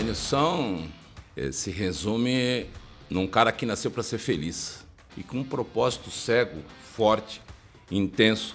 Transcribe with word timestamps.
Benção 0.00 0.84
eh, 1.36 1.50
se 1.50 1.72
resume 1.72 2.66
num 3.10 3.26
cara 3.26 3.50
que 3.50 3.66
nasceu 3.66 3.90
para 3.90 4.04
ser 4.04 4.18
feliz 4.18 4.86
e 5.16 5.24
com 5.24 5.38
um 5.38 5.44
propósito 5.44 6.08
cego, 6.08 6.62
forte, 6.94 7.42
intenso 7.90 8.54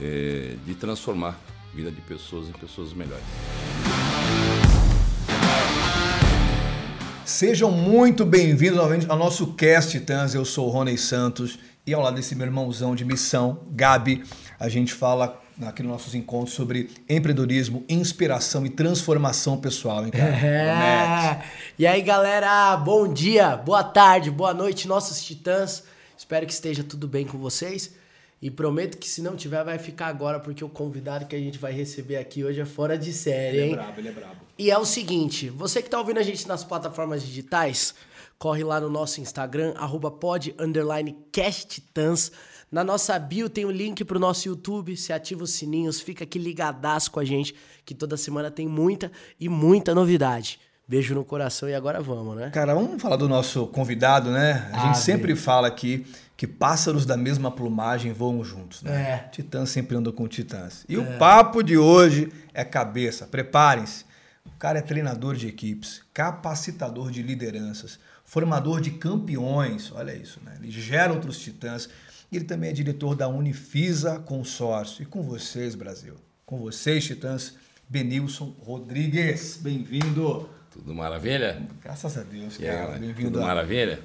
eh, 0.00 0.56
de 0.66 0.74
transformar 0.74 1.38
a 1.72 1.76
vida 1.76 1.88
de 1.88 2.00
pessoas 2.00 2.48
em 2.48 2.52
pessoas 2.52 2.92
melhores. 2.92 3.22
Sejam 7.24 7.70
muito 7.70 8.26
bem-vindos 8.26 8.78
novamente 8.78 9.06
ao 9.08 9.16
nosso 9.16 9.54
Cast 9.54 9.96
Titãs. 9.96 10.34
Eu 10.34 10.44
sou 10.44 10.66
o 10.66 10.70
Rony 10.70 10.98
Santos 10.98 11.60
e 11.86 11.94
ao 11.94 12.02
lado 12.02 12.16
desse 12.16 12.34
meu 12.34 12.46
irmãozão 12.46 12.96
de 12.96 13.04
missão, 13.04 13.60
Gabi, 13.70 14.24
a 14.58 14.68
gente 14.68 14.92
fala 14.92 15.40
aqui 15.68 15.82
nos 15.82 15.92
nossos 15.92 16.14
encontros 16.14 16.54
sobre 16.54 16.90
empreendedorismo, 17.08 17.84
inspiração 17.88 18.64
e 18.66 18.70
transformação 18.70 19.58
pessoal, 19.58 20.04
hein, 20.04 20.10
cara? 20.10 20.36
É. 20.36 21.44
E 21.78 21.86
aí, 21.86 22.02
galera, 22.02 22.76
bom 22.76 23.12
dia, 23.12 23.56
boa 23.56 23.82
tarde, 23.84 24.30
boa 24.30 24.52
noite, 24.54 24.88
nossos 24.88 25.22
titãs. 25.24 25.84
Espero 26.16 26.46
que 26.46 26.52
esteja 26.52 26.84
tudo 26.84 27.08
bem 27.08 27.26
com 27.26 27.38
vocês. 27.38 27.94
E 28.40 28.50
prometo 28.50 28.98
que 28.98 29.08
se 29.08 29.22
não 29.22 29.36
tiver, 29.36 29.62
vai 29.62 29.78
ficar 29.78 30.08
agora, 30.08 30.40
porque 30.40 30.64
o 30.64 30.68
convidado 30.68 31.26
que 31.26 31.36
a 31.36 31.38
gente 31.38 31.58
vai 31.58 31.72
receber 31.72 32.16
aqui 32.16 32.42
hoje 32.42 32.60
é 32.60 32.64
fora 32.64 32.98
de 32.98 33.12
série, 33.12 33.56
Ele 33.56 33.66
hein? 33.66 33.72
é 33.72 33.76
brabo, 33.76 34.00
ele 34.00 34.08
é 34.08 34.12
brabo. 34.12 34.36
E 34.58 34.70
é 34.70 34.76
o 34.76 34.84
seguinte, 34.84 35.48
você 35.48 35.80
que 35.80 35.88
tá 35.88 35.98
ouvindo 35.98 36.18
a 36.18 36.22
gente 36.22 36.46
nas 36.48 36.64
plataformas 36.64 37.22
digitais, 37.22 37.94
corre 38.38 38.64
lá 38.64 38.80
no 38.80 38.90
nosso 38.90 39.20
Instagram, 39.20 39.74
arroba 39.76 40.10
pod, 40.10 40.52
underline, 40.58 41.16
casttitãs. 41.30 42.32
Na 42.72 42.82
nossa 42.82 43.18
bio 43.18 43.50
tem 43.50 43.66
o 43.66 43.70
link 43.70 44.02
pro 44.02 44.18
nosso 44.18 44.48
YouTube, 44.48 44.96
você 44.96 45.12
ativa 45.12 45.44
os 45.44 45.50
sininhos, 45.50 46.00
fica 46.00 46.24
aqui 46.24 46.38
ligadaço 46.38 47.10
com 47.10 47.20
a 47.20 47.24
gente, 47.24 47.54
que 47.84 47.94
toda 47.94 48.16
semana 48.16 48.50
tem 48.50 48.66
muita 48.66 49.12
e 49.38 49.46
muita 49.46 49.94
novidade. 49.94 50.58
Beijo 50.88 51.14
no 51.14 51.22
coração 51.22 51.68
e 51.68 51.74
agora 51.74 52.00
vamos, 52.00 52.34
né? 52.34 52.48
Cara, 52.48 52.74
vamos 52.74 53.00
falar 53.00 53.16
do 53.16 53.28
nosso 53.28 53.66
convidado, 53.66 54.30
né? 54.30 54.70
A 54.72 54.78
gente 54.86 54.90
Ah, 54.92 54.94
sempre 54.94 55.36
fala 55.36 55.68
aqui 55.68 56.06
que 56.34 56.46
pássaros 56.46 57.04
da 57.04 57.14
mesma 57.14 57.50
plumagem 57.50 58.10
voam 58.14 58.42
juntos, 58.42 58.82
né? 58.82 59.02
É. 59.02 59.28
Titãs 59.30 59.68
sempre 59.68 59.94
andam 59.94 60.10
com 60.12 60.26
titãs. 60.26 60.86
E 60.88 60.96
o 60.96 61.18
papo 61.18 61.62
de 61.62 61.76
hoje 61.76 62.32
é 62.54 62.64
cabeça. 62.64 63.26
Preparem-se. 63.26 64.06
O 64.46 64.50
cara 64.58 64.78
é 64.78 64.82
treinador 64.82 65.36
de 65.36 65.46
equipes, 65.46 66.02
capacitador 66.14 67.10
de 67.10 67.22
lideranças, 67.22 67.98
formador 68.24 68.80
de 68.80 68.92
campeões. 68.92 69.92
Olha 69.94 70.14
isso, 70.14 70.40
né? 70.42 70.54
Ele 70.58 70.70
gera 70.70 71.12
outros 71.12 71.38
titãs. 71.38 71.88
E 72.32 72.36
ele 72.36 72.44
também 72.46 72.70
é 72.70 72.72
diretor 72.72 73.14
da 73.14 73.28
Unifisa 73.28 74.18
Consórcio. 74.18 75.02
E 75.02 75.06
com 75.06 75.22
vocês, 75.22 75.74
Brasil. 75.74 76.14
Com 76.46 76.58
vocês, 76.58 77.04
titãs, 77.04 77.54
Benilson 77.88 78.54
Rodrigues. 78.60 79.58
Bem-vindo. 79.60 80.48
Tudo 80.70 80.94
maravilha? 80.94 81.62
Graças 81.82 82.16
a 82.16 82.22
Deus, 82.22 82.56
cara. 82.56 82.98
Bem-vindo. 82.98 83.32
Tudo 83.32 83.42
a- 83.42 83.46
maravilha? 83.48 84.00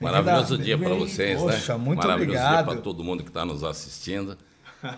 Maravilhoso 0.00 0.58
dia 0.58 0.76
para 0.76 0.92
vocês, 0.94 1.40
Poxa, 1.40 1.78
né? 1.78 1.84
muito 1.84 1.98
maravilhoso 1.98 2.36
obrigado. 2.38 2.64
dia 2.66 2.74
para 2.74 2.82
todo 2.82 3.04
mundo 3.04 3.22
que 3.22 3.30
está 3.30 3.44
nos 3.44 3.62
assistindo. 3.62 4.36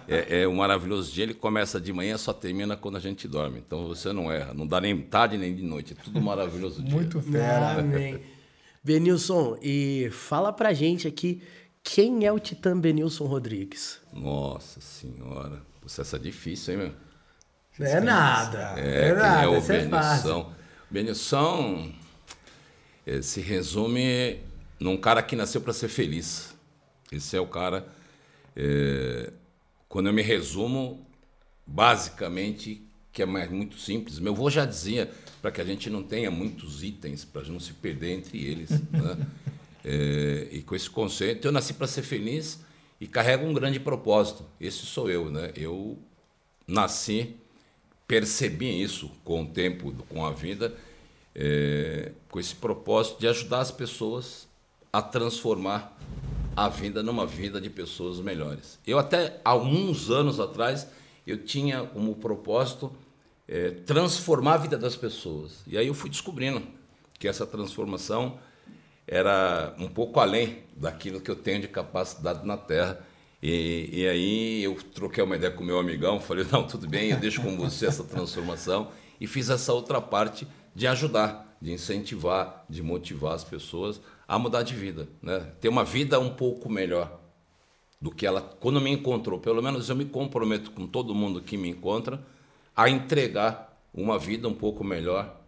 É, 0.09 0.41
é 0.41 0.49
um 0.49 0.57
maravilhoso 0.57 1.13
dia, 1.13 1.23
ele 1.25 1.35
começa 1.35 1.79
de 1.79 1.93
manhã, 1.93 2.17
só 2.17 2.33
termina 2.33 2.75
quando 2.77 2.97
a 2.97 3.01
gente 3.01 3.29
dorme. 3.29 3.63
Então 3.65 3.87
você 3.87 4.13
não 4.13 4.33
erra, 4.33 4.53
não 4.55 4.67
dá 4.67 4.81
nem 4.81 4.99
tarde 5.03 5.37
nem 5.37 5.55
de 5.55 5.63
noite, 5.63 5.93
é 5.93 6.03
tudo 6.03 6.21
maravilhoso 6.21 6.83
dia. 6.83 6.93
Muito 6.93 7.21
fera. 7.21 7.79
Amém. 7.79 8.19
Benilson, 8.83 9.59
e 9.63 10.09
fala 10.11 10.53
pra 10.53 10.73
gente 10.73 11.07
aqui 11.07 11.43
quem 11.89 12.27
é 12.27 12.33
o 12.33 12.41
Titã 12.41 12.79
Benilson 12.79 13.27
Rodrigues. 13.27 14.01
Nossa 14.13 14.81
senhora, 14.81 15.63
Putz, 15.81 15.97
essa 16.01 16.17
é 16.17 16.19
difícil, 16.19 16.75
hein, 16.75 16.79
meu? 16.81 16.93
Não 17.79 17.87
é 17.87 18.01
nada. 18.01 18.75
É, 18.77 19.03
quem 19.05 19.15
nada, 19.15 19.45
é 19.45 19.49
o 19.49 19.55
é. 19.55 19.61
Benilson? 19.61 20.53
Benilson 20.91 21.93
eh, 23.07 23.23
se 23.23 23.41
resume 23.41 24.41
num 24.81 24.97
cara 24.97 25.23
que 25.23 25.37
nasceu 25.37 25.61
para 25.61 25.73
ser 25.73 25.87
feliz. 25.87 26.57
Esse 27.13 27.37
é 27.37 27.41
o 27.41 27.47
cara. 27.47 27.87
eh, 28.57 29.33
quando 29.89 30.09
eu 30.09 30.13
me 30.13 30.23
resumo, 30.23 31.07
basicamente, 31.65 32.83
que 33.13 33.23
é 33.23 33.27
mais, 33.27 33.49
muito 33.49 33.79
simples. 33.79 34.19
Meu 34.19 34.33
avô 34.33 34.51
já 34.51 34.65
dizia 34.65 35.09
para 35.41 35.53
que 35.53 35.61
a 35.61 35.65
gente 35.65 35.89
não 35.89 36.03
tenha 36.03 36.33
muitos 36.33 36.83
itens, 36.83 37.25
para 37.25 37.43
não 37.45 37.61
se 37.61 37.73
perder 37.75 38.11
entre 38.11 38.45
eles. 38.45 38.71
né? 38.91 39.27
Eh, 39.89 40.49
e 40.51 40.63
com 40.63 40.75
esse 40.75 40.91
conceito, 40.91 41.47
eu 41.47 41.53
nasci 41.53 41.73
para 41.73 41.87
ser 41.87 42.03
feliz 42.03 42.59
e 43.01 43.07
carrego 43.07 43.47
um 43.47 43.55
grande 43.55 43.79
propósito. 43.79 44.45
Esse 44.61 44.85
sou 44.85 45.09
eu, 45.09 45.31
né? 45.31 45.53
Eu 45.55 45.97
nasci 46.67 47.37
percebi 48.07 48.83
isso 48.83 49.11
com 49.25 49.43
o 49.43 49.47
tempo, 49.47 49.93
com 50.09 50.27
a 50.27 50.33
vida, 50.33 50.75
é, 51.35 52.13
com 52.29 52.41
esse 52.41 52.55
propósito 52.55 53.21
de 53.21 53.29
ajudar 53.29 53.61
as 53.61 53.71
pessoas 53.71 54.49
a 54.93 55.01
transformar 55.01 55.97
a 56.57 56.69
vida 56.69 57.03
numa 57.03 57.27
vida 57.27 57.61
de 57.61 57.69
pessoas 57.71 58.19
melhores. 58.19 58.79
Eu 58.87 58.99
até 58.99 59.41
alguns 59.45 60.11
anos 60.11 60.41
atrás 60.41 60.89
eu 61.27 61.45
tinha 61.45 61.83
como 61.85 62.15
propósito 62.17 62.93
é, 63.47 63.71
transformar 63.71 64.55
a 64.55 64.59
vida 64.59 64.79
das 64.79 64.97
pessoas. 64.97 65.63
E 65.67 65.77
aí 65.77 65.87
eu 65.87 65.95
fui 65.95 66.09
descobrindo 66.09 66.63
que 67.19 67.29
essa 67.29 67.47
transformação 67.47 68.39
era 69.07 69.75
um 69.79 69.89
pouco 69.89 70.19
além 70.19 70.59
daquilo 70.77 71.21
que 71.21 71.31
eu 71.31 71.37
tenho 71.37 71.61
de 71.61 71.69
capacidade 71.69 72.47
na 72.47 72.57
Terra. 72.57 72.99
E, 73.43 73.89
e 73.93 74.09
aí 74.09 74.65
eu 74.65 74.77
troquei 74.95 75.23
uma 75.23 75.37
ideia 75.37 75.53
com 75.53 75.63
meu 75.63 75.79
amigão, 75.79 76.19
falei, 76.19 76.45
não, 76.51 76.67
tudo 76.67 76.89
bem, 76.89 77.11
eu 77.11 77.17
deixo 77.17 77.43
com 77.43 77.57
você 77.57 77.87
essa 77.87 78.03
transformação. 78.03 78.89
E 79.21 79.27
fiz 79.27 79.49
essa 79.49 79.73
outra 79.73 80.01
parte 80.01 80.47
de 80.75 80.87
ajudar, 80.87 81.57
de 81.61 81.73
incentivar, 81.73 82.65
de 82.69 82.83
motivar 82.83 83.35
as 83.35 83.45
pessoas 83.45 84.01
a 84.29 84.39
mudar 84.39 84.63
de 84.63 84.75
vida, 84.75 85.09
né? 85.23 85.53
Ter 85.61 85.69
uma 85.69 85.85
vida 85.85 86.19
um 86.19 86.31
pouco 86.31 86.69
melhor 86.69 87.21
do 88.01 88.11
que 88.11 88.27
ela 88.27 88.41
quando 88.41 88.81
me 88.81 88.91
encontrou. 88.91 89.39
Pelo 89.39 89.63
menos 89.63 89.89
eu 89.89 89.97
me 89.97 90.05
comprometo 90.05 90.71
com 90.73 90.87
todo 90.87 91.15
mundo 91.15 91.41
que 91.41 91.57
me 91.57 91.71
encontra 91.71 92.21
a 92.75 92.91
entregar 92.91 93.81
uma 93.95 94.19
vida 94.19 94.49
um 94.49 94.55
pouco 94.55 94.85
melhor. 94.85 95.41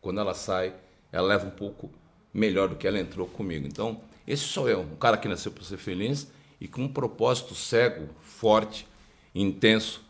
Quando 0.00 0.20
ela 0.20 0.34
sai, 0.34 0.74
ela 1.10 1.26
leva 1.26 1.46
um 1.46 1.50
pouco 1.50 1.90
melhor 2.36 2.68
do 2.68 2.76
que 2.76 2.86
ela 2.86 2.98
entrou 2.98 3.26
comigo. 3.26 3.66
Então, 3.66 4.00
esse 4.26 4.42
sou 4.44 4.68
eu, 4.68 4.80
um 4.82 4.96
cara 4.96 5.16
que 5.16 5.26
nasceu 5.28 5.50
para 5.52 5.64
ser 5.64 5.76
feliz 5.78 6.26
e 6.60 6.68
com 6.68 6.82
um 6.82 6.88
propósito 6.88 7.54
cego, 7.54 8.08
forte, 8.22 8.86
intenso 9.34 10.02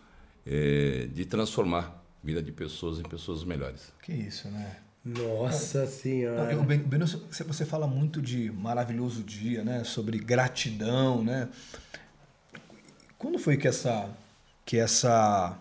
eh, 0.46 1.08
de 1.12 1.24
transformar 1.24 2.02
a 2.22 2.26
vida 2.26 2.42
de 2.42 2.52
pessoas 2.52 2.98
em 2.98 3.02
pessoas 3.02 3.44
melhores. 3.44 3.92
Que 4.02 4.12
isso, 4.12 4.48
né? 4.48 4.76
Nossa 5.04 5.80
Não, 5.82 5.86
senhora. 5.86 6.52
eu, 6.52 6.62
Ben- 6.64 6.78
Benilson, 6.80 7.20
você- 7.30 7.44
você 7.44 7.64
fala 7.64 7.86
muito 7.86 8.20
de 8.20 8.50
maravilhoso 8.50 9.22
dia, 9.22 9.62
né? 9.62 9.84
Sobre 9.84 10.18
gratidão, 10.18 11.22
né? 11.22 11.48
Quando 13.18 13.38
foi 13.38 13.56
que 13.56 13.68
essa 13.68 14.10
que 14.64 14.76
essa 14.76 15.56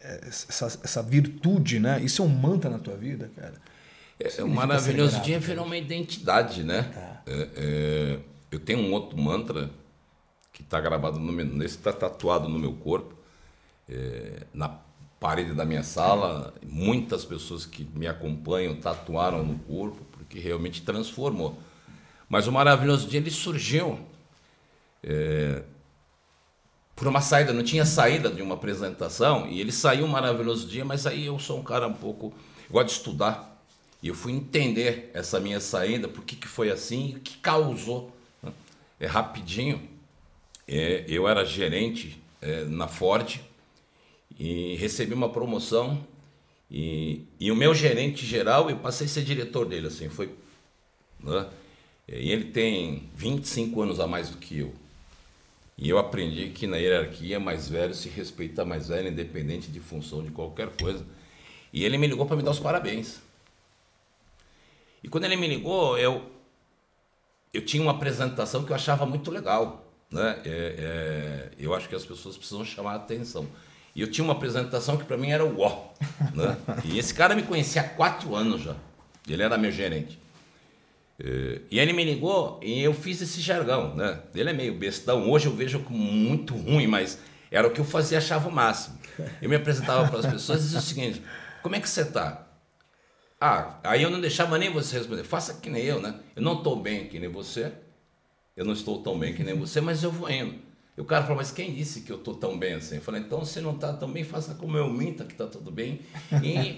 essa, 0.00 0.66
essa 0.66 1.02
virtude, 1.02 1.78
né? 1.78 2.00
Isso 2.02 2.22
é 2.22 2.24
um 2.24 2.28
mantra 2.28 2.68
na 2.70 2.78
tua 2.78 2.96
vida, 2.96 3.30
cara? 3.36 3.54
É, 4.20 4.42
o 4.42 4.48
maravilhoso 4.48 5.12
ser 5.12 5.16
grato, 5.16 5.26
dia 5.26 5.40
virou 5.40 5.64
uma 5.64 5.76
identidade, 5.78 6.62
né? 6.62 6.90
É, 7.26 7.48
é, 7.56 8.18
eu 8.50 8.60
tenho 8.60 8.80
um 8.80 8.92
outro 8.92 9.16
mantra 9.16 9.70
que 10.52 10.62
está 10.62 10.78
gravado 10.78 11.18
no 11.18 11.32
meu, 11.32 11.46
nesse 11.46 11.76
está 11.76 11.92
tatuado 11.92 12.48
no 12.48 12.58
meu 12.58 12.74
corpo, 12.74 13.14
é, 13.88 14.42
na 14.52 14.68
parede 15.18 15.54
da 15.54 15.64
minha 15.64 15.82
sala. 15.82 16.52
Muitas 16.62 17.24
pessoas 17.24 17.64
que 17.64 17.88
me 17.94 18.06
acompanham 18.06 18.74
tatuaram 18.76 19.42
no 19.42 19.58
corpo 19.60 20.04
porque 20.12 20.38
realmente 20.38 20.82
transformou. 20.82 21.58
Mas 22.28 22.46
o 22.46 22.52
maravilhoso 22.52 23.08
dia 23.08 23.20
ele 23.20 23.30
surgiu 23.30 23.98
é, 25.02 25.62
por 26.94 27.08
uma 27.08 27.22
saída, 27.22 27.54
não 27.54 27.62
tinha 27.62 27.86
saída 27.86 28.28
de 28.28 28.42
uma 28.42 28.54
apresentação 28.54 29.48
e 29.48 29.60
ele 29.60 29.72
saiu 29.72 30.04
um 30.04 30.08
maravilhoso 30.08 30.68
dia, 30.68 30.84
mas 30.84 31.06
aí 31.06 31.24
eu 31.24 31.38
sou 31.38 31.58
um 31.58 31.62
cara 31.62 31.88
um 31.88 31.94
pouco 31.94 32.34
eu 32.70 32.74
gosto 32.74 32.86
de 32.86 32.92
estudar 32.92 33.49
e 34.02 34.08
eu 34.08 34.14
fui 34.14 34.32
entender 34.32 35.10
essa 35.12 35.38
minha 35.38 35.60
saída, 35.60 36.08
por 36.08 36.24
que, 36.24 36.34
que 36.36 36.48
foi 36.48 36.70
assim 36.70 37.16
o 37.16 37.20
que 37.20 37.36
causou. 37.38 38.10
né? 38.42 38.52
É 38.98 39.06
rapidinho. 39.06 39.88
É, 40.66 41.04
eu 41.08 41.28
era 41.28 41.44
gerente 41.44 42.20
é, 42.40 42.64
na 42.64 42.88
Ford 42.88 43.40
e 44.38 44.76
recebi 44.76 45.12
uma 45.12 45.28
promoção 45.28 46.06
e, 46.70 47.24
e 47.38 47.50
o 47.50 47.56
meu 47.56 47.74
gerente 47.74 48.24
geral 48.24 48.70
eu 48.70 48.76
passei 48.78 49.06
a 49.06 49.10
ser 49.10 49.22
diretor 49.22 49.66
dele 49.66 49.88
assim 49.88 50.08
foi 50.08 50.32
né? 51.18 51.48
e 52.08 52.30
ele 52.30 52.44
tem 52.44 53.10
25 53.16 53.82
anos 53.82 53.98
a 53.98 54.06
mais 54.06 54.30
do 54.30 54.36
que 54.36 54.60
eu 54.60 54.72
e 55.76 55.88
eu 55.88 55.98
aprendi 55.98 56.50
que 56.50 56.66
na 56.66 56.76
hierarquia 56.76 57.40
mais 57.40 57.68
velho 57.68 57.92
se 57.92 58.08
respeita 58.08 58.64
mais 58.64 58.88
velho 58.88 59.08
independente 59.08 59.68
de 59.70 59.80
função 59.80 60.22
de 60.22 60.30
qualquer 60.30 60.68
coisa 60.76 61.04
e 61.72 61.84
ele 61.84 61.98
me 61.98 62.06
ligou 62.06 62.24
para 62.24 62.36
me 62.36 62.42
dar 62.42 62.52
os 62.52 62.60
parabéns 62.60 63.20
e 65.02 65.08
quando 65.08 65.24
ele 65.24 65.36
me 65.36 65.46
ligou 65.46 65.98
eu 65.98 66.30
eu 67.52 67.64
tinha 67.64 67.82
uma 67.82 67.92
apresentação 67.92 68.64
que 68.64 68.70
eu 68.70 68.76
achava 68.76 69.04
muito 69.04 69.30
legal 69.30 69.90
né? 70.10 70.40
É, 70.44 70.50
é, 70.78 71.48
eu 71.58 71.74
acho 71.74 71.88
que 71.88 71.94
as 71.94 72.04
pessoas 72.04 72.36
precisam 72.36 72.64
chamar 72.64 72.92
a 72.92 72.96
atenção. 72.96 73.46
E 73.94 74.00
eu 74.00 74.10
tinha 74.10 74.24
uma 74.24 74.32
apresentação 74.32 74.96
que 74.96 75.04
para 75.04 75.16
mim 75.16 75.30
era 75.30 75.44
o 75.44 75.60
ó. 75.60 75.88
Né? 76.34 76.56
E 76.84 76.98
esse 76.98 77.14
cara 77.14 77.34
me 77.34 77.42
conhecia 77.42 77.82
há 77.82 77.88
quatro 77.88 78.34
anos 78.34 78.62
já. 78.62 78.74
Ele 79.28 79.42
era 79.42 79.56
meu 79.56 79.70
gerente. 79.70 80.18
É, 81.18 81.60
e 81.70 81.78
ele 81.78 81.92
me 81.92 82.02
ligou 82.04 82.58
e 82.62 82.82
eu 82.82 82.92
fiz 82.92 83.20
esse 83.20 83.40
jargão, 83.40 83.94
né? 83.94 84.20
Ele 84.34 84.50
é 84.50 84.52
meio 84.52 84.74
bestão. 84.74 85.30
Hoje 85.30 85.46
eu 85.46 85.54
vejo 85.54 85.80
como 85.80 85.98
muito 85.98 86.56
ruim, 86.56 86.86
mas 86.86 87.18
era 87.50 87.68
o 87.68 87.70
que 87.70 87.80
eu 87.80 87.84
fazia, 87.84 88.18
achava 88.18 88.48
o 88.48 88.52
máximo. 88.52 88.98
Eu 89.40 89.48
me 89.48 89.56
apresentava 89.56 90.08
para 90.08 90.20
as 90.20 90.26
pessoas 90.26 90.60
e 90.60 90.62
dizia 90.62 90.78
o 90.78 90.82
seguinte: 90.82 91.22
Como 91.62 91.76
é 91.76 91.80
que 91.80 91.88
você 91.88 92.02
está? 92.02 92.46
Ah, 93.40 93.78
aí 93.82 94.02
eu 94.02 94.10
não 94.10 94.20
deixava 94.20 94.58
nem 94.58 94.70
você 94.70 94.98
responder. 94.98 95.24
Faça 95.24 95.54
que 95.54 95.70
nem 95.70 95.82
eu, 95.82 96.00
né? 96.00 96.14
Eu 96.36 96.42
não 96.42 96.58
estou 96.58 96.76
bem 96.76 97.08
que 97.08 97.18
nem 97.18 97.30
você. 97.30 97.72
Eu 98.54 98.66
não 98.66 98.74
estou 98.74 99.02
tão 99.02 99.18
bem 99.18 99.32
que 99.32 99.42
nem 99.42 99.58
você, 99.58 99.80
mas 99.80 100.02
eu 100.02 100.12
vou 100.12 100.30
indo. 100.30 100.56
E 100.94 101.00
o 101.00 101.04
cara 101.06 101.22
falou, 101.22 101.38
mas 101.38 101.50
quem 101.50 101.72
disse 101.72 102.02
que 102.02 102.12
eu 102.12 102.18
estou 102.18 102.34
tão 102.34 102.58
bem 102.58 102.74
assim? 102.74 102.96
Eu 102.96 103.00
falei, 103.00 103.22
então 103.22 103.38
você 103.38 103.58
não 103.62 103.74
está 103.74 103.90
tão 103.94 104.12
bem, 104.12 104.22
faça 104.22 104.52
como 104.52 104.76
eu 104.76 104.90
minta 104.90 105.24
que 105.24 105.32
está 105.32 105.46
tudo 105.46 105.70
bem. 105.70 106.00
E, 106.42 106.76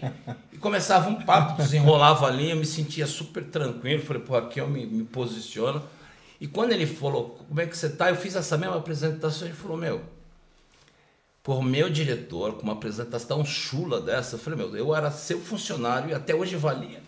e, 0.53 0.59
começava 0.59 1.09
um 1.09 1.17
papo, 1.23 1.61
desenrolava 1.61 2.27
ali, 2.27 2.51
eu 2.51 2.57
me 2.57 2.65
sentia 2.65 3.09
super 3.09 3.43
tranquilo. 3.43 4.01
Falei, 4.01 4.23
pô, 4.23 4.37
aqui 4.37 4.61
eu 4.61 4.69
me, 4.69 4.87
me 4.87 5.03
posiciono. 5.03 5.83
E 6.41 6.47
quando 6.47 6.71
ele 6.71 6.87
falou, 6.87 7.45
como 7.49 7.61
é 7.61 7.67
que 7.67 7.77
você 7.77 7.87
está? 7.87 8.11
Eu 8.11 8.17
fiz 8.17 8.37
essa 8.37 8.57
mesma 8.57 8.77
apresentação. 8.77 9.49
Ele 9.49 9.57
falou, 9.57 9.77
meu, 9.77 10.01
por 11.43 11.63
meu 11.63 11.91
diretor, 11.91 12.55
com 12.55 12.63
uma 12.63 12.75
apresentação 12.75 13.45
chula 13.45 14.01
dessa, 14.01 14.37
eu 14.37 14.39
falei, 14.39 14.59
meu, 14.59 14.77
eu 14.77 14.95
era 14.95 15.11
seu 15.11 15.41
funcionário 15.41 16.11
e 16.11 16.15
até 16.15 16.35
hoje 16.35 16.55
valia. 16.57 17.03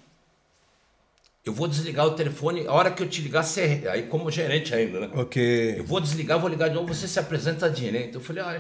Eu 1.45 1.53
vou 1.53 1.69
desligar 1.69 2.07
o 2.07 2.13
telefone, 2.13 2.67
a 2.67 2.73
hora 2.73 2.91
que 2.91 3.03
eu 3.03 3.09
te 3.09 3.21
ligar, 3.21 3.45
você, 3.45 3.87
aí 3.91 4.05
como 4.05 4.31
gerente 4.31 4.75
ainda, 4.75 5.01
né? 5.01 5.11
Ok. 5.13 5.79
Eu 5.79 5.85
vou 5.85 6.01
desligar, 6.01 6.41
vou 6.41 6.49
ligar 6.49 6.69
de 6.69 6.75
novo, 6.75 6.93
você 6.93 7.07
se 7.07 7.21
apresenta 7.21 7.69
direito. 7.69 8.17
Eu 8.17 8.21
falei, 8.21 8.43
ah, 8.43 8.59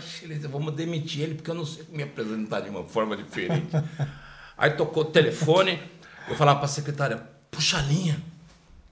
vamos 0.50 0.74
demitir 0.74 1.22
ele, 1.22 1.34
porque 1.34 1.50
eu 1.50 1.54
não 1.54 1.64
sei 1.64 1.84
me 1.88 2.02
apresentar 2.02 2.60
de 2.60 2.68
uma 2.68 2.84
forma 2.84 3.16
diferente. 3.16 3.68
aí 4.56 4.70
tocou 4.72 5.02
o 5.02 5.06
telefone, 5.06 5.82
eu 6.28 6.36
falava 6.36 6.58
para 6.58 6.66
a 6.66 6.68
secretária, 6.68 7.16
puxa 7.50 7.78
a 7.78 7.82
linha. 7.82 8.22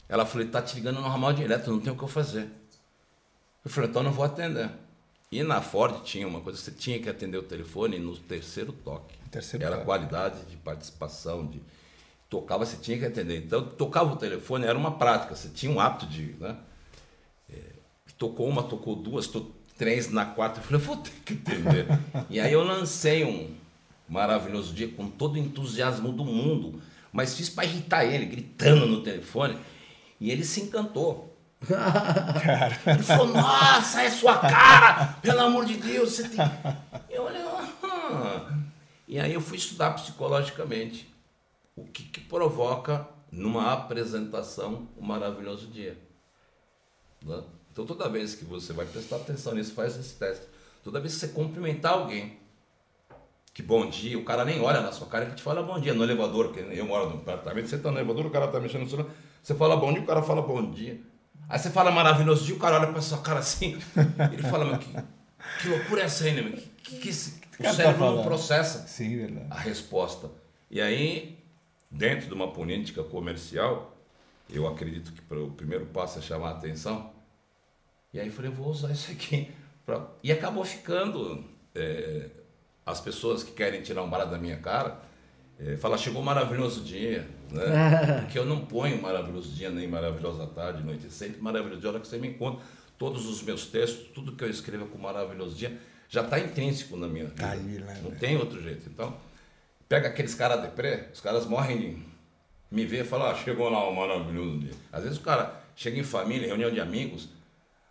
Ela 0.09 0.25
falou, 0.25 0.49
tá 0.49 0.63
te 0.63 0.75
ligando 0.75 1.01
no 1.01 1.09
ramal 1.09 1.35
direto, 1.35 1.71
não 1.71 1.79
tem 1.79 1.93
o 1.93 1.97
que 1.97 2.03
eu 2.03 2.09
fazer. 2.09 2.49
Eu 3.63 3.71
falei, 3.71 3.91
então 3.91 4.03
não 4.03 4.11
vou 4.11 4.25
atender. 4.25 4.71
E 5.33 5.43
na 5.43 5.63
Ford 5.63 6.03
tinha 6.05 6.29
uma 6.29 6.43
coisa, 6.43 6.59
você 6.59 6.71
tinha 6.71 6.99
que 7.01 7.09
atender 7.09 7.39
o 7.39 7.43
telefone 7.43 7.99
no 7.99 8.15
terceiro 8.15 8.71
toque. 8.71 9.17
Terceiro 9.31 9.65
Era 9.65 9.77
toque. 9.77 9.87
qualidade 9.87 10.45
de 10.45 10.59
participação, 10.59 11.47
de 11.47 11.59
tocava, 12.29 12.67
você 12.67 12.77
tinha 12.77 12.99
que 12.99 13.07
atender. 13.07 13.39
Então, 13.39 13.67
tocava 13.67 14.13
o 14.13 14.17
telefone, 14.17 14.67
era 14.67 14.77
uma 14.77 14.99
prática, 14.99 15.35
você 15.35 15.49
tinha 15.49 15.73
um 15.73 15.81
hábito 15.81 16.07
de. 16.07 16.35
Né? 16.39 16.55
É, 17.51 17.57
tocou 18.19 18.47
uma, 18.47 18.63
tocou 18.63 18.95
duas, 18.95 19.27
to, 19.27 19.51
três 19.79 20.11
na 20.11 20.27
quarta, 20.27 20.61
eu 20.61 20.65
falei, 20.65 20.81
vou 20.81 20.99
ter 20.99 21.13
que 21.25 21.33
atender. 21.33 21.87
e 22.29 22.39
aí 22.39 22.53
eu 22.53 22.63
lancei 22.63 23.25
um 23.25 23.55
maravilhoso 24.07 24.75
dia 24.75 24.89
com 24.89 25.09
todo 25.09 25.37
o 25.37 25.39
entusiasmo 25.39 26.13
do 26.13 26.27
mundo, 26.27 26.79
mas 27.11 27.35
fiz 27.35 27.49
para 27.49 27.65
irritar 27.65 28.05
ele, 28.05 28.27
gritando 28.27 28.87
no 28.87 29.03
telefone, 29.03 29.57
e 30.21 30.31
ele 30.31 30.45
se 30.45 30.61
encantou. 30.61 31.32
Cara. 31.67 32.79
Ele 32.87 33.03
falou, 33.03 33.29
nossa, 33.29 34.03
é 34.03 34.11
sua 34.11 34.39
cara! 34.39 35.17
Pelo 35.23 35.41
amor 35.41 35.65
de 35.65 35.75
Deus, 35.75 36.13
você 36.13 36.29
tem. 36.29 36.41
Eu 37.09 37.25
olhei, 37.25 37.43
ah. 37.43 38.59
E 39.07 39.19
aí 39.19 39.33
eu 39.33 39.41
fui 39.41 39.57
estudar 39.57 39.91
psicologicamente 39.93 41.13
o 41.77 41.85
que, 41.85 42.05
que 42.05 42.21
provoca 42.21 43.07
numa 43.31 43.73
apresentação 43.73 44.89
um 44.97 45.05
maravilhoso 45.05 45.67
dia. 45.67 45.97
Né? 47.25 47.43
Então 47.71 47.87
toda 47.87 48.09
vez 48.09 48.35
que 48.35 48.45
você 48.45 48.73
vai 48.73 48.87
prestar 48.87 49.17
atenção 49.17 49.55
nisso, 49.55 49.73
faz 49.73 49.97
esse 49.97 50.15
teste. 50.15 50.47
Toda 50.85 51.01
vez 51.01 51.15
que 51.15 51.21
você 51.21 51.29
cumprimentar 51.29 51.93
alguém, 51.93 52.39
que 53.55 53.63
bom 53.63 53.89
dia, 53.89 54.19
o 54.19 54.25
cara 54.25 54.45
nem 54.45 54.61
olha 54.61 54.81
na 54.81 54.93
sua 54.93 55.07
cara 55.07 55.27
que 55.27 55.37
te 55.37 55.43
fala 55.43 55.63
bom 55.63 55.79
dia 55.79 55.95
no 55.95 56.03
elevador, 56.03 56.49
porque 56.49 56.61
eu 56.61 56.85
moro 56.85 57.09
no 57.09 57.17
apartamento, 57.17 57.69
você 57.69 57.77
está 57.77 57.91
no 57.91 57.99
elevador, 57.99 58.27
o 58.27 58.31
cara 58.31 58.47
está 58.47 58.59
mexendo 58.59 58.83
no 58.83 58.91
celular, 58.91 59.11
você 59.43 59.55
fala 59.55 59.77
bom 59.77 59.93
dia, 59.93 60.03
o 60.03 60.07
cara 60.07 60.23
fala 60.23 60.43
bom 60.43 60.71
dia. 60.71 61.01
Aí 61.53 61.59
você 61.59 61.69
fala 61.69 61.91
maravilhoso 61.91 62.47
dia, 62.47 62.55
o 62.55 62.59
cara 62.59 62.79
olha 62.79 62.91
para 62.91 63.03
sua 63.03 63.19
cara 63.19 63.41
assim, 63.41 63.79
ele 64.33 64.43
fala, 64.43 64.65
meu, 64.65 64.79
que, 64.79 64.91
que 65.61 65.69
loucura 65.69 66.01
é 66.01 66.05
essa 66.07 66.25
aí, 66.25 66.33
né? 66.33 66.51
Que, 66.51 66.63
que, 66.83 66.99
que 66.99 67.09
esse, 67.11 67.43
o 67.61 67.63
tá 67.63 67.75
cérebro 67.75 68.17
não 68.17 68.23
processa 68.23 68.89
Sim, 68.89 69.47
a 69.51 69.59
resposta. 69.59 70.31
E 70.71 70.81
aí 70.81 71.39
dentro 71.91 72.27
de 72.27 72.33
uma 72.33 72.51
política 72.51 73.05
comercial, 73.05 73.95
eu 74.49 74.67
acredito 74.67 75.13
que 75.13 75.35
o 75.35 75.51
primeiro 75.51 75.85
passo 75.85 76.19
é 76.19 76.23
chamar 76.23 76.49
a 76.49 76.53
atenção. 76.53 77.13
E 78.15 78.19
aí 78.19 78.31
falei, 78.31 78.51
vou 78.51 78.69
usar 78.69 78.91
isso 78.91 79.13
aqui. 79.13 79.51
Pra... 79.85 80.07
E 80.23 80.33
acabou 80.33 80.65
ficando. 80.65 81.45
É, 81.75 82.31
as 82.87 82.99
pessoas 82.99 83.43
que 83.43 83.53
querem 83.53 83.83
tirar 83.83 84.03
um 84.03 84.09
barato 84.09 84.31
da 84.31 84.39
minha 84.39 84.57
cara, 84.57 85.01
é, 85.59 85.77
fala, 85.77 85.97
chegou 85.97 86.23
um 86.23 86.25
maravilhoso 86.25 86.83
dia. 86.83 87.29
Né? 87.51 88.21
Porque 88.23 88.39
eu 88.39 88.45
não 88.45 88.65
ponho 88.65 89.01
maravilhoso 89.01 89.51
dia 89.53 89.71
nem 89.71 89.87
maravilhosa 89.87 90.47
tarde, 90.47 90.83
noite. 90.83 91.11
Sempre 91.11 91.41
maravilhoso 91.41 91.87
hora 91.89 92.01
que 92.01 92.07
você 92.07 92.19
me 92.19 92.29
encontra. 92.29 92.65
Todos 92.99 93.27
os 93.27 93.43
meus 93.43 93.67
textos, 93.67 94.09
tudo 94.15 94.33
que 94.33 94.45
eu 94.45 94.51
escrevo 94.51 94.87
com 94.87 94.99
maravilhoso 94.99 95.57
dia, 95.57 95.77
já 96.09 96.23
está 96.23 96.39
intrínseco 96.39 96.97
na 96.97 97.09
minha 97.09 97.25
vida. 97.25 97.43
Tá 97.43 97.51
aí, 97.51 97.61
né, 97.61 98.01
não 98.03 98.13
tem 98.13 98.37
outro 98.37 98.63
jeito. 98.63 98.89
Então, 98.89 99.17
Pega 99.93 100.09
aqueles 100.09 100.35
caras 100.35 100.63
deprê, 100.63 101.09
os 101.13 101.21
caras 101.21 101.45
morrem 101.45 101.79
de 101.79 101.99
me 102.71 102.87
ver 102.87 103.05
e 103.05 103.07
falam, 103.07 103.27
ah, 103.27 103.35
chegou 103.35 103.69
lá 103.69 103.87
um 103.87 103.95
maravilhoso 103.95 104.59
dia. 104.61 104.73
Às 104.91 105.03
vezes 105.03 105.19
o 105.19 105.21
cara 105.21 105.61
chega 105.77 106.01
em 106.01 106.03
família, 106.03 106.49
reunião 106.49 106.71
de 106.71 106.81
amigos, 106.81 107.29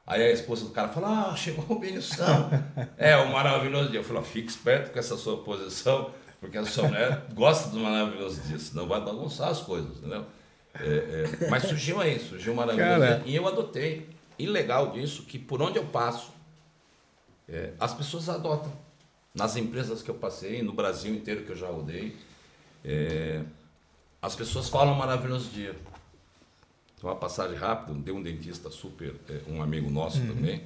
aí 0.07 0.23
a 0.23 0.31
esposa 0.31 0.65
do 0.65 0.71
cara 0.71 0.87
fala, 0.87 1.29
ah, 1.29 1.35
chegou 1.35 1.63
o 1.69 1.77
Benilson. 1.77 2.49
é, 2.97 3.15
o 3.17 3.31
maravilhoso 3.31 3.91
dia. 3.91 3.99
Eu 3.99 4.03
falo, 4.03 4.23
fique 4.23 4.49
esperto 4.49 4.91
com 4.91 4.97
essa 4.97 5.15
sua 5.15 5.43
posição, 5.43 6.09
porque 6.41 6.57
a 6.57 6.65
sua 6.65 6.88
mulher 6.88 7.27
gosta 7.33 7.69
do 7.69 7.79
maravilhoso 7.79 8.41
dia, 8.41 8.57
senão 8.57 8.88
vai 8.88 8.99
bagunçar 8.99 9.49
as 9.49 9.61
coisas, 9.61 9.99
entendeu? 9.99 10.25
É, 10.73 11.27
é, 11.43 11.49
mas 11.49 11.63
surgiu 11.63 12.01
aí, 12.01 12.19
surgiu 12.19 12.55
maravilhoso 12.55 12.99
dia. 12.99 13.21
E 13.25 13.35
eu 13.35 13.47
adotei. 13.47 14.09
E 14.39 14.47
legal 14.47 14.91
disso, 14.91 15.23
que 15.23 15.38
por 15.38 15.61
onde 15.61 15.77
eu 15.77 15.85
passo, 15.85 16.31
é, 17.47 17.73
as 17.79 17.93
pessoas 17.93 18.27
adotam 18.27 18.73
nas 19.35 19.55
empresas 19.55 20.01
que 20.01 20.09
eu 20.09 20.15
passei, 20.15 20.63
no 20.63 20.73
Brasil 20.73 21.13
inteiro 21.13 21.43
que 21.43 21.51
eu 21.51 21.55
já 21.55 21.67
rodei, 21.67 22.17
é, 22.83 23.41
as 24.19 24.35
pessoas 24.35 24.67
falam 24.67 24.95
maravilhoso 24.95 25.49
dia. 25.51 25.75
Então, 26.97 27.09
uma 27.09 27.15
passagem 27.15 27.55
rápida, 27.55 27.99
tem 28.03 28.13
um 28.13 28.21
dentista 28.21 28.71
super, 28.71 29.13
é, 29.29 29.41
um 29.47 29.61
amigo 29.61 29.91
nosso 29.91 30.19
uhum. 30.19 30.27
também, 30.35 30.63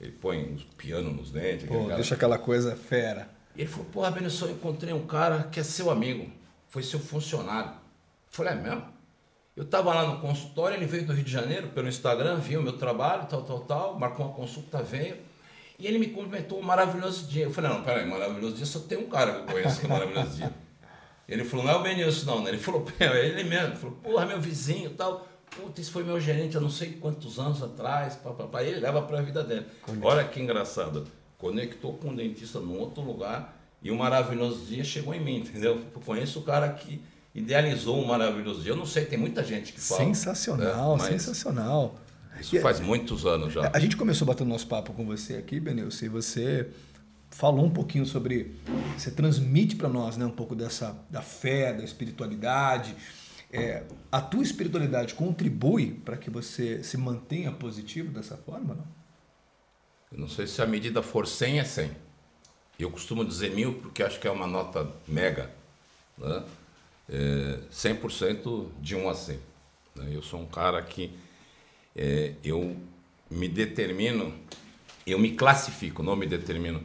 ele 0.00 0.12
põe 0.12 0.38
um 0.38 0.56
piano 0.78 1.12
nos 1.12 1.30
dentes. 1.30 1.68
Pô, 1.68 1.86
deixa 1.94 2.14
aquela 2.14 2.38
coisa 2.38 2.74
fera. 2.74 3.28
E 3.58 3.62
ele 3.62 3.68
falou, 3.68 3.86
porra, 3.86 4.12
Benção, 4.12 4.46
eu 4.46 4.54
encontrei 4.54 4.94
um 4.94 5.04
cara 5.04 5.42
que 5.50 5.58
é 5.58 5.64
seu 5.64 5.90
amigo, 5.90 6.30
foi 6.68 6.80
seu 6.80 7.00
funcionário. 7.00 7.72
Eu 7.72 7.76
falei, 8.30 8.52
é 8.52 8.56
mesmo? 8.56 8.84
Eu 9.56 9.64
estava 9.64 9.92
lá 9.92 10.06
no 10.06 10.20
consultório, 10.20 10.76
ele 10.76 10.86
veio 10.86 11.04
do 11.04 11.12
Rio 11.12 11.24
de 11.24 11.32
Janeiro 11.32 11.66
pelo 11.70 11.88
Instagram, 11.88 12.36
viu 12.36 12.60
o 12.60 12.62
meu 12.62 12.78
trabalho, 12.78 13.26
tal, 13.26 13.42
tal, 13.42 13.58
tal, 13.62 13.98
marcou 13.98 14.26
uma 14.26 14.32
consulta, 14.32 14.80
veio. 14.80 15.16
E 15.76 15.88
ele 15.88 15.98
me 15.98 16.06
cumprimentou 16.06 16.60
um 16.60 16.62
maravilhoso 16.62 17.26
dia. 17.26 17.46
Eu 17.46 17.50
falei, 17.50 17.68
não, 17.72 17.82
peraí, 17.82 18.08
maravilhoso 18.08 18.54
dia 18.54 18.64
só 18.64 18.78
tem 18.78 18.96
um 18.96 19.08
cara 19.08 19.32
que 19.32 19.38
eu 19.40 19.44
conheço 19.46 19.80
que 19.80 19.86
é 19.86 19.88
maravilhoso 19.88 20.36
dia. 20.36 20.54
Ele 21.28 21.44
falou, 21.44 21.66
não 21.66 21.72
é 21.72 21.76
o 21.76 21.82
Benilson, 21.82 22.26
não. 22.26 22.42
Né? 22.44 22.50
Ele 22.50 22.58
falou, 22.58 22.86
é 23.00 23.26
ele 23.26 23.42
mesmo. 23.42 23.66
Ele 23.66 23.76
falou, 23.76 23.96
porra, 23.96 24.24
meu 24.24 24.40
vizinho 24.40 24.90
e 24.90 24.94
tal. 24.94 25.26
Puta, 25.50 25.80
esse 25.80 25.90
foi 25.90 26.04
meu 26.04 26.20
gerente 26.20 26.56
há 26.56 26.60
não 26.60 26.70
sei 26.70 26.92
quantos 26.92 27.40
anos 27.40 27.60
atrás. 27.60 28.14
Papapá. 28.14 28.62
Ele 28.62 28.78
leva 28.78 29.02
para 29.02 29.18
a 29.18 29.22
vida 29.22 29.42
dele. 29.42 29.66
Olha 30.00 30.24
que 30.24 30.40
engraçado. 30.40 31.06
Conectou 31.36 31.94
com 31.94 32.08
um 32.08 32.14
dentista 32.14 32.60
num 32.60 32.78
outro 32.78 33.02
lugar 33.02 33.57
e 33.82 33.90
um 33.90 33.96
maravilhoso 33.96 34.64
dia 34.66 34.82
chegou 34.82 35.14
em 35.14 35.20
mim, 35.20 35.38
entendeu? 35.38 35.80
Eu 35.94 36.00
conheço 36.00 36.40
o 36.40 36.42
cara 36.42 36.68
que 36.70 37.00
idealizou 37.34 38.02
um 38.02 38.06
maravilhoso 38.06 38.62
dia. 38.62 38.72
Eu 38.72 38.76
não 38.76 38.86
sei, 38.86 39.04
tem 39.04 39.18
muita 39.18 39.44
gente 39.44 39.72
que 39.72 39.80
fala. 39.80 40.04
Sensacional, 40.04 40.96
né? 40.96 41.04
sensacional. 41.04 41.94
Isso 42.40 42.56
e 42.56 42.60
faz 42.60 42.80
muitos 42.80 43.26
anos 43.26 43.52
já. 43.52 43.70
A 43.72 43.78
gente 43.78 43.96
começou 43.96 44.26
batendo 44.26 44.48
nosso 44.48 44.66
papo 44.66 44.92
com 44.92 45.04
você 45.04 45.34
aqui, 45.36 45.58
Benilson, 45.58 46.06
e 46.06 46.08
você 46.08 46.68
falou 47.30 47.64
um 47.64 47.70
pouquinho 47.70 48.06
sobre. 48.06 48.56
Você 48.96 49.10
transmite 49.10 49.76
para 49.76 49.88
nós 49.88 50.16
né, 50.16 50.24
um 50.24 50.30
pouco 50.30 50.54
dessa 50.54 50.96
da 51.10 51.22
fé, 51.22 51.72
da 51.72 51.84
espiritualidade. 51.84 52.94
É, 53.50 53.82
a 54.12 54.20
tua 54.20 54.42
espiritualidade 54.42 55.14
contribui 55.14 55.92
para 56.04 56.16
que 56.16 56.28
você 56.28 56.82
se 56.82 56.98
mantenha 56.98 57.50
positivo 57.50 58.12
dessa 58.12 58.36
forma, 58.36 58.74
não? 58.74 58.98
Eu 60.12 60.18
não 60.18 60.28
sei 60.28 60.46
se 60.46 60.60
a 60.62 60.66
medida 60.66 61.02
for 61.02 61.26
100 61.26 61.60
é 61.60 61.64
100. 61.64 61.90
Eu 62.78 62.90
costumo 62.90 63.24
dizer 63.24 63.50
mil 63.50 63.74
porque 63.74 64.04
acho 64.04 64.20
que 64.20 64.28
é 64.28 64.30
uma 64.30 64.46
nota 64.46 64.88
mega. 65.06 65.50
Né? 66.16 66.44
É 67.08 67.58
100% 67.72 68.68
de 68.80 68.94
1 68.94 69.08
a 69.08 69.14
100. 69.14 69.40
Né? 69.96 70.10
Eu 70.12 70.22
sou 70.22 70.40
um 70.40 70.46
cara 70.46 70.80
que 70.82 71.12
é, 71.96 72.34
eu 72.44 72.76
me 73.28 73.48
determino, 73.48 74.32
eu 75.04 75.18
me 75.18 75.32
classifico, 75.34 76.02
não 76.02 76.14
me 76.14 76.26
determino, 76.26 76.82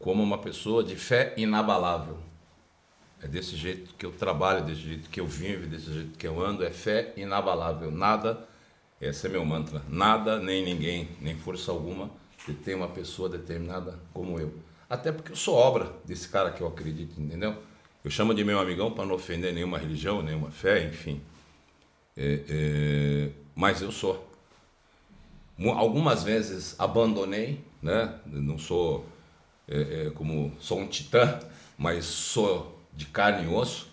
como 0.00 0.22
uma 0.22 0.38
pessoa 0.38 0.82
de 0.82 0.96
fé 0.96 1.32
inabalável. 1.36 2.18
É 3.22 3.28
desse 3.28 3.54
jeito 3.54 3.94
que 3.94 4.04
eu 4.04 4.10
trabalho, 4.10 4.64
desse 4.64 4.80
jeito 4.80 5.10
que 5.10 5.20
eu 5.20 5.26
vivo, 5.26 5.68
desse 5.68 5.92
jeito 5.92 6.18
que 6.18 6.26
eu 6.26 6.42
ando, 6.42 6.64
é 6.64 6.70
fé 6.70 7.12
inabalável. 7.16 7.90
Nada, 7.90 8.48
esse 9.00 9.26
é 9.26 9.30
meu 9.30 9.44
mantra, 9.44 9.82
nada, 9.88 10.40
nem 10.40 10.64
ninguém, 10.64 11.08
nem 11.20 11.36
força 11.36 11.70
alguma, 11.70 12.10
que 12.44 12.52
tem 12.52 12.74
uma 12.74 12.88
pessoa 12.88 13.28
determinada 13.28 13.98
como 14.12 14.38
eu. 14.38 14.52
Até 14.88 15.12
porque 15.12 15.32
eu 15.32 15.36
sou 15.36 15.54
obra 15.54 15.92
desse 16.04 16.28
cara 16.28 16.50
que 16.50 16.60
eu 16.60 16.66
acredito, 16.66 17.20
entendeu? 17.20 17.56
Eu 18.02 18.10
chamo 18.10 18.34
de 18.34 18.42
meu 18.42 18.58
amigão 18.58 18.90
para 18.90 19.04
não 19.04 19.14
ofender 19.14 19.52
nenhuma 19.52 19.78
religião, 19.78 20.22
nenhuma 20.22 20.50
fé, 20.50 20.84
enfim. 20.84 21.20
É, 22.16 22.44
é, 22.48 23.30
mas 23.54 23.82
eu 23.82 23.92
sou. 23.92 24.28
Algumas 25.76 26.24
vezes 26.24 26.74
abandonei, 26.78 27.62
né? 27.82 28.18
Não 28.26 28.58
sou 28.58 29.06
é, 29.68 30.06
é, 30.06 30.10
como 30.10 30.52
sou 30.58 30.80
um 30.80 30.88
titã, 30.88 31.38
mas 31.76 32.06
sou 32.06 32.80
de 32.94 33.06
carne 33.06 33.44
e 33.44 33.54
osso. 33.54 33.88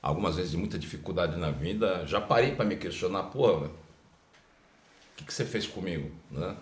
Algumas 0.00 0.36
vezes 0.36 0.52
de 0.52 0.56
muita 0.56 0.78
dificuldade 0.78 1.36
na 1.36 1.50
vida. 1.50 2.06
Já 2.06 2.20
parei 2.20 2.54
para 2.54 2.64
me 2.64 2.76
questionar, 2.76 3.24
pô, 3.24 3.56
o 3.56 3.70
que, 5.16 5.24
que 5.24 5.34
você 5.34 5.44
fez 5.44 5.66
comigo, 5.66 6.10
né? 6.30 6.56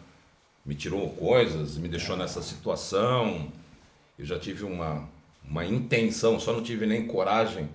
Me 0.67 0.75
tirou 0.75 1.09
coisas, 1.11 1.79
me 1.79 1.89
deixou 1.89 2.17
nessa 2.17 2.43
situação. 2.43 3.51
Eu 4.19 4.27
já 4.27 4.39
tive 4.39 4.65
uma 4.65 5.09
uma 5.49 5.65
intenção, 5.65 6.39
só 6.41 6.53
não 6.53 6.63
tive 6.63 6.87
nem 6.87 7.07
coragem, 7.07 7.69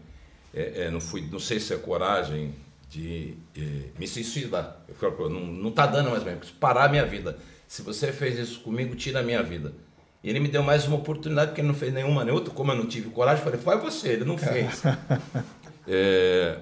é, 0.53 0.83
é, 0.83 0.91
não 0.91 0.99
fui, 0.99 1.21
não 1.31 1.39
sei 1.39 1.59
se 1.59 1.73
é 1.73 1.77
coragem 1.77 2.53
de 2.89 3.35
é, 3.57 3.89
me 3.97 4.07
suicidar. 4.07 4.77
Eu 4.87 4.95
falo, 4.95 5.29
não, 5.29 5.39
não 5.39 5.71
tá 5.71 5.87
dando 5.87 6.09
mais 6.09 6.23
preciso 6.23 6.53
parar 6.59 6.85
a 6.85 6.89
minha 6.89 7.05
vida. 7.05 7.37
Se 7.67 7.81
você 7.81 8.11
fez 8.11 8.37
isso 8.37 8.59
comigo, 8.59 8.95
tira 8.95 9.21
a 9.21 9.23
minha 9.23 9.41
vida. 9.41 9.73
E 10.21 10.29
ele 10.29 10.39
me 10.39 10.49
deu 10.49 10.61
mais 10.61 10.85
uma 10.85 10.97
oportunidade, 10.97 11.51
porque 11.51 11.61
ele 11.61 11.69
não 11.69 11.75
fez 11.75 11.93
nenhuma 11.93 12.25
nem 12.25 12.33
outra. 12.33 12.53
Como 12.53 12.71
eu 12.71 12.75
não 12.75 12.85
tive 12.85 13.09
coragem, 13.09 13.43
falei, 13.43 13.59
faz 13.59 13.81
você, 13.81 14.09
ele 14.09 14.25
não 14.25 14.37
fez. 14.37 14.83
é, 15.87 16.59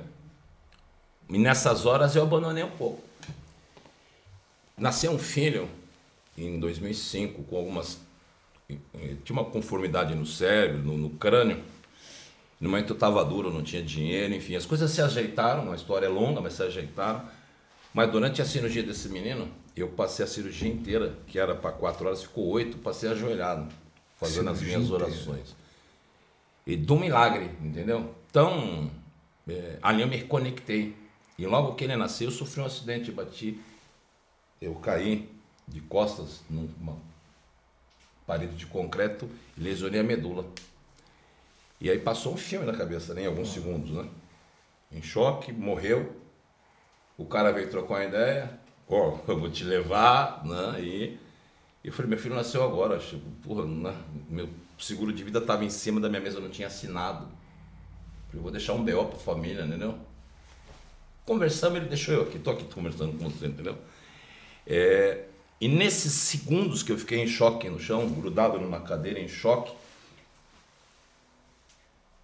e 1.28 1.38
nessas 1.40 1.86
horas 1.86 2.16
eu 2.16 2.22
abandonei 2.22 2.64
um 2.64 2.70
pouco. 2.70 3.02
Nasceu 4.78 5.12
um 5.12 5.20
filho 5.20 5.68
em 6.46 6.60
2005 6.60 7.44
com 7.44 7.58
algumas 7.58 8.00
tinha 9.24 9.40
uma 9.40 9.46
conformidade 9.46 10.14
no 10.14 10.26
cérebro, 10.26 10.80
no, 10.80 10.98
no 10.98 11.10
crânio. 11.12 11.64
No 12.60 12.70
momento 12.70 12.92
eu 12.92 12.94
estava 12.94 13.24
duro, 13.24 13.52
não 13.52 13.64
tinha 13.64 13.82
dinheiro, 13.82 14.34
enfim, 14.34 14.56
as 14.56 14.66
coisas 14.66 14.92
se 14.92 15.02
ajeitaram, 15.02 15.72
a 15.72 15.76
história 15.76 16.06
é 16.06 16.10
longa, 16.10 16.42
mas 16.42 16.54
se 16.54 16.64
ajeitaram. 16.64 17.24
Mas 17.94 18.12
durante 18.12 18.42
a 18.42 18.46
cirurgia 18.46 18.84
desse 18.84 19.10
menino, 19.10 19.48
eu 19.76 19.88
passei 19.88 20.24
a 20.24 20.28
cirurgia 20.28 20.70
inteira, 20.70 21.18
que 21.26 21.40
era 21.40 21.56
para 21.56 21.72
quatro 21.72 22.06
horas, 22.06 22.22
ficou 22.22 22.48
oito, 22.50 22.78
passei 22.78 23.10
ajoelhado, 23.10 23.74
fazendo 24.18 24.54
cirurgia 24.56 24.78
as 24.78 24.84
minhas 24.84 24.92
orações. 24.92 25.56
E 26.68 26.76
do 26.76 26.96
milagre, 26.98 27.50
entendeu? 27.64 28.14
Então, 28.30 28.92
é, 29.48 29.80
ali 29.82 30.02
eu 30.02 30.08
me 30.08 30.18
reconectei. 30.18 30.96
E 31.38 31.48
logo 31.48 31.74
que 31.74 31.86
ele 31.86 31.96
nasceu, 31.96 32.28
eu 32.28 32.32
sofri 32.32 32.62
um 32.62 32.66
acidente, 32.66 33.12
bati, 33.12 33.60
eu 34.62 34.76
caí 34.76 35.30
de 35.70 35.82
costas 35.82 36.42
numa 36.50 36.98
parede 38.26 38.56
de 38.56 38.66
concreto 38.66 39.30
e 39.58 39.62
lesionei 39.62 40.00
a 40.00 40.04
medula. 40.04 40.46
E 41.82 41.90
aí 41.90 41.98
passou 41.98 42.34
um 42.34 42.38
filme 42.38 42.66
na 42.66 42.74
cabeça, 42.74 43.14
né, 43.14 43.24
em 43.24 43.26
alguns 43.26 43.54
segundos, 43.54 43.92
né? 43.92 44.08
Em 44.92 45.02
choque, 45.02 45.52
morreu. 45.52 46.16
O 47.18 47.26
cara 47.26 47.52
veio 47.52 47.70
trocar 47.70 47.96
uma 47.96 48.06
ideia, 48.06 48.60
ó, 48.88 49.18
oh, 49.28 49.32
eu 49.32 49.40
vou 49.40 49.50
te 49.50 49.64
levar, 49.64 50.46
né? 50.46 50.82
E 50.82 51.18
eu 51.84 51.94
falei, 51.94 52.10
meu 52.10 52.20
filho 52.20 52.36
nasceu 52.36 52.64
agora, 52.64 52.98
tipo, 53.00 53.30
porra, 53.42 53.66
né? 53.66 53.96
meu 54.30 54.50
seguro 54.78 55.14
de 55.14 55.24
vida 55.24 55.40
estava 55.40 55.64
em 55.64 55.70
cima 55.70 56.00
da 56.00 56.10
minha 56.10 56.22
mesa, 56.22 56.40
não 56.40 56.50
tinha 56.50 56.68
assinado. 56.68 57.28
Eu 58.34 58.42
vou 58.42 58.52
deixar 58.52 58.74
um 58.74 58.84
BO 58.84 59.06
para 59.06 59.16
a 59.16 59.20
família, 59.20 59.64
entendeu? 59.64 59.98
Conversamos, 61.26 61.78
ele 61.78 61.88
deixou 61.88 62.14
eu 62.14 62.24
aqui, 62.24 62.40
tô 62.40 62.52
aqui 62.52 62.64
conversando 62.66 63.18
com 63.18 63.30
você, 63.30 63.48
entendeu? 63.48 63.78
É, 64.68 65.26
e 65.60 65.68
nesses 65.68 66.14
segundos 66.14 66.84
que 66.84 66.92
eu 66.92 66.98
fiquei 66.98 67.20
em 67.20 67.28
choque 67.28 67.70
no 67.70 67.80
chão, 67.80 68.08
grudado 68.10 68.60
numa 68.60 68.80
cadeira 68.80 69.20
em 69.20 69.28
choque, 69.28 69.74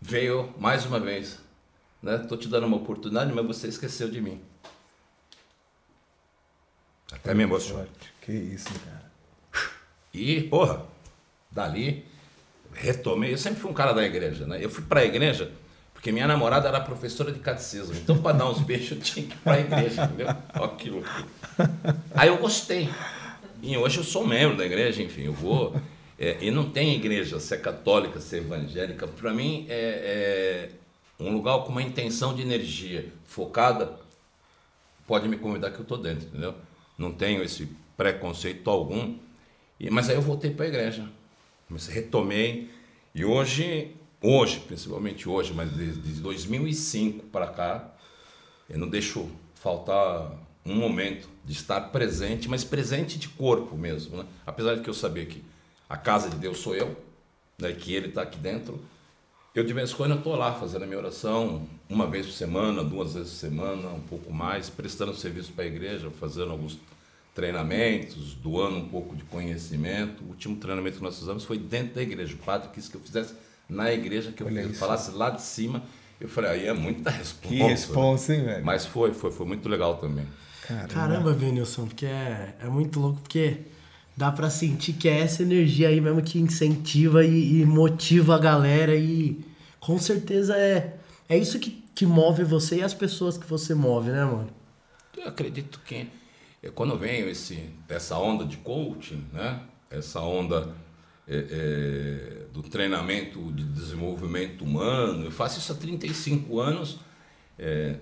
veio 0.01 0.54
mais 0.58 0.86
uma 0.86 1.00
vez, 1.00 1.39
né? 2.01 2.18
Tô 2.18 2.38
te 2.38 2.48
dando 2.48 2.68
uma 2.68 2.77
oportunidade, 2.77 3.34
mas 3.34 3.46
você 3.46 3.68
esqueceu 3.68 4.10
de 4.10 4.22
mim. 4.22 4.42
Até 7.12 7.34
me 7.34 7.44
emocionou. 7.44 7.88
Que 8.22 8.32
isso, 8.32 8.70
cara. 8.86 9.12
E, 10.13 10.44
porra, 10.44 10.86
dali 11.51 12.06
retomei. 12.74 13.34
Eu 13.34 13.38
sempre 13.38 13.60
fui 13.60 13.72
um 13.72 13.74
cara 13.74 13.94
da 13.94 14.04
igreja, 14.04 14.46
né? 14.46 14.63
Eu 14.63 14.70
fui 14.70 14.84
para 14.84 15.01
a 15.01 15.06
igreja 15.06 15.51
porque 16.06 16.12
minha 16.12 16.27
namorada 16.27 16.68
era 16.68 16.80
professora 16.80 17.32
de 17.32 17.39
catecismo. 17.39 17.96
Então, 17.96 18.22
para 18.22 18.38
dar 18.38 18.50
uns 18.50 18.60
beijos, 18.63 18.92
eu 18.92 19.00
tinha 19.00 19.25
que 19.25 19.34
ir 19.34 19.38
para 19.38 19.54
a 19.54 19.60
igreja, 19.60 20.04
entendeu? 20.04 20.27
Olha 20.54 20.75
que 20.75 20.89
loucura. 20.89 21.25
Aí 22.13 22.27
eu 22.27 22.38
gostei. 22.38 22.89
E 23.65 23.75
hoje 23.75 23.98
eu 23.98 24.03
sou 24.03 24.27
membro 24.27 24.55
da 24.55 24.63
igreja, 24.63 25.01
enfim, 25.01 25.24
eu 25.24 25.34
vou. 25.34 25.75
É, 26.17 26.38
e 26.39 26.50
não 26.50 26.69
tem 26.69 26.95
igreja, 26.95 27.41
se 27.41 27.53
é 27.53 27.57
católica, 27.57 28.22
se 28.22 28.38
é 28.38 28.39
evangélica. 28.39 29.05
Para 29.05 29.34
mim 29.34 29.65
é, 29.67 30.69
é, 30.69 30.69
um 31.19 31.34
lugar 31.34 31.62
com 31.65 31.74
uma 31.74 31.81
intenção 31.81 32.34
de 32.34 32.41
energia 32.41 33.12
focada. 33.25 34.00
Pode 35.05 35.27
me 35.27 35.36
convidar 35.36 35.72
que 35.72 35.75
eu 35.75 35.81
estou 35.81 35.98
dentro, 35.98 36.25
entendeu? 36.29 36.55
Não 36.98 37.12
tenho 37.12 37.43
esse 37.43 37.67
preconceito 37.98 38.69
algum. 38.69 39.17
E, 39.77 39.89
mas 39.89 40.10
aí 40.10 40.15
eu 40.15 40.22
voltei 40.22 40.51
para 40.51 40.63
a 40.63 40.69
igreja. 40.69 41.05
Mas 41.67 41.88
retomei. 41.88 42.72
E 43.13 43.25
hoje, 43.25 43.93
hoje, 44.22 44.62
principalmente 44.62 45.27
hoje, 45.27 45.53
mas 45.53 45.69
desde 45.74 46.22
2005 46.22 47.25
para 47.25 47.48
cá, 47.48 47.93
eu 48.69 48.79
não 48.79 48.88
deixo 48.88 49.29
faltar 49.53 50.31
um 50.65 50.75
momento 50.75 51.29
de 51.43 51.53
estar 51.53 51.79
presente, 51.79 52.50
mas 52.50 52.63
presente 52.63 53.19
de 53.19 53.29
corpo 53.29 53.77
mesmo, 53.77 54.17
né? 54.17 54.25
Apesar 54.45 54.75
de 54.75 54.81
que 54.81 54.89
eu 54.89 54.93
saber 54.93 55.27
que 55.27 55.43
a 55.88 55.95
casa 55.95 56.29
de 56.29 56.38
Deus 56.38 56.57
sou 56.57 56.75
eu, 56.75 56.98
né? 57.60 57.72
que 57.72 57.93
Ele 57.93 58.07
está 58.07 58.24
aqui 58.24 58.39
dentro, 58.39 58.79
eu 59.53 59.63
de 59.63 59.72
vez 59.72 59.91
em 59.91 59.95
quando 59.95 60.15
estou 60.15 60.36
lá 60.36 60.53
fazendo 60.53 60.84
a 60.84 60.86
minha 60.86 60.98
oração, 60.98 61.67
uma 61.88 62.07
vez 62.07 62.25
por 62.25 62.34
semana, 62.34 62.84
duas 62.84 63.13
vezes 63.13 63.31
por 63.34 63.38
semana, 63.38 63.89
um 63.89 64.01
pouco 64.01 64.34
mais, 64.34 64.69
prestando 64.69 65.15
serviço 65.15 65.53
para 65.53 65.63
a 65.63 65.67
igreja, 65.67 66.10
fazendo 66.10 66.51
alguns 66.51 66.77
treinamentos, 67.34 68.34
doando 68.34 68.77
um 68.77 68.88
pouco 68.88 69.15
de 69.15 69.24
conhecimento. 69.24 70.24
O 70.24 70.29
último 70.29 70.55
treinamento 70.55 70.98
que 70.98 71.03
nós 71.03 71.17
fizemos 71.17 71.43
foi 71.43 71.57
dentro 71.57 71.95
da 71.95 72.01
igreja. 72.01 72.34
O 72.34 72.38
padre 72.38 72.69
quis 72.74 72.89
que 72.89 72.95
eu 72.95 73.01
fizesse 73.01 73.34
na 73.69 73.93
igreja, 73.93 74.31
que 74.31 74.41
eu 74.41 74.74
falasse 74.74 75.12
lá 75.12 75.29
de 75.29 75.41
cima. 75.41 75.84
Eu 76.19 76.29
falei, 76.29 76.51
aí 76.51 76.67
é 76.67 76.74
muita 76.74 77.10
resposta. 77.10 77.48
Que 77.48 77.55
resposta, 77.62 78.34
hein, 78.34 78.43
velho? 78.43 78.65
Mas 78.65 78.86
foi, 78.86 79.13
foi, 79.13 79.31
foi 79.31 79.45
muito 79.45 79.67
legal 79.69 79.98
também. 79.98 80.25
Caramba, 80.67 80.88
Caramba 80.88 81.34
Venilson, 81.34 81.86
porque 81.86 82.05
é, 82.05 82.55
é 82.60 82.67
muito 82.67 83.00
louco, 83.00 83.22
porque 83.22 83.60
dá 84.17 84.31
para 84.31 84.50
sentir 84.50 84.93
que 84.93 85.07
é 85.07 85.19
essa 85.19 85.43
energia 85.43 85.89
aí 85.89 86.01
mesmo 86.01 86.22
que 86.22 86.39
incentiva 86.39 87.24
e, 87.24 87.62
e, 87.62 87.65
motiva 87.65 88.36
a 88.36 88.39
galera 88.39 88.95
e 88.95 89.43
com 89.79 90.00
certeza 90.00 90.57
é, 90.57 90.98
é 91.29 91.38
isso 91.38 91.60
que, 91.60 91.84
que 91.93 92.05
move 92.05 92.43
você 92.43 92.77
e 92.77 92.81
as 92.81 92.93
pessoas 92.93 93.38
que 93.38 93.45
você 93.45 93.75
move, 93.75 94.10
né, 94.10 94.25
mano? 94.25 94.50
Eu 95.15 95.27
acredito 95.27 95.79
que 95.86 96.07
é, 96.63 96.69
quando 96.69 96.98
vem 96.98 97.29
esse, 97.29 97.69
essa 97.88 98.17
onda 98.17 98.43
de 98.43 98.57
coaching, 98.57 99.24
né? 99.31 99.62
Essa 99.89 100.19
onda 100.22 100.74
é, 101.27 101.38
é, 101.38 102.45
do 102.51 102.63
treinamento 102.63 103.51
de 103.51 103.63
desenvolvimento 103.63 104.63
humano, 104.63 105.25
eu 105.25 105.31
faço 105.31 105.60
isso 105.60 105.72
há 105.72 105.75
35 105.75 106.60
anos. 106.60 107.00
É, 107.57 107.98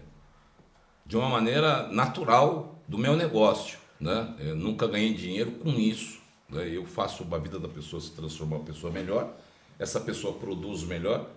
de 1.06 1.18
uma 1.18 1.30
maneira 1.30 1.88
natural 1.88 2.80
do 2.88 2.98
meu 2.98 3.16
negócio. 3.16 3.78
Né? 4.00 4.36
Eu 4.40 4.56
nunca 4.56 4.88
ganhei 4.88 5.14
dinheiro 5.14 5.52
com 5.52 5.70
isso. 5.72 6.20
Né? 6.50 6.70
Eu 6.70 6.86
faço 6.86 7.26
a 7.30 7.38
vida 7.38 7.60
da 7.60 7.68
pessoa 7.68 8.02
se 8.02 8.12
transformar 8.12 8.58
uma 8.58 8.66
pessoa 8.66 8.92
melhor, 8.92 9.34
essa 9.80 10.00
pessoa 10.00 10.34
produz 10.34 10.84
melhor, 10.84 11.30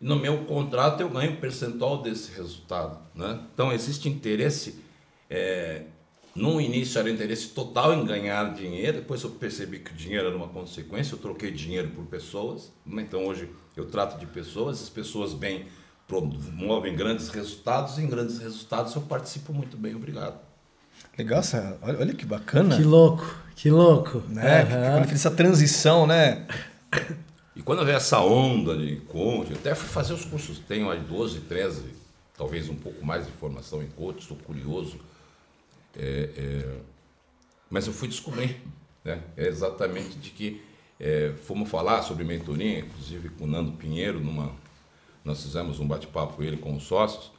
no 0.00 0.16
meu 0.16 0.44
contrato 0.44 1.00
eu 1.00 1.08
ganho 1.08 1.32
um 1.32 1.36
percentual 1.36 2.02
desse 2.02 2.32
resultado. 2.32 2.98
Né? 3.14 3.40
Então 3.54 3.72
existe 3.72 4.08
interesse. 4.08 4.82
É, 5.30 5.84
no 6.34 6.60
início 6.60 6.98
era 6.98 7.10
interesse 7.10 7.48
total 7.48 7.94
em 7.94 8.04
ganhar 8.04 8.52
dinheiro, 8.54 8.98
depois 8.98 9.22
eu 9.22 9.30
percebi 9.30 9.78
que 9.78 9.92
o 9.92 9.94
dinheiro 9.94 10.26
era 10.26 10.36
uma 10.36 10.48
consequência, 10.48 11.14
eu 11.14 11.18
troquei 11.18 11.50
dinheiro 11.50 11.90
por 11.90 12.04
pessoas. 12.06 12.72
Né? 12.84 13.02
Então 13.02 13.26
hoje 13.26 13.48
eu 13.76 13.86
trato 13.86 14.18
de 14.18 14.26
pessoas, 14.26 14.82
as 14.82 14.88
pessoas 14.88 15.32
bem 15.34 15.66
promovem 16.20 16.94
grandes 16.94 17.28
resultados 17.28 17.98
e 17.98 18.02
em 18.02 18.06
grandes 18.06 18.38
resultados 18.38 18.94
eu 18.94 19.02
participo 19.02 19.52
muito 19.52 19.76
bem, 19.76 19.94
obrigado. 19.94 20.38
Legal, 21.16 21.42
olha, 21.82 21.98
olha 21.98 22.14
que 22.14 22.24
bacana. 22.24 22.76
Que 22.76 22.82
louco, 22.82 23.36
que 23.54 23.70
louco. 23.70 24.22
Né? 24.28 24.64
Uhum. 24.64 25.00
Quando 25.00 25.12
essa 25.12 25.30
transição, 25.30 26.06
né? 26.06 26.46
E 27.54 27.62
quando 27.62 27.84
veio 27.84 27.96
essa 27.96 28.20
onda 28.20 28.76
de 28.76 28.96
coaching, 29.08 29.54
até 29.54 29.74
fui 29.74 29.88
fazer 29.88 30.14
os 30.14 30.24
cursos, 30.24 30.58
tenho 30.58 30.90
aí 30.90 31.00
12, 31.00 31.40
13, 31.40 31.82
talvez 32.36 32.68
um 32.68 32.74
pouco 32.74 33.04
mais 33.04 33.26
de 33.26 33.32
formação 33.32 33.82
em 33.82 33.88
coaching, 33.88 34.20
estou 34.20 34.36
curioso. 34.38 34.98
É, 35.96 36.30
é, 36.36 36.76
mas 37.68 37.86
eu 37.86 37.92
fui 37.92 38.08
descobrir, 38.08 38.60
né? 39.04 39.20
É 39.36 39.46
exatamente 39.46 40.16
de 40.18 40.30
que 40.30 40.62
é, 40.98 41.32
fomos 41.44 41.68
falar 41.68 42.02
sobre 42.02 42.24
mentoria, 42.24 42.78
inclusive 42.78 43.28
com 43.30 43.44
o 43.44 43.46
Nando 43.46 43.72
Pinheiro, 43.72 44.18
numa 44.20 44.52
nós 45.24 45.42
fizemos 45.42 45.78
um 45.80 45.86
bate-papo 45.86 46.42
ele 46.42 46.56
com 46.56 46.74
os 46.76 46.84
sócios 46.84 47.30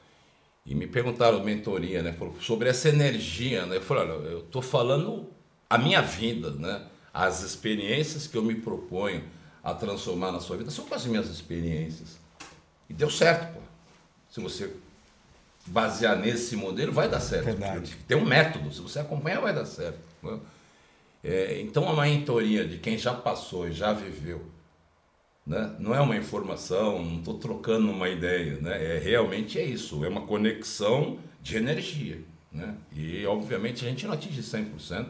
e 0.65 0.73
me 0.73 0.87
perguntaram 0.87 1.43
mentoria, 1.43 2.01
né? 2.01 2.15
Sobre 2.39 2.69
essa 2.69 2.89
energia, 2.89 3.65
né? 3.65 3.77
Eu 3.77 3.81
falei, 3.81 4.03
olha, 4.03 4.27
eu 4.27 4.39
estou 4.39 4.61
falando 4.61 5.29
a 5.69 5.77
minha 5.77 6.01
vida, 6.01 6.51
né? 6.51 6.85
As 7.13 7.43
experiências 7.43 8.27
que 8.27 8.37
eu 8.37 8.41
me 8.41 8.55
proponho, 8.55 9.23
a 9.63 9.73
transformar 9.73 10.31
na 10.31 10.41
sua 10.41 10.57
vida 10.57 10.69
são 10.69 10.85
com 10.85 10.93
as 10.93 11.05
minhas 11.05 11.29
experiências. 11.29 12.19
E 12.89 12.93
deu 12.93 13.09
certo, 13.09 13.53
pô. 13.53 13.59
Se 14.29 14.41
você 14.41 14.75
basear 15.65 16.17
nesse 16.17 16.55
modelo, 16.55 16.91
vai 16.91 17.07
dar 17.07 17.21
certo. 17.21 17.45
Verdade. 17.45 17.95
Tem 18.07 18.17
um 18.17 18.25
método, 18.25 18.73
se 18.73 18.81
você 18.81 18.99
acompanhar, 18.99 19.39
vai 19.39 19.53
dar 19.53 19.65
certo. 19.65 19.99
né? 20.21 20.39
É, 21.23 21.61
então, 21.61 21.87
a 21.87 22.03
mentoria 22.03 22.67
de 22.67 22.77
quem 22.77 22.97
já 22.97 23.13
passou 23.13 23.69
e 23.69 23.71
já 23.71 23.93
viveu, 23.93 24.45
né? 25.45 25.75
não 25.79 25.93
é 25.93 26.00
uma 26.00 26.15
informação, 26.15 27.03
não 27.03 27.19
estou 27.19 27.38
trocando 27.38 27.91
uma 27.91 28.09
ideia, 28.09 28.57
né? 28.62 28.95
é, 28.95 29.00
realmente 29.00 29.59
é 29.59 29.65
isso, 29.65 30.03
é 30.03 30.07
uma 30.07 30.21
conexão 30.21 31.19
de 31.41 31.57
energia. 31.57 32.21
Né? 32.51 32.75
E, 32.91 33.25
obviamente, 33.25 33.85
a 33.85 33.89
gente 33.89 34.05
não 34.05 34.13
atinge 34.13 34.41
100%, 34.41 35.07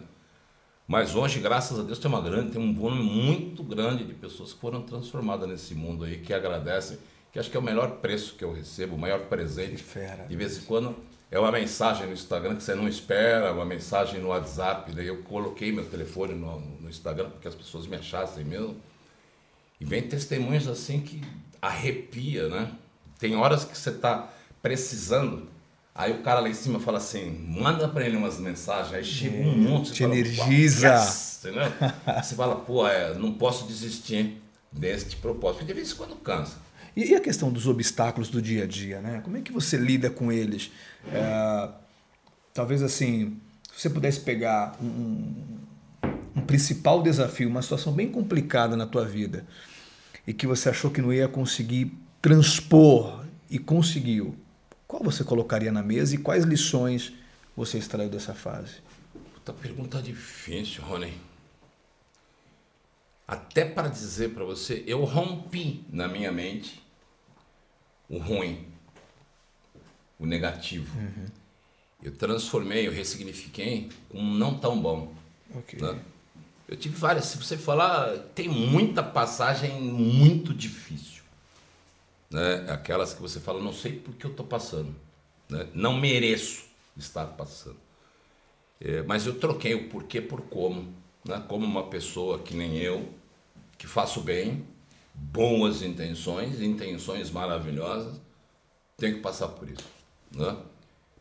mas 0.88 1.16
hoje, 1.16 1.40
graças 1.40 1.80
a 1.80 1.84
Deus, 1.84 2.00
tem 2.00 2.10
uma 2.10 2.22
grande, 2.22 2.52
tem 2.52 2.62
um 2.62 2.74
volume 2.74 3.04
muito 3.04 3.64
grande 3.64 4.04
de 4.04 4.14
pessoas 4.14 4.54
que 4.54 4.60
foram 4.60 4.82
transformadas 4.82 5.48
nesse 5.48 5.74
mundo 5.74 6.04
aí, 6.04 6.18
que 6.18 6.34
agradecem, 6.34 6.98
que 7.32 7.40
acho 7.40 7.50
que 7.50 7.58
é 7.58 7.60
o 7.60 7.64
melhor 7.64 7.98
preço 7.98 8.36
que 8.36 8.44
eu 8.44 8.54
recebo, 8.54 8.96
o 8.96 9.00
maior 9.00 9.22
presente. 9.22 9.78
Que 9.78 9.84
fera. 9.84 10.26
De 10.26 10.36
vez 10.36 10.58
em 10.58 10.62
quando 10.62 10.96
é 11.32 11.40
uma 11.40 11.52
mensagem 11.52 12.06
no 12.06 12.14
Instagram 12.14 12.56
que 12.56 12.62
você 12.62 12.76
não 12.76 12.88
espera, 12.88 13.52
uma 13.54 13.66
mensagem 13.66 14.20
no 14.20 14.28
WhatsApp. 14.28 14.92
Daí 14.92 15.08
eu 15.08 15.24
coloquei 15.24 15.72
meu 15.72 15.84
telefone 15.84 16.36
no, 16.36 16.60
no 16.60 16.88
Instagram 16.88 17.32
porque 17.32 17.48
as 17.48 17.56
pessoas 17.56 17.88
me 17.88 17.96
achassem 17.96 18.46
mesmo. 18.46 18.76
E 19.84 19.86
vem 19.86 20.02
testemunhos 20.04 20.66
assim 20.66 21.02
que 21.02 21.22
arrepia, 21.62 22.48
né? 22.48 22.72
Tem 23.20 23.36
horas 23.36 23.66
que 23.66 23.78
você 23.78 23.90
está 23.90 24.30
precisando. 24.62 25.48
Aí 25.94 26.12
o 26.14 26.24
cara 26.24 26.40
lá 26.40 26.48
em 26.50 26.54
cima 26.54 26.80
fala 26.80 26.98
assim, 27.00 27.30
manda 27.48 27.88
para 27.90 28.06
ele 28.06 28.16
umas 28.16 28.40
mensagens, 28.40 28.94
aí 28.96 29.04
chega 29.04 29.38
um 29.44 29.58
monte. 29.58 29.90
você 29.90 29.94
Te 29.96 30.04
fala, 30.04 30.16
energiza. 30.16 30.88
"Uau, 30.88 30.98
yes", 31.00 31.42
você 32.24 32.36
fala, 32.36 32.56
pô, 32.56 32.88
é, 32.88 33.14
não 33.16 33.34
posso 33.34 33.68
desistir 33.68 34.42
deste 34.72 35.18
propósito. 35.18 35.60
Porque 35.60 35.74
de 35.74 35.80
vez 35.80 35.92
em 35.92 35.96
quando 35.96 36.16
cansa. 36.16 36.56
E, 36.96 37.14
a 37.14 37.20
questão 37.20 37.52
dos 37.52 37.68
obstáculos 37.68 38.30
do 38.30 38.42
dia 38.42 38.64
a 38.64 38.68
dia, 38.68 39.02
né? 39.02 39.20
Como 39.24 39.36
é 39.36 39.42
que 39.42 39.52
você 39.52 39.76
lida 39.78 40.10
com 40.10 40.32
eles? 40.32 40.72
É, 41.12 41.70
talvez 42.54 42.82
assim, 42.82 43.38
se 43.76 43.82
você 43.82 43.90
pudesse 43.90 44.22
pegar 44.22 44.78
um- 44.82 45.34
um 46.36 46.42
principal 46.42 47.04
desafio, 47.04 47.50
uma 47.50 47.62
situação 47.62 47.92
bem 47.94 48.10
complicada 48.10 48.76
na 48.78 48.86
tua 48.88 49.06
vida 49.06 49.46
e 50.26 50.34
que 50.34 50.48
você 50.48 50.70
achou 50.70 50.90
que 50.92 51.02
não 51.02 51.12
ia 51.12 51.28
conseguir 51.28 51.92
transpor 52.22 53.26
e 53.50 53.60
conseguiu, 53.60 54.36
qual 54.88 55.04
você 55.04 55.24
colocaria 55.24 55.72
na 55.72 55.84
mesa 55.84 56.16
e 56.16 56.18
quais 56.18 56.46
lições 56.46 57.14
você 57.56 57.78
extraiu 57.78 58.10
dessa 58.10 58.34
fase? 58.34 58.76
Puta 59.34 59.54
pergunta 59.54 60.02
difícil, 60.02 60.84
Rony. 60.84 61.14
Até 63.28 63.66
para 63.66 63.88
dizer 63.88 64.34
para 64.34 64.44
você, 64.44 64.84
eu 64.86 65.04
rompi 65.04 65.84
na 65.90 66.08
minha 66.08 66.32
mente 66.32 66.82
o 68.10 68.18
ruim, 68.18 68.68
o 70.20 70.26
negativo. 70.26 70.96
Eu 72.02 72.12
transformei, 72.16 72.88
eu 72.88 72.92
ressignifiquei 72.92 73.90
com 74.10 74.20
um 74.20 74.34
não 74.34 74.58
tão 74.58 74.80
bom. 74.82 75.14
Ok. 75.56 75.80
né? 75.82 76.00
Eu 76.74 76.78
tive 76.78 76.96
várias, 76.96 77.26
se 77.26 77.38
você 77.38 77.56
falar, 77.56 78.18
tem 78.34 78.50
muita 78.50 79.04
passagem 79.04 79.80
muito 79.80 80.52
difícil. 80.52 81.22
Né? 82.32 82.66
Aquelas 82.68 83.14
que 83.14 83.22
você 83.22 83.40
fala, 83.40 83.62
não 83.62 83.72
sei 83.72 83.92
por 84.00 84.16
que 84.16 84.26
eu 84.26 84.32
estou 84.32 84.44
passando. 84.44 84.96
né? 85.48 85.68
Não 85.76 85.96
mereço 85.96 86.64
estar 86.98 87.28
passando. 87.28 87.78
É, 88.82 89.04
mas 89.04 89.28
eu 89.28 89.38
troquei 89.38 89.76
o 89.76 89.88
porquê 89.88 90.20
por 90.20 90.42
como. 90.42 90.92
Né? 91.24 91.44
Como 91.48 91.64
uma 91.64 91.84
pessoa 91.90 92.40
que 92.40 92.56
nem 92.56 92.76
eu, 92.80 93.08
que 93.78 93.86
faço 93.86 94.20
bem, 94.22 94.66
boas 95.14 95.84
intenções, 95.84 96.60
intenções 96.60 97.30
maravilhosas, 97.30 98.20
tem 98.98 99.14
que 99.14 99.20
passar 99.20 99.50
por 99.50 99.70
isso. 99.70 99.86
Né? 100.32 100.58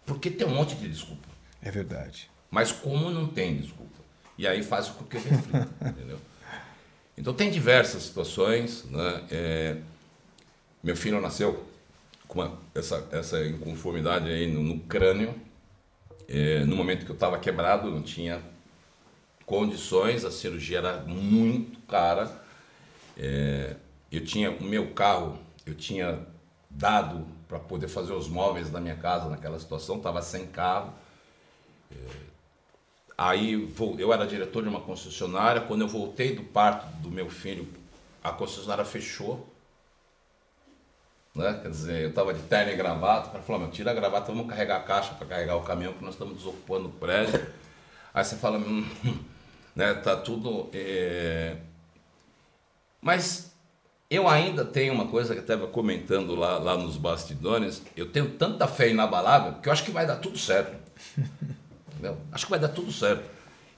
Porque 0.06 0.30
tem 0.30 0.46
um 0.46 0.54
monte 0.54 0.74
de 0.76 0.88
desculpa. 0.88 1.28
É 1.60 1.70
verdade. 1.70 2.30
Mas 2.50 2.72
como 2.72 3.10
não 3.10 3.26
tem 3.28 3.58
desculpa? 3.58 3.81
E 4.42 4.46
aí 4.48 4.60
faz 4.64 4.88
com 4.88 5.04
que 5.04 5.16
eu 5.16 5.22
reflita, 5.22 5.68
entendeu? 5.86 6.18
Então 7.16 7.34
tem 7.34 7.50
diversas 7.50 8.02
situações, 8.04 8.84
né? 8.90 9.24
É, 9.30 9.76
meu 10.82 10.96
filho 10.96 11.20
nasceu 11.20 11.64
com 12.26 12.40
uma- 12.40 12.58
essa, 12.74 13.06
essa 13.12 13.44
inconformidade 13.46 14.28
aí 14.28 14.50
no, 14.52 14.62
no 14.62 14.80
crânio, 14.80 15.34
é, 16.28 16.64
no 16.64 16.76
momento 16.76 17.04
que 17.04 17.10
eu 17.12 17.14
estava 17.14 17.38
quebrado, 17.38 17.90
não 17.90 18.02
tinha 18.02 18.42
condições, 19.44 20.24
a 20.24 20.30
cirurgia 20.30 20.78
era 20.78 20.98
muito 21.02 21.78
cara. 21.80 22.30
É, 23.18 23.76
eu 24.10 24.24
tinha 24.24 24.50
o 24.50 24.64
meu 24.64 24.92
carro, 24.92 25.38
eu 25.66 25.74
tinha 25.74 26.20
dado 26.70 27.26
para 27.48 27.58
poder 27.58 27.88
fazer 27.88 28.12
os 28.14 28.28
móveis 28.28 28.70
da 28.70 28.80
minha 28.80 28.96
casa 28.96 29.28
naquela 29.28 29.58
situação, 29.58 29.98
estava 29.98 30.22
sem 30.22 30.46
carro. 30.46 30.94
Aí 33.22 33.72
eu 33.98 34.12
era 34.12 34.26
diretor 34.26 34.64
de 34.64 34.68
uma 34.68 34.80
concessionária. 34.80 35.60
Quando 35.60 35.82
eu 35.82 35.88
voltei 35.88 36.34
do 36.34 36.42
parto 36.42 36.84
do 36.96 37.08
meu 37.08 37.30
filho, 37.30 37.68
a 38.22 38.32
concessionária 38.32 38.84
fechou. 38.84 39.48
Né? 41.32 41.60
Quer 41.62 41.70
dizer, 41.70 42.02
eu 42.02 42.08
estava 42.08 42.34
de 42.34 42.42
terno 42.42 42.72
e 42.72 42.76
gravata. 42.76 43.28
O 43.28 43.30
cara 43.30 43.44
falou: 43.44 43.70
tira 43.70 43.92
a 43.92 43.94
gravata, 43.94 44.32
vamos 44.32 44.48
carregar 44.48 44.78
a 44.78 44.82
caixa 44.82 45.14
para 45.14 45.28
carregar 45.28 45.54
o 45.54 45.62
caminhão, 45.62 45.92
que 45.92 46.02
nós 46.02 46.14
estamos 46.14 46.34
desocupando 46.34 46.88
o 46.88 46.90
prédio. 46.90 47.46
Aí 48.12 48.24
você 48.24 48.34
fala: 48.34 48.58
hum, 48.58 48.84
né, 49.76 49.94
tá 49.94 50.16
tudo. 50.16 50.68
é, 50.72 51.58
Mas 53.00 53.54
eu 54.10 54.28
ainda 54.28 54.64
tenho 54.64 54.92
uma 54.92 55.06
coisa 55.06 55.32
que 55.32 55.38
eu 55.38 55.42
estava 55.42 55.68
comentando 55.68 56.34
lá, 56.34 56.58
lá 56.58 56.76
nos 56.76 56.96
bastidores. 56.96 57.84
Eu 57.96 58.10
tenho 58.10 58.30
tanta 58.30 58.66
fé 58.66 58.88
inabalável 58.88 59.60
que 59.60 59.68
eu 59.68 59.72
acho 59.72 59.84
que 59.84 59.92
vai 59.92 60.08
dar 60.08 60.16
tudo 60.16 60.36
certo. 60.36 60.76
Entendeu? 62.02 62.18
Acho 62.32 62.46
que 62.46 62.50
vai 62.50 62.58
dar 62.58 62.68
tudo 62.68 62.90
certo. 62.90 63.22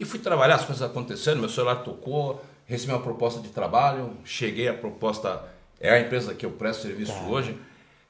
E 0.00 0.04
fui 0.06 0.18
trabalhar, 0.18 0.54
as 0.54 0.64
coisas 0.64 0.82
acontecendo, 0.82 1.40
meu 1.40 1.48
celular 1.50 1.76
tocou, 1.76 2.42
recebi 2.64 2.90
uma 2.90 3.02
proposta 3.02 3.38
de 3.38 3.50
trabalho, 3.50 4.16
cheguei 4.24 4.66
a 4.66 4.72
proposta, 4.72 5.44
é 5.78 5.90
a 5.90 6.00
empresa 6.00 6.34
que 6.34 6.46
eu 6.46 6.50
presto 6.50 6.84
serviço 6.84 7.12
hoje. 7.28 7.54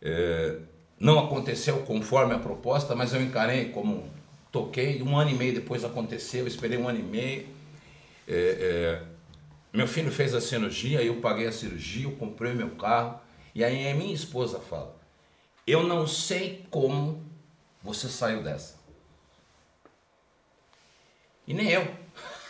É, 0.01 0.59
não 1.01 1.19
aconteceu 1.19 1.79
conforme 1.79 2.33
a 2.33 2.39
proposta, 2.39 2.95
mas 2.95 3.13
eu 3.13 3.21
encarei 3.21 3.71
como 3.71 4.09
toquei, 4.53 5.03
um 5.03 5.19
ano 5.19 5.31
e 5.31 5.35
meio 5.35 5.53
depois 5.53 5.85
aconteceu, 5.85 6.47
esperei 6.47 6.79
um 6.79 6.89
ano 6.89 7.01
e 7.01 7.03
meio. 7.03 7.47
É, 8.29 9.03
é, 9.03 9.03
meu 9.73 9.89
filho 9.89 10.13
fez 10.13 10.33
a 10.33 10.41
cirurgia, 10.41 11.03
eu 11.03 11.17
paguei 11.17 11.49
a 11.49 11.53
cirurgia, 11.53 12.05
eu 12.05 12.13
comprei 12.13 12.55
meu 12.55 12.71
carro. 12.71 13.19
E 13.53 13.65
aí 13.65 13.91
a 13.91 13.95
minha 13.95 14.15
esposa 14.15 14.61
fala: 14.61 14.95
Eu 15.67 15.83
não 15.83 16.07
sei 16.07 16.65
como 16.71 17.21
você 17.83 18.09
saiu 18.09 18.41
dessa. 18.41 18.84
E 21.47 21.55
nem 21.55 21.71
eu. 21.71 21.87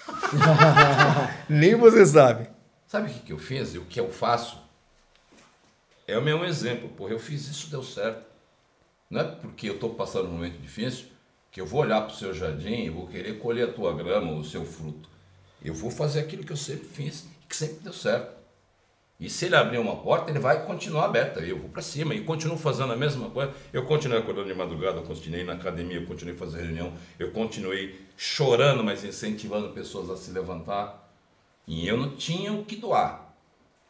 Nem 1.48 1.74
você 1.74 2.04
sabe. 2.06 2.48
Sabe 2.86 3.10
o 3.10 3.14
que, 3.14 3.20
que 3.20 3.32
eu 3.32 3.38
fiz 3.38 3.74
e 3.74 3.78
o 3.78 3.84
que 3.84 3.98
eu 3.98 4.10
faço? 4.10 4.62
É 6.06 6.16
o 6.18 6.22
meu 6.22 6.44
exemplo. 6.44 6.88
Porra, 6.90 7.12
eu 7.12 7.18
fiz 7.18 7.48
isso, 7.48 7.70
deu 7.70 7.82
certo. 7.82 8.24
Não 9.10 9.20
é 9.20 9.24
porque 9.24 9.68
eu 9.68 9.74
estou 9.74 9.94
passando 9.94 10.28
um 10.28 10.32
momento 10.32 10.58
difícil 10.58 11.06
que 11.50 11.60
eu 11.60 11.66
vou 11.66 11.80
olhar 11.80 12.00
para 12.02 12.12
o 12.12 12.16
seu 12.16 12.34
jardim 12.34 12.84
e 12.84 12.90
vou 12.90 13.06
querer 13.06 13.38
colher 13.38 13.68
a 13.68 13.72
tua 13.72 13.94
grama 13.94 14.32
ou 14.32 14.38
o 14.38 14.44
seu 14.44 14.64
fruto. 14.64 15.08
Eu 15.64 15.72
vou 15.72 15.90
fazer 15.90 16.20
aquilo 16.20 16.44
que 16.44 16.52
eu 16.52 16.56
sempre 16.56 16.86
fiz 16.86 17.26
e 17.42 17.46
que 17.46 17.56
sempre 17.56 17.76
deu 17.76 17.92
certo. 17.92 18.43
E 19.18 19.30
se 19.30 19.46
ele 19.46 19.54
abrir 19.54 19.78
uma 19.78 19.96
porta, 19.96 20.30
ele 20.30 20.40
vai 20.40 20.66
continuar 20.66 21.04
aberta. 21.04 21.40
Eu 21.40 21.58
vou 21.58 21.68
para 21.68 21.80
cima 21.82 22.14
e 22.14 22.24
continuo 22.24 22.58
fazendo 22.58 22.92
a 22.92 22.96
mesma 22.96 23.30
coisa. 23.30 23.52
Eu 23.72 23.84
continuei 23.86 24.18
acordando 24.18 24.48
de 24.48 24.54
madrugada, 24.54 24.98
eu 24.98 25.04
continuei 25.04 25.44
na 25.44 25.52
academia, 25.52 25.98
eu 25.98 26.06
continuei 26.06 26.36
fazendo 26.36 26.64
reunião, 26.64 26.92
eu 27.18 27.30
continuei 27.30 28.00
chorando, 28.16 28.82
mas 28.82 29.04
incentivando 29.04 29.70
pessoas 29.70 30.10
a 30.10 30.16
se 30.16 30.30
levantar. 30.32 31.08
E 31.66 31.86
eu 31.86 31.96
não 31.96 32.16
tinha 32.16 32.52
o 32.52 32.64
que 32.64 32.76
doar. 32.76 33.34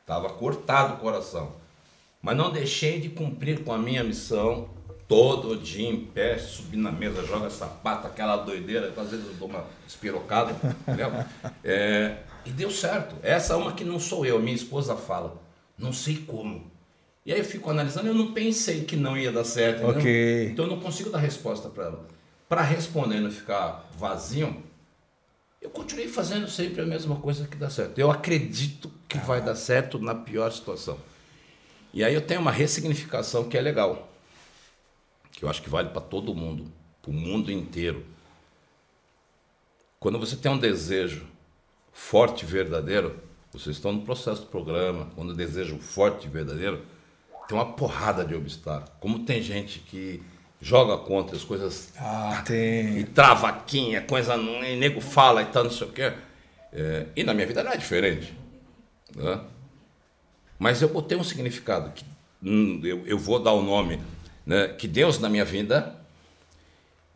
Estava 0.00 0.28
cortado 0.28 0.94
o 0.94 0.96
coração. 0.98 1.54
Mas 2.20 2.36
não 2.36 2.50
deixei 2.50 3.00
de 3.00 3.08
cumprir 3.08 3.64
com 3.64 3.72
a 3.72 3.78
minha 3.78 4.04
missão. 4.04 4.68
Todo 5.08 5.56
dia 5.56 5.88
em 5.88 6.00
pé, 6.00 6.38
subir 6.38 6.78
na 6.78 6.90
mesa, 6.90 7.26
joga 7.26 7.50
sapato, 7.50 8.06
aquela 8.06 8.36
doideira, 8.38 8.92
às 8.96 9.10
vezes 9.10 9.26
eu 9.26 9.34
dou 9.34 9.48
uma 9.48 9.66
espirocada. 9.86 10.54
É, 11.62 12.16
e 12.44 12.50
deu 12.50 12.70
certo. 12.70 13.16
Essa 13.22 13.54
é 13.54 13.56
uma 13.56 13.72
que 13.72 13.84
não 13.84 13.98
sou 13.98 14.24
eu, 14.24 14.38
minha 14.38 14.54
esposa 14.54 14.96
fala. 14.96 15.40
Não 15.78 15.92
sei 15.92 16.16
como. 16.16 16.70
E 17.26 17.32
aí 17.32 17.38
eu 17.38 17.44
fico 17.44 17.70
analisando, 17.70 18.08
eu 18.08 18.14
não 18.14 18.32
pensei 18.32 18.84
que 18.84 18.96
não 18.96 19.16
ia 19.16 19.32
dar 19.32 19.44
certo. 19.44 19.82
entendeu? 19.82 19.98
Ok. 19.98 20.48
Então 20.50 20.64
eu 20.66 20.70
não 20.70 20.80
consigo 20.80 21.10
dar 21.10 21.18
resposta 21.18 21.68
para 21.68 21.84
ela. 21.84 22.08
Para 22.48 22.62
responder 22.62 23.16
e 23.16 23.20
não 23.20 23.30
ficar 23.30 23.88
vazio, 23.96 24.62
eu 25.60 25.70
continuei 25.70 26.06
fazendo 26.06 26.46
sempre 26.48 26.82
a 26.82 26.86
mesma 26.86 27.16
coisa 27.16 27.46
que 27.48 27.56
dá 27.56 27.70
certo. 27.70 27.98
Eu 27.98 28.10
acredito 28.10 28.92
que 29.08 29.16
vai 29.18 29.40
dar 29.40 29.54
certo 29.54 29.98
na 29.98 30.14
pior 30.14 30.52
situação. 30.52 30.98
E 31.92 32.04
aí 32.04 32.12
eu 32.12 32.20
tenho 32.20 32.40
uma 32.40 32.52
ressignificação 32.52 33.48
que 33.48 33.56
é 33.56 33.62
legal. 33.62 34.12
Que 35.32 35.44
eu 35.44 35.48
acho 35.48 35.62
que 35.62 35.70
vale 35.70 35.88
para 35.88 36.02
todo 36.02 36.34
mundo, 36.34 36.70
para 37.00 37.10
o 37.10 37.14
mundo 37.14 37.50
inteiro. 37.50 38.04
Quando 39.98 40.18
você 40.18 40.36
tem 40.36 40.52
um 40.52 40.58
desejo 40.58 41.26
forte 41.94 42.42
e 42.42 42.46
verdadeiro, 42.46 43.16
vocês 43.52 43.76
estão 43.76 43.92
no 43.92 44.02
processo 44.02 44.42
do 44.42 44.48
programa, 44.48 45.06
quando 45.14 45.30
o 45.30 45.34
desejo 45.34 45.78
forte 45.78 46.26
e 46.26 46.28
verdadeiro, 46.28 46.82
tem 47.48 47.56
uma 47.56 47.72
porrada 47.72 48.24
de 48.24 48.34
obstáculos. 48.34 48.90
Como 49.00 49.20
tem 49.20 49.40
gente 49.40 49.78
que 49.78 50.20
joga 50.60 50.96
contra 50.96 51.36
as 51.36 51.44
coisas. 51.44 51.92
Ah, 51.96 52.42
tem. 52.44 52.98
E 52.98 53.04
travaquinha, 53.04 54.02
coisa. 54.02 54.34
E 54.34 54.76
nego 54.76 55.00
fala 55.00 55.42
e 55.42 55.46
tal, 55.46 55.64
não 55.64 55.70
sei 55.70 55.86
o 55.86 55.92
quê. 55.92 56.12
É, 56.72 57.06
e 57.14 57.22
na 57.22 57.32
minha 57.32 57.46
vida 57.46 57.62
não 57.62 57.70
é 57.70 57.76
diferente. 57.76 58.34
Né? 59.14 59.40
Mas 60.58 60.82
eu 60.82 60.88
botei 60.88 61.16
um 61.16 61.22
significado, 61.22 61.92
que 61.92 62.04
hum, 62.42 62.80
eu, 62.82 63.06
eu 63.06 63.18
vou 63.18 63.38
dar 63.38 63.52
o 63.52 63.62
nome, 63.62 64.00
né? 64.44 64.68
que 64.68 64.88
Deus 64.88 65.18
na 65.18 65.28
minha 65.28 65.44
vida, 65.44 65.94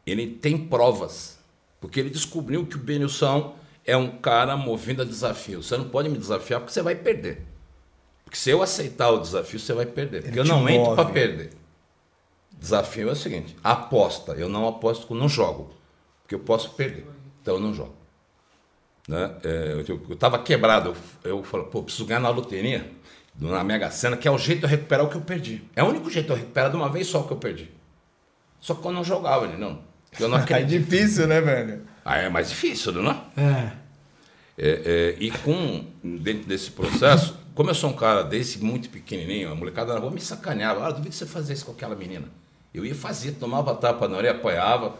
ele 0.06 0.26
tem 0.26 0.56
provas. 0.56 1.38
Porque 1.80 1.98
ele 1.98 2.10
descobriu 2.10 2.66
que 2.66 2.76
o 2.76 2.78
Benilson 2.78 3.56
é 3.88 3.96
um 3.96 4.18
cara 4.18 4.54
movido 4.54 5.00
a 5.00 5.04
desafio. 5.04 5.62
Você 5.62 5.74
não 5.78 5.88
pode 5.88 6.10
me 6.10 6.18
desafiar 6.18 6.60
porque 6.60 6.74
você 6.74 6.82
vai 6.82 6.94
perder. 6.94 7.42
Porque 8.22 8.36
se 8.36 8.50
eu 8.50 8.62
aceitar 8.62 9.08
o 9.08 9.18
desafio, 9.18 9.58
você 9.58 9.72
vai 9.72 9.86
perder. 9.86 10.22
Porque 10.22 10.38
Ele 10.38 10.40
eu 10.40 10.54
não 10.54 10.68
entro 10.68 10.94
para 10.94 11.06
perder. 11.06 11.52
Desafio 12.52 13.08
é 13.08 13.12
o 13.12 13.16
seguinte: 13.16 13.56
aposta. 13.64 14.32
Eu 14.32 14.46
não 14.46 14.68
aposto, 14.68 15.14
não 15.14 15.26
jogo. 15.26 15.70
Porque 16.20 16.34
eu 16.34 16.40
posso 16.40 16.70
perder. 16.72 17.06
Então 17.40 17.54
eu 17.54 17.60
não 17.60 17.72
jogo. 17.72 17.94
Né? 19.08 19.34
É, 19.42 19.82
eu 19.88 20.12
estava 20.12 20.38
quebrado. 20.38 20.94
Eu, 21.24 21.38
eu 21.38 21.42
falei, 21.42 21.66
pô, 21.68 21.82
preciso 21.82 22.04
ganhar 22.04 22.20
na 22.20 22.28
loteria, 22.28 22.92
na 23.40 23.64
Mega 23.64 23.90
Sena, 23.90 24.18
que 24.18 24.28
é 24.28 24.30
o 24.30 24.36
jeito 24.36 24.58
de 24.58 24.64
eu 24.66 24.68
recuperar 24.70 25.06
o 25.06 25.08
que 25.08 25.16
eu 25.16 25.22
perdi. 25.22 25.64
É 25.74 25.82
o 25.82 25.86
único 25.86 26.10
jeito 26.10 26.26
de 26.26 26.32
eu 26.32 26.36
recuperar 26.36 26.70
de 26.70 26.76
uma 26.76 26.90
vez 26.90 27.06
só 27.06 27.20
o 27.20 27.24
que 27.26 27.32
eu 27.32 27.38
perdi. 27.38 27.70
Só 28.60 28.74
que 28.74 28.86
eu 28.86 28.92
não 28.92 29.02
jogava, 29.02 29.46
ele 29.46 29.56
não. 29.56 29.82
Eu 30.20 30.28
não 30.28 30.36
É 30.38 30.42
acredito. 30.42 30.84
difícil, 30.84 31.26
né, 31.26 31.40
velho? 31.40 31.86
Ah, 32.10 32.16
é 32.16 32.28
mais 32.30 32.48
difícil, 32.48 32.90
não 32.90 33.10
é? 33.10 33.20
É. 33.36 33.72
É, 34.56 34.82
é, 34.86 35.16
e 35.20 35.30
com, 35.30 35.84
dentro 36.02 36.48
desse 36.48 36.70
processo, 36.70 37.36
como 37.54 37.68
eu 37.68 37.74
sou 37.74 37.90
um 37.90 37.92
cara 37.92 38.22
desde 38.22 38.64
muito 38.64 38.88
pequenininho, 38.88 39.52
a 39.52 39.54
molecada 39.54 39.92
na 39.92 40.00
rua 40.00 40.10
me 40.10 40.20
sacaneava. 40.20 40.86
Ah, 40.86 40.90
duvido 40.90 41.14
você 41.14 41.26
fazer 41.26 41.52
isso 41.52 41.66
com 41.66 41.72
aquela 41.72 41.94
menina. 41.94 42.26
Eu 42.72 42.86
ia 42.86 42.94
fazer, 42.94 43.32
tomava 43.32 43.74
tapa 43.74 44.08
na 44.08 44.16
orelha, 44.16 44.34
apanhava, 44.34 44.98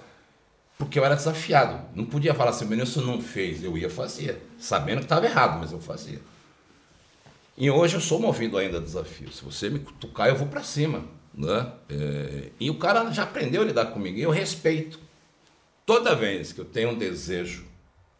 porque 0.77 0.99
eu 0.99 1.05
era 1.05 1.14
desafiado. 1.14 1.81
Não 1.94 2.05
podia 2.05 2.35
falar 2.35 2.51
assim, 2.51 2.66
menino, 2.66 2.85
isso 2.85 3.01
não 3.01 3.23
fez. 3.23 3.64
Eu 3.64 3.79
ia 3.79 3.88
fazer, 3.88 4.47
sabendo 4.59 4.99
que 4.99 5.05
estava 5.07 5.25
errado, 5.25 5.61
mas 5.61 5.73
eu 5.73 5.81
fazia. 5.81 6.21
E 7.57 7.71
hoje 7.71 7.94
eu 7.94 8.03
sou 8.03 8.21
movido 8.21 8.59
ainda 8.59 8.77
a 8.77 8.83
desafio. 8.83 9.33
Se 9.33 9.42
você 9.42 9.71
me 9.71 9.79
cutucar, 9.79 10.29
eu 10.29 10.37
vou 10.37 10.47
para 10.47 10.62
cima. 10.62 11.05
Né? 11.35 11.73
É, 11.88 12.49
e 12.61 12.68
o 12.68 12.75
cara 12.75 13.11
já 13.12 13.23
aprendeu 13.23 13.62
a 13.62 13.64
lidar 13.64 13.87
comigo, 13.87 14.18
e 14.18 14.23
eu 14.23 14.31
respeito. 14.31 15.08
Toda 15.88 16.14
vez 16.14 16.53
que 16.53 16.61
eu 16.61 16.66
tenho 16.66 16.90
um 16.90 16.98
desejo 16.98 17.64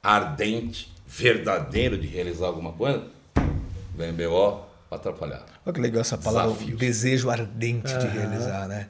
ardente, 0.03 0.91
verdadeiro 1.07 1.99
de 1.99 2.07
realizar 2.07 2.47
alguma 2.47 2.73
coisa, 2.73 3.07
vem 3.95 4.11
BO 4.11 4.65
para 4.89 4.97
atrapalhar. 4.97 5.45
Olha 5.67 5.75
que 5.75 5.79
legal 5.79 6.01
essa 6.01 6.17
palavra, 6.17 6.53
Desafios. 6.53 6.81
desejo 6.81 7.29
ardente 7.29 7.93
de 7.99 8.07
realizar, 8.07 8.67
né? 8.67 8.89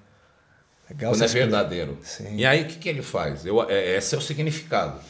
Legal 0.88 1.12
Quando 1.12 1.24
é 1.24 1.26
verdadeiro. 1.26 1.98
Sim. 2.04 2.36
E 2.36 2.46
aí 2.46 2.62
o 2.62 2.66
que, 2.68 2.78
que 2.78 2.88
ele 2.88 3.02
faz? 3.02 3.44
Eu, 3.44 3.68
é, 3.68 3.96
esse 3.96 4.14
é 4.14 4.18
o 4.18 4.20
significado. 4.20 5.00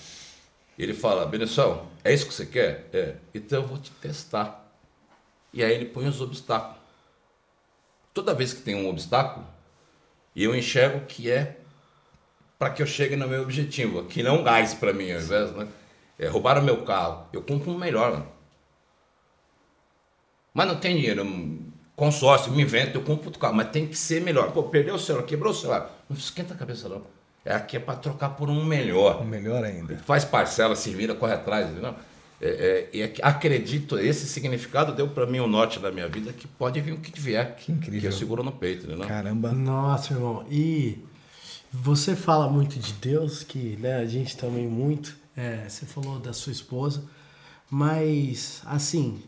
Ele 0.78 0.94
fala, 0.94 1.26
Benção, 1.26 1.90
é 2.02 2.14
isso 2.14 2.26
que 2.26 2.32
você 2.32 2.46
quer? 2.46 2.88
É. 2.90 3.16
Então 3.34 3.60
eu 3.60 3.68
vou 3.68 3.76
te 3.76 3.90
testar. 3.90 4.66
E 5.52 5.62
aí 5.62 5.74
ele 5.74 5.84
põe 5.84 6.08
os 6.08 6.22
obstáculos. 6.22 6.78
Toda 8.14 8.32
vez 8.32 8.54
que 8.54 8.62
tem 8.62 8.74
um 8.74 8.88
obstáculo, 8.88 9.46
eu 10.34 10.56
enxergo 10.56 11.04
que 11.04 11.30
é 11.30 11.58
para 12.58 12.70
que 12.70 12.82
eu 12.82 12.86
chegue 12.86 13.14
no 13.14 13.28
meu 13.28 13.42
objetivo, 13.42 14.04
que 14.04 14.22
não 14.22 14.36
é 14.36 14.38
um 14.40 14.42
gás 14.42 14.74
para 14.74 14.92
mim, 14.92 15.10
ao 15.12 15.20
invés, 15.20 15.52
né? 15.52 15.68
É, 16.18 16.26
roubaram 16.26 16.60
meu 16.62 16.84
carro, 16.84 17.26
eu 17.32 17.40
compro 17.40 17.70
um 17.70 17.78
melhor. 17.78 18.18
Né? 18.18 18.24
Mas 20.52 20.66
não 20.66 20.76
tem 20.76 20.96
dinheiro, 20.96 21.24
consórcio, 21.94 22.50
me 22.52 22.62
invento, 22.62 22.98
eu 22.98 23.02
compro 23.02 23.26
outro 23.26 23.38
carro, 23.38 23.54
mas 23.54 23.70
tem 23.70 23.86
que 23.86 23.96
ser 23.96 24.20
melhor. 24.20 24.50
Pô, 24.50 24.64
perdeu 24.64 24.96
o 24.96 24.98
celular, 24.98 25.24
quebrou 25.24 25.52
o 25.52 25.54
celular. 25.54 26.04
Não 26.10 26.16
esquenta 26.16 26.54
a 26.54 26.56
cabeça, 26.56 26.88
não. 26.88 27.02
É 27.44 27.54
aqui 27.54 27.76
é 27.76 27.80
para 27.80 27.96
trocar 27.96 28.30
por 28.30 28.50
um 28.50 28.64
melhor. 28.64 29.24
Melhor 29.24 29.62
ainda. 29.62 29.96
Faz 29.98 30.24
parcela, 30.24 30.74
se 30.74 30.90
vira, 30.90 31.14
corre 31.14 31.34
atrás, 31.34 31.70
entendeu? 31.70 31.94
É, 32.40 32.48
é, 32.48 32.88
e 32.92 33.02
é 33.02 33.08
que 33.08 33.22
acredito, 33.22 33.98
esse 33.98 34.26
significado 34.26 34.92
deu 34.92 35.08
para 35.08 35.26
mim 35.26 35.40
o 35.40 35.46
norte 35.46 35.78
da 35.78 35.90
minha 35.90 36.08
vida, 36.08 36.32
que 36.32 36.46
pode 36.46 36.80
vir 36.80 36.92
o 36.92 36.98
que 36.98 37.18
vier. 37.20 37.56
Que 37.56 37.70
incrível. 37.72 38.00
Que 38.00 38.06
eu 38.06 38.12
seguro 38.12 38.42
no 38.42 38.52
peito, 38.52 38.86
entendeu? 38.86 39.06
Caramba. 39.06 39.52
Nossa, 39.52 40.12
irmão. 40.12 40.44
E 40.50 40.98
você 41.72 42.16
fala 42.16 42.48
muito 42.48 42.78
de 42.78 42.92
Deus, 42.94 43.42
que 43.42 43.76
né, 43.76 43.96
a 43.96 44.06
gente 44.06 44.36
também 44.36 44.66
muito. 44.66 45.16
É, 45.36 45.68
você 45.68 45.86
falou 45.86 46.18
da 46.18 46.32
sua 46.32 46.52
esposa. 46.52 47.04
Mas, 47.70 48.62
assim, 48.64 49.22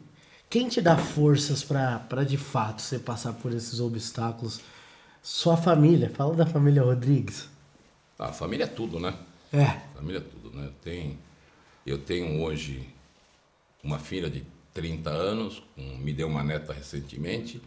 quem 0.48 0.68
te 0.68 0.80
dá 0.80 0.96
forças 0.96 1.62
pra 1.62 2.24
de 2.26 2.36
fato 2.36 2.80
você 2.82 2.98
passar 2.98 3.34
por 3.34 3.52
esses 3.52 3.78
obstáculos? 3.80 4.60
Sua 5.22 5.56
família. 5.56 6.10
Fala 6.10 6.34
da 6.34 6.46
família 6.46 6.82
Rodrigues. 6.82 7.48
Ah, 8.18 8.28
a 8.28 8.32
família 8.32 8.64
é 8.64 8.66
tudo, 8.66 8.98
né? 8.98 9.14
É. 9.52 9.78
Família 9.94 10.18
é 10.18 10.20
tudo, 10.22 10.56
né? 10.56 10.70
Tem, 10.82 11.18
eu 11.86 11.98
tenho 11.98 12.40
hoje 12.42 12.88
uma 13.82 13.98
filha 13.98 14.30
de 14.30 14.44
30 14.72 15.10
anos, 15.10 15.62
um- 15.76 15.98
me 15.98 16.12
deu 16.12 16.28
uma 16.28 16.42
neta 16.42 16.72
recentemente, 16.72 17.60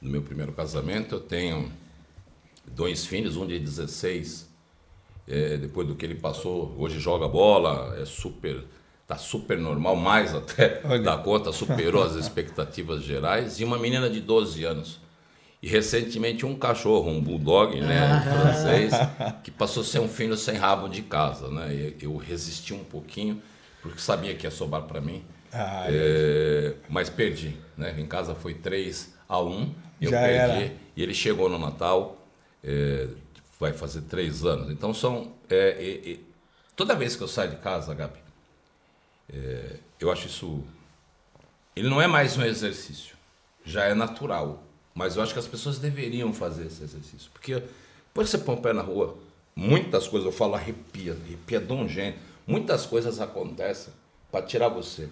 no 0.00 0.10
meu 0.10 0.22
primeiro 0.22 0.52
casamento. 0.52 1.14
Eu 1.14 1.20
tenho 1.20 1.70
dois 2.70 3.06
filhos, 3.06 3.36
um 3.36 3.46
de 3.46 3.58
16, 3.58 4.48
é, 5.28 5.56
depois 5.56 5.86
do 5.88 5.94
que 5.94 6.04
ele 6.04 6.14
passou, 6.14 6.74
hoje 6.78 6.98
joga 7.00 7.26
bola, 7.28 7.96
é 8.00 8.04
super, 8.04 8.64
tá 9.06 9.16
super 9.16 9.58
normal, 9.58 9.96
mais 9.96 10.34
até 10.34 10.80
Olha. 10.84 11.02
da 11.02 11.16
conta, 11.18 11.52
superou 11.52 12.02
as 12.02 12.14
expectativas 12.14 13.02
gerais, 13.02 13.60
e 13.60 13.64
uma 13.64 13.78
menina 13.78 14.08
de 14.08 14.20
12 14.20 14.64
anos. 14.64 15.00
E 15.62 15.68
recentemente 15.68 16.44
um 16.44 16.54
cachorro, 16.54 17.10
um 17.10 17.20
bulldog, 17.20 17.80
né, 17.80 18.20
francês, 18.22 18.92
que 19.42 19.50
passou 19.50 19.82
a 19.82 19.86
ser 19.86 19.98
um 20.00 20.08
filho 20.08 20.36
sem 20.36 20.54
rabo 20.54 20.86
de 20.86 21.02
casa, 21.02 21.48
né? 21.48 21.74
E 21.74 22.04
eu 22.04 22.16
resisti 22.16 22.74
um 22.74 22.84
pouquinho, 22.84 23.42
porque 23.82 23.98
sabia 23.98 24.34
que 24.34 24.46
ia 24.46 24.50
sobrar 24.50 24.82
para 24.82 25.00
mim. 25.00 25.24
Ah, 25.52 25.86
É, 25.88 26.74
mas 26.88 27.08
perdi, 27.08 27.56
né? 27.76 27.94
Em 27.98 28.06
casa 28.06 28.34
foi 28.34 28.54
3 28.54 29.14
a 29.28 29.40
1 29.40 29.74
eu 30.00 30.10
Já 30.10 30.20
perdi. 30.20 30.36
era. 30.64 30.72
E 30.94 31.02
ele 31.02 31.14
chegou 31.14 31.48
no 31.48 31.58
Natal, 31.58 32.25
é, 32.66 33.08
vai 33.58 33.72
fazer 33.72 34.02
três 34.02 34.44
anos. 34.44 34.70
Então 34.70 34.92
são. 34.92 35.32
é, 35.48 35.56
é, 35.56 36.12
é, 36.12 36.18
toda 36.74 36.94
vez 36.96 37.14
que 37.14 37.22
eu 37.22 37.28
saio 37.28 37.50
de 37.50 37.56
casa, 37.56 37.94
Gabi, 37.94 38.18
é, 39.32 39.76
eu 40.00 40.10
acho 40.10 40.26
isso. 40.26 40.64
Ele 41.74 41.88
não 41.88 42.02
é 42.02 42.06
mais 42.06 42.36
um 42.36 42.42
exercício, 42.42 43.16
já 43.64 43.84
é 43.84 43.94
natural. 43.94 44.62
Mas 44.94 45.14
eu 45.14 45.22
acho 45.22 45.34
que 45.34 45.38
as 45.38 45.46
pessoas 45.46 45.78
deveriam 45.78 46.32
fazer 46.32 46.64
esse 46.66 46.82
exercício. 46.82 47.30
Porque 47.30 47.52
depois 47.54 48.30
que 48.30 48.38
você 48.38 48.38
põe 48.38 48.54
o 48.54 48.60
pé 48.62 48.72
na 48.72 48.80
rua, 48.80 49.18
muitas 49.54 50.08
coisas, 50.08 50.24
eu 50.24 50.32
falo 50.32 50.54
arrepia, 50.54 51.12
arrepia 51.12 51.60
de 51.60 51.70
um 51.70 51.86
jeito. 51.86 52.18
Muitas 52.46 52.86
coisas 52.86 53.20
acontecem 53.20 53.92
para 54.32 54.46
tirar 54.46 54.68
você. 54.68 55.10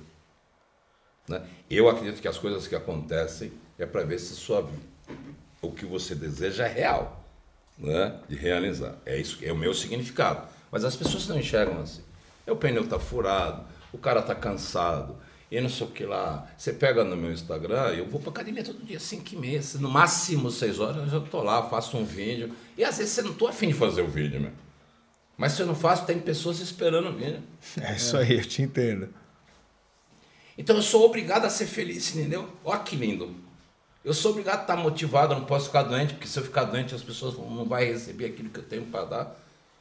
Né? 1.29 1.47
Eu 1.69 1.91
acredito 1.91 2.23
que 2.23 2.29
as 2.29 2.39
coisas 2.39 2.67
que 2.67 2.75
acontecem 2.75 3.53
é 3.79 3.85
para 3.85 4.05
ver 4.05 4.19
se 4.19 4.35
sua, 4.35 4.67
o 5.61 5.71
que 5.71 5.85
você 5.85 6.15
deseja 6.15 6.65
é 6.65 6.73
real, 6.73 7.24
né? 7.79 8.19
de 8.29 8.37
realizar. 8.37 8.97
É 9.05 9.19
isso, 9.19 9.39
é 9.43 9.53
o 9.53 9.57
meu 9.57 9.75
significado. 9.75 10.47
Mas 10.71 10.85
as 10.85 10.97
pessoas 10.97 11.27
não 11.29 11.39
enxergam 11.39 11.81
assim. 11.81 12.03
É 12.47 12.53
O 12.53 12.57
pneu 12.57 12.87
tá 12.87 12.99
furado, 12.99 13.65
o 13.93 13.99
cara 13.99 14.21
tá 14.21 14.35
cansado, 14.35 15.17
e 15.51 15.61
não 15.61 15.69
sei 15.69 15.87
o 15.87 15.91
que 15.91 16.05
lá. 16.05 16.51
Você 16.57 16.73
pega 16.73 17.05
no 17.05 17.17
meu 17.17 17.33
Instagram, 17.33 17.91
eu 17.91 18.07
vou 18.07 18.21
pra 18.21 18.31
academia 18.31 18.65
todo 18.65 18.85
dia, 18.85 18.99
5 18.99 19.35
e 19.35 19.37
meia, 19.37 19.61
no 19.79 19.89
máximo 19.89 20.51
6 20.51 20.81
horas, 20.81 20.97
eu 20.97 21.09
já 21.09 21.21
tô 21.21 21.43
lá, 21.43 21.69
faço 21.69 21.97
um 21.97 22.05
vídeo. 22.05 22.53
E 22.77 22.85
às 22.85 22.99
vezes 22.99 23.13
você 23.13 23.23
não 23.23 23.33
tô 23.33 23.47
afim 23.47 23.69
de 23.69 23.75
fazer 23.75 24.03
o 24.03 24.09
vídeo, 24.09 24.41
meu. 24.41 24.53
Mas 25.37 25.53
se 25.53 25.63
eu 25.63 25.67
não 25.67 25.75
faço, 25.75 26.07
tem 26.07 26.19
pessoas 26.19 26.61
esperando 26.61 27.09
o 27.09 27.13
vídeo. 27.13 27.43
É 27.81 27.95
isso 27.95 28.17
aí, 28.17 28.35
eu 28.39 28.45
te 28.45 28.63
entendo. 28.63 29.09
Então 30.57 30.77
eu 30.77 30.83
sou 30.83 31.05
obrigado 31.05 31.45
a 31.45 31.51
ser 31.51 31.67
feliz, 31.67 32.15
entendeu? 32.15 32.49
Olha 32.65 32.81
que 32.81 32.95
lindo. 32.95 33.35
Eu 34.05 34.13
sou 34.13 34.33
obrigado 34.33 34.59
a 34.59 34.63
estar 34.63 34.77
motivado, 34.77 35.33
eu 35.33 35.39
não 35.39 35.47
posso 35.47 35.67
ficar 35.67 35.83
doente, 35.85 36.13
porque 36.13 36.29
se 36.29 36.39
eu 36.39 36.45
ficar 36.45 36.65
doente 36.65 36.95
as 36.95 37.03
pessoas 37.03 37.39
não 37.39 37.65
vão 37.65 37.79
receber 37.79 38.27
aquilo 38.27 38.51
que 38.51 38.59
eu 38.59 38.65
tenho 38.65 38.85
para 38.85 39.05
dar. 39.05 39.37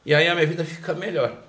E 0.06 0.14
aí 0.14 0.26
a 0.26 0.34
minha 0.34 0.46
vida 0.46 0.64
fica 0.64 0.94
melhor. 0.94 1.44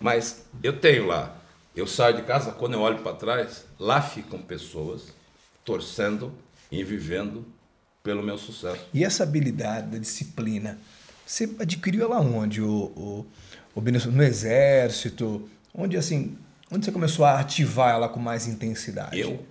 Mas 0.00 0.44
eu 0.62 0.80
tenho 0.80 1.06
lá, 1.06 1.36
eu 1.74 1.86
saio 1.86 2.16
de 2.16 2.22
casa, 2.22 2.50
quando 2.50 2.74
eu 2.74 2.80
olho 2.80 2.98
para 2.98 3.14
trás, 3.14 3.64
lá 3.78 4.02
ficam 4.02 4.42
pessoas 4.42 5.12
torcendo 5.64 6.32
e 6.70 6.82
vivendo 6.82 7.46
pelo 8.02 8.22
meu 8.22 8.36
sucesso. 8.36 8.84
E 8.92 9.04
essa 9.04 9.22
habilidade 9.22 9.92
da 9.92 9.98
disciplina, 9.98 10.78
você 11.24 11.44
adquiriu 11.58 12.04
ela 12.04 12.20
onde? 12.20 12.60
O, 12.60 12.92
o, 12.96 13.26
o 13.74 13.80
no 13.80 14.22
exército? 14.22 15.48
Onde 15.72 15.96
assim, 15.96 16.36
onde 16.70 16.84
você 16.84 16.92
começou 16.92 17.24
a 17.24 17.38
ativar 17.38 17.94
ela 17.94 18.08
com 18.08 18.20
mais 18.20 18.46
intensidade? 18.46 19.18
Eu, 19.18 19.44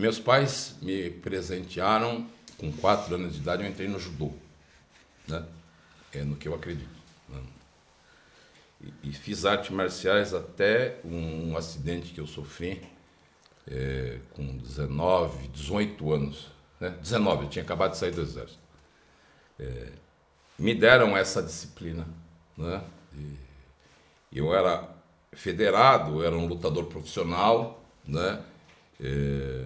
meus 0.00 0.18
pais 0.18 0.76
me 0.80 1.10
presentearam 1.10 2.26
com 2.58 2.72
quatro 2.72 3.14
anos 3.14 3.34
de 3.34 3.40
idade, 3.40 3.62
eu 3.62 3.68
entrei 3.68 3.88
no 3.88 3.98
judô, 3.98 4.32
né? 5.28 5.44
É 6.12 6.24
no 6.24 6.36
que 6.36 6.48
eu 6.48 6.54
acredito. 6.54 6.88
né? 7.28 7.40
E, 8.80 9.10
e 9.10 9.12
fiz 9.12 9.44
artes 9.44 9.70
marciais 9.70 10.34
até 10.34 10.98
um, 11.04 11.56
acidente 11.56 12.12
que 12.12 12.20
eu 12.20 12.26
sofri 12.26 12.82
é, 13.70 14.18
com 14.30 14.56
19, 14.56 15.48
18 15.48 16.12
anos. 16.12 16.48
Né? 16.80 16.90
19, 17.00 17.44
eu 17.44 17.50
tinha 17.50 17.62
acabado 17.62 17.92
de 17.92 17.98
sair 17.98 18.10
do 18.10 18.22
exército. 18.22 18.58
É, 19.58 19.92
me 20.58 20.74
deram 20.74 21.16
essa 21.16 21.42
disciplina. 21.42 22.06
Né? 22.56 22.82
E 24.32 24.38
eu 24.38 24.54
era 24.54 24.88
federado, 25.32 26.20
eu 26.20 26.26
era 26.26 26.36
um 26.36 26.46
lutador 26.46 26.86
profissional, 26.86 27.82
né? 28.04 28.42
É, 29.00 29.64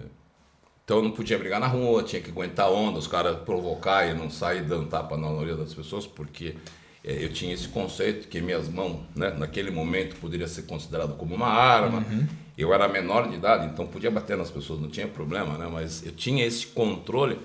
então 0.85 0.97
eu 0.97 1.03
não 1.03 1.11
podia 1.11 1.37
brigar 1.37 1.59
na 1.59 1.65
rua, 1.65 2.03
tinha 2.03 2.21
que 2.21 2.29
aguentar 2.29 2.71
onda, 2.71 2.99
os 2.99 3.07
caras 3.07 3.39
provocar 3.39 4.07
e 4.07 4.13
não 4.13 4.29
sair 4.29 4.61
dando 4.61 4.87
tapa 4.87 5.17
na 5.17 5.27
maioria 5.27 5.55
das 5.55 5.73
pessoas, 5.73 6.05
porque 6.05 6.55
é, 7.03 7.23
eu 7.23 7.33
tinha 7.33 7.51
esse 7.51 7.67
conceito 7.67 8.27
que 8.27 8.39
minhas 8.39 8.69
mãos, 8.69 9.01
né, 9.15 9.31
naquele 9.31 9.71
momento, 9.71 10.15
poderia 10.17 10.47
ser 10.47 10.61
considerado 10.63 11.15
como 11.17 11.33
uma 11.33 11.47
arma. 11.47 12.05
Uhum. 12.07 12.27
Eu 12.55 12.71
era 12.71 12.87
menor 12.87 13.27
de 13.27 13.35
idade, 13.35 13.65
então 13.65 13.87
podia 13.87 14.11
bater 14.11 14.37
nas 14.37 14.51
pessoas, 14.51 14.79
não 14.79 14.87
tinha 14.87 15.07
problema, 15.07 15.57
né? 15.57 15.67
Mas 15.69 16.05
eu 16.05 16.11
tinha 16.11 16.45
esse 16.45 16.67
controle. 16.67 17.39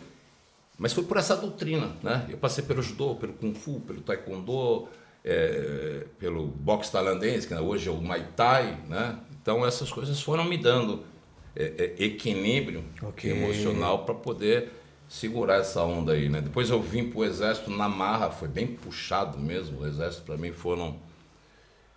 Mas 0.79 0.93
foi 0.93 1.03
por 1.05 1.17
essa 1.17 1.35
doutrina, 1.35 1.97
né? 2.03 2.27
Eu 2.29 2.37
passei 2.37 2.63
pelo 2.63 2.81
judô, 2.83 3.17
pelo 3.17 3.33
kung 3.33 3.55
fu, 3.55 3.81
pelo 3.81 4.03
taekwondo, 4.03 4.87
é, 5.25 6.07
pelo 6.19 6.47
boxe 6.47 6.93
tailandês, 6.93 7.45
que 7.45 7.55
hoje 7.55 7.89
é 7.89 7.91
o 7.91 7.97
Muay 7.97 8.25
Thai, 8.37 8.79
né? 8.89 9.19
Então 9.43 9.67
essas 9.67 9.91
coisas 9.91 10.21
foram 10.23 10.45
me 10.45 10.57
dando 10.57 11.03
é, 11.55 11.95
é, 11.99 12.05
equilíbrio 12.05 12.85
okay. 13.03 13.31
emocional 13.31 14.05
para 14.05 14.15
poder 14.15 14.71
segurar 15.09 15.57
essa 15.57 15.83
onda 15.83 16.13
aí, 16.13 16.29
né? 16.29 16.41
Depois 16.41 16.71
eu 16.71 16.81
vim 16.81 17.11
para 17.11 17.21
o 17.21 17.25
exército 17.25 17.71
na 17.71 17.89
marra, 17.89 18.31
foi 18.31 18.49
bem 18.49 18.67
puxado 18.67 19.39
mesmo. 19.39 19.81
O 19.81 19.87
exército 19.87 20.23
para 20.25 20.37
mim 20.37 20.53
foram 20.53 20.97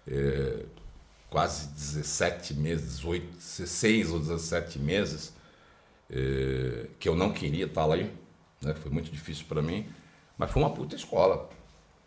é, 0.07 0.65
quase 1.29 1.67
17 1.67 2.55
meses, 2.55 2.97
18, 2.97 3.35
16 3.35 4.11
ou 4.11 4.19
17 4.19 4.79
meses 4.79 5.33
é, 6.09 6.87
que 6.99 7.07
eu 7.07 7.15
não 7.15 7.31
queria 7.31 7.65
estar 7.65 7.85
lá 7.85 7.95
aí, 7.95 8.11
né? 8.61 8.73
Foi 8.73 8.91
muito 8.91 9.11
difícil 9.11 9.45
para 9.47 9.61
mim, 9.61 9.85
mas 10.37 10.51
foi 10.51 10.61
uma 10.61 10.71
puta 10.71 10.95
escola, 10.95 11.49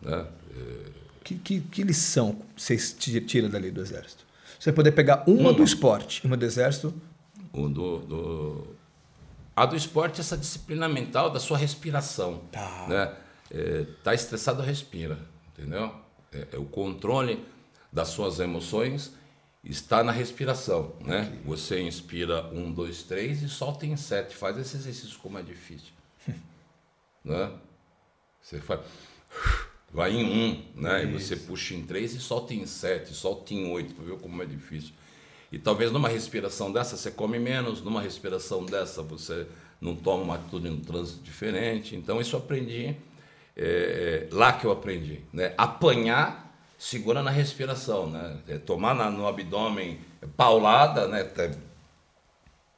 né? 0.02 0.26
É, 0.56 1.06
que, 1.26 1.34
que, 1.34 1.60
que 1.60 1.82
lição 1.82 2.40
você 2.56 2.76
tira 2.76 3.48
dali 3.48 3.72
do 3.72 3.80
exército? 3.80 4.24
Você 4.60 4.72
poder 4.72 4.92
pegar 4.92 5.24
uma, 5.26 5.50
uma. 5.50 5.52
do 5.52 5.64
esporte 5.64 6.20
e 6.22 6.26
uma 6.26 6.36
do 6.36 6.44
exército. 6.44 6.94
O 7.56 7.68
do, 7.68 7.98
do, 8.00 8.76
a 9.54 9.64
do 9.64 9.74
esporte, 9.74 10.20
essa 10.20 10.36
disciplina 10.36 10.88
mental 10.88 11.30
da 11.30 11.40
sua 11.40 11.56
respiração. 11.56 12.42
Tá. 12.52 12.86
Né? 12.88 13.16
É, 13.50 13.86
tá 14.04 14.14
estressado, 14.14 14.62
respira. 14.62 15.18
Entendeu? 15.52 15.94
É, 16.32 16.48
é, 16.52 16.58
o 16.58 16.66
controle 16.66 17.42
das 17.90 18.08
suas 18.08 18.38
emoções 18.38 19.14
está 19.64 20.04
na 20.04 20.12
respiração. 20.12 20.94
Né? 21.00 21.22
Okay. 21.22 21.40
Você 21.46 21.80
inspira 21.80 22.46
um, 22.52 22.70
dois, 22.70 23.02
três 23.02 23.42
e 23.42 23.48
solta 23.48 23.86
em 23.86 23.96
sete. 23.96 24.36
Faz 24.36 24.58
esse 24.58 24.76
exercício 24.76 25.18
como 25.20 25.38
é 25.38 25.42
difícil. 25.42 25.92
né? 27.24 27.52
Você 28.40 28.60
faz 28.60 28.80
vai 29.92 30.12
em 30.12 30.24
um, 30.24 30.80
né? 30.80 31.04
E 31.04 31.06
você 31.06 31.36
puxa 31.36 31.74
em 31.74 31.82
três 31.82 32.14
e 32.14 32.20
solta 32.20 32.52
em 32.52 32.66
sete, 32.66 33.14
solta 33.14 33.54
em 33.54 33.70
oito, 33.70 33.94
para 33.94 34.04
ver 34.04 34.18
como 34.18 34.42
é 34.42 34.46
difícil. 34.46 34.92
E 35.56 35.58
talvez 35.58 35.90
numa 35.90 36.06
respiração 36.06 36.70
dessa 36.70 36.98
você 36.98 37.10
come 37.10 37.38
menos, 37.38 37.80
numa 37.80 38.02
respiração 38.02 38.66
dessa 38.66 39.00
você 39.00 39.46
não 39.80 39.96
toma 39.96 40.22
uma 40.22 40.34
atitude 40.34 40.68
no 40.68 40.82
trânsito 40.82 41.22
diferente. 41.22 41.96
Então 41.96 42.20
isso 42.20 42.36
eu 42.36 42.40
aprendi, 42.40 42.94
é, 43.56 44.28
lá 44.30 44.52
que 44.52 44.66
eu 44.66 44.70
aprendi, 44.70 45.22
né? 45.32 45.54
Apanhar 45.56 46.54
segura 46.78 47.22
na 47.22 47.30
respiração, 47.30 48.06
né? 48.10 48.36
É, 48.46 48.58
tomar 48.58 48.94
na, 48.94 49.10
no 49.10 49.26
abdômen 49.26 49.98
paulada, 50.36 51.08
né? 51.08 51.26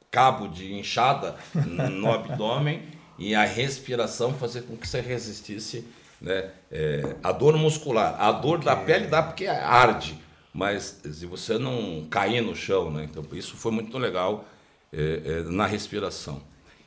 Cabo 0.09 0.47
de 0.47 0.73
inchada 0.73 1.35
no 1.53 2.07
abdômen 2.15 2.81
e 3.17 3.35
a 3.35 3.43
respiração 3.43 4.33
fazer 4.33 4.61
com 4.61 4.77
que 4.77 4.87
você 4.87 5.01
resistisse 5.01 5.85
né? 6.21 6.49
É, 6.71 7.15
a 7.21 7.33
dor 7.33 7.57
muscular, 7.57 8.15
a 8.21 8.31
dor 8.31 8.59
da 8.59 8.77
pele 8.77 9.07
dá 9.07 9.21
porque 9.21 9.47
arde, 9.47 10.17
mas 10.53 10.99
se 11.03 11.25
você 11.25 11.57
não 11.57 12.07
cair 12.09 12.41
no 12.41 12.55
chão, 12.55 12.91
né? 12.91 13.03
Então 13.03 13.25
isso 13.33 13.55
foi 13.55 13.71
muito 13.71 13.97
legal 13.97 14.47
é, 14.91 15.21
é, 15.25 15.43
na 15.43 15.65
respiração. 15.65 16.41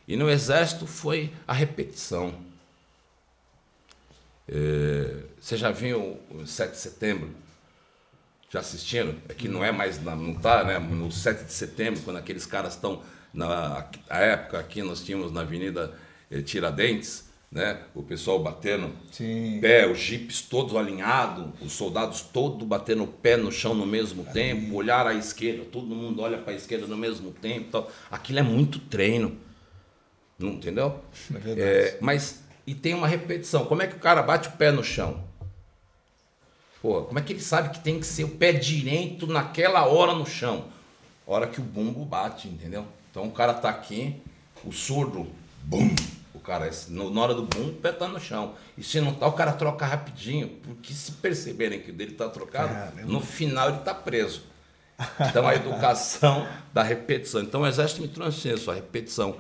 E 0.06 0.16
no 0.16 0.28
exército 0.28 0.86
foi 0.86 1.32
a 1.46 1.52
repetição. 1.52 2.34
É, 4.48 5.22
você 5.40 5.56
já 5.56 5.70
viu 5.70 6.20
o 6.30 6.46
7 6.46 6.72
de 6.72 6.78
setembro? 6.78 7.30
Já 8.50 8.60
assistiram? 8.60 9.14
É 9.28 9.34
que 9.34 9.48
não 9.48 9.64
é 9.64 9.72
mais, 9.72 10.02
na, 10.02 10.14
não 10.14 10.34
tá, 10.34 10.64
né? 10.64 10.78
No 10.78 11.10
7 11.10 11.44
de 11.44 11.52
setembro, 11.52 12.02
quando 12.02 12.16
aqueles 12.16 12.44
caras 12.44 12.74
estão 12.74 13.02
na 13.32 13.88
a 14.10 14.18
época 14.18 14.58
aqui 14.58 14.82
nós 14.82 15.02
tínhamos 15.02 15.32
na 15.32 15.40
Avenida 15.40 15.96
eh, 16.30 16.42
Tiradentes, 16.42 17.30
né? 17.52 17.82
O 17.94 18.02
pessoal 18.02 18.38
batendo 18.38 18.90
Sim. 19.12 19.58
pé, 19.60 19.86
os 19.86 19.98
jipes 19.98 20.40
todos 20.40 20.74
alinhados, 20.74 21.48
os 21.60 21.72
soldados 21.72 22.22
todos 22.22 22.66
batendo 22.66 23.04
o 23.04 23.06
pé 23.06 23.36
no 23.36 23.52
chão 23.52 23.74
no 23.74 23.84
mesmo 23.84 24.24
tempo, 24.24 24.74
olhar 24.74 25.06
à 25.06 25.14
esquerda, 25.14 25.62
todo 25.70 25.94
mundo 25.94 26.22
olha 26.22 26.38
para 26.38 26.54
a 26.54 26.56
esquerda 26.56 26.86
no 26.86 26.96
mesmo 26.96 27.30
tempo. 27.30 27.70
Tal. 27.70 27.90
Aquilo 28.10 28.38
é 28.38 28.42
muito 28.42 28.78
treino. 28.78 29.36
Não 30.38 30.52
entendeu? 30.52 30.98
É 31.46 31.60
é, 31.60 31.98
mas 32.00 32.42
e 32.66 32.74
tem 32.74 32.94
uma 32.94 33.06
repetição. 33.06 33.66
Como 33.66 33.82
é 33.82 33.86
que 33.86 33.96
o 33.96 34.00
cara 34.00 34.22
bate 34.22 34.48
o 34.48 34.52
pé 34.52 34.72
no 34.72 34.82
chão? 34.82 35.22
Pô, 36.80 37.02
como 37.02 37.18
é 37.18 37.22
que 37.22 37.34
ele 37.34 37.40
sabe 37.40 37.68
que 37.68 37.80
tem 37.80 38.00
que 38.00 38.06
ser 38.06 38.24
o 38.24 38.30
pé 38.30 38.52
direito 38.52 39.26
naquela 39.26 39.86
hora 39.86 40.14
no 40.14 40.26
chão? 40.26 40.64
Hora 41.26 41.46
que 41.46 41.60
o 41.60 41.62
bumbo 41.62 42.04
bate, 42.04 42.48
entendeu? 42.48 42.86
Então 43.10 43.26
o 43.26 43.30
cara 43.30 43.52
tá 43.54 43.68
aqui, 43.68 44.16
o 44.64 44.72
surdo, 44.72 45.28
bum, 45.62 45.94
cara. 46.42 46.70
Na 46.88 47.20
hora 47.20 47.34
do 47.34 47.42
boom, 47.42 47.68
o 47.68 47.72
pé 47.72 47.92
tá 47.92 48.06
no 48.08 48.20
chão. 48.20 48.54
E 48.76 48.82
se 48.82 49.00
não 49.00 49.14
tá, 49.14 49.26
o 49.26 49.32
cara 49.32 49.52
troca 49.52 49.86
rapidinho, 49.86 50.48
porque 50.62 50.92
se 50.92 51.12
perceberem 51.12 51.80
que 51.80 51.90
o 51.90 51.94
dele 51.94 52.12
tá 52.12 52.28
trocado, 52.28 52.72
Caramba. 52.72 53.02
no 53.02 53.20
final 53.20 53.68
ele 53.70 53.78
tá 53.78 53.94
preso. 53.94 54.42
Então 55.20 55.46
a 55.46 55.54
educação 55.54 56.46
da 56.72 56.82
repetição. 56.82 57.40
Então 57.42 57.62
o 57.62 57.66
exército 57.66 58.02
me 58.02 58.08
trouxe 58.08 58.48
isso, 58.50 58.70
a 58.70 58.74
repetição. 58.74 59.36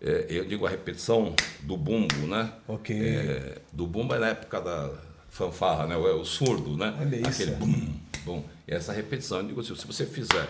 É, 0.00 0.26
eu 0.28 0.44
digo 0.44 0.66
a 0.66 0.70
repetição 0.70 1.34
do 1.60 1.76
bumbo, 1.76 2.26
né? 2.26 2.52
Ok. 2.66 2.96
É, 2.96 3.58
do 3.72 3.86
bumbo 3.86 4.14
é 4.14 4.18
na 4.18 4.28
época 4.28 4.60
da 4.60 4.90
fanfarra, 5.28 5.86
né? 5.86 5.96
O, 5.96 6.20
o 6.20 6.24
surdo, 6.24 6.76
né? 6.76 6.94
Olha 7.00 7.16
isso. 7.16 7.42
Aquele 7.42 7.56
bum, 7.56 7.94
bum. 8.24 8.44
E 8.66 8.74
essa 8.74 8.92
repetição, 8.92 9.38
eu 9.38 9.46
digo 9.46 9.60
assim, 9.60 9.74
se 9.76 9.86
você 9.86 10.04
fizer 10.04 10.48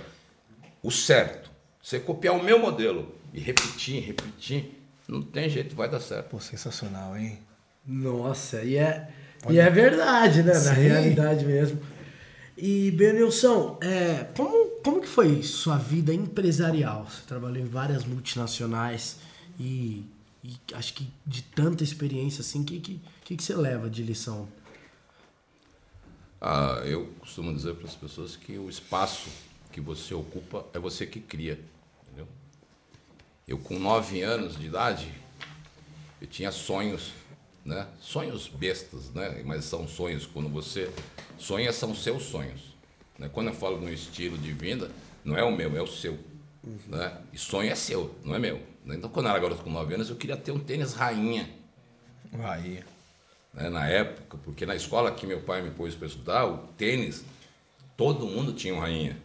o 0.82 0.90
certo, 0.90 1.50
você 1.82 1.98
copiar 1.98 2.34
o 2.34 2.42
meu 2.42 2.58
modelo 2.58 3.14
e 3.32 3.40
repetir, 3.40 4.02
repetir, 4.02 4.81
não 5.12 5.22
tem 5.22 5.48
jeito, 5.48 5.76
vai 5.76 5.88
dar 5.88 6.00
certo. 6.00 6.30
Pô, 6.30 6.40
sensacional, 6.40 7.16
hein? 7.16 7.38
Nossa, 7.86 8.62
e 8.62 8.76
é, 8.76 9.08
e 9.50 9.58
é 9.58 9.68
verdade, 9.68 10.42
né? 10.42 10.54
Sim. 10.54 10.66
Na 10.66 10.72
realidade 10.72 11.44
mesmo. 11.44 11.80
E, 12.56 12.90
Benilson, 12.92 13.78
é, 13.82 14.24
como, 14.36 14.80
como 14.82 15.00
que 15.00 15.08
foi 15.08 15.42
sua 15.42 15.76
vida 15.76 16.12
empresarial? 16.14 17.06
Você 17.08 17.22
trabalhou 17.26 17.58
em 17.58 17.68
várias 17.68 18.04
multinacionais 18.04 19.18
e, 19.58 20.04
e 20.44 20.56
acho 20.74 20.94
que 20.94 21.08
de 21.26 21.42
tanta 21.42 21.82
experiência 21.82 22.40
assim, 22.40 22.62
o 22.62 22.64
que, 22.64 22.80
que, 22.80 23.00
que, 23.24 23.36
que 23.36 23.42
você 23.42 23.54
leva 23.54 23.90
de 23.90 24.02
lição? 24.02 24.48
Ah, 26.40 26.82
eu 26.84 27.06
costumo 27.20 27.54
dizer 27.54 27.74
para 27.74 27.86
as 27.86 27.94
pessoas 27.94 28.36
que 28.36 28.58
o 28.58 28.68
espaço 28.68 29.30
que 29.72 29.80
você 29.80 30.12
ocupa 30.14 30.66
é 30.74 30.78
você 30.78 31.06
que 31.06 31.20
cria. 31.20 31.58
Eu 33.46 33.58
com 33.58 33.78
nove 33.78 34.22
anos 34.22 34.56
de 34.56 34.66
idade, 34.66 35.12
eu 36.20 36.26
tinha 36.26 36.52
sonhos, 36.52 37.12
né? 37.64 37.86
Sonhos 38.00 38.48
bestas, 38.48 39.10
né? 39.10 39.42
Mas 39.44 39.64
são 39.64 39.86
sonhos 39.88 40.26
quando 40.26 40.48
você 40.48 40.90
sonha 41.38 41.72
são 41.72 41.94
seus 41.94 42.24
sonhos. 42.24 42.72
Né? 43.18 43.28
Quando 43.32 43.48
eu 43.48 43.54
falo 43.54 43.80
no 43.80 43.92
estilo 43.92 44.38
de 44.38 44.52
vida, 44.52 44.90
não 45.24 45.36
é 45.36 45.42
o 45.42 45.50
meu, 45.50 45.76
é 45.76 45.82
o 45.82 45.86
seu, 45.86 46.18
uhum. 46.64 46.78
né? 46.88 47.18
E 47.32 47.38
sonho 47.38 47.70
é 47.70 47.74
seu, 47.74 48.14
não 48.24 48.34
é 48.34 48.38
meu. 48.38 48.60
Então 48.86 49.10
quando 49.10 49.26
eu 49.26 49.32
era 49.32 49.40
garoto 49.40 49.62
com 49.62 49.70
nove 49.70 49.94
anos, 49.94 50.08
eu 50.08 50.16
queria 50.16 50.36
ter 50.36 50.52
um 50.52 50.58
tênis 50.58 50.94
rainha. 50.94 51.48
Rainha. 52.36 52.84
Né? 53.52 53.68
Na 53.68 53.88
época, 53.88 54.38
porque 54.44 54.64
na 54.64 54.74
escola 54.74 55.12
que 55.12 55.26
meu 55.26 55.40
pai 55.40 55.62
me 55.62 55.70
pôs 55.70 55.94
para 55.94 56.06
estudar, 56.06 56.46
o 56.46 56.58
tênis, 56.78 57.24
todo 57.96 58.26
mundo 58.26 58.52
tinha 58.52 58.74
um 58.74 58.78
rainha. 58.78 59.16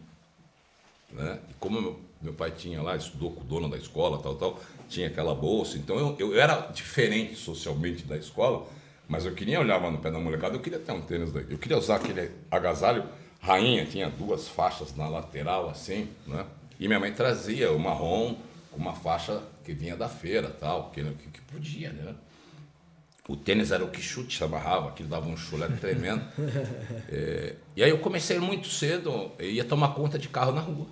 Né? 1.11 1.39
E 1.49 1.53
como 1.55 1.81
meu 1.81 2.06
meu 2.21 2.33
pai 2.33 2.51
tinha 2.51 2.81
lá, 2.81 2.95
estudou 2.95 3.31
com 3.31 3.41
o 3.41 3.43
dono 3.43 3.69
da 3.69 3.77
escola, 3.77 4.19
tal, 4.21 4.35
tal, 4.35 4.59
tinha 4.89 5.07
aquela 5.07 5.35
bolsa. 5.35 5.77
Então 5.77 5.97
eu, 5.97 6.15
eu 6.19 6.39
era 6.39 6.55
diferente 6.73 7.35
socialmente 7.35 8.03
da 8.03 8.17
escola, 8.17 8.67
mas 9.07 9.25
eu 9.25 9.33
queria 9.33 9.59
olhar 9.59 9.79
no 9.91 9.99
pé 9.99 10.11
da 10.11 10.19
molecada, 10.19 10.55
eu 10.55 10.59
queria 10.59 10.79
ter 10.79 10.91
um 10.91 11.01
tênis 11.01 11.31
daí. 11.31 11.45
Eu 11.49 11.57
queria 11.57 11.77
usar 11.77 11.97
aquele 11.97 12.31
agasalho 12.51 13.03
rainha, 13.39 13.85
tinha 13.85 14.09
duas 14.09 14.47
faixas 14.47 14.95
na 14.95 15.07
lateral 15.07 15.69
assim, 15.69 16.09
né? 16.25 16.45
E 16.79 16.87
minha 16.87 16.99
mãe 16.99 17.11
trazia 17.11 17.71
o 17.71 17.79
marrom 17.79 18.35
com 18.71 18.77
uma 18.77 18.93
faixa 18.93 19.41
que 19.63 19.73
vinha 19.73 19.95
da 19.95 20.09
feira, 20.09 20.49
tal, 20.49 20.91
que, 20.91 21.03
que, 21.03 21.41
podia, 21.41 21.91
né? 21.91 22.13
O 23.27 23.35
tênis 23.35 23.71
era 23.71 23.83
o 23.83 23.89
que 23.89 24.01
chute 24.01 24.37
se 24.37 24.43
amarrava, 24.43 24.89
aquilo 24.89 25.09
dava 25.09 25.27
um 25.27 25.35
chulé 25.35 25.67
tremendo. 25.67 26.23
é, 27.09 27.55
e 27.75 27.83
aí 27.83 27.89
eu 27.89 27.99
comecei 27.99 28.39
muito 28.39 28.69
cedo, 28.69 29.31
ia 29.39 29.65
tomar 29.65 29.89
conta 29.89 30.17
de 30.17 30.29
carro 30.29 30.51
na 30.51 30.61
rua. 30.61 30.85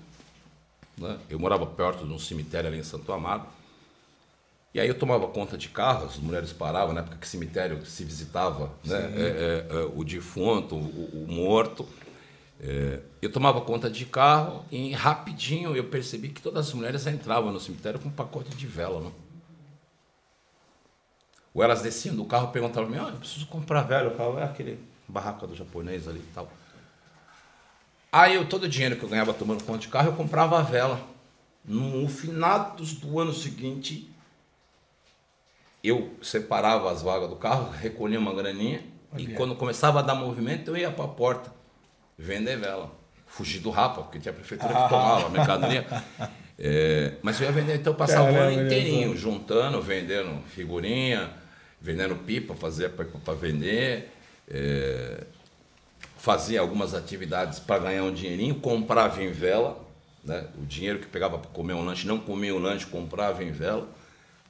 Né? 0.98 1.18
Eu 1.30 1.40
morava 1.40 1.66
perto 1.66 2.06
de 2.06 2.14
um 2.14 2.20
cemitério 2.20 2.70
ali 2.70 2.80
em 2.80 2.84
Santo 2.84 3.12
Amaro. 3.12 3.44
E 4.74 4.80
aí 4.80 4.88
eu 4.88 4.98
tomava 4.98 5.28
conta 5.28 5.58
de 5.58 5.70
carro, 5.70 6.06
as 6.06 6.18
mulheres 6.18 6.52
paravam, 6.52 6.94
na 6.94 7.00
época 7.00 7.18
que 7.18 7.28
cemitério 7.28 7.86
se 7.86 8.04
visitava 8.04 8.74
né? 8.84 8.98
É, 9.16 9.22
é, 9.72 9.78
é, 9.78 9.92
o 9.96 10.04
defunto, 10.04 10.76
o, 10.76 11.24
o 11.24 11.28
morto. 11.32 11.88
É, 12.60 13.00
eu 13.22 13.32
tomava 13.32 13.62
conta 13.62 13.90
de 13.90 14.06
carro 14.06 14.66
e 14.72 14.92
rapidinho 14.92 15.76
eu 15.76 15.86
percebi 15.86 16.30
que 16.30 16.42
todas 16.42 16.68
as 16.68 16.74
mulheres 16.74 17.08
entravam 17.08 17.52
no 17.52 17.60
cemitério 17.60 18.00
com 18.00 18.10
um 18.10 18.12
pacote 18.12 18.50
de 18.50 18.68
vela. 18.68 19.00
Né? 19.00 19.12
Ou 21.54 21.64
elas 21.64 21.82
desciam 21.82 22.14
do 22.14 22.26
carro 22.26 22.50
e 22.50 22.52
perguntavam 22.52 22.92
para 22.92 23.00
mim, 23.00 23.08
ah, 23.08 23.14
eu 23.14 23.20
preciso 23.20 23.48
comprar 23.48 23.84
vela. 23.84 24.10
Eu 24.10 24.18
falava, 24.18 24.42
é 24.42 24.44
aquele 24.44 24.78
barraca 25.08 25.48
do 25.48 25.56
japonês 25.56 26.06
ali 26.06 26.20
e 26.20 26.34
tal. 26.34 26.50
Aí 28.16 28.36
eu, 28.36 28.46
todo 28.46 28.64
o 28.64 28.70
dinheiro 28.70 28.96
que 28.96 29.04
eu 29.04 29.10
ganhava 29.10 29.34
tomando 29.34 29.66
conta 29.66 29.80
de 29.80 29.90
carro, 29.90 30.08
eu 30.08 30.14
comprava 30.14 30.58
a 30.58 30.62
vela. 30.62 31.02
No 31.66 32.08
final 32.08 32.74
do 32.78 33.20
ano 33.20 33.34
seguinte, 33.34 34.10
eu 35.84 36.16
separava 36.22 36.90
as 36.90 37.02
vagas 37.02 37.30
do 37.30 37.36
carro, 37.36 37.70
recolhia 37.72 38.18
uma 38.18 38.34
graninha 38.34 38.86
e 39.18 39.28
quando 39.28 39.54
começava 39.56 40.00
a 40.00 40.02
dar 40.02 40.16
movimento, 40.16 40.72
eu 40.72 40.78
ia 40.78 40.90
para 40.90 41.04
a 41.04 41.10
porta 41.10 41.54
vender 42.18 42.56
vela. 42.56 42.90
Fugir 43.28 43.60
do 43.60 43.70
rapa, 43.70 44.04
porque 44.04 44.18
tinha 44.18 44.32
a 44.32 44.36
prefeitura 44.36 44.70
que 44.70 44.90
tomava 44.90 45.26
a 45.26 45.30
mercadoria. 45.30 45.86
É, 46.58 47.16
mas 47.22 47.38
eu 47.42 47.48
ia 47.48 47.52
vender, 47.52 47.76
então 47.76 47.92
eu 47.92 47.98
passava 47.98 48.32
o 48.32 48.34
ano 48.38 48.64
inteirinho, 48.64 49.14
juntando, 49.18 49.82
vendendo 49.82 50.42
figurinha, 50.48 51.30
vendendo 51.82 52.16
pipa, 52.16 52.56
fazia 52.56 52.88
pipa 52.88 53.20
para 53.26 53.34
vender. 53.34 54.10
É, 54.50 55.26
fazia 56.26 56.60
algumas 56.60 56.96
atividades 56.96 57.60
para 57.60 57.78
ganhar 57.78 58.04
um 58.04 58.12
dinheirinho, 58.12 58.56
comprava 58.56 59.22
em 59.22 59.32
vela, 59.32 59.80
né? 60.24 60.44
o 60.60 60.66
dinheiro 60.66 60.98
que 60.98 61.06
pegava 61.06 61.38
para 61.38 61.52
comer 61.52 61.74
um 61.74 61.86
lanche, 61.86 62.08
não 62.08 62.18
comia 62.18 62.56
o 62.56 62.58
lanche, 62.58 62.88
comprava 62.88 63.44
em 63.44 63.52
vela, 63.52 63.88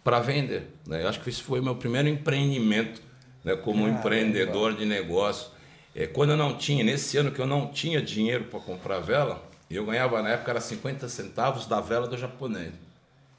para 0.01 0.21
vender. 0.21 0.69
Né? 0.87 1.03
Eu 1.03 1.09
acho 1.09 1.19
que 1.19 1.27
esse 1.27 1.43
foi 1.43 1.59
o 1.59 1.63
meu 1.63 1.75
primeiro 1.75 2.07
empreendimento 2.07 3.01
né? 3.43 3.57
como 3.57 3.79
Caramba. 3.79 3.99
empreendedor 3.99 4.73
de 4.73 4.85
negócio. 4.85 5.51
É, 5.93 6.07
quando 6.07 6.29
eu 6.29 6.37
não 6.37 6.55
tinha, 6.55 6.81
nesse 6.81 7.17
ano 7.17 7.29
que 7.29 7.41
eu 7.41 7.45
não 7.45 7.67
tinha 7.67 8.01
dinheiro 8.01 8.45
para 8.45 8.61
comprar 8.61 9.01
vela, 9.01 9.43
eu 9.69 9.85
ganhava 9.85 10.21
na 10.21 10.29
época 10.29 10.51
era 10.51 10.61
50 10.61 11.09
centavos 11.09 11.65
da 11.65 11.81
vela 11.81 12.07
do 12.07 12.17
japonês. 12.17 12.71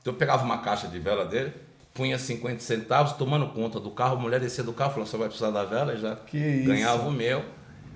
Então 0.03 0.13
eu 0.13 0.19
pegava 0.19 0.45
uma 0.45 0.59
caixa 0.59 0.87
de 0.89 0.99
vela 0.99 1.25
dele, 1.25 1.55
punha 1.95 2.19
50 2.19 2.61
centavos, 2.61 3.15
tomando 3.15 3.47
conta 3.47 3.81
do 3.81 3.91
carro, 3.91 4.19
a 4.19 4.21
mulher 4.21 4.41
descia 4.41 4.63
do 4.63 4.75
carro, 4.75 4.91
falou, 4.91 5.07
você 5.07 5.17
vai 5.17 5.29
precisar 5.29 5.51
da 5.51 5.65
vela, 5.65 5.97
já 5.97 6.19
ganhava 6.67 7.09
o 7.09 7.11
meu. 7.11 7.43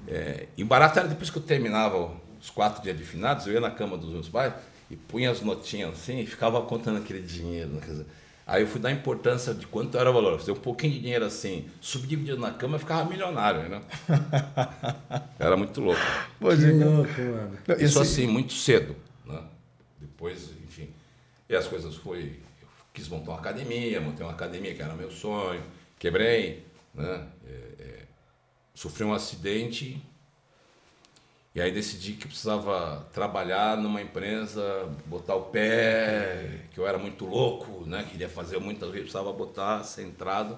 É, 0.09 0.47
e 0.57 0.65
barato 0.65 0.99
era 0.99 1.09
depois 1.09 1.31
que 1.31 1.39
eu 1.39 1.43
terminava 1.43 2.13
os 2.41 2.51
quatro 2.51 2.83
dias 2.83 2.97
de 2.97 3.05
finados, 3.05 3.47
eu 3.47 3.53
ia 3.53 3.61
na 3.61 3.71
cama 3.71 3.97
dos 3.97 4.11
meus 4.11 4.29
pais 4.29 4.55
e 4.91 4.97
punha 4.97 5.31
as 5.31 5.41
notinhas 5.41 5.93
assim 5.93 6.21
e 6.21 6.27
ficava 6.27 6.61
contando 6.63 6.99
aquele 6.99 7.21
dinheiro. 7.21 7.71
Né? 7.71 8.05
Aí 8.47 8.63
eu 8.63 8.67
fui 8.67 8.81
dar 8.81 8.91
importância 8.91 9.55
de 9.55 9.65
quanto 9.67 9.97
era 9.97 10.11
o 10.11 10.13
valor. 10.13 10.39
Fazer 10.39 10.51
um 10.51 10.57
pouquinho 10.57 10.95
de 10.95 11.01
dinheiro 11.01 11.25
assim, 11.25 11.69
subdividido 11.81 12.39
na 12.39 12.51
cama, 12.51 12.75
eu 12.75 12.81
ficava 12.81 13.09
milionário, 13.09 13.69
né? 13.69 13.81
era 15.39 15.57
muito 15.57 15.81
louco. 15.81 16.01
Pô, 16.41 16.49
que 16.49 16.73
louco, 16.73 17.21
mano. 17.21 17.59
Isso 17.79 18.01
assim, 18.01 18.27
muito 18.27 18.53
cedo. 18.53 18.97
Né? 19.25 19.41
Depois, 20.01 20.51
enfim. 20.65 20.89
E 21.49 21.55
as 21.55 21.69
coisas 21.69 21.95
foi. 21.95 22.41
Eu 22.61 22.69
quis 22.93 23.07
montar 23.07 23.33
uma 23.33 23.39
academia, 23.39 24.01
montei 24.01 24.27
uma 24.27 24.33
academia 24.33 24.75
que 24.75 24.83
era 24.83 24.95
meu 24.95 25.13
sonho, 25.13 25.63
quebrei, 25.97 26.65
né? 26.93 27.25
Sofri 28.81 29.05
um 29.05 29.13
acidente 29.13 30.03
e 31.55 31.61
aí 31.61 31.71
decidi 31.71 32.15
que 32.15 32.27
precisava 32.27 33.07
trabalhar 33.13 33.77
numa 33.77 34.01
empresa, 34.01 34.89
botar 35.05 35.35
o 35.35 35.43
pé, 35.43 36.63
que 36.73 36.81
eu 36.81 36.87
era 36.87 36.97
muito 36.97 37.27
louco, 37.27 37.85
né? 37.87 38.07
Queria 38.11 38.27
fazer 38.27 38.59
muitas 38.59 38.89
vezes, 38.89 39.11
precisava 39.11 39.31
botar 39.35 39.85
centrado. 39.85 40.57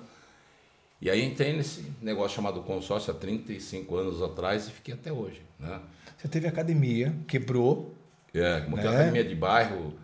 E 1.00 1.10
aí 1.10 1.20
entrei 1.24 1.52
nesse 1.52 1.84
negócio 2.00 2.36
chamado 2.36 2.62
consórcio 2.62 3.12
há 3.12 3.16
35 3.16 3.96
anos 3.96 4.22
atrás 4.22 4.68
e 4.68 4.70
fiquei 4.70 4.94
até 4.94 5.12
hoje, 5.12 5.42
né? 5.58 5.80
Você 6.16 6.28
teve 6.28 6.46
academia, 6.46 7.12
quebrou. 7.26 7.92
É, 8.32 8.60
montei 8.68 8.84
né? 8.84 8.90
academia 8.98 9.24
de 9.24 9.34
bairro, 9.34 9.98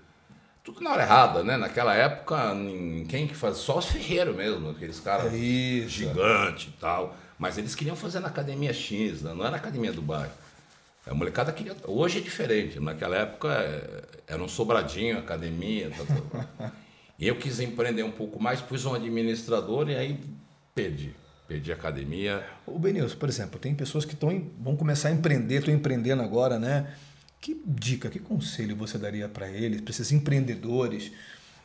tudo 0.64 0.80
na 0.80 0.90
hora 0.90 1.04
errada, 1.04 1.44
né? 1.44 1.56
Naquela 1.56 1.94
época, 1.94 2.52
quem 3.08 3.28
que 3.28 3.34
faz? 3.36 3.58
Só 3.58 3.78
os 3.78 3.86
ferreiros 3.86 4.34
mesmo, 4.34 4.70
aqueles 4.70 4.98
caras 4.98 5.32
é 5.32 5.86
gigantes 5.86 6.74
e 6.74 6.80
tal. 6.80 7.16
Mas 7.38 7.56
eles 7.56 7.74
queriam 7.74 7.94
fazer 7.94 8.20
na 8.20 8.28
academia 8.28 8.72
X, 8.72 9.22
né? 9.22 9.32
não 9.32 9.42
era 9.42 9.52
na 9.52 9.56
academia 9.56 9.92
do 9.92 10.02
bairro. 10.02 10.32
A 11.06 11.14
molecada 11.14 11.52
queria. 11.52 11.74
Hoje 11.86 12.18
é 12.18 12.20
diferente. 12.20 12.78
Naquela 12.80 13.16
época 13.16 13.48
é, 13.48 14.02
era 14.26 14.42
um 14.42 14.48
sobradinho, 14.48 15.18
academia. 15.18 15.90
Tá, 15.90 16.04
tá, 16.58 16.72
e 17.18 17.26
eu 17.28 17.36
quis 17.36 17.60
empreender 17.60 18.02
um 18.02 18.10
pouco 18.10 18.42
mais, 18.42 18.60
pus 18.60 18.84
um 18.84 18.94
administrador 18.94 19.88
e 19.88 19.96
aí 19.96 20.20
perdi. 20.74 21.14
Perdi 21.46 21.72
a 21.72 21.74
academia. 21.74 22.44
O 22.66 22.78
Benilson, 22.78 23.16
por 23.16 23.28
exemplo, 23.28 23.58
tem 23.58 23.74
pessoas 23.74 24.04
que 24.04 24.14
tão, 24.14 24.50
vão 24.60 24.76
começar 24.76 25.08
a 25.08 25.12
empreender, 25.12 25.60
estão 25.60 25.72
empreendendo 25.72 26.22
agora, 26.22 26.58
né? 26.58 26.92
Que 27.40 27.58
dica, 27.64 28.10
que 28.10 28.18
conselho 28.18 28.76
você 28.76 28.98
daria 28.98 29.28
para 29.28 29.48
eles, 29.48 29.80
para 29.80 29.90
esses 29.90 30.12
empreendedores? 30.12 31.10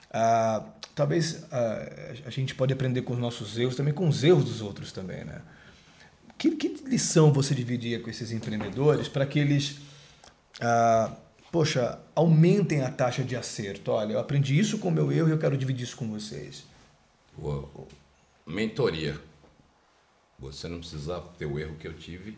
Ah, 0.09 0.63
talvez 0.95 1.43
ah, 1.51 1.85
a 2.25 2.29
gente 2.29 2.55
pode 2.55 2.71
aprender 2.71 3.01
com 3.01 3.13
os 3.13 3.19
nossos 3.19 3.57
erros, 3.57 3.75
também 3.75 3.93
com 3.93 4.07
os 4.07 4.23
erros 4.23 4.45
dos 4.45 4.61
outros 4.61 4.93
também, 4.93 5.25
né? 5.25 5.41
Que, 6.37 6.51
que 6.51 6.67
lição 6.85 7.31
você 7.31 7.55
dividiria 7.55 7.99
com 7.99 8.09
esses 8.09 8.31
empreendedores 8.31 9.07
para 9.07 9.25
que 9.25 9.39
eles, 9.39 9.77
ah, 10.59 11.15
poxa, 11.51 11.99
aumentem 12.15 12.81
a 12.81 12.91
taxa 12.91 13.23
de 13.23 13.35
acerto? 13.35 13.91
Olha, 13.91 14.13
eu 14.13 14.19
aprendi 14.19 14.57
isso 14.57 14.79
com 14.79 14.89
o 14.89 14.91
meu 14.91 15.11
erro 15.11 15.29
e 15.29 15.31
eu 15.31 15.39
quero 15.39 15.57
dividir 15.57 15.83
isso 15.83 15.97
com 15.97 16.09
vocês. 16.09 16.65
Uou. 17.37 17.87
Mentoria. 18.45 19.19
Você 20.39 20.67
não 20.67 20.79
precisa 20.79 21.21
ter 21.37 21.45
o 21.45 21.57
erro 21.57 21.75
que 21.77 21.87
eu 21.87 21.93
tive. 21.93 22.37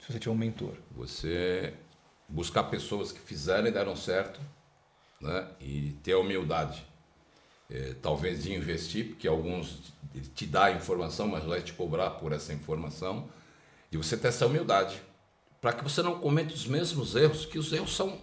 Se 0.00 0.12
você 0.12 0.18
tiver 0.18 0.32
um 0.32 0.38
mentor. 0.38 0.74
Você 0.92 1.74
buscar 2.28 2.64
pessoas 2.64 3.12
que 3.12 3.20
fizeram 3.20 3.66
e 3.66 3.70
deram 3.70 3.94
certo 3.96 4.40
né? 5.20 5.48
e 5.60 5.96
ter 6.02 6.12
a 6.12 6.18
humildade. 6.18 6.84
É, 7.74 7.94
talvez 8.02 8.42
de 8.42 8.52
investir, 8.52 9.06
porque 9.06 9.26
alguns 9.26 9.94
te 10.34 10.44
dá 10.44 10.64
a 10.64 10.72
informação, 10.72 11.26
mas 11.26 11.42
vai 11.44 11.62
te 11.62 11.72
cobrar 11.72 12.10
por 12.10 12.32
essa 12.32 12.52
informação, 12.52 13.30
e 13.90 13.96
você 13.96 14.14
ter 14.14 14.28
essa 14.28 14.46
humildade, 14.46 15.00
para 15.58 15.72
que 15.72 15.82
você 15.82 16.02
não 16.02 16.18
cometa 16.18 16.52
os 16.52 16.66
mesmos 16.66 17.16
erros, 17.16 17.46
que 17.46 17.58
os 17.58 17.72
erros 17.72 17.96
são 17.96 18.18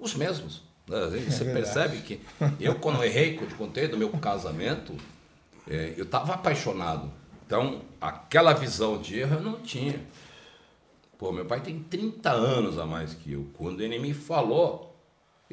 os 0.00 0.14
mesmos. 0.16 0.62
Né? 0.88 0.98
Você 1.28 1.44
é 1.44 1.52
percebe 1.52 1.98
que 1.98 2.20
eu, 2.58 2.74
quando 2.76 3.04
errei, 3.04 3.36
quando 3.36 3.56
contei 3.56 3.86
do 3.86 3.96
meu 3.96 4.08
casamento, 4.10 4.96
é, 5.68 5.94
eu 5.96 6.04
estava 6.04 6.34
apaixonado. 6.34 7.12
Então, 7.46 7.82
aquela 8.00 8.52
visão 8.52 9.00
de 9.00 9.20
erro 9.20 9.36
eu 9.36 9.42
não 9.42 9.60
tinha. 9.60 10.04
Pô, 11.18 11.30
meu 11.30 11.46
pai 11.46 11.60
tem 11.60 11.78
30 11.78 12.30
anos 12.30 12.78
a 12.78 12.84
mais 12.84 13.14
que 13.14 13.32
eu. 13.32 13.46
Quando 13.54 13.80
ele 13.80 13.98
me 13.98 14.12
falou, 14.12 14.95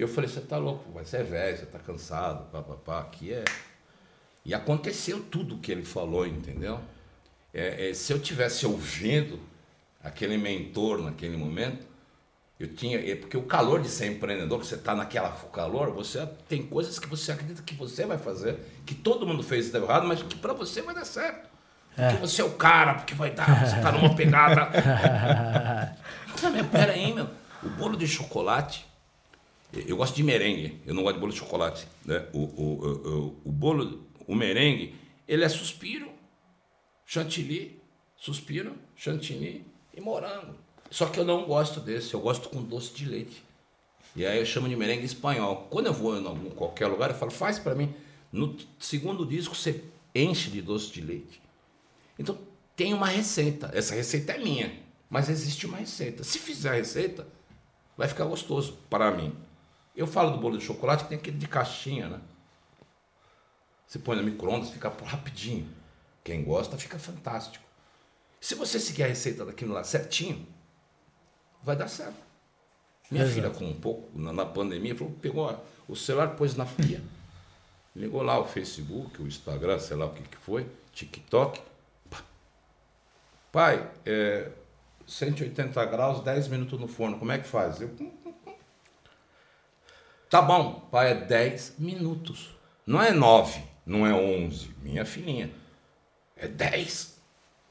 eu 0.01 0.07
falei, 0.07 0.29
você 0.29 0.41
tá 0.41 0.57
louco, 0.57 0.91
você 0.91 1.17
é 1.17 1.23
velho, 1.23 1.57
você 1.57 1.65
tá 1.65 1.79
cansado, 1.79 2.49
papapá, 2.51 2.99
aqui 2.99 3.33
é 3.33 3.43
e 4.45 4.53
aconteceu 4.53 5.21
tudo 5.21 5.55
o 5.55 5.59
que 5.59 5.71
ele 5.71 5.83
falou, 5.83 6.27
entendeu? 6.27 6.79
É, 7.53 7.89
é, 7.89 7.93
se 7.93 8.11
eu 8.11 8.19
tivesse 8.19 8.65
ouvido 8.65 9.39
aquele 10.03 10.37
mentor 10.37 11.01
naquele 11.01 11.37
momento, 11.37 11.87
eu 12.59 12.67
tinha. 12.67 12.99
É 12.99 13.15
porque 13.15 13.37
o 13.37 13.43
calor 13.43 13.81
de 13.81 13.87
ser 13.87 14.07
empreendedor, 14.07 14.59
que 14.59 14.65
você 14.65 14.75
está 14.75 14.93
naquela 14.93 15.29
calor, 15.53 15.91
você 15.91 16.27
tem 16.47 16.63
coisas 16.63 16.99
que 16.99 17.07
você 17.07 17.31
acredita 17.31 17.61
que 17.61 17.73
você 17.73 18.05
vai 18.05 18.17
fazer, 18.17 18.59
que 18.85 18.93
todo 18.93 19.25
mundo 19.25 19.43
fez 19.43 19.69
e 19.69 19.71
deu 19.71 19.83
errado, 19.83 20.05
mas 20.05 20.21
que 20.21 20.35
para 20.35 20.53
você 20.53 20.81
vai 20.81 20.93
dar 20.93 21.05
certo. 21.05 21.49
Porque 21.95 22.15
é. 22.15 22.17
você 22.17 22.41
é 22.41 22.45
o 22.45 22.51
cara, 22.51 22.95
porque 22.95 23.13
vai 23.13 23.31
dar, 23.31 23.65
você 23.65 23.75
está 23.77 23.91
numa 23.91 24.15
pegada. 24.15 24.71
Não, 26.41 26.51
meu, 26.51 26.65
pera 26.65 26.93
aí, 26.93 27.13
meu. 27.13 27.29
O 27.61 27.69
bolo 27.69 27.95
de 27.95 28.07
chocolate. 28.07 28.85
Eu 29.87 29.97
gosto 29.97 30.15
de 30.15 30.23
merengue, 30.23 30.79
eu 30.85 30.93
não 30.93 31.03
gosto 31.03 31.15
de 31.15 31.19
bolo 31.19 31.31
de 31.33 31.39
chocolate. 31.39 31.87
Né? 32.05 32.27
O, 32.31 32.39
o, 32.39 32.87
o, 32.87 33.41
o 33.45 33.51
bolo 33.51 34.03
o 34.27 34.35
merengue, 34.35 34.95
ele 35.27 35.43
é 35.43 35.49
suspiro, 35.49 36.09
chantilly, 37.05 37.81
suspiro, 38.15 38.75
chantilly 38.95 39.65
e 39.93 40.01
morango. 40.01 40.55
Só 40.89 41.07
que 41.07 41.19
eu 41.19 41.25
não 41.25 41.45
gosto 41.45 41.79
desse, 41.79 42.13
eu 42.13 42.19
gosto 42.19 42.49
com 42.49 42.61
doce 42.61 42.93
de 42.93 43.05
leite. 43.05 43.43
E 44.15 44.25
aí 44.25 44.37
eu 44.37 44.45
chamo 44.45 44.69
de 44.69 44.75
merengue 44.75 45.05
espanhol. 45.05 45.67
Quando 45.69 45.87
eu 45.87 45.93
vou 45.93 46.17
em 46.17 46.25
algum, 46.25 46.49
qualquer 46.51 46.87
lugar, 46.87 47.09
eu 47.09 47.15
falo, 47.15 47.31
faz 47.31 47.57
para 47.57 47.73
mim. 47.73 47.93
No 48.31 48.55
segundo 48.79 49.25
disco 49.25 49.55
você 49.55 49.83
enche 50.13 50.51
de 50.51 50.61
doce 50.61 50.91
de 50.91 51.01
leite. 51.01 51.41
Então 52.17 52.37
tem 52.75 52.93
uma 52.93 53.07
receita. 53.07 53.71
Essa 53.73 53.95
receita 53.95 54.33
é 54.33 54.37
minha, 54.37 54.71
mas 55.09 55.29
existe 55.29 55.65
uma 55.65 55.77
receita. 55.77 56.23
Se 56.23 56.37
fizer 56.37 56.69
a 56.69 56.73
receita, 56.73 57.27
vai 57.97 58.07
ficar 58.07 58.25
gostoso 58.25 58.77
para 58.89 59.11
mim. 59.11 59.35
Eu 59.95 60.07
falo 60.07 60.31
do 60.31 60.37
bolo 60.39 60.57
de 60.57 60.65
chocolate 60.65 61.03
que 61.03 61.09
tem 61.09 61.17
aquele 61.17 61.37
de 61.37 61.47
caixinha, 61.47 62.07
né? 62.07 62.19
Você 63.87 63.99
põe 63.99 64.15
no 64.15 64.23
micro-ondas, 64.23 64.71
fica 64.71 64.89
rapidinho. 64.89 65.69
Quem 66.23 66.43
gosta, 66.43 66.77
fica 66.77 66.97
fantástico. 66.97 67.63
Se 68.41 68.55
você 68.55 68.79
seguir 68.79 69.03
a 69.03 69.07
receita 69.07 69.45
daquilo 69.45 69.73
lá 69.73 69.83
certinho, 69.83 70.47
vai 71.61 71.75
dar 71.75 71.87
certo. 71.87 72.17
Minha 73.11 73.27
filha, 73.27 73.49
com 73.49 73.65
um 73.65 73.79
pouco, 73.79 74.09
na, 74.17 74.33
na 74.33 74.45
pandemia, 74.45 74.95
falou, 74.95 75.13
pegou 75.21 75.63
o 75.87 75.95
celular, 75.95 76.35
pôs 76.35 76.55
na 76.55 76.65
pia. 76.65 77.01
Ligou 77.95 78.23
lá 78.23 78.39
o 78.39 78.45
Facebook, 78.45 79.21
o 79.21 79.27
Instagram, 79.27 79.77
sei 79.77 79.95
lá 79.95 80.07
o 80.07 80.13
que, 80.13 80.23
que 80.23 80.37
foi, 80.37 80.67
TikTok. 80.91 81.61
Pá. 82.09 82.23
Pai, 83.51 83.91
é, 84.03 84.49
180 85.05 85.85
graus, 85.85 86.23
10 86.23 86.47
minutos 86.47 86.79
no 86.79 86.87
forno, 86.87 87.19
como 87.19 87.31
é 87.31 87.37
que 87.37 87.47
faz? 87.47 87.81
Eu, 87.81 87.89
hum. 87.99 88.22
Tá 90.33 90.41
bom, 90.41 90.79
pai, 90.89 91.11
é 91.11 91.13
10 91.13 91.75
minutos. 91.77 92.55
Não 92.87 92.99
é 92.99 93.11
9, 93.11 93.61
não 93.85 94.03
é 94.07 94.11
11, 94.11 94.73
minha 94.81 95.05
filhinha. 95.05 95.51
É 96.35 96.47
10. 96.47 97.21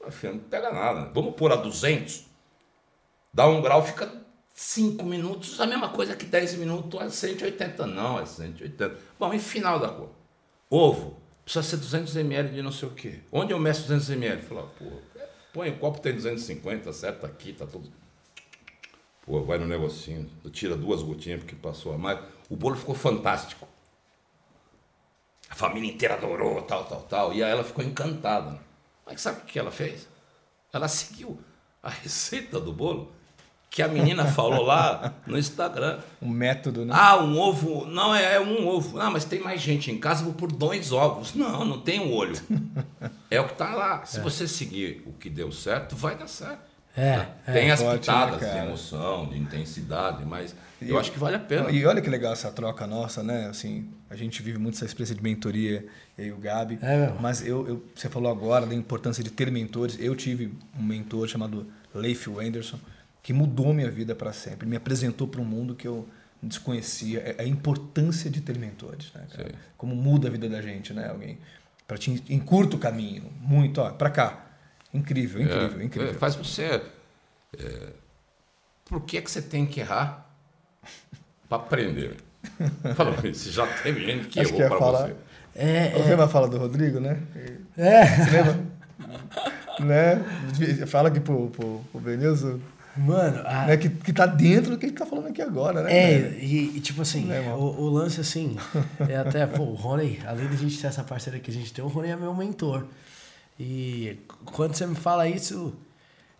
A 0.07 0.09
filha 0.09 0.31
não 0.31 0.39
pega 0.39 0.71
nada. 0.71 1.11
Vamos 1.13 1.35
pôr 1.35 1.51
a 1.51 1.57
200. 1.57 2.23
Dá 3.33 3.45
um 3.47 3.61
grau, 3.61 3.85
fica 3.85 4.09
5 4.53 5.03
minutos, 5.03 5.59
a 5.59 5.65
mesma 5.65 5.89
coisa 5.89 6.15
que 6.15 6.23
10 6.23 6.55
minutos 6.55 7.01
é 7.01 7.09
180. 7.09 7.85
Não, 7.85 8.17
é 8.17 8.25
180. 8.25 8.97
Bom, 9.19 9.33
e 9.33 9.39
final 9.39 9.77
da 9.77 9.89
cor. 9.89 10.11
Ovo, 10.69 11.17
precisa 11.43 11.63
ser 11.63 11.75
200 11.75 12.15
ml 12.15 12.47
de 12.47 12.61
não 12.61 12.71
sei 12.71 12.87
o 12.87 12.93
quê. 12.93 13.19
Onde 13.29 13.51
eu 13.51 13.59
meço 13.59 13.81
200 13.81 14.09
ml? 14.11 14.41
Fala, 14.41 14.71
pô, 14.79 14.85
põe 15.51 15.69
o 15.69 15.77
copo 15.79 15.99
tem 15.99 16.15
250, 16.15 16.89
acerta 16.89 17.27
aqui, 17.27 17.51
tá 17.51 17.67
tudo. 17.67 17.91
Pô, 19.25 19.41
vai 19.41 19.57
no 19.57 19.65
negocinho, 19.65 20.29
tira 20.51 20.75
duas 20.75 21.01
gotinhas 21.01 21.39
porque 21.39 21.55
passou 21.55 21.93
a 21.93 21.97
mais. 21.97 22.19
O 22.49 22.55
bolo 22.55 22.75
ficou 22.75 22.93
fantástico. 22.93 23.67
A 25.49 25.55
família 25.55 25.89
inteira 25.89 26.15
adorou, 26.15 26.61
tal, 26.63 26.83
tal, 26.85 27.01
tal. 27.03 27.33
E 27.33 27.41
aí 27.41 27.51
ela 27.51 27.63
ficou 27.63 27.83
encantada. 27.83 28.59
Mas 29.05 29.21
sabe 29.21 29.41
o 29.41 29.45
que 29.45 29.57
ela 29.57 29.71
fez? 29.71 30.09
Ela 30.73 30.87
seguiu 30.87 31.39
a 31.81 31.89
receita 31.89 32.59
do 32.59 32.73
bolo 32.73 33.11
que 33.69 33.81
a 33.81 33.87
menina 33.87 34.25
falou 34.25 34.63
lá 34.63 35.15
no 35.25 35.37
Instagram. 35.37 35.99
Um 36.21 36.29
método, 36.29 36.85
né? 36.85 36.93
Ah, 36.95 37.17
um 37.17 37.39
ovo. 37.39 37.85
Não, 37.85 38.13
é, 38.13 38.35
é 38.35 38.39
um 38.39 38.67
ovo. 38.67 38.99
Ah, 38.99 39.09
mas 39.09 39.25
tem 39.25 39.39
mais 39.39 39.61
gente 39.61 39.89
em 39.89 39.97
casa, 39.97 40.23
vou 40.23 40.33
por 40.33 40.51
dois 40.51 40.91
ovos. 40.91 41.33
Não, 41.33 41.63
não 41.65 41.79
tem 41.79 41.99
um 41.99 42.13
olho. 42.13 42.35
É 43.31 43.41
o 43.41 43.45
que 43.45 43.53
está 43.53 43.73
lá. 43.73 44.05
Se 44.05 44.19
é. 44.19 44.21
você 44.21 44.47
seguir 44.47 45.01
o 45.07 45.13
que 45.13 45.27
deu 45.27 45.51
certo, 45.51 45.95
vai 45.95 46.15
dar 46.15 46.27
certo. 46.27 46.72
É, 46.95 47.17
né? 47.17 47.27
Tem 47.45 47.71
as 47.71 47.81
Ótimo, 47.81 47.99
pitadas 47.99 48.39
de 48.39 48.57
emoção, 48.57 49.27
de 49.27 49.37
intensidade, 49.37 50.23
mas 50.25 50.55
e 50.81 50.89
eu 50.89 50.99
acho 50.99 51.11
que 51.11 51.17
vale 51.17 51.35
a 51.35 51.39
pena. 51.39 51.71
E 51.71 51.85
olha 51.85 52.01
que 52.01 52.09
legal 52.09 52.33
essa 52.33 52.51
troca 52.51 52.85
nossa, 52.85 53.23
né? 53.23 53.47
Assim, 53.47 53.89
a 54.09 54.15
gente 54.15 54.43
vive 54.43 54.57
muito 54.57 54.75
essa 54.75 54.85
experiência 54.85 55.15
de 55.15 55.23
mentoria, 55.23 55.85
eu 56.17 56.25
e 56.25 56.31
o 56.31 56.37
Gabi. 56.37 56.77
É, 56.81 57.11
mas 57.19 57.45
eu, 57.45 57.67
eu, 57.67 57.85
você 57.95 58.09
falou 58.09 58.31
agora 58.31 58.65
da 58.65 58.75
importância 58.75 59.23
de 59.23 59.31
ter 59.31 59.49
mentores. 59.49 59.97
Eu 59.99 60.15
tive 60.15 60.53
um 60.77 60.83
mentor 60.83 61.27
chamado 61.27 61.65
Leif 61.95 62.29
Wenderson 62.29 62.77
que 63.21 63.31
mudou 63.31 63.73
minha 63.73 63.89
vida 63.89 64.13
para 64.13 64.33
sempre, 64.33 64.67
me 64.67 64.75
apresentou 64.75 65.27
para 65.27 65.39
um 65.39 65.45
mundo 65.45 65.73
que 65.73 65.87
eu 65.87 66.07
desconhecia, 66.41 67.19
é, 67.19 67.41
a 67.41 67.45
importância 67.45 68.29
de 68.29 68.41
ter 68.41 68.57
mentores, 68.57 69.13
né, 69.15 69.25
Como 69.77 69.95
muda 69.95 70.27
a 70.27 70.31
vida 70.31 70.49
da 70.49 70.61
gente, 70.61 70.93
né? 70.93 71.07
Alguém 71.09 71.37
para 71.87 71.97
te 71.97 72.23
encurta 72.29 72.75
o 72.75 72.79
caminho, 72.79 73.23
muito, 73.39 73.79
ó, 73.79 73.91
para 73.91 74.09
cá. 74.09 74.45
Incrível, 74.93 75.41
é, 75.41 75.43
incrível, 75.43 75.79
é, 75.79 75.83
incrível. 75.83 76.13
Faz 76.15 76.35
você 76.35 76.81
é, 77.57 77.93
por 78.85 79.01
que 79.01 79.17
é 79.17 79.21
que 79.21 79.31
você 79.31 79.41
tem 79.41 79.65
que 79.65 79.79
errar 79.79 80.29
para 81.47 81.57
aprender? 81.57 82.17
Fala, 82.95 83.11
você 83.11 83.49
já 83.49 83.65
teve 83.81 84.05
gente 84.05 84.27
que 84.27 84.39
Acho 84.39 84.55
errou 84.55 84.77
para 84.77 84.91
você. 84.91 85.15
É, 85.55 85.87
é. 85.87 85.91
Você 85.91 86.15
vai 86.15 86.27
falar 86.27 86.47
do 86.47 86.57
Rodrigo, 86.57 86.99
né? 86.99 87.19
É. 87.77 88.05
Você 88.05 88.31
lembra? 88.31 88.59
né? 89.79 90.85
Fala 90.87 91.09
aqui 91.09 91.19
pro, 91.19 91.49
pro, 91.49 91.81
pro 91.91 92.01
Benilson 92.01 92.59
Mano, 92.95 93.41
a... 93.45 93.65
né, 93.65 93.77
que, 93.77 93.89
que 93.89 94.13
tá 94.13 94.25
dentro 94.27 94.71
do 94.71 94.77
que 94.77 94.85
ele 94.85 94.93
tá 94.93 95.05
falando 95.05 95.27
aqui 95.27 95.41
agora, 95.41 95.81
né? 95.81 95.91
É, 95.91 96.37
e, 96.39 96.77
e, 96.77 96.79
tipo 96.79 97.01
assim, 97.01 97.31
é, 97.31 97.39
o, 97.39 97.59
o, 97.59 97.89
lance 97.89 98.21
assim, 98.21 98.55
é 99.09 99.17
até, 99.17 99.47
pô, 99.47 99.63
o 99.63 99.73
Rony, 99.73 100.19
além 100.27 100.47
de 100.47 100.53
a 100.53 100.57
gente 100.57 100.79
ter 100.79 100.87
essa 100.87 101.03
parceira 101.03 101.39
que 101.39 101.49
a 101.49 101.53
gente 101.53 101.73
tem, 101.73 101.83
o 101.83 101.87
Rony 101.87 102.09
é 102.09 102.15
meu 102.15 102.35
mentor. 102.35 102.85
E 103.65 104.19
quando 104.43 104.75
você 104.75 104.85
me 104.85 104.95
fala 104.95 105.25
isso, 105.27 105.73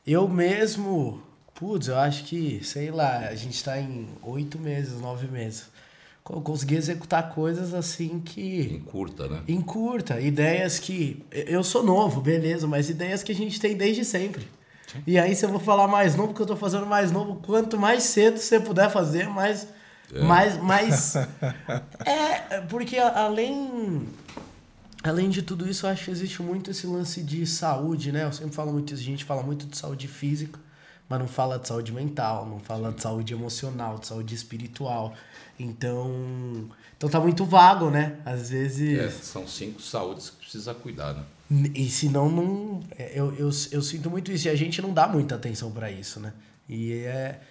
eu 0.05 0.27
mesmo, 0.27 1.23
putz, 1.55 1.87
eu 1.87 1.97
acho 1.97 2.25
que, 2.25 2.61
sei 2.65 2.91
lá, 2.91 3.19
a 3.19 3.35
gente 3.35 3.63
tá 3.63 3.79
em 3.79 4.09
oito 4.23 4.59
meses, 4.59 4.99
nove 4.99 5.27
meses. 5.27 5.71
Consegui 6.21 6.75
executar 6.75 7.33
coisas 7.33 7.73
assim 7.73 8.19
que. 8.19 8.73
Encurta, 8.73 9.27
né? 9.27 9.41
Encurta. 9.47 10.19
Ideias 10.19 10.79
que. 10.79 11.25
Eu 11.31 11.63
sou 11.63 11.83
novo, 11.83 12.21
beleza, 12.21 12.67
mas 12.67 12.89
ideias 12.89 13.23
que 13.23 13.31
a 13.31 13.35
gente 13.35 13.59
tem 13.59 13.75
desde 13.75 14.03
sempre. 14.03 14.47
E 15.07 15.17
aí, 15.17 15.35
se 15.35 15.45
eu 15.45 15.49
vou 15.49 15.59
falar 15.59 15.87
mais 15.87 16.15
novo, 16.15 16.29
porque 16.29 16.43
eu 16.43 16.47
tô 16.47 16.55
fazendo 16.55 16.85
mais 16.85 17.11
novo, 17.11 17.41
quanto 17.45 17.77
mais 17.77 18.03
cedo 18.03 18.37
você 18.37 18.59
puder 18.59 18.89
fazer, 18.89 19.27
mais. 19.27 19.67
É. 20.13 20.21
mais, 20.21 20.57
mais 20.57 21.15
é, 22.05 22.61
porque 22.69 22.97
além. 22.97 24.07
Além 25.03 25.29
de 25.29 25.41
tudo 25.41 25.69
isso, 25.69 25.85
eu 25.85 25.89
acho 25.89 26.05
que 26.05 26.11
existe 26.11 26.41
muito 26.41 26.71
esse 26.71 26.87
lance 26.87 27.21
de 27.21 27.45
saúde, 27.45 28.11
né? 28.11 28.23
Eu 28.23 28.31
sempre 28.31 28.55
falo 28.55 28.71
muito 28.71 28.93
isso, 28.93 29.03
a 29.03 29.05
gente 29.05 29.25
fala 29.25 29.43
muito 29.43 29.65
de 29.65 29.77
saúde 29.77 30.07
física, 30.07 30.57
mas 31.09 31.19
não 31.19 31.27
fala 31.27 31.59
de 31.59 31.67
saúde 31.67 31.91
mental, 31.91 32.45
não 32.45 32.59
fala 32.59 32.89
de 32.91 33.01
saúde 33.01 33.33
emocional, 33.33 33.97
de 33.97 34.07
saúde 34.07 34.33
espiritual. 34.33 35.13
Então, 35.59 36.69
então 36.97 37.09
tá 37.09 37.19
muito 37.19 37.43
vago, 37.43 37.89
né? 37.89 38.17
Às 38.25 38.49
vezes. 38.49 38.97
É, 38.97 39.09
são 39.09 39.45
cinco 39.45 39.81
saúdes 39.81 40.29
que 40.29 40.37
precisa 40.37 40.73
cuidar, 40.73 41.13
né? 41.13 41.23
E 41.75 41.89
senão 41.89 42.29
não. 42.29 42.79
É, 42.97 43.11
eu, 43.13 43.33
eu, 43.33 43.49
eu 43.71 43.81
sinto 43.81 44.09
muito 44.09 44.31
isso. 44.31 44.47
E 44.47 44.49
a 44.49 44.55
gente 44.55 44.81
não 44.81 44.93
dá 44.93 45.07
muita 45.07 45.35
atenção 45.35 45.69
para 45.69 45.91
isso, 45.91 46.19
né? 46.21 46.33
E 46.67 46.93
é, 46.93 47.41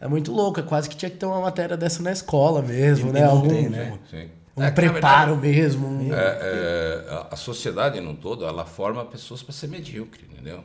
é 0.00 0.08
muito 0.08 0.32
louco. 0.32 0.58
É 0.58 0.62
quase 0.62 0.88
que 0.88 0.96
tinha 0.96 1.10
que 1.10 1.18
ter 1.18 1.26
uma 1.26 1.40
matéria 1.40 1.76
dessa 1.76 2.02
na 2.02 2.10
escola 2.10 2.62
mesmo, 2.62 3.10
e, 3.10 3.12
né? 3.12 3.24
Algum, 3.24 3.48
tem, 3.48 3.68
né? 3.68 3.98
Sim. 4.10 4.28
Um 4.56 4.62
é, 4.62 4.70
preparo 4.70 5.36
verdade, 5.36 5.56
mesmo. 5.56 5.88
Um... 5.88 6.14
É, 6.14 6.18
é, 6.18 7.26
a 7.30 7.36
sociedade 7.36 8.00
no 8.00 8.14
todo, 8.14 8.44
ela 8.44 8.64
forma 8.64 9.04
pessoas 9.04 9.42
para 9.42 9.52
ser 9.52 9.68
medíocre, 9.68 10.24
entendeu? 10.30 10.62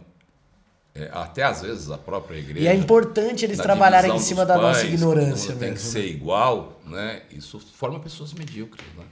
É, 0.94 1.10
até 1.12 1.44
às 1.44 1.62
vezes 1.62 1.90
a 1.90 1.98
própria 1.98 2.38
igreja. 2.38 2.66
E 2.66 2.68
é 2.68 2.74
importante 2.74 3.46
eles 3.46 3.58
trabalharem 3.58 4.16
em 4.16 4.20
cima 4.20 4.46
da 4.46 4.56
pais, 4.56 4.78
nossa 4.78 4.86
ignorância. 4.86 5.56
Tem 5.56 5.74
que 5.74 5.82
ser 5.82 6.06
igual, 6.06 6.80
né? 6.86 7.22
Isso 7.32 7.60
forma 7.60 8.00
pessoas 8.00 8.34
medíocres, 8.34 8.86
né? 8.98 9.06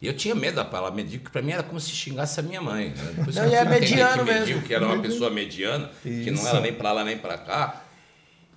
E 0.00 0.06
eu 0.06 0.14
tinha 0.14 0.34
medo 0.34 0.56
da 0.56 0.64
palavra 0.64 0.96
medíocre, 0.96 1.30
para 1.30 1.42
mim 1.42 1.52
era 1.52 1.62
como 1.62 1.78
se 1.78 1.90
xingasse 1.90 2.40
a 2.40 2.42
minha 2.42 2.60
mãe. 2.60 2.88
Né? 2.88 3.12
Depois 3.16 3.36
não, 3.36 3.48
e 3.48 3.54
é 3.54 3.64
mediano 3.64 4.24
que 4.24 4.32
mesmo. 4.32 4.62
que 4.62 4.74
era 4.74 4.84
uma 4.84 5.00
pessoa 5.00 5.30
mediana, 5.30 5.90
Isso. 6.04 6.24
que 6.24 6.30
não 6.32 6.46
era 6.46 6.58
nem 6.60 6.72
para 6.72 6.92
lá 6.92 7.04
nem 7.04 7.16
para 7.16 7.38
cá. 7.38 7.84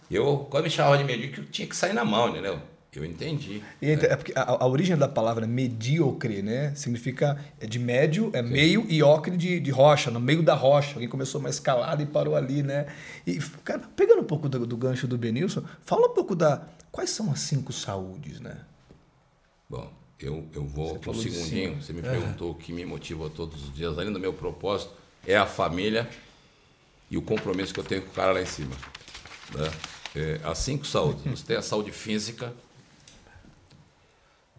Eu, 0.10 0.48
quando 0.50 0.64
me 0.64 0.72
chamava 0.72 0.98
de 0.98 1.04
medíocre, 1.04 1.42
eu 1.42 1.46
tinha 1.46 1.68
que 1.68 1.76
sair 1.76 1.94
na 1.94 2.04
mão, 2.04 2.30
entendeu? 2.30 2.60
Eu 2.96 3.04
entendi. 3.04 3.62
Né? 3.82 3.94
É 3.94 4.16
porque 4.16 4.32
a, 4.36 4.64
a, 4.64 4.68
origem 4.68 4.96
da 4.96 5.08
palavra 5.08 5.46
medíocre, 5.46 6.42
né? 6.42 6.74
Significa 6.76 7.44
é 7.60 7.68
de 7.68 7.78
médio, 7.78 8.30
é 8.34 8.42
Sim. 8.42 8.50
meio, 8.50 8.86
e 8.88 9.04
ocre 9.04 9.36
de, 9.36 9.60
de 9.60 9.72
rocha, 9.72 10.10
no 10.10 10.20
meio 10.20 10.42
da 10.42 10.54
rocha. 10.54 10.94
Alguém 10.94 11.10
começou 11.10 11.40
uma 11.40 11.50
escalada 11.50 12.02
e 12.02 12.06
parou 12.06 12.36
ali, 12.36 12.64
né? 12.64 12.88
E, 13.28 13.38
cara, 13.64 13.82
pegando 13.96 14.22
um 14.22 14.26
pouco 14.26 14.48
do, 14.48 14.66
do 14.66 14.78
gancho 14.78 15.08
do 15.08 15.18
Benilson, 15.18 15.64
fala 15.84 16.08
um 16.08 16.14
pouco 16.14 16.36
da. 16.36 16.66
Quais 16.92 17.10
são 17.10 17.32
as 17.32 17.42
cinco 17.42 17.74
saúdes, 17.74 18.40
né? 18.40 18.58
Bom, 19.70 19.92
eu, 20.20 20.48
eu 20.54 20.66
vou 20.66 20.98
um 21.08 21.14
segundinho. 21.14 21.82
Você 21.82 21.92
me 21.92 22.02
perguntou 22.02 22.52
o 22.52 22.56
que 22.56 22.72
me 22.72 22.86
motiva 22.86 23.30
todos 23.30 23.64
os 23.64 23.76
dias, 23.76 23.98
além 23.98 24.14
do 24.14 24.20
meu 24.20 24.32
propósito, 24.32 24.94
é 25.28 25.36
a 25.36 25.46
família 25.46 26.10
e 27.12 27.18
o 27.18 27.22
compromisso 27.22 27.74
que 27.74 27.80
eu 27.80 27.84
tenho 27.84 28.02
com 28.04 28.10
o 28.10 28.14
cara 28.14 28.32
lá 28.32 28.42
em 28.42 28.46
cima. 28.46 28.76
Né? 29.54 29.72
É, 30.16 30.40
as 30.44 30.60
cinco 30.60 30.88
saúdes. 30.88 31.24
Você 31.40 31.46
tem 31.46 31.58
a 31.58 31.62
saúde 31.62 31.92
física. 31.92 32.54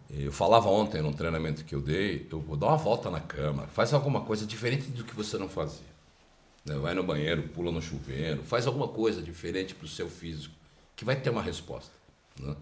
Eu 0.09 0.31
falava 0.31 0.69
ontem 0.69 1.01
num 1.01 1.11
treinamento 1.11 1.65
que 1.65 1.75
eu 1.75 1.81
dei, 1.81 2.27
eu 2.31 2.39
vou 2.39 2.55
dar 2.55 2.67
uma 2.67 2.77
volta 2.77 3.09
na 3.09 3.19
cama, 3.19 3.67
faz 3.67 3.93
alguma 3.93 4.21
coisa 4.21 4.45
diferente 4.45 4.89
do 4.89 5.03
que 5.03 5.13
você 5.13 5.37
não 5.37 5.49
fazia. 5.49 5.85
Né? 6.65 6.75
Vai 6.77 6.93
no 6.93 7.03
banheiro, 7.03 7.43
pula 7.49 7.71
no 7.71 7.81
chuveiro, 7.81 8.41
faz 8.43 8.65
alguma 8.67 8.87
coisa 8.87 9.21
diferente 9.21 9.75
para 9.75 9.85
o 9.85 9.89
seu 9.89 10.09
físico, 10.09 10.53
que 10.95 11.03
vai 11.03 11.15
ter 11.17 11.29
uma 11.29 11.41
resposta. 11.41 11.91
Né? 12.39 12.55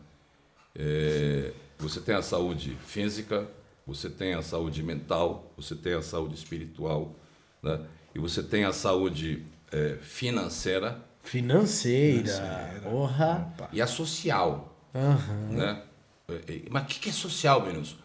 É, 0.76 1.54
você 1.78 2.00
tem 2.00 2.16
a 2.16 2.22
saúde 2.24 2.76
física, 2.86 3.48
você 3.86 4.10
tem 4.10 4.34
a 4.34 4.42
saúde 4.42 4.82
mental, 4.82 5.52
você 5.56 5.76
tem 5.76 5.94
a 5.94 6.02
saúde 6.02 6.34
espiritual, 6.34 7.14
né? 7.62 7.80
e 8.16 8.20
você 8.20 8.42
tem 8.42 8.66
a 8.66 8.74
saúde 8.74 9.46
é, 9.72 9.98
financeira. 10.02 11.00
Financeira, 11.22 12.24
financeira. 12.24 12.82
Porra. 12.90 13.54
E 13.72 13.82
a 13.82 13.88
social. 13.88 14.76
Uhum. 14.94 15.58
Né? 15.58 15.84
É, 16.28 16.54
é, 16.54 16.62
mas 16.70 16.84
o 16.84 16.86
que 16.88 17.10
é 17.10 17.12
social, 17.12 17.66
Menos? 17.66 17.98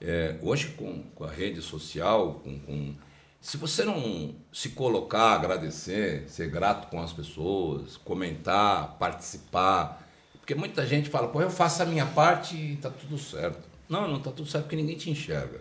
É, 0.00 0.38
hoje, 0.40 0.68
com, 0.68 1.02
com, 1.14 1.24
a 1.24 1.30
rede 1.30 1.60
social, 1.60 2.40
com, 2.42 2.58
com, 2.60 2.94
se 3.40 3.56
você 3.56 3.84
não 3.84 4.34
se 4.50 4.70
colocar, 4.70 5.34
agradecer, 5.34 6.28
ser 6.28 6.50
grato 6.50 6.88
com 6.88 7.02
as 7.02 7.12
pessoas, 7.12 7.98
comentar, 7.98 8.96
participar, 8.98 10.08
porque 10.38 10.54
muita 10.54 10.86
gente 10.86 11.10
fala, 11.10 11.28
pô, 11.28 11.42
eu 11.42 11.50
faço 11.50 11.82
a 11.82 11.86
minha 11.86 12.06
parte 12.06 12.56
e 12.56 12.76
tá 12.76 12.90
tudo 12.90 13.18
certo. 13.18 13.68
Não, 13.88 14.08
não 14.08 14.20
tá 14.20 14.30
tudo 14.30 14.48
certo 14.48 14.64
porque 14.64 14.76
ninguém 14.76 14.96
te 14.96 15.10
enxerga. 15.10 15.60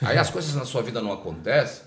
Aí 0.00 0.18
as 0.18 0.30
coisas 0.30 0.54
na 0.54 0.64
sua 0.64 0.82
vida 0.82 1.00
não 1.00 1.12
acontecem. 1.12 1.84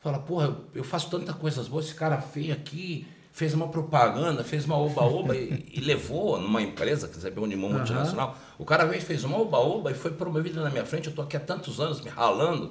Fala, 0.00 0.18
porra, 0.18 0.46
eu, 0.46 0.64
eu 0.74 0.84
faço 0.84 1.08
tanta 1.08 1.32
coisas 1.32 1.68
boas, 1.68 1.86
esse 1.86 1.94
cara 1.94 2.20
feio 2.20 2.52
aqui 2.52 3.06
fez 3.40 3.54
uma 3.54 3.68
propaganda, 3.68 4.44
fez 4.44 4.66
uma 4.66 4.76
oba-oba 4.76 5.34
e, 5.34 5.66
e, 5.72 5.80
levou 5.80 6.38
numa 6.38 6.60
empresa, 6.60 7.08
que 7.08 7.14
recebeu 7.14 7.42
um 7.42 7.46
uhum. 7.46 7.72
multinacional. 7.72 8.36
O 8.58 8.66
cara 8.66 8.84
veio, 8.84 9.00
fez 9.00 9.24
uma 9.24 9.40
oba-oba 9.40 9.90
e 9.90 9.94
foi 9.94 10.10
promovido 10.10 10.60
na 10.60 10.68
minha 10.68 10.84
frente. 10.84 11.06
Eu 11.06 11.10
estou 11.10 11.24
aqui 11.24 11.38
há 11.38 11.40
tantos 11.40 11.80
anos 11.80 12.02
me 12.02 12.10
ralando, 12.10 12.70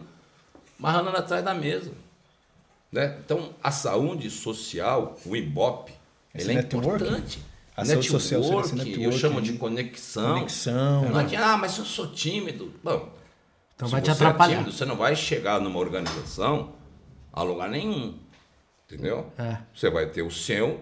mas 0.78 0.94
ralando 0.94 1.18
atrás 1.18 1.44
da 1.44 1.56
mesa. 1.56 1.92
Né? 2.92 3.18
Então, 3.26 3.50
a 3.64 3.72
saúde 3.72 4.30
social, 4.30 5.18
o 5.26 5.36
Ibope, 5.36 5.92
ele 6.36 6.52
é 6.52 6.60
importante. 6.62 7.40
A 7.76 7.84
network, 7.84 8.08
social, 8.08 8.42
network, 8.42 9.02
eu 9.02 9.12
chamo 9.12 9.42
de 9.42 9.54
conexão. 9.54 10.36
Conexão. 10.36 11.02
Não 11.10 11.24
né? 11.24 11.36
ah, 11.36 11.58
mas 11.58 11.80
eu 11.80 11.86
sou 11.86 12.12
tímido. 12.12 12.72
Bom, 12.84 13.10
então 13.76 13.88
vai 13.88 14.04
te 14.04 14.12
atrapalhar. 14.12 14.54
É 14.54 14.58
tímido, 14.58 14.72
você 14.72 14.86
não 14.86 14.96
vai 14.96 15.16
chegar 15.16 15.60
numa 15.60 15.80
organização 15.80 16.74
a 17.34 17.42
lugar 17.42 17.68
nenhum. 17.68 18.29
Entendeu? 18.90 19.32
É. 19.38 19.60
Você 19.74 19.90
vai 19.90 20.08
ter 20.08 20.24
o 20.24 20.32
seu 20.32 20.80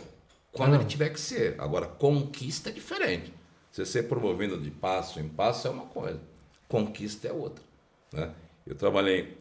quando 0.51 0.75
ele 0.75 0.85
tiver 0.85 1.09
que 1.09 1.19
ser. 1.19 1.55
Agora, 1.59 1.85
conquista 1.85 2.69
é 2.69 2.71
diferente. 2.71 3.33
Você 3.69 3.85
ser 3.85 4.03
promovido 4.03 4.57
de 4.59 4.71
passo 4.71 5.19
em 5.19 5.27
passo 5.27 5.67
é 5.67 5.71
uma 5.71 5.85
coisa. 5.85 6.19
Conquista 6.69 7.27
é 7.27 7.33
outra. 7.33 7.63
Né? 8.13 8.31
Eu 8.65 8.75
trabalhei 8.75 9.37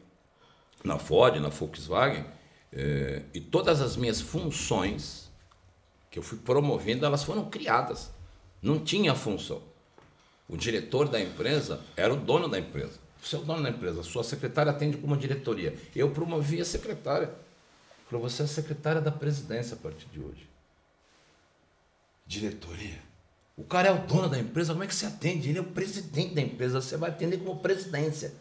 na 0.84 0.98
Ford, 0.98 1.40
na 1.40 1.48
Volkswagen, 1.48 2.24
eh, 2.72 3.22
e 3.32 3.40
todas 3.40 3.80
as 3.80 3.96
minhas 3.96 4.20
funções 4.20 5.30
que 6.10 6.18
eu 6.18 6.22
fui 6.22 6.38
promovendo, 6.38 7.06
elas 7.06 7.22
foram 7.24 7.48
criadas. 7.48 8.10
Não 8.60 8.78
tinha 8.78 9.14
função. 9.14 9.62
O 10.48 10.56
diretor 10.56 11.08
da 11.08 11.20
empresa 11.20 11.80
era 11.96 12.12
o 12.12 12.16
dono 12.16 12.48
da 12.48 12.58
empresa. 12.58 12.98
Você 13.20 13.36
é 13.36 13.38
o 13.38 13.42
dono 13.42 13.62
da 13.62 13.70
empresa, 13.70 14.02
sua 14.02 14.22
secretária 14.22 14.70
atende 14.70 14.96
como 14.96 15.16
diretoria. 15.16 15.74
Eu 15.94 16.10
promovi 16.10 16.60
a 16.60 16.64
secretária. 16.64 17.32
Falou, 18.08 18.28
você 18.28 18.42
é 18.42 18.46
secretária 18.46 19.00
da 19.00 19.10
presidência 19.10 19.74
a 19.74 19.76
partir 19.76 20.06
de 20.08 20.20
hoje. 20.20 20.48
Diretoria. 22.26 22.98
O 23.56 23.64
cara 23.64 23.88
é 23.88 23.92
o 23.92 24.06
dono 24.06 24.28
da 24.28 24.38
empresa, 24.38 24.72
como 24.72 24.84
é 24.84 24.86
que 24.86 24.94
você 24.94 25.06
atende? 25.06 25.48
Ele 25.48 25.58
é 25.58 25.60
o 25.60 25.64
presidente 25.64 26.34
da 26.34 26.42
empresa, 26.42 26.80
você 26.80 26.96
vai 26.96 27.10
atender 27.10 27.38
como 27.38 27.58
presidência. 27.58 28.34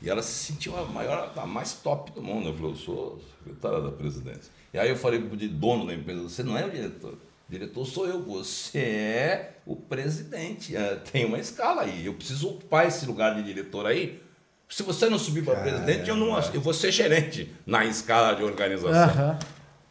E 0.00 0.08
ela 0.08 0.22
se 0.22 0.32
sentiu 0.32 0.78
a 0.78 0.84
maior, 0.84 1.32
a 1.36 1.46
mais 1.46 1.74
top 1.74 2.12
do 2.12 2.22
mundo. 2.22 2.48
Eu 2.48 2.54
falei, 2.54 2.70
eu 2.70 2.76
sou 2.76 3.20
secretária 3.38 3.80
da 3.80 3.90
presidência. 3.90 4.50
E 4.72 4.78
aí 4.78 4.88
eu 4.88 4.96
falei 4.96 5.20
de 5.20 5.48
dono 5.48 5.86
da 5.86 5.94
empresa, 5.94 6.22
você 6.22 6.42
não 6.42 6.56
é 6.56 6.64
o 6.64 6.70
diretor. 6.70 7.14
O 7.14 7.50
diretor 7.50 7.84
sou 7.84 8.06
eu, 8.06 8.22
você 8.22 8.78
é 8.78 9.56
o 9.66 9.76
presidente. 9.76 10.74
Tem 11.12 11.26
uma 11.26 11.38
escala 11.38 11.82
aí. 11.82 12.06
Eu 12.06 12.14
preciso 12.14 12.48
ocupar 12.48 12.86
esse 12.86 13.04
lugar 13.04 13.34
de 13.34 13.42
diretor 13.42 13.84
aí 13.84 14.22
se 14.70 14.82
você 14.82 15.08
não 15.08 15.18
subir 15.18 15.44
para 15.44 15.60
presidente, 15.60 16.08
eu 16.08 16.16
não 16.16 16.38
eu 16.52 16.60
vou 16.60 16.72
ser 16.72 16.92
gerente 16.92 17.52
na 17.66 17.84
escala 17.84 18.34
de 18.34 18.42
organização. 18.42 19.30
Uhum. 19.30 19.38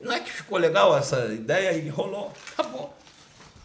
Não 0.01 0.13
é 0.13 0.19
que 0.21 0.31
ficou 0.31 0.57
legal 0.57 0.97
essa 0.97 1.25
ideia 1.25 1.73
e 1.73 1.89
rolou, 1.89 2.31
acabou. 2.53 2.95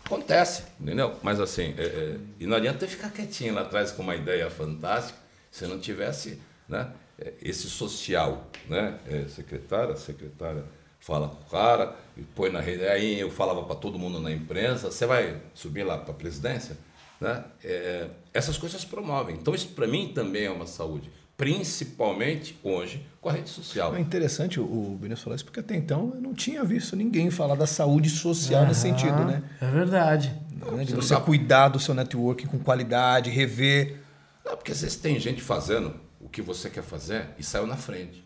Acontece, 0.04 0.64
entendeu? 0.78 1.14
Mas 1.22 1.40
assim, 1.40 1.74
é, 1.78 1.84
é, 1.84 2.16
e 2.38 2.46
não 2.46 2.56
adianta 2.56 2.86
ficar 2.86 3.10
quietinho 3.10 3.54
lá 3.54 3.62
atrás 3.62 3.90
com 3.90 4.02
uma 4.02 4.14
ideia 4.14 4.50
fantástica 4.50 5.18
se 5.50 5.66
não 5.66 5.78
tivesse 5.78 6.42
né, 6.68 6.90
é, 7.18 7.32
esse 7.40 7.70
social, 7.70 8.50
né? 8.68 8.98
É, 9.06 9.28
secretária, 9.28 9.96
secretária 9.96 10.64
fala 11.04 11.28
com 11.28 11.42
o 11.42 11.50
cara, 11.50 11.94
e 12.16 12.22
põe 12.22 12.50
na 12.50 12.60
rede. 12.60 12.86
Aí 12.86 13.20
eu 13.20 13.30
falava 13.30 13.62
para 13.62 13.76
todo 13.76 13.98
mundo 13.98 14.18
na 14.18 14.32
imprensa, 14.32 14.90
você 14.90 15.04
vai 15.04 15.38
subir 15.52 15.84
lá 15.84 15.98
para 15.98 16.12
a 16.12 16.16
presidência? 16.16 16.78
Né? 17.24 17.42
É, 17.64 18.08
essas 18.34 18.58
coisas 18.58 18.84
promovem. 18.84 19.36
Então, 19.36 19.54
isso 19.54 19.68
para 19.68 19.86
mim 19.86 20.12
também 20.14 20.44
é 20.44 20.50
uma 20.50 20.66
saúde, 20.66 21.10
principalmente 21.38 22.58
hoje 22.62 23.06
com 23.20 23.30
a 23.30 23.32
rede 23.32 23.48
social. 23.48 23.96
É 23.96 24.00
interessante 24.00 24.60
o 24.60 24.98
Benício 25.00 25.24
falar 25.24 25.36
isso, 25.36 25.44
porque 25.44 25.60
até 25.60 25.74
então 25.74 26.12
eu 26.14 26.20
não 26.20 26.34
tinha 26.34 26.62
visto 26.62 26.94
ninguém 26.94 27.30
falar 27.30 27.54
da 27.54 27.66
saúde 27.66 28.10
social 28.10 28.66
nesse 28.66 28.82
sentido, 28.82 29.24
né? 29.24 29.42
É 29.58 29.70
verdade. 29.70 30.38
Né? 30.72 30.84
De 30.84 30.94
você, 30.94 31.18
cuidar 31.20 31.68
do 31.68 31.80
seu 31.80 31.94
networking 31.94 32.46
com 32.46 32.58
qualidade, 32.58 33.30
rever. 33.30 34.00
Não, 34.44 34.56
porque 34.56 34.72
às 34.72 34.82
vezes 34.82 34.96
tem 34.96 35.18
gente 35.18 35.40
fazendo 35.40 35.98
o 36.20 36.28
que 36.28 36.42
você 36.42 36.68
quer 36.68 36.82
fazer 36.82 37.28
e 37.38 37.42
saiu 37.42 37.66
na 37.66 37.76
frente. 37.76 38.22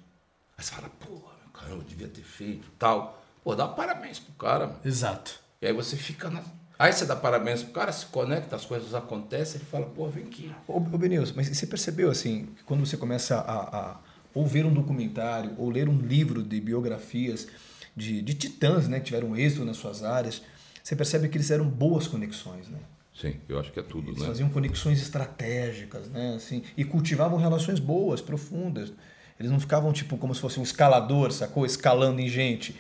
Aí 0.57 0.64
você 0.64 0.72
fala, 0.72 0.90
pô, 0.99 1.22
caramba, 1.55 1.82
eu 1.82 1.88
devia 1.88 2.09
ter 2.09 2.22
feito 2.22 2.68
tal. 2.76 3.22
Pô, 3.44 3.55
dá 3.55 3.68
parabéns 3.68 4.18
pro 4.18 4.32
cara. 4.34 4.66
Mano. 4.66 4.80
Exato. 4.84 5.38
E 5.62 5.66
aí 5.66 5.72
você 5.72 5.96
fica 5.96 6.28
na, 6.28 6.42
Aí 6.79 6.93
você 6.93 7.05
dá 7.05 7.16
parabéns 7.16 7.62
pro 7.64 7.72
cara, 7.72 7.91
se 7.91 8.07
conecta, 8.07 8.55
as 8.55 8.64
coisas 8.64 8.95
acontecem, 8.95 9.57
ele 9.57 9.64
fala, 9.64 9.87
pô, 9.87 10.07
vem 10.07 10.24
aqui. 10.24 10.53
Ô, 10.66 10.76
ô 10.76 10.81
Benilson, 10.81 11.33
mas 11.35 11.49
você 11.49 11.66
percebeu 11.66 12.09
assim, 12.09 12.47
que 12.57 12.62
quando 12.62 12.87
você 12.87 12.97
começa 12.97 13.37
a, 13.37 13.79
a 13.79 13.97
ou 14.33 14.47
ver 14.47 14.64
um 14.64 14.72
documentário, 14.72 15.55
ou 15.59 15.68
ler 15.68 15.89
um 15.89 15.99
livro 15.99 16.43
de 16.43 16.61
biografias 16.61 17.49
de, 17.97 18.22
de 18.22 18.35
titãs, 18.35 18.87
né, 18.87 19.01
que 19.01 19.07
tiveram 19.07 19.37
êxito 19.37 19.64
nas 19.64 19.76
suas 19.76 20.05
áreas, 20.05 20.43
você 20.81 20.95
percebe 20.95 21.29
que 21.29 21.37
eles 21.37 21.51
eram 21.51 21.68
boas 21.68 22.07
conexões, 22.07 22.68
né? 22.68 22.79
Sim, 23.12 23.41
eu 23.49 23.59
acho 23.59 23.72
que 23.72 23.81
é 23.81 23.83
tudo, 23.83 24.11
eles 24.11 24.20
né? 24.20 24.29
faziam 24.29 24.49
conexões 24.49 25.03
estratégicas, 25.03 26.07
né, 26.09 26.35
assim, 26.37 26.62
e 26.76 26.85
cultivavam 26.85 27.37
relações 27.37 27.81
boas, 27.81 28.20
profundas. 28.20 28.93
Eles 29.41 29.51
não 29.51 29.59
ficavam 29.59 29.93
tipo 29.93 30.16
como 30.16 30.33
se 30.33 30.41
fosse 30.41 30.61
um 30.61 30.62
escalador, 30.62 31.33
sacou? 31.33 31.66
Escalando 31.66 32.20
em 32.20 32.29
gente 32.29 32.76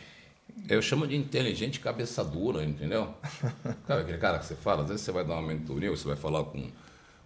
eu 0.68 0.82
chamo 0.82 1.06
de 1.06 1.16
inteligente 1.16 1.80
cabeça 1.80 2.22
dura, 2.24 2.62
entendeu? 2.62 3.14
Cara, 3.86 4.02
aquele 4.02 4.18
cara 4.18 4.38
que 4.38 4.46
você 4.46 4.54
fala, 4.54 4.82
às 4.82 4.88
vezes 4.88 5.04
você 5.04 5.12
vai 5.12 5.24
dar 5.24 5.34
uma 5.34 5.48
mentoria, 5.48 5.90
você 5.90 6.06
vai 6.06 6.16
falar 6.16 6.44
com, 6.44 6.70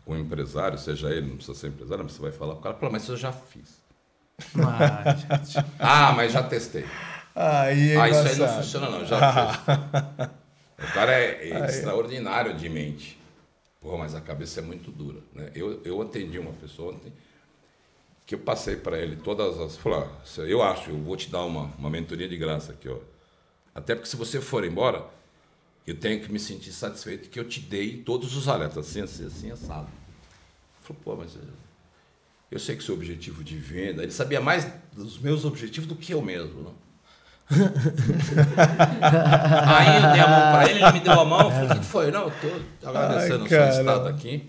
com 0.04 0.12
um 0.12 0.18
empresário, 0.18 0.78
seja 0.78 1.10
ele, 1.10 1.28
não 1.28 1.36
precisa 1.36 1.58
ser 1.58 1.68
empresário, 1.68 2.04
mas 2.04 2.12
você 2.12 2.22
vai 2.22 2.32
falar 2.32 2.54
com 2.54 2.60
o 2.60 2.62
cara, 2.62 2.74
fala, 2.76 2.92
mas 2.92 3.02
isso 3.02 3.12
eu 3.12 3.16
já 3.16 3.32
fiz. 3.32 3.82
Ah, 4.58 5.16
ah 5.78 6.12
mas 6.12 6.32
já 6.32 6.42
testei. 6.42 6.84
Aí, 7.34 7.96
ah, 7.96 8.08
isso 8.08 8.20
aí 8.20 8.36
não 8.36 8.48
funciona 8.48 8.90
não, 8.90 9.04
já 9.04 9.32
fiz. 9.32 9.60
o 10.88 10.92
cara 10.92 11.12
é, 11.12 11.50
é 11.50 11.66
extraordinário 11.66 12.54
de 12.54 12.68
mente. 12.68 13.18
Pô, 13.80 13.98
mas 13.98 14.14
a 14.14 14.20
cabeça 14.20 14.60
é 14.60 14.62
muito 14.62 14.92
dura. 14.92 15.20
Né? 15.34 15.50
Eu, 15.54 15.82
eu 15.84 16.00
atendi 16.00 16.38
uma 16.38 16.52
pessoa 16.52 16.92
ontem 16.92 17.12
que 18.24 18.36
eu 18.36 18.38
passei 18.38 18.76
para 18.76 18.98
ele 18.98 19.16
todas 19.16 19.58
as. 19.58 19.76
Falei, 19.76 20.00
ah, 20.00 20.40
eu 20.42 20.62
acho, 20.62 20.90
eu 20.90 20.98
vou 20.98 21.16
te 21.16 21.28
dar 21.28 21.44
uma, 21.44 21.72
uma 21.76 21.90
mentoria 21.90 22.28
de 22.28 22.36
graça 22.36 22.72
aqui, 22.72 22.88
ó. 22.88 22.98
Até 23.74 23.94
porque 23.94 24.08
se 24.08 24.16
você 24.16 24.40
for 24.40 24.64
embora, 24.64 25.04
eu 25.86 25.96
tenho 25.96 26.20
que 26.20 26.30
me 26.30 26.38
sentir 26.38 26.72
satisfeito 26.72 27.28
que 27.28 27.38
eu 27.40 27.48
te 27.48 27.60
dei 27.60 27.98
todos 27.98 28.36
os 28.36 28.48
alertas, 28.48 28.88
assim, 28.88 29.00
assim, 29.00 29.26
assim, 29.26 29.50
assado. 29.50 29.88
Falei, 30.82 31.02
pô, 31.02 31.16
mas 31.16 31.38
eu 32.50 32.58
sei 32.58 32.76
que 32.76 32.84
seu 32.84 32.94
objetivo 32.94 33.42
de 33.42 33.56
venda, 33.56 34.02
ele 34.02 34.12
sabia 34.12 34.40
mais 34.40 34.66
dos 34.92 35.18
meus 35.18 35.44
objetivos 35.44 35.88
do 35.88 35.96
que 35.96 36.12
eu 36.12 36.20
mesmo, 36.20 36.62
não? 36.62 36.82
Aí 39.66 39.96
eu 39.96 40.12
dei 40.12 40.20
a 40.20 40.28
mão 40.28 40.52
para 40.52 40.70
ele, 40.70 40.82
ele 40.82 40.92
me 40.92 41.00
deu 41.00 41.20
a 41.20 41.24
mão, 41.24 41.50
falei, 41.50 41.70
o 41.70 41.80
que 41.80 41.84
foi? 41.84 42.10
Não, 42.10 42.22
eu 42.22 42.28
estou 42.28 42.62
agradecendo 42.84 43.40
Ai, 43.40 43.46
o 43.46 43.48
seu 43.48 43.68
estado 43.68 44.08
aqui, 44.08 44.46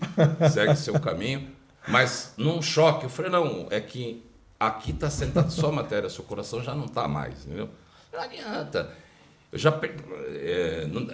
segue 0.52 0.72
o 0.72 0.76
seu 0.76 1.00
caminho. 1.00 1.50
Mas 1.88 2.32
num 2.36 2.62
choque, 2.62 3.04
eu 3.04 3.10
falei, 3.10 3.30
não, 3.30 3.66
é 3.70 3.80
que 3.80 4.24
aqui 4.58 4.92
está 4.92 5.10
sentado 5.10 5.50
só 5.50 5.70
matéria, 5.72 6.08
seu 6.08 6.24
coração 6.24 6.62
já 6.62 6.74
não 6.74 6.86
está 6.86 7.06
mais, 7.08 7.44
entendeu? 7.44 7.68
Não 8.12 8.20
adianta. 8.20 8.90
Eu 9.54 9.58
já. 9.58 9.80
É, 10.42 10.86
não, 10.90 11.08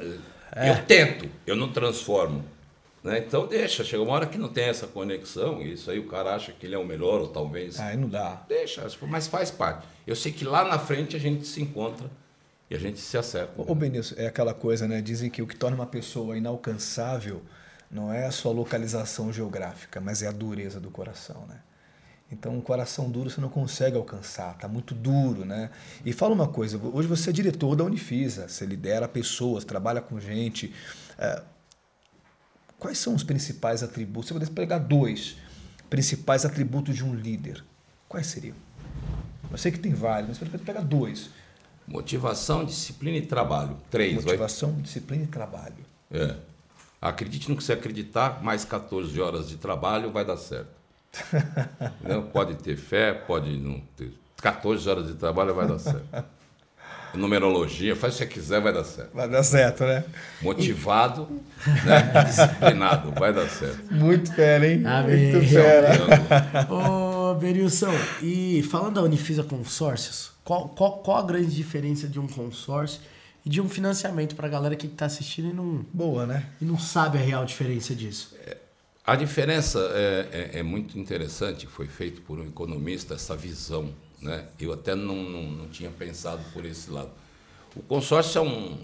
é. 0.57 0.71
Eu 0.71 0.85
tento, 0.87 1.29
eu 1.47 1.55
não 1.55 1.71
transformo. 1.71 2.43
Né? 3.05 3.19
Então 3.19 3.47
deixa, 3.47 3.85
chega 3.85 4.03
uma 4.03 4.13
hora 4.13 4.27
que 4.27 4.39
não 4.39 4.49
tem 4.49 4.65
essa 4.65 4.87
conexão, 4.87 5.61
e 5.61 5.75
isso 5.75 5.91
aí 5.91 5.99
o 5.99 6.07
cara 6.07 6.35
acha 6.35 6.51
que 6.51 6.67
ele 6.67 6.75
é 6.75 6.79
o 6.79 6.85
melhor, 6.85 7.21
ou 7.21 7.29
talvez. 7.29 7.79
Aí 7.79 7.99
não 7.99 8.09
dá. 8.09 8.43
Deixa, 8.49 8.87
mas 9.03 9.27
faz 9.27 9.51
parte. 9.51 9.87
Eu 10.07 10.17
sei 10.17 10.33
que 10.33 10.43
lá 10.43 10.65
na 10.65 10.79
frente 10.79 11.15
a 11.15 11.21
gente 11.21 11.47
se 11.47 11.61
encontra 11.61 12.11
e 12.71 12.75
a 12.75 12.79
gente 12.79 12.99
se 12.99 13.19
acerta. 13.19 13.53
Ô, 13.61 13.67
né? 13.67 13.75
Benício, 13.75 14.19
é 14.19 14.27
aquela 14.27 14.55
coisa, 14.55 14.89
né? 14.89 15.03
Dizem 15.03 15.29
que 15.29 15.43
o 15.43 15.47
que 15.47 15.57
torna 15.57 15.77
uma 15.77 15.87
pessoa 15.87 16.37
inalcançável 16.37 17.43
não 17.91 18.11
é 18.11 18.25
a 18.25 18.31
sua 18.31 18.53
localização 18.53 19.31
geográfica, 19.31 20.01
mas 20.01 20.23
é 20.23 20.29
a 20.29 20.33
dureza 20.33 20.81
do 20.81 20.91
coração, 20.91 21.45
né? 21.47 21.61
Então, 22.33 22.57
um 22.57 22.61
coração 22.61 23.11
duro 23.11 23.29
você 23.29 23.41
não 23.41 23.49
consegue 23.49 23.97
alcançar, 23.97 24.57
tá 24.57 24.69
muito 24.69 24.95
duro, 24.95 25.45
né? 25.45 25.71
E 26.05 26.13
fala 26.13 26.33
uma 26.33 26.47
coisa, 26.47 26.79
hoje 26.79 27.09
você 27.09 27.31
é 27.31 27.33
diretor 27.33 27.75
da 27.75 27.83
Unifisa, 27.83 28.49
você 28.49 28.65
lidera 28.65 29.09
pessoas, 29.09 29.65
trabalha 29.65 30.01
com 30.01 30.21
gente. 30.21 30.73
É, 31.19 31.43
quais 32.79 32.99
são 32.99 33.15
os 33.15 33.25
principais 33.25 33.83
atributos? 33.83 34.29
Se 34.29 34.33
eu 34.33 34.37
pudesse 34.37 34.53
pegar 34.53 34.79
dois 34.79 35.37
principais 35.89 36.45
atributos 36.45 36.95
de 36.95 37.05
um 37.05 37.13
líder, 37.15 37.65
quais 38.09 38.29
seriam? 38.29 38.55
Eu 39.51 39.59
sei 39.59 39.73
que 39.73 39.79
tem 39.81 39.93
vários, 39.93 40.29
mas 40.29 40.39
pode 40.39 40.63
pegar 40.63 40.83
dois. 40.83 41.31
Motivação, 41.85 42.65
disciplina 42.65 43.17
e 43.17 43.27
trabalho. 43.27 43.77
Três, 43.91 44.15
Motivação, 44.15 44.71
vai? 44.71 44.83
disciplina 44.83 45.25
e 45.25 45.27
trabalho. 45.27 45.85
É. 46.13 46.37
Acredite 47.03 47.49
no 47.49 47.57
que 47.57 47.65
você 47.65 47.73
acreditar, 47.73 48.41
mais 48.45 48.65
14 48.65 49.21
horas 49.21 49.49
de 49.49 49.57
trabalho 49.57 50.13
vai 50.13 50.25
dar 50.25 50.37
certo. 50.37 50.80
Pode 52.33 52.55
ter 52.57 52.77
fé, 52.77 53.13
pode 53.13 53.57
não 53.59 53.81
ter. 53.97 54.13
14 54.41 54.89
horas 54.89 55.07
de 55.07 55.15
trabalho 55.15 55.55
vai 55.55 55.67
dar 55.67 55.79
certo. 55.79 56.25
Numerologia, 57.15 57.97
faz 57.97 58.15
o 58.15 58.19
que 58.19 58.25
você 58.25 58.31
quiser, 58.35 58.61
vai 58.61 58.73
dar 58.73 58.85
certo. 58.85 59.11
Vai 59.15 59.29
dar 59.29 59.43
certo, 59.43 59.85
né? 59.85 60.05
Motivado, 60.41 61.29
né? 61.85 62.23
disciplinado, 62.25 63.11
vai 63.13 63.33
dar 63.33 63.49
certo. 63.49 63.93
Muito 63.93 64.33
fera, 64.33 64.67
hein? 64.67 64.87
Amém. 64.87 65.33
Muito 65.33 65.49
fera. 65.49 65.91
Ô, 66.73 67.35
Berilson, 67.35 67.93
e 68.23 68.63
falando 68.71 68.95
da 68.95 69.03
Unifisa 69.03 69.43
Consórcios, 69.43 70.31
qual, 70.45 70.69
qual, 70.69 70.99
qual 70.99 71.19
a 71.19 71.23
grande 71.23 71.55
diferença 71.55 72.07
de 72.07 72.21
um 72.21 72.29
consórcio 72.29 73.01
e 73.45 73.51
de 73.51 73.61
um 73.61 73.69
financiamento 73.69 74.37
para 74.37 74.47
a 74.47 74.51
galera 74.51 74.77
que 74.77 74.87
está 74.87 75.07
assistindo 75.07 75.49
e 75.49 75.53
não, 75.53 75.85
Boa, 75.93 76.27
né? 76.27 76.45
e 76.61 76.65
não 76.65 76.79
sabe 76.79 77.19
a 77.19 77.21
real 77.21 77.45
diferença 77.45 77.95
disso. 77.95 78.37
A 79.11 79.17
diferença 79.17 79.91
é, 79.93 80.29
é, 80.55 80.59
é 80.61 80.63
muito 80.63 80.97
interessante, 80.97 81.67
foi 81.67 81.89
feito 81.89 82.23
por 82.23 82.39
um 82.39 82.47
economista 82.47 83.15
essa 83.15 83.35
visão. 83.35 83.93
Né? 84.23 84.47
Eu 84.61 84.73
até 84.73 84.95
não, 84.95 85.17
não, 85.17 85.43
não 85.51 85.69
tinha 85.69 85.91
pensado 85.91 86.41
por 86.53 86.65
esse 86.65 86.89
lado. 86.93 87.11
O 87.75 87.83
consórcio 87.83 88.39
é 88.39 88.43
um, 88.43 88.79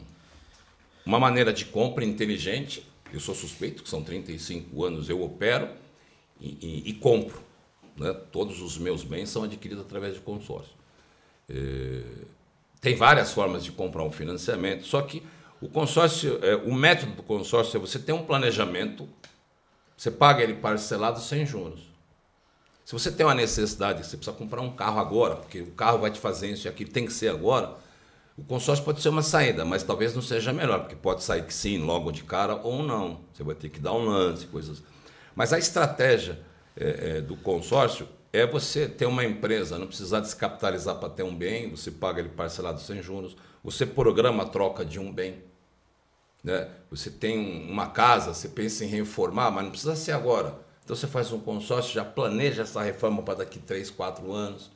uma 1.06 1.20
maneira 1.20 1.52
de 1.52 1.66
compra 1.66 2.04
inteligente. 2.04 2.84
Eu 3.12 3.20
sou 3.20 3.36
suspeito, 3.36 3.84
que 3.84 3.88
são 3.88 4.02
35 4.02 4.84
anos, 4.84 5.08
eu 5.08 5.22
opero 5.22 5.68
e, 6.40 6.58
e, 6.60 6.90
e 6.90 6.94
compro. 6.94 7.40
Né? 7.96 8.12
Todos 8.32 8.60
os 8.60 8.76
meus 8.78 9.04
bens 9.04 9.28
são 9.28 9.44
adquiridos 9.44 9.84
através 9.84 10.14
de 10.14 10.20
consórcio. 10.20 10.74
É, 11.48 12.02
tem 12.80 12.96
várias 12.96 13.32
formas 13.32 13.62
de 13.62 13.70
comprar 13.70 14.02
um 14.02 14.10
financiamento, 14.10 14.86
só 14.86 15.02
que 15.02 15.22
o 15.60 15.68
consórcio, 15.68 16.40
é, 16.42 16.56
o 16.56 16.74
método 16.74 17.12
do 17.12 17.22
consórcio 17.22 17.76
é 17.76 17.80
você 17.80 18.00
ter 18.00 18.12
um 18.12 18.24
planejamento, 18.24 19.08
você 19.96 20.10
paga 20.10 20.42
ele 20.42 20.54
parcelado 20.54 21.20
sem 21.20 21.46
juros. 21.46 21.80
Se 22.84 22.92
você 22.92 23.10
tem 23.10 23.26
uma 23.26 23.34
necessidade, 23.34 24.06
você 24.06 24.16
precisa 24.16 24.36
comprar 24.36 24.60
um 24.60 24.76
carro 24.76 25.00
agora, 25.00 25.36
porque 25.36 25.60
o 25.60 25.72
carro 25.72 25.98
vai 25.98 26.10
te 26.10 26.20
fazer 26.20 26.50
isso 26.50 26.66
e 26.66 26.68
aquilo, 26.68 26.90
tem 26.90 27.06
que 27.06 27.12
ser 27.12 27.28
agora, 27.28 27.74
o 28.38 28.44
consórcio 28.44 28.84
pode 28.84 29.00
ser 29.00 29.08
uma 29.08 29.22
saída, 29.22 29.64
mas 29.64 29.82
talvez 29.82 30.14
não 30.14 30.20
seja 30.20 30.52
melhor, 30.52 30.80
porque 30.80 30.94
pode 30.94 31.24
sair 31.24 31.44
que 31.44 31.54
sim, 31.54 31.78
logo 31.78 32.12
de 32.12 32.22
cara, 32.22 32.54
ou 32.62 32.82
não. 32.82 33.20
Você 33.32 33.42
vai 33.42 33.54
ter 33.54 33.70
que 33.70 33.80
dar 33.80 33.94
um 33.94 34.04
lance, 34.04 34.46
coisas. 34.46 34.82
Mas 35.34 35.52
a 35.52 35.58
estratégia 35.58 36.38
é, 36.76 37.16
é, 37.16 37.20
do 37.20 37.34
consórcio 37.34 38.06
é 38.32 38.46
você 38.46 38.86
ter 38.86 39.06
uma 39.06 39.24
empresa, 39.24 39.78
não 39.78 39.86
precisar 39.86 40.20
descapitalizar 40.20 40.96
para 40.96 41.08
ter 41.08 41.22
um 41.22 41.34
bem, 41.34 41.70
você 41.70 41.90
paga 41.90 42.20
ele 42.20 42.28
parcelado 42.28 42.80
sem 42.80 43.02
juros, 43.02 43.34
você 43.64 43.86
programa 43.86 44.42
a 44.42 44.46
troca 44.46 44.84
de 44.84 45.00
um 45.00 45.10
bem. 45.10 45.42
Né? 46.46 46.68
Você 46.92 47.10
tem 47.10 47.68
uma 47.68 47.88
casa, 47.88 48.32
você 48.32 48.48
pensa 48.48 48.84
em 48.84 48.88
reformar, 48.88 49.50
mas 49.50 49.64
não 49.64 49.70
precisa 49.72 49.96
ser 49.96 50.12
agora. 50.12 50.56
Então 50.84 50.94
você 50.94 51.08
faz 51.08 51.32
um 51.32 51.40
consórcio, 51.40 51.92
já 51.92 52.04
planeja 52.04 52.62
essa 52.62 52.80
reforma 52.80 53.20
para 53.20 53.38
daqui 53.38 53.58
3, 53.58 53.90
4 53.90 54.32
anos. 54.32 54.70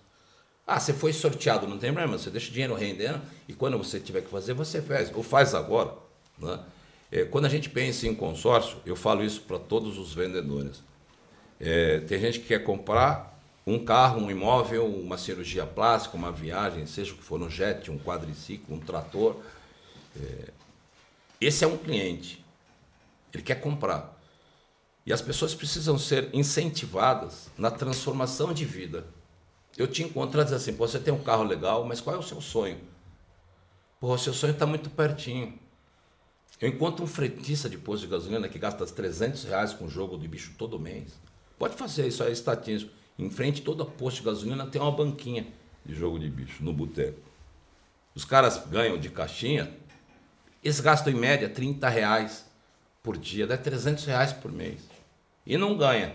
Ah, 0.66 0.80
você 0.80 0.92
foi 0.92 1.12
sorteado, 1.12 1.68
não 1.68 1.78
tem 1.78 1.92
problema, 1.92 2.18
você 2.18 2.28
deixa 2.28 2.50
o 2.50 2.52
dinheiro 2.52 2.74
rendendo 2.74 3.20
e 3.46 3.54
quando 3.54 3.78
você 3.78 4.00
tiver 4.00 4.22
que 4.22 4.28
fazer, 4.28 4.52
você 4.52 4.82
faz. 4.82 5.12
Ou 5.14 5.22
faz 5.22 5.54
agora. 5.54 5.94
Né? 6.36 6.58
É, 7.12 7.24
quando 7.24 7.44
a 7.44 7.48
gente 7.48 7.70
pensa 7.70 8.08
em 8.08 8.16
consórcio, 8.16 8.78
eu 8.84 8.96
falo 8.96 9.22
isso 9.22 9.42
para 9.42 9.58
todos 9.60 9.96
os 9.96 10.12
vendedores. 10.12 10.82
É, 11.60 12.00
tem 12.00 12.18
gente 12.18 12.40
que 12.40 12.48
quer 12.48 12.64
comprar 12.64 13.40
um 13.64 13.78
carro, 13.84 14.20
um 14.20 14.28
imóvel, 14.28 14.86
uma 14.86 15.16
cirurgia 15.16 15.66
plástica, 15.66 16.16
uma 16.16 16.32
viagem, 16.32 16.84
seja 16.86 17.12
o 17.12 17.16
que 17.16 17.22
for, 17.22 17.40
um 17.40 17.48
jet, 17.48 17.92
um 17.92 17.98
quadriciclo, 17.98 18.74
um 18.74 18.80
trator. 18.80 19.36
É, 20.20 20.50
esse 21.40 21.64
é 21.64 21.66
um 21.66 21.76
cliente. 21.76 22.44
Ele 23.32 23.42
quer 23.42 23.60
comprar. 23.60 24.20
E 25.06 25.12
as 25.12 25.22
pessoas 25.22 25.54
precisam 25.54 25.98
ser 25.98 26.28
incentivadas 26.34 27.50
na 27.56 27.70
transformação 27.70 28.52
de 28.52 28.64
vida. 28.64 29.06
Eu 29.76 29.86
te 29.86 30.02
encontro 30.02 30.40
e 30.40 30.44
dizer 30.44 30.56
assim, 30.56 30.72
você 30.72 30.98
tem 30.98 31.12
um 31.12 31.22
carro 31.22 31.44
legal, 31.44 31.84
mas 31.84 32.00
qual 32.00 32.16
é 32.16 32.18
o 32.18 32.22
seu 32.22 32.40
sonho? 32.40 32.78
Pô, 33.98 34.12
o 34.12 34.18
seu 34.18 34.34
sonho 34.34 34.52
está 34.52 34.66
muito 34.66 34.90
pertinho. 34.90 35.58
Eu 36.60 36.68
encontro 36.68 37.02
um 37.02 37.06
fretista 37.06 37.70
de 37.70 37.78
posto 37.78 38.02
de 38.02 38.12
gasolina 38.12 38.48
que 38.48 38.58
gasta 38.58 38.84
300 38.84 39.44
reais 39.44 39.72
com 39.72 39.88
jogo 39.88 40.18
de 40.18 40.28
bicho 40.28 40.52
todo 40.58 40.78
mês. 40.78 41.18
Pode 41.58 41.74
fazer 41.76 42.06
isso, 42.06 42.22
é 42.22 42.30
estatístico. 42.30 42.92
Em 43.18 43.30
frente 43.30 43.62
toda 43.62 43.84
posto 43.84 44.18
de 44.18 44.24
gasolina 44.24 44.66
tem 44.66 44.80
uma 44.80 44.92
banquinha 44.92 45.46
de 45.84 45.94
jogo 45.94 46.18
de 46.18 46.28
bicho 46.28 46.62
no 46.62 46.72
boteco. 46.72 47.20
Os 48.14 48.24
caras 48.24 48.66
ganham 48.66 48.98
de 48.98 49.08
caixinha, 49.08 49.74
eles 50.62 50.80
gastam 50.80 51.12
em 51.12 51.16
média 51.16 51.48
30 51.48 51.88
reais 51.88 52.44
por 53.02 53.16
dia, 53.16 53.46
dá 53.46 53.56
300 53.56 54.04
reais 54.04 54.32
por 54.32 54.52
mês. 54.52 54.80
E 55.46 55.56
não 55.56 55.76
ganha. 55.76 56.14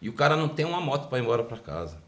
E 0.00 0.08
o 0.08 0.12
cara 0.12 0.36
não 0.36 0.48
tem 0.48 0.64
uma 0.64 0.80
moto 0.80 1.08
para 1.08 1.18
ir 1.18 1.22
embora 1.22 1.44
para 1.44 1.58
casa. 1.58 1.98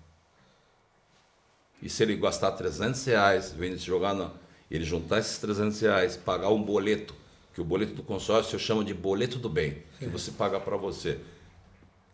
E 1.82 1.90
se 1.90 2.02
ele 2.02 2.16
gastar 2.16 2.52
300 2.52 3.04
reais, 3.04 3.52
vem 3.52 3.76
se 3.76 3.84
jogar 3.84 4.14
no, 4.14 4.32
ele 4.70 4.84
juntar 4.84 5.18
esses 5.18 5.36
300 5.38 5.80
reais, 5.80 6.16
pagar 6.16 6.48
um 6.48 6.62
boleto, 6.62 7.14
que 7.52 7.60
o 7.60 7.64
boleto 7.64 7.92
do 7.92 8.02
consórcio 8.02 8.54
eu 8.54 8.60
chamo 8.60 8.82
de 8.82 8.94
boleto 8.94 9.38
do 9.38 9.48
bem, 9.48 9.82
que 9.98 10.06
você 10.06 10.30
paga 10.30 10.58
para 10.58 10.76
você. 10.76 11.20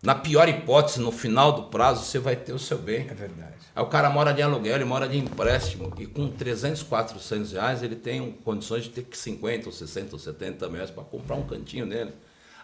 Na 0.03 0.15
pior 0.15 0.49
hipótese, 0.49 1.01
no 1.01 1.11
final 1.11 1.53
do 1.53 1.63
prazo, 1.65 2.05
você 2.05 2.19
vai 2.19 2.37
ter 2.37 2.53
o 2.53 2.59
seu 2.59 2.79
bem. 2.79 3.09
É 3.11 3.15
verdade. 3.15 3.55
Aí 3.75 3.83
o 3.83 3.87
cara 3.87 4.09
mora 4.11 4.33
de 4.33 4.41
aluguel, 4.41 4.77
ele 4.77 4.85
mora 4.85 5.09
de 5.09 5.19
empréstimo, 5.19 5.93
e 5.99 6.07
com 6.07 6.29
300, 6.29 6.83
400 6.85 7.53
reais 7.53 7.83
ele 7.83 7.97
tem 7.97 8.33
condições 8.45 8.85
de 8.85 8.91
ter 8.91 9.05
que 9.05 9.19
50, 9.19 9.67
ou 9.67 9.73
60, 9.73 10.15
ou 10.15 10.19
70 10.19 10.69
meses 10.69 10.91
para 10.91 11.03
comprar 11.05 11.37
um 11.37 11.45
cantinho 11.45 11.85
nele. 11.85 12.13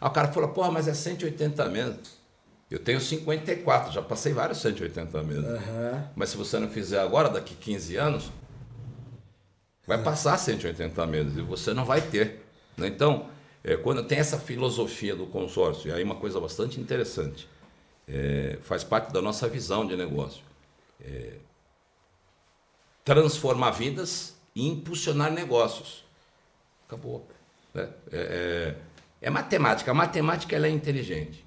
Aí 0.00 0.08
o 0.08 0.12
cara 0.12 0.28
fala, 0.28 0.48
porra, 0.48 0.70
mas 0.70 0.86
é 0.86 0.94
180 0.94 1.68
meses. 1.68 2.24
Eu 2.70 2.78
tenho 2.78 3.00
54, 3.00 3.92
já 3.92 4.02
passei 4.02 4.32
vários 4.32 4.58
180 4.58 5.22
meses. 5.22 5.44
Uhum. 5.44 6.02
Mas 6.16 6.30
se 6.30 6.36
você 6.36 6.58
não 6.58 6.68
fizer 6.68 7.00
agora, 7.00 7.28
daqui 7.28 7.54
15 7.54 7.96
anos, 7.96 8.32
vai 9.86 10.02
passar 10.02 10.36
180 10.38 11.06
meses 11.06 11.36
e 11.36 11.42
você 11.42 11.72
não 11.72 11.84
vai 11.84 12.00
ter. 12.00 12.44
Né? 12.76 12.88
Então, 12.88 13.26
é, 13.64 13.78
quando 13.78 14.04
tem 14.04 14.18
essa 14.18 14.38
filosofia 14.38 15.16
do 15.16 15.26
consórcio, 15.26 15.88
e 15.88 15.92
aí 15.92 16.04
uma 16.04 16.16
coisa 16.16 16.38
bastante 16.38 16.78
interessante, 16.78 17.48
é, 18.06 18.58
faz 18.60 18.84
parte 18.84 19.10
da 19.10 19.22
nossa 19.22 19.48
visão 19.48 19.86
de 19.86 19.96
negócio. 19.96 20.42
É, 21.00 21.38
transformar 23.02 23.70
vidas 23.70 24.36
e 24.54 24.68
impulsionar 24.68 25.32
negócios. 25.32 26.04
Acabou. 26.86 27.26
Né? 27.72 27.88
É, 28.12 28.18
é, 28.18 28.76
é 29.22 29.30
matemática. 29.30 29.90
A 29.90 29.94
matemática 29.94 30.54
ela 30.54 30.66
é 30.66 30.70
inteligente. 30.70 31.44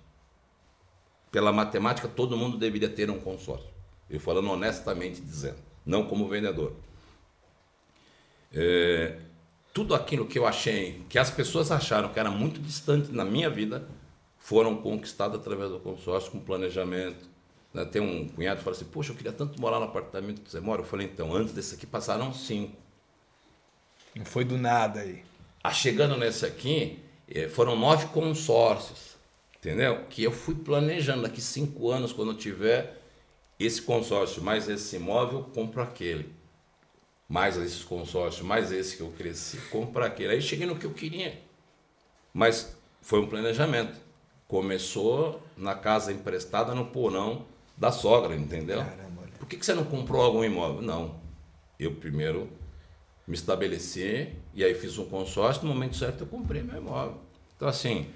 Pela 1.31 1.53
matemática, 1.53 2.07
todo 2.07 2.35
mundo 2.35 2.57
deveria 2.57 2.89
ter 2.89 3.11
um 3.11 3.19
consórcio. 3.19 3.69
Eu 4.09 4.19
falando 4.19 4.49
honestamente 4.49 5.21
dizendo, 5.21 5.57
não 5.85 6.07
como 6.07 6.27
vendedor. 6.27 6.73
É, 8.51 9.19
tudo 9.77 9.93
aquilo 9.93 10.25
que 10.25 10.39
eu 10.39 10.47
achei, 10.47 11.03
que 11.07 11.19
as 11.19 11.29
pessoas 11.29 11.71
acharam 11.71 12.09
que 12.09 12.19
era 12.19 12.31
muito 12.31 12.59
distante 12.59 13.11
na 13.11 13.23
minha 13.23 13.47
vida, 13.47 13.87
foram 14.35 14.75
conquistadas 14.75 15.39
através 15.39 15.69
do 15.69 15.79
consórcio 15.79 16.31
com 16.31 16.39
planejamento. 16.39 17.29
Né? 17.71 17.85
Tem 17.85 18.01
um 18.01 18.27
cunhado 18.27 18.57
que 18.57 18.63
fala 18.63 18.75
assim: 18.75 18.85
Poxa, 18.85 19.11
eu 19.11 19.15
queria 19.15 19.31
tanto 19.31 19.61
morar 19.61 19.77
no 19.77 19.85
apartamento 19.85 20.41
que 20.41 20.49
você 20.49 20.59
mora. 20.59 20.81
Eu 20.81 20.85
falei: 20.85 21.05
Então, 21.05 21.31
antes 21.31 21.53
desse 21.53 21.75
aqui 21.75 21.85
passaram 21.85 22.33
cinco. 22.33 22.75
Não 24.15 24.25
foi 24.25 24.43
do 24.43 24.57
nada 24.57 25.01
aí. 25.01 25.23
Ah, 25.63 25.71
chegando 25.71 26.17
nesse 26.17 26.43
aqui, 26.43 26.97
eh, 27.29 27.47
foram 27.47 27.75
nove 27.75 28.07
consórcios, 28.07 29.15
entendeu? 29.59 30.05
Que 30.09 30.23
eu 30.23 30.31
fui 30.31 30.55
planejando 30.55 31.21
daqui 31.21 31.39
cinco 31.39 31.91
anos, 31.91 32.11
quando 32.11 32.31
eu 32.31 32.37
tiver 32.37 32.99
esse 33.59 33.79
consórcio, 33.83 34.41
mais 34.41 34.67
esse 34.67 34.95
imóvel, 34.95 35.43
compro 35.53 35.83
aquele. 35.83 36.35
Mais 37.27 37.57
esses 37.57 37.83
consórcios, 37.83 38.45
mais 38.45 38.71
esse 38.71 38.97
que 38.97 39.03
eu 39.03 39.11
cresci, 39.11 39.57
compro 39.69 40.03
aquele. 40.03 40.33
Aí 40.33 40.41
cheguei 40.41 40.65
no 40.65 40.77
que 40.77 40.85
eu 40.85 40.93
queria. 40.93 41.41
Mas 42.33 42.75
foi 43.01 43.19
um 43.19 43.27
planejamento. 43.27 43.99
Começou 44.47 45.41
na 45.57 45.75
casa 45.75 46.11
emprestada 46.11 46.73
no 46.73 46.85
porão 46.85 47.45
da 47.75 47.91
sogra, 47.91 48.35
entendeu? 48.35 48.79
Caramba. 48.79 49.07
Por 49.37 49.47
que, 49.47 49.57
que 49.57 49.65
você 49.65 49.73
não 49.73 49.83
comprou 49.83 50.21
algum 50.21 50.43
imóvel? 50.43 50.81
Não. 50.81 51.19
Eu 51.79 51.95
primeiro 51.95 52.49
me 53.27 53.35
estabeleci 53.35 54.33
e 54.53 54.63
aí 54.63 54.73
fiz 54.73 54.97
um 54.97 55.05
consórcio, 55.05 55.63
no 55.63 55.73
momento 55.73 55.95
certo 55.95 56.21
eu 56.21 56.27
comprei 56.27 56.63
meu 56.63 56.77
imóvel. 56.77 57.19
Então, 57.55 57.67
assim, 57.67 58.07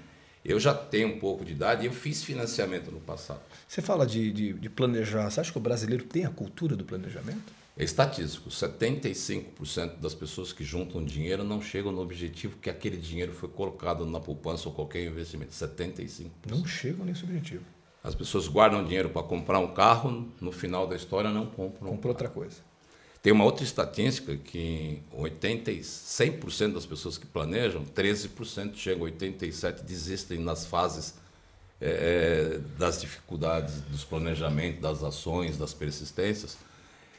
eu 0.44 0.58
já 0.58 0.74
tenho 0.74 1.08
um 1.08 1.18
pouco 1.18 1.44
de 1.44 1.52
idade 1.52 1.84
e 1.84 1.86
eu 1.86 1.92
fiz 1.92 2.24
financiamento 2.24 2.90
no 2.90 3.00
passado. 3.00 3.40
Você 3.68 3.80
fala 3.80 4.06
de, 4.06 4.32
de, 4.32 4.52
de 4.54 4.70
planejar. 4.70 5.30
Você 5.30 5.40
acha 5.40 5.52
que 5.52 5.58
o 5.58 5.60
brasileiro 5.60 6.04
tem 6.04 6.24
a 6.24 6.30
cultura 6.30 6.74
do 6.74 6.84
planejamento? 6.84 7.52
É 7.76 7.84
estatístico, 7.84 8.50
75% 8.50 9.96
das 9.98 10.14
pessoas 10.14 10.52
que 10.52 10.62
juntam 10.62 11.02
dinheiro 11.02 11.42
não 11.42 11.62
chegam 11.62 11.90
no 11.90 12.02
objetivo 12.02 12.58
que 12.58 12.68
aquele 12.68 12.98
dinheiro 12.98 13.32
foi 13.32 13.48
colocado 13.48 14.04
na 14.04 14.20
poupança 14.20 14.68
ou 14.68 14.74
qualquer 14.74 15.06
investimento. 15.06 15.52
75%. 15.52 16.30
Não 16.50 16.66
chegam 16.66 17.06
nesse 17.06 17.24
objetivo. 17.24 17.64
As 18.04 18.14
pessoas 18.14 18.46
guardam 18.46 18.84
dinheiro 18.84 19.08
para 19.08 19.22
comprar 19.22 19.58
um 19.58 19.72
carro, 19.72 20.28
no 20.40 20.52
final 20.52 20.86
da 20.86 20.96
história 20.96 21.30
não 21.30 21.46
compram. 21.46 21.88
um 21.88 21.94
Comprou 21.94 22.12
outra 22.12 22.28
coisa. 22.28 22.56
Tem 23.22 23.32
uma 23.32 23.44
outra 23.44 23.62
estatística 23.64 24.36
que 24.36 25.00
80, 25.12 25.70
e 25.70 25.80
100% 25.80 26.74
das 26.74 26.84
pessoas 26.84 27.16
que 27.16 27.24
planejam, 27.24 27.84
13% 27.84 28.74
chegam, 28.74 29.06
87% 29.06 29.82
desistem 29.82 30.40
nas 30.40 30.66
fases 30.66 31.14
eh, 31.80 32.58
das 32.76 33.00
dificuldades, 33.00 33.80
dos 33.82 34.02
planejamentos, 34.02 34.80
das 34.80 35.04
ações, 35.04 35.56
das 35.56 35.72
persistências. 35.72 36.58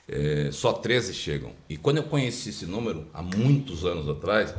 Eh, 0.07 0.49
só 0.51 0.73
13 0.73 1.13
chegam. 1.13 1.53
E 1.69 1.77
quando 1.77 1.97
eu 1.97 2.03
conheci 2.03 2.49
esse 2.49 2.65
número, 2.65 3.07
há 3.13 3.21
muitos 3.21 3.85
anos 3.85 4.07
atrás, 4.09 4.53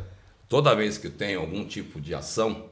toda 0.48 0.74
vez 0.74 0.96
que 0.96 1.06
eu 1.06 1.10
tenho 1.10 1.40
algum 1.40 1.64
tipo 1.64 2.00
de 2.00 2.14
ação, 2.14 2.70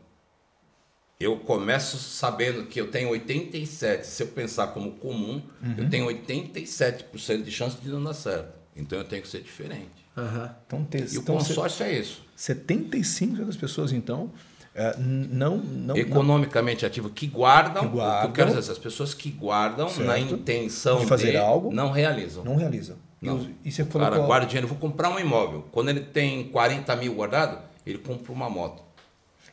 eu 1.20 1.37
começo 1.39 1.99
sabendo 1.99 2.66
que 2.66 2.81
eu 2.81 2.91
tenho 2.91 3.11
87. 3.11 4.07
Se 4.07 4.23
eu 4.23 4.29
pensar 4.29 4.68
como 4.68 4.93
comum, 4.93 5.43
eu 5.77 5.89
tenho 5.89 6.07
87% 6.07 7.43
de 7.43 7.51
chance 7.51 7.77
de 7.81 7.89
não 7.89 8.03
dar 8.03 8.14
certo. 8.14 8.53
Então 8.75 8.99
eu 8.99 9.05
tenho 9.05 9.23
que 9.23 9.29
ser 9.29 9.43
diferente. 9.43 10.03
Aham. 10.16 10.55
Então, 10.66 10.85
te, 10.85 10.99
E 10.99 11.18
o 11.18 11.20
então 11.20 11.37
consórcio 11.37 11.85
é 11.85 11.99
isso. 11.99 12.23
75% 12.37 13.45
das 13.45 13.57
pessoas, 13.57 13.93
então, 13.93 14.33
é, 14.75 14.97
não, 14.99 15.59
não, 15.59 15.97
Economicamente 15.97 16.87
ativo, 16.87 17.11
que 17.11 17.27
guardam, 17.27 17.83
Que 17.83 17.89
O 17.89 17.91
que 17.91 17.97
eu 17.97 18.01
guardam. 18.03 18.33
quero 18.33 18.49
dizer, 18.49 18.61
essas 18.61 18.79
pessoas 18.79 19.12
que 19.14 19.31
guardam 19.31 19.87
na 19.99 20.14
Certo. 20.14 20.35
intenção 20.35 21.01
De 21.01 21.07
fazer 21.07 21.37
algo. 21.37 21.73
não 21.73 21.91
realizam. 21.91 22.43
não, 22.45 22.53
não 22.53 22.59
realizam. 22.59 22.97
E 23.20 23.27
Não. 23.27 23.49
E, 23.64 23.70
você 23.70 23.83
O 23.83 23.87
falou 23.87 24.11
cara 24.11 24.23
guarda 24.27 24.47
dinheiro, 24.47 24.66
vou 24.66 24.79
comprar 24.79 25.11
um 25.11 25.18
imóvel. 25.18 25.64
Quando 25.70 25.91
ele 25.91 26.01
tem 26.01 26.45
40 26.49 26.97
mil 26.97 27.14
guardado, 27.14 27.59
ele 27.87 27.99
compra 27.99 28.33
uma 28.33 28.49
moto. 28.51 28.83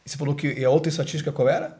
e 0.05 0.09
você 0.09 0.17
falou 0.17 0.33
que 0.35 0.47
e 0.53 0.63
a 0.65 0.69
outra 0.69 0.89
estatística 0.89 1.31
qual 1.31 1.47
era? 1.49 1.77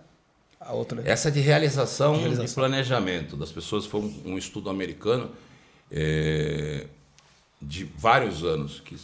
A 0.60 0.74
outra. 0.74 1.02
Essa 1.06 1.30
é 1.30 1.32
de 1.32 1.40
realização, 1.40 2.12
De 2.14 2.18
de 2.20 2.26
realização. 2.28 2.56
planejamento 2.56 3.38
das 3.38 3.52
pessoas. 3.52 3.86
Foi 3.86 4.02
um, 4.02 4.22
um 4.34 4.38
estudo 4.38 4.70
americano 4.70 5.32
é, 5.90 6.86
de 7.62 7.86
vários 7.98 8.44
anos, 8.44 8.82
que 8.82 8.96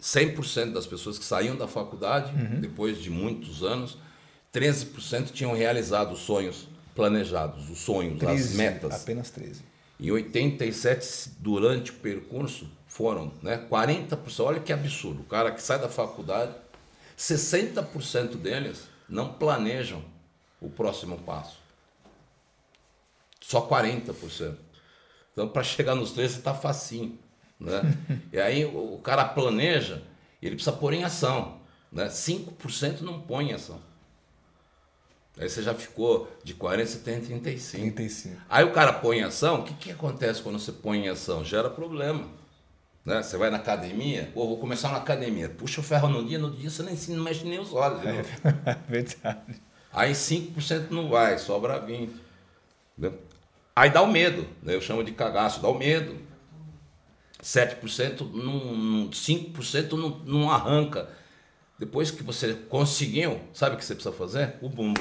100% 0.00 0.72
das 0.72 0.86
pessoas 0.86 1.18
que 1.18 1.24
saíam 1.24 1.56
da 1.56 1.68
faculdade, 1.68 2.32
Uhum. 2.34 2.60
depois 2.60 2.98
de 3.00 3.10
muitos 3.10 3.62
anos, 3.62 3.98
13% 4.52 5.30
tinham 5.32 5.54
realizado 5.54 6.12
os 6.12 6.20
sonhos 6.20 6.66
planejados, 6.94 7.68
os 7.70 7.78
sonhos, 7.78 8.18
13, 8.18 8.42
as 8.48 8.54
metas. 8.54 9.02
Apenas 9.02 9.30
13. 9.30 9.62
Em 9.98 10.10
87, 10.10 11.30
durante 11.38 11.90
o 11.90 11.94
percurso, 11.94 12.66
foram 12.88 13.32
né, 13.42 13.64
40%. 13.70 14.40
Olha 14.44 14.60
que 14.60 14.72
absurdo. 14.72 15.20
O 15.20 15.24
cara 15.24 15.52
que 15.52 15.62
sai 15.62 15.78
da 15.78 15.88
faculdade, 15.88 16.52
60% 17.18 18.36
deles 18.36 18.84
não 19.08 19.32
planejam 19.34 20.02
o 20.60 20.68
próximo 20.70 21.18
passo. 21.18 21.58
Só 23.40 23.60
40%. 23.66 24.56
Então, 25.32 25.48
para 25.48 25.62
chegar 25.62 25.94
nos 25.94 26.12
13, 26.12 26.38
está 26.38 26.54
facinho. 26.54 27.18
Né? 27.60 27.82
e 28.32 28.40
aí, 28.40 28.64
o 28.64 28.98
cara 29.04 29.24
planeja, 29.24 30.02
ele 30.40 30.54
precisa 30.54 30.76
pôr 30.76 30.94
em 30.94 31.04
ação. 31.04 31.60
Né? 31.92 32.06
5% 32.06 33.00
não 33.00 33.20
põe 33.20 33.50
em 33.50 33.52
ação. 33.52 33.80
Aí 35.38 35.48
você 35.48 35.62
já 35.62 35.74
ficou 35.74 36.30
de 36.42 36.54
40, 36.54 36.86
você 36.86 36.98
tem 36.98 37.20
35. 37.20 37.94
35. 37.94 38.36
Aí 38.48 38.64
o 38.64 38.72
cara 38.72 38.92
põe 38.92 39.18
em 39.18 39.22
ação, 39.22 39.60
o 39.60 39.64
que, 39.64 39.74
que 39.74 39.90
acontece 39.90 40.42
quando 40.42 40.58
você 40.58 40.72
põe 40.72 41.06
em 41.06 41.08
ação? 41.08 41.44
Gera 41.44 41.70
problema. 41.70 42.28
Né? 43.04 43.22
Você 43.22 43.38
vai 43.38 43.48
na 43.48 43.56
academia, 43.56 44.30
pô, 44.34 44.46
vou 44.46 44.58
começar 44.58 44.90
na 44.90 44.98
academia. 44.98 45.48
Puxa 45.48 45.80
o 45.80 45.84
ferro 45.84 46.08
no 46.08 46.24
dia, 46.24 46.38
no 46.38 46.50
dia 46.50 46.68
você 46.68 46.82
nem, 46.82 46.94
não 47.16 47.24
mexe 47.24 47.44
nem 47.44 47.58
os 47.58 47.72
olhos. 47.72 48.04
É 48.04 48.22
verdade. 48.86 49.62
Aí 49.92 50.12
5% 50.12 50.90
não 50.90 51.08
vai, 51.08 51.38
sobra 51.38 51.80
20%. 51.80 52.10
Entendeu? 52.98 53.18
Aí 53.74 53.88
dá 53.88 54.02
o 54.02 54.06
medo, 54.10 54.46
né? 54.62 54.74
eu 54.74 54.80
chamo 54.80 55.02
de 55.02 55.12
cagaço, 55.12 55.62
dá 55.62 55.68
o 55.68 55.78
medo. 55.78 56.14
7% 57.42 58.20
não, 58.32 58.74
não 58.74 59.10
5% 59.10 59.92
não, 59.92 60.18
não 60.24 60.50
arranca. 60.50 61.08
Depois 61.78 62.10
que 62.10 62.22
você 62.22 62.54
conseguiu, 62.68 63.40
sabe 63.54 63.74
o 63.74 63.78
que 63.78 63.84
você 63.84 63.94
precisa 63.94 64.14
fazer? 64.14 64.54
O 64.60 64.68
bumbo. 64.68 65.00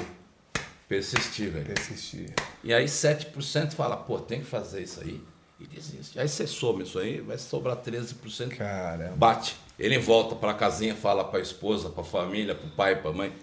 Persistir, 0.87 1.51
velho. 1.51 1.65
Persistir. 1.65 2.33
E 2.63 2.73
aí 2.73 2.85
7% 2.85 3.73
fala, 3.73 3.97
pô, 3.97 4.17
tem 4.19 4.39
que 4.39 4.45
fazer 4.45 4.81
isso 4.81 5.01
aí. 5.01 5.21
E 5.59 5.67
desiste. 5.67 6.17
Aí 6.17 6.27
você 6.27 6.47
soma 6.47 6.83
isso 6.83 6.97
aí, 6.97 7.19
vai 7.19 7.37
sobrar 7.37 7.75
13%. 7.77 8.55
Caramba. 8.55 9.15
Bate. 9.15 9.57
Ele 9.77 9.99
volta 9.99 10.35
para 10.35 10.53
casinha, 10.53 10.95
fala 10.95 11.23
para 11.23 11.39
a 11.39 11.41
esposa, 11.41 11.89
para 11.89 12.01
a 12.01 12.05
família, 12.05 12.55
para 12.55 12.67
o 12.67 12.71
pai, 12.71 12.95
para 13.01 13.11
a 13.11 13.13
mãe. 13.13 13.33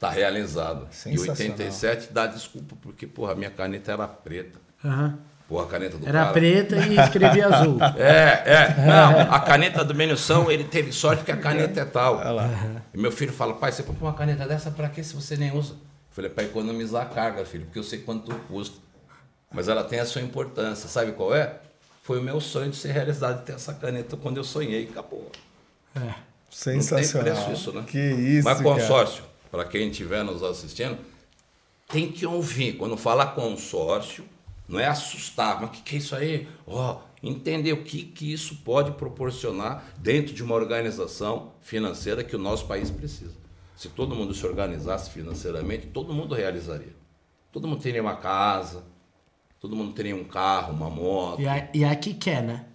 Tá 0.00 0.10
realizado. 0.10 0.88
E 0.90 0.94
Sensacional. 0.94 1.32
87 1.32 2.12
dá 2.12 2.26
desculpa, 2.26 2.76
porque, 2.80 3.06
porra, 3.06 3.32
a 3.32 3.34
minha 3.34 3.50
caneta 3.50 3.92
era 3.92 4.08
preta. 4.08 4.58
Aham. 4.84 5.18
Porra, 5.48 5.64
a 5.64 5.66
caneta 5.66 5.96
do 5.96 6.06
Era 6.06 6.18
cara. 6.20 6.32
preta 6.34 6.76
e 6.76 6.98
escrevia 6.98 7.46
azul. 7.48 7.78
É, 7.96 8.42
é. 8.44 8.86
Não, 8.86 9.32
a 9.32 9.40
caneta 9.40 9.82
do 9.82 9.94
Menução, 9.94 10.50
ele 10.50 10.64
teve 10.64 10.92
sorte 10.92 11.20
porque 11.20 11.32
a 11.32 11.38
caneta 11.38 11.80
é 11.80 11.84
tal. 11.86 12.18
Olha 12.18 12.30
lá. 12.30 12.82
E 12.92 12.98
meu 12.98 13.10
filho 13.10 13.32
fala, 13.32 13.54
pai, 13.54 13.72
você 13.72 13.82
comprou 13.82 14.10
uma 14.10 14.14
caneta 14.16 14.46
dessa 14.46 14.70
pra 14.70 14.90
quê 14.90 15.02
se 15.02 15.14
você 15.14 15.38
nem 15.38 15.50
usa? 15.50 15.72
Eu 15.72 15.78
falei, 16.10 16.30
para 16.30 16.44
economizar 16.44 17.02
a 17.02 17.06
carga, 17.06 17.46
filho, 17.46 17.64
porque 17.64 17.78
eu 17.78 17.82
sei 17.82 18.00
quanto 18.00 18.34
custa. 18.40 18.76
Mas 19.50 19.68
ela 19.68 19.82
tem 19.82 19.98
a 20.00 20.04
sua 20.04 20.20
importância. 20.20 20.86
Sabe 20.86 21.12
qual 21.12 21.34
é? 21.34 21.56
Foi 22.02 22.18
o 22.18 22.22
meu 22.22 22.40
sonho 22.42 22.70
de 22.70 22.76
ser 22.76 22.92
realizado, 22.92 23.38
de 23.38 23.46
ter 23.46 23.52
essa 23.54 23.72
caneta 23.72 24.18
quando 24.18 24.36
eu 24.36 24.44
sonhei. 24.44 24.86
Acabou. 24.90 25.32
É. 25.96 26.12
Sensacional. 26.50 27.34
preço 27.34 27.52
isso, 27.52 27.72
né? 27.72 27.84
Que 27.86 27.98
isso, 27.98 28.44
Mas 28.44 28.60
consórcio, 28.60 29.24
para 29.50 29.64
quem 29.64 29.88
estiver 29.90 30.22
nos 30.22 30.42
assistindo, 30.42 30.98
tem 31.88 32.12
que 32.12 32.26
ouvir. 32.26 32.74
Quando 32.74 32.96
fala 32.98 33.26
consórcio, 33.26 34.24
não 34.68 34.78
é 34.78 34.86
assustar, 34.86 35.60
mas 35.60 35.70
o 35.70 35.72
que, 35.72 35.80
que 35.82 35.94
é 35.96 35.98
isso 35.98 36.14
aí? 36.14 36.46
Ó, 36.66 37.00
entender 37.22 37.72
o 37.72 37.82
que, 37.82 38.04
que 38.04 38.30
isso 38.32 38.56
pode 38.56 38.92
proporcionar 38.92 39.82
dentro 39.98 40.34
de 40.34 40.42
uma 40.44 40.54
organização 40.54 41.52
financeira 41.62 42.22
que 42.22 42.36
o 42.36 42.38
nosso 42.38 42.66
país 42.66 42.90
precisa. 42.90 43.34
Se 43.74 43.88
todo 43.88 44.14
mundo 44.14 44.34
se 44.34 44.44
organizasse 44.46 45.10
financeiramente, 45.10 45.86
todo 45.86 46.12
mundo 46.12 46.34
realizaria. 46.34 46.94
Todo 47.50 47.66
mundo 47.66 47.80
teria 47.80 48.02
uma 48.02 48.16
casa, 48.16 48.84
todo 49.58 49.74
mundo 49.74 49.94
teria 49.94 50.14
um 50.14 50.24
carro, 50.24 50.72
uma 50.74 50.90
moto. 50.90 51.40
E, 51.40 51.48
a, 51.48 51.68
e 51.72 51.84
aqui 51.84 52.12
quer, 52.12 52.42
né? 52.42 52.66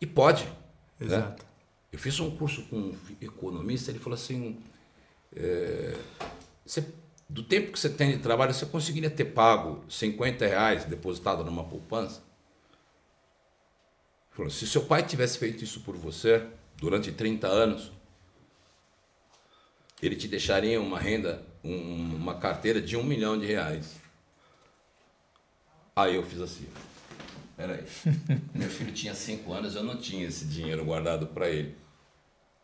E 0.00 0.06
pode. 0.06 0.44
né? 0.44 0.52
Exato. 1.00 1.44
Eu 1.92 1.98
fiz 1.98 2.18
um 2.20 2.30
curso 2.36 2.62
com 2.64 2.76
um 2.76 2.94
economista, 3.20 3.90
ele 3.90 3.98
falou 3.98 4.14
assim: 4.14 4.58
é, 5.34 5.96
você- 6.64 6.86
do 7.28 7.42
tempo 7.42 7.72
que 7.72 7.78
você 7.78 7.88
tem 7.88 8.12
de 8.12 8.18
trabalho, 8.18 8.52
você 8.52 8.66
conseguiria 8.66 9.10
ter 9.10 9.24
pago 9.26 9.84
50 9.88 10.46
reais 10.46 10.84
depositado 10.84 11.44
numa 11.44 11.64
poupança? 11.64 12.22
Se 14.50 14.66
seu 14.66 14.84
pai 14.84 15.02
tivesse 15.04 15.38
feito 15.38 15.62
isso 15.62 15.80
por 15.80 15.96
você 15.96 16.46
durante 16.76 17.12
30 17.12 17.46
anos, 17.46 17.92
ele 20.02 20.16
te 20.16 20.26
deixaria 20.28 20.80
uma 20.80 20.98
renda, 20.98 21.44
um- 21.62 22.16
uma 22.16 22.34
carteira 22.34 22.80
de 22.80 22.96
um 22.96 23.02
milhão 23.04 23.38
de 23.38 23.46
reais. 23.46 23.94
Aí 25.96 26.16
eu 26.16 26.24
fiz 26.24 26.40
assim. 26.40 26.66
Peraí. 27.56 27.84
Meu 28.52 28.68
filho 28.68 28.92
tinha 28.92 29.14
cinco 29.14 29.52
anos, 29.52 29.76
eu 29.76 29.84
não 29.84 29.96
tinha 29.96 30.26
esse 30.26 30.44
dinheiro 30.44 30.84
guardado 30.84 31.28
para 31.28 31.48
ele. 31.48 31.76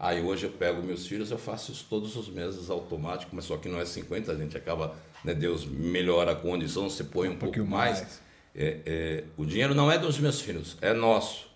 Aí 0.01 0.23
hoje 0.23 0.47
eu 0.47 0.51
pego 0.51 0.83
meus 0.83 1.07
filhos, 1.07 1.31
eu 1.31 1.37
faço 1.37 1.71
isso 1.73 1.87
todos 1.91 2.17
os 2.17 2.31
meses 2.31 2.71
automático, 2.71 3.37
mas 3.37 3.45
só 3.45 3.59
que 3.59 3.69
não 3.69 3.79
é 3.79 3.85
50, 3.85 4.33
a 4.33 4.35
gente 4.35 4.57
acaba, 4.57 4.97
né, 5.23 5.35
Deus 5.35 5.67
melhora 5.67 6.33
a 6.33 6.35
condição, 6.35 6.89
você 6.89 7.05
põe 7.05 7.29
um, 7.29 7.33
pouco 7.33 7.57
pouquinho 7.57 7.67
mais. 7.67 8.01
mais. 8.01 8.21
É, 8.55 8.79
é, 8.87 9.25
o 9.37 9.45
dinheiro 9.45 9.75
não 9.75 9.93
é 9.93 9.99
dos 9.99 10.19
meus 10.19 10.41
filhos, 10.41 10.79
é 10.81 10.95
nosso. 10.95 11.51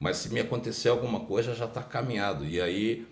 Mas 0.00 0.16
se 0.16 0.32
me 0.32 0.40
acontecer 0.40 0.88
alguma 0.88 1.20
coisa, 1.20 1.54
já 1.54 1.66
está 1.66 1.82
caminhado. 1.82 2.46
E 2.46 2.58
aí, 2.58 3.06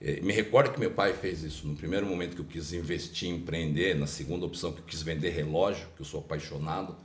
eh, 0.00 0.20
me 0.22 0.32
recordo 0.32 0.72
que 0.72 0.80
meu 0.80 0.90
pai 0.90 1.12
fez 1.12 1.42
isso. 1.44 1.68
No 1.68 1.76
primeiro 1.76 2.06
momento 2.06 2.34
que 2.34 2.40
eu 2.40 2.46
quis 2.46 2.72
investir, 2.72 3.28
empreender, 3.28 3.94
na 3.94 4.06
segunda 4.06 4.46
opção 4.46 4.72
que 4.72 4.80
eu 4.80 4.84
quis 4.84 5.02
vender 5.02 5.30
relógio, 5.30 5.86
que 5.94 6.02
eu 6.02 6.06
sou 6.06 6.20
apaixonado, 6.20 6.96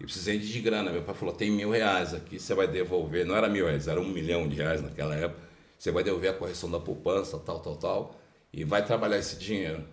e 0.00 0.04
precisei 0.04 0.38
de 0.38 0.60
grana. 0.60 0.90
Meu 0.90 1.02
pai 1.02 1.14
falou: 1.14 1.34
tem 1.34 1.50
mil 1.50 1.70
reais 1.70 2.12
aqui, 2.12 2.38
você 2.38 2.54
vai 2.54 2.66
devolver. 2.66 3.24
Não 3.24 3.36
era 3.36 3.48
mil 3.48 3.64
reais, 3.66 3.86
era 3.88 4.00
um 4.00 4.08
milhão 4.08 4.48
de 4.48 4.56
reais 4.56 4.82
naquela 4.82 5.14
época. 5.14 5.47
Você 5.78 5.92
vai 5.92 6.02
devolver 6.02 6.30
a 6.30 6.34
correção 6.34 6.70
da 6.70 6.80
poupança, 6.80 7.38
tal, 7.38 7.60
tal, 7.60 7.76
tal, 7.76 8.20
e 8.52 8.64
vai 8.64 8.84
trabalhar 8.84 9.18
esse 9.18 9.36
dinheiro. 9.36 9.84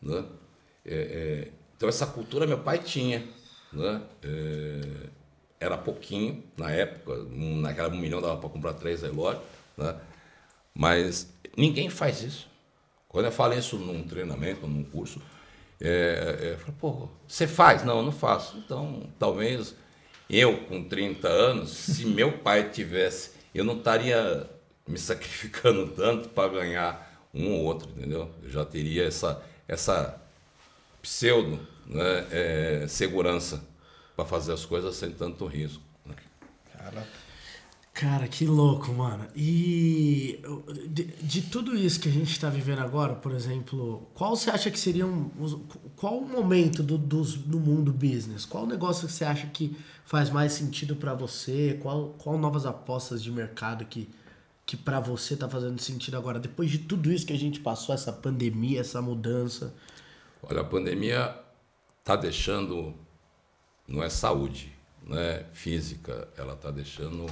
Né? 0.00 0.24
É, 0.84 0.94
é, 0.94 1.52
então, 1.76 1.88
essa 1.88 2.06
cultura 2.06 2.46
meu 2.46 2.58
pai 2.58 2.78
tinha. 2.78 3.22
Né? 3.72 4.02
É, 4.22 4.80
era 5.60 5.76
pouquinho 5.76 6.42
na 6.56 6.70
época, 6.70 7.24
naquela 7.30 7.88
um 7.88 7.98
milhão 7.98 8.20
dava 8.20 8.36
para 8.36 8.48
comprar 8.48 8.74
três 8.74 9.02
relógios, 9.02 9.42
né? 9.76 9.96
mas 10.74 11.32
ninguém 11.56 11.88
faz 11.88 12.22
isso. 12.22 12.48
Quando 13.08 13.26
eu 13.26 13.32
falo 13.32 13.54
isso 13.54 13.76
num 13.76 14.02
treinamento, 14.02 14.66
num 14.66 14.84
curso, 14.84 15.22
é, 15.80 16.38
é, 16.40 16.52
eu 16.52 16.58
falo, 16.58 16.72
pô, 16.80 17.08
você 17.26 17.46
faz? 17.46 17.84
Não, 17.84 17.98
eu 17.98 18.02
não 18.02 18.12
faço. 18.12 18.58
Então, 18.58 19.08
talvez 19.18 19.74
eu, 20.28 20.64
com 20.64 20.82
30 20.84 21.28
anos, 21.28 21.70
se 21.70 22.06
meu 22.06 22.38
pai 22.38 22.70
tivesse, 22.70 23.32
eu 23.54 23.64
não 23.64 23.76
estaria 23.76 24.50
me 24.86 24.98
sacrificando 24.98 25.88
tanto 25.96 26.28
para 26.30 26.48
ganhar 26.52 27.28
um 27.32 27.50
ou 27.52 27.64
outro, 27.64 27.88
entendeu? 27.96 28.30
Eu 28.42 28.50
já 28.50 28.64
teria 28.64 29.04
essa, 29.04 29.42
essa 29.66 30.20
pseudo 31.02 31.58
né, 31.86 32.26
é, 32.30 32.86
segurança 32.88 33.62
para 34.16 34.24
fazer 34.24 34.52
as 34.52 34.64
coisas 34.64 34.94
sem 34.96 35.10
tanto 35.10 35.46
risco. 35.46 35.82
né? 36.06 36.14
Cara, 36.72 37.06
Cara, 37.92 38.26
que 38.26 38.44
louco, 38.44 38.92
mano. 38.92 39.24
E 39.36 40.40
de, 40.88 41.04
de 41.04 41.42
tudo 41.42 41.76
isso 41.76 42.00
que 42.00 42.08
a 42.08 42.12
gente 42.12 42.38
tá 42.40 42.50
vivendo 42.50 42.80
agora, 42.80 43.14
por 43.14 43.30
exemplo, 43.30 44.08
qual 44.14 44.34
você 44.34 44.50
acha 44.50 44.68
que 44.68 44.78
seriam. 44.80 45.30
os- 45.38 45.56
Qual 45.94 46.18
o 46.18 46.28
momento 46.28 46.82
do, 46.82 46.98
dos, 46.98 47.34
do 47.36 47.60
mundo 47.60 47.92
business? 47.92 48.44
Qual 48.44 48.64
o 48.64 48.66
negócio 48.66 49.06
que 49.06 49.12
você 49.12 49.24
acha 49.24 49.46
que 49.46 49.76
faz 50.04 50.28
mais 50.28 50.52
sentido 50.52 50.96
pra 50.96 51.14
você? 51.14 51.78
Qual, 51.80 52.08
qual 52.18 52.36
novas 52.36 52.66
apostas 52.66 53.22
de 53.22 53.30
mercado 53.30 53.84
que, 53.84 54.08
que 54.66 54.76
para 54.76 55.00
você 55.00 55.36
tá 55.36 55.48
fazendo 55.48 55.80
sentido 55.80 56.16
agora? 56.16 56.38
Depois 56.38 56.70
de 56.70 56.78
tudo 56.78 57.12
isso 57.12 57.26
que 57.26 57.32
a 57.32 57.38
gente 57.38 57.60
passou, 57.60 57.94
essa 57.94 58.12
pandemia, 58.12 58.80
essa 58.80 59.00
mudança. 59.02 59.74
Olha, 60.42 60.60
a 60.60 60.64
pandemia 60.64 61.38
está 62.00 62.16
deixando, 62.16 62.94
não 63.86 64.02
é 64.02 64.08
saúde, 64.08 64.72
não 65.06 65.18
é 65.18 65.44
física, 65.52 66.28
ela 66.36 66.54
está 66.54 66.70
deixando 66.70 67.26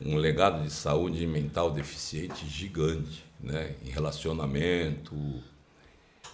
um 0.00 0.16
legado 0.16 0.62
de 0.62 0.70
saúde 0.70 1.26
mental 1.26 1.70
deficiente 1.70 2.46
gigante, 2.46 3.24
né? 3.40 3.74
Em 3.84 3.90
relacionamento. 3.90 5.14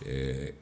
É, 0.05 0.55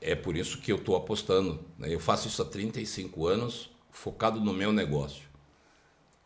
é 0.00 0.14
por 0.14 0.36
isso 0.36 0.58
que 0.58 0.72
eu 0.72 0.76
estou 0.76 0.96
apostando. 0.96 1.60
Né? 1.78 1.92
Eu 1.92 2.00
faço 2.00 2.28
isso 2.28 2.42
há 2.42 2.44
35 2.44 3.26
anos, 3.26 3.70
focado 3.90 4.40
no 4.40 4.52
meu 4.52 4.72
negócio. 4.72 5.27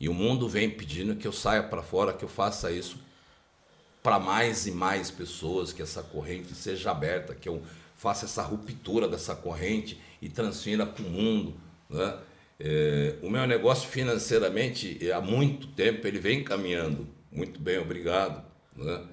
E 0.03 0.09
o 0.09 0.12
mundo 0.12 0.48
vem 0.48 0.68
pedindo 0.68 1.14
que 1.14 1.28
eu 1.28 1.32
saia 1.32 1.62
para 1.62 1.80
fora, 1.80 2.12
que 2.12 2.24
eu 2.24 2.28
faça 2.28 2.72
isso 2.72 2.98
para 4.03 4.18
mais 4.18 4.66
e 4.66 4.72
mais 4.72 5.12
pessoas, 5.12 5.72
que 5.72 5.80
essa 5.80 6.03
corrente 6.03 6.57
seja 6.57 6.90
aberta, 6.90 7.36
que 7.36 7.48
eu 7.48 7.62
faça 7.94 8.24
essa 8.24 8.42
ruptura 8.42 9.07
dessa 9.07 9.36
corrente 9.36 9.96
e 10.20 10.28
transfira 10.28 10.84
para 10.84 11.05
o 11.05 11.09
mundo. 11.09 11.55
Né? 11.88 12.18
É, 12.59 13.14
o 13.22 13.30
meu 13.30 13.46
negócio 13.46 13.88
financeiramente, 13.88 15.09
há 15.12 15.20
muito 15.20 15.68
tempo, 15.68 16.05
ele 16.05 16.18
vem 16.18 16.42
caminhando. 16.42 17.07
Muito 17.30 17.61
bem, 17.61 17.78
obrigado. 17.78 18.44
Né? 18.76 19.05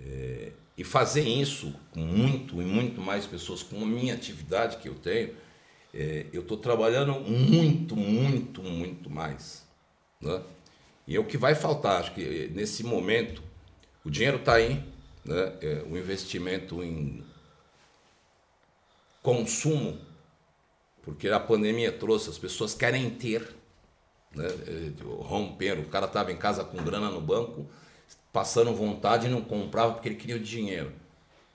É, 0.00 0.50
e 0.76 0.82
fazer 0.82 1.28
isso 1.28 1.72
com 1.92 2.00
muito 2.00 2.60
e 2.60 2.64
muito 2.64 3.00
mais 3.00 3.24
pessoas, 3.24 3.62
com 3.62 3.80
a 3.84 3.86
minha 3.86 4.14
atividade 4.14 4.78
que 4.78 4.88
eu 4.88 4.96
tenho, 4.96 5.32
é, 5.94 6.26
eu 6.32 6.40
estou 6.42 6.56
trabalhando 6.56 7.12
muito, 7.20 7.94
muito, 7.94 8.64
muito 8.64 9.08
mais. 9.08 9.63
Né? 10.20 10.42
E 11.06 11.16
é 11.16 11.20
o 11.20 11.24
que 11.24 11.36
vai 11.36 11.54
faltar, 11.54 12.00
acho 12.00 12.14
que 12.14 12.22
é, 12.22 12.48
nesse 12.48 12.82
momento, 12.82 13.42
o 14.04 14.10
dinheiro 14.10 14.38
está 14.38 14.54
aí, 14.54 14.82
né? 15.24 15.52
É, 15.60 15.84
o 15.88 15.96
investimento 15.96 16.82
em 16.82 17.24
consumo, 19.22 19.98
porque 21.02 21.28
a 21.28 21.40
pandemia 21.40 21.90
trouxe, 21.90 22.30
as 22.30 22.38
pessoas 22.38 22.74
querem 22.74 23.10
ter, 23.10 23.54
né? 24.34 24.46
É, 24.46 24.92
romper, 25.22 25.78
o 25.78 25.88
cara 25.88 26.06
estava 26.06 26.32
em 26.32 26.36
casa 26.36 26.64
com 26.64 26.82
grana 26.82 27.10
no 27.10 27.20
banco, 27.20 27.66
passando 28.32 28.74
vontade 28.74 29.26
e 29.26 29.30
não 29.30 29.42
comprava 29.42 29.92
porque 29.92 30.08
ele 30.08 30.16
queria 30.16 30.36
o 30.36 30.40
dinheiro. 30.40 30.92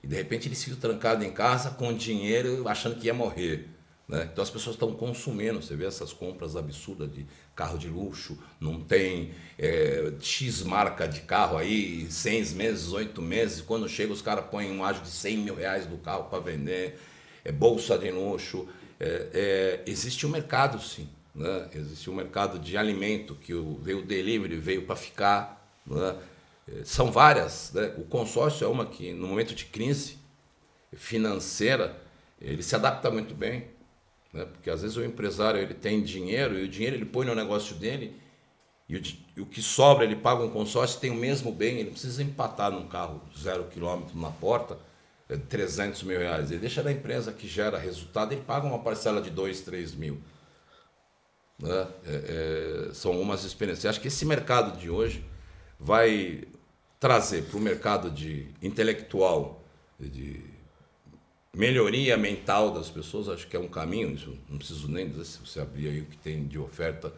E 0.02 0.06
de 0.06 0.16
repente 0.16 0.48
ele 0.48 0.54
se 0.54 0.70
viu 0.70 0.78
trancado 0.78 1.22
em 1.24 1.30
casa 1.30 1.70
com 1.70 1.92
dinheiro 1.92 2.66
achando 2.68 2.96
que 2.96 3.06
ia 3.06 3.14
morrer. 3.14 3.68
Né? 4.10 4.28
Então 4.32 4.42
as 4.42 4.50
pessoas 4.50 4.74
estão 4.74 4.92
consumindo, 4.92 5.62
você 5.62 5.76
vê 5.76 5.86
essas 5.86 6.12
compras 6.12 6.56
absurdas 6.56 7.12
de 7.12 7.24
carro 7.54 7.78
de 7.78 7.86
luxo, 7.86 8.36
não 8.58 8.80
tem 8.80 9.30
é, 9.56 10.12
X 10.20 10.64
marca 10.64 11.06
de 11.06 11.20
carro 11.20 11.56
aí, 11.56 12.10
seis 12.10 12.52
meses, 12.52 12.92
oito 12.92 13.22
meses, 13.22 13.60
quando 13.60 13.88
chega 13.88 14.12
os 14.12 14.20
caras 14.20 14.46
põem 14.50 14.72
um 14.72 14.84
ágio 14.84 15.04
de 15.04 15.10
100 15.10 15.36
mil 15.36 15.54
reais 15.54 15.86
do 15.86 15.96
carro 15.96 16.24
para 16.24 16.40
vender, 16.40 16.98
é 17.44 17.52
bolsa 17.52 17.96
de 17.96 18.10
luxo. 18.10 18.68
É, 18.98 19.28
é, 19.32 19.82
existe 19.86 20.26
um 20.26 20.30
mercado 20.30 20.82
sim, 20.82 21.08
né? 21.32 21.68
existe 21.72 22.10
um 22.10 22.14
mercado 22.14 22.58
de 22.58 22.76
alimento 22.76 23.36
que 23.36 23.52
veio 23.80 24.00
o 24.00 24.02
delivery, 24.02 24.56
veio 24.56 24.82
para 24.82 24.96
ficar. 24.96 25.72
Né? 25.86 26.16
São 26.84 27.12
várias. 27.12 27.70
Né? 27.72 27.94
O 27.96 28.02
consórcio 28.02 28.64
é 28.64 28.68
uma 28.68 28.86
que, 28.86 29.12
no 29.12 29.28
momento 29.28 29.54
de 29.54 29.66
crise 29.66 30.18
financeira, 30.92 31.96
ele 32.40 32.62
se 32.62 32.74
adapta 32.74 33.08
muito 33.08 33.34
bem. 33.34 33.78
Né? 34.32 34.44
Porque 34.44 34.70
às 34.70 34.82
vezes 34.82 34.96
o 34.96 35.04
empresário 35.04 35.60
ele 35.60 35.74
tem 35.74 36.02
dinheiro 36.02 36.58
e 36.58 36.64
o 36.64 36.68
dinheiro 36.68 36.96
ele 36.96 37.04
põe 37.04 37.26
no 37.26 37.34
negócio 37.34 37.74
dele 37.76 38.16
e 38.88 38.96
o, 38.96 39.02
e 39.36 39.40
o 39.40 39.46
que 39.46 39.62
sobra 39.62 40.04
ele 40.04 40.16
paga 40.16 40.42
um 40.42 40.50
consórcio 40.50 41.00
tem 41.00 41.10
o 41.10 41.14
mesmo 41.14 41.52
bem, 41.52 41.78
ele 41.78 41.90
precisa 41.90 42.22
empatar 42.22 42.72
num 42.72 42.88
carro 42.88 43.22
zero 43.38 43.64
quilômetro 43.64 44.18
na 44.18 44.30
porta, 44.30 44.78
é 45.28 45.36
300 45.36 46.02
mil 46.02 46.18
reais. 46.18 46.50
Ele 46.50 46.58
deixa 46.58 46.82
da 46.82 46.90
empresa 46.90 47.32
que 47.32 47.46
gera 47.46 47.78
resultado, 47.78 48.32
ele 48.32 48.42
paga 48.42 48.66
uma 48.66 48.80
parcela 48.80 49.22
de 49.22 49.30
2, 49.30 49.60
3 49.60 49.94
mil. 49.94 50.20
Né? 51.56 51.86
É, 52.04 52.88
é, 52.88 52.94
são 52.94 53.12
algumas 53.12 53.44
experiências. 53.44 53.86
Acho 53.86 54.00
que 54.00 54.08
esse 54.08 54.24
mercado 54.24 54.76
de 54.76 54.90
hoje 54.90 55.24
vai 55.78 56.42
trazer 56.98 57.44
para 57.44 57.56
o 57.56 57.60
mercado 57.60 58.10
de 58.10 58.48
intelectual, 58.60 59.64
de 60.00 60.42
melhoria 61.54 62.16
mental 62.16 62.70
das 62.70 62.88
pessoas, 62.88 63.28
acho 63.28 63.46
que 63.46 63.56
é 63.56 63.58
um 63.58 63.68
caminho, 63.68 64.14
isso 64.14 64.36
não 64.48 64.58
preciso 64.58 64.88
nem 64.88 65.08
dizer 65.08 65.24
se 65.24 65.38
você 65.38 65.60
abrir 65.60 65.88
aí 65.88 66.00
o 66.00 66.06
que 66.06 66.16
tem 66.16 66.46
de 66.46 66.58
oferta 66.58 67.12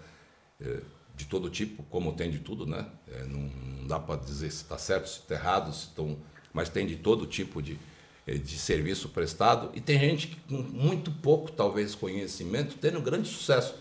é, 0.60 0.80
de 1.14 1.26
todo 1.26 1.50
tipo, 1.50 1.82
como 1.84 2.12
tem 2.12 2.30
de 2.30 2.38
tudo, 2.38 2.66
né? 2.66 2.86
É, 3.12 3.24
não, 3.24 3.40
não, 3.40 3.86
dá 3.86 4.00
para 4.00 4.20
dizer 4.20 4.50
se 4.50 4.62
está 4.62 4.78
certo, 4.78 5.08
se 5.08 5.20
está 5.20 5.34
errado, 5.34 5.72
se 5.72 5.88
estão, 5.88 6.16
mas 6.52 6.68
tem 6.68 6.86
de 6.86 6.96
todo 6.96 7.26
tipo 7.26 7.60
de, 7.60 7.78
é, 8.26 8.34
de 8.34 8.58
serviço 8.58 9.10
prestado 9.10 9.70
e 9.74 9.80
tem 9.80 9.98
gente 9.98 10.28
que 10.28 10.36
com 10.48 10.62
muito 10.62 11.10
pouco, 11.10 11.52
talvez, 11.52 11.94
conhecimento, 11.94 12.76
tendo 12.80 13.00
grande 13.02 13.28
sucesso, 13.28 13.74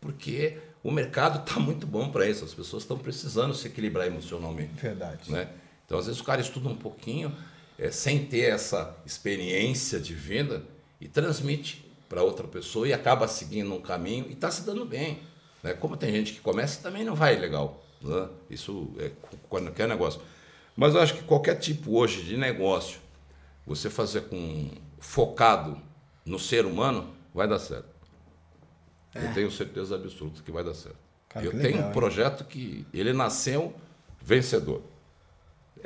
porque 0.00 0.58
o 0.84 0.90
mercado 0.90 1.40
está 1.40 1.58
muito 1.60 1.86
bom 1.86 2.10
para 2.10 2.28
isso, 2.28 2.44
as 2.44 2.52
pessoas 2.52 2.82
estão 2.82 2.98
precisando 2.98 3.54
se 3.54 3.66
equilibrar 3.66 4.06
emocionalmente. 4.06 4.74
Verdade. 4.74 5.32
Né? 5.32 5.48
Então, 5.86 5.98
às 5.98 6.06
vezes, 6.06 6.20
o 6.20 6.24
cara 6.24 6.40
estuda 6.40 6.68
um 6.68 6.76
pouquinho, 6.76 7.34
é, 7.78 7.90
sem 7.90 8.26
ter 8.26 8.52
essa 8.52 8.96
experiência 9.04 10.00
de 10.00 10.14
venda, 10.14 10.64
e 11.00 11.08
transmite 11.08 11.84
para 12.08 12.22
outra 12.22 12.46
pessoa 12.46 12.88
e 12.88 12.92
acaba 12.92 13.28
seguindo 13.28 13.72
um 13.74 13.80
caminho 13.80 14.26
e 14.28 14.32
está 14.32 14.50
se 14.50 14.62
dando 14.62 14.84
bem. 14.84 15.20
Né? 15.62 15.74
Como 15.74 15.96
tem 15.96 16.12
gente 16.12 16.32
que 16.32 16.40
começa 16.40 16.82
também 16.82 17.04
não 17.04 17.14
vai 17.14 17.36
legal. 17.36 17.84
Né? 18.00 18.28
Isso 18.48 18.90
é 18.98 19.10
quando 19.48 19.70
quer 19.72 19.88
negócio. 19.88 20.20
Mas 20.76 20.94
eu 20.94 21.00
acho 21.00 21.14
que 21.14 21.22
qualquer 21.22 21.56
tipo 21.56 21.98
hoje 21.98 22.22
de 22.22 22.36
negócio, 22.36 23.00
você 23.66 23.90
fazer 23.90 24.22
com 24.22 24.70
focado 24.98 25.80
no 26.24 26.38
ser 26.38 26.66
humano, 26.66 27.14
vai 27.34 27.48
dar 27.48 27.58
certo. 27.58 27.88
É. 29.14 29.24
Eu 29.24 29.34
tenho 29.34 29.50
certeza 29.50 29.94
absoluta 29.94 30.42
que 30.42 30.50
vai 30.50 30.62
dar 30.62 30.74
certo. 30.74 30.98
Cara, 31.28 31.44
eu 31.44 31.52
tenho 31.52 31.62
legal, 31.62 31.88
um 31.88 31.92
projeto 31.92 32.42
hein? 32.42 32.46
que 32.48 32.86
ele 32.92 33.12
nasceu 33.12 33.74
vencedor. 34.22 34.82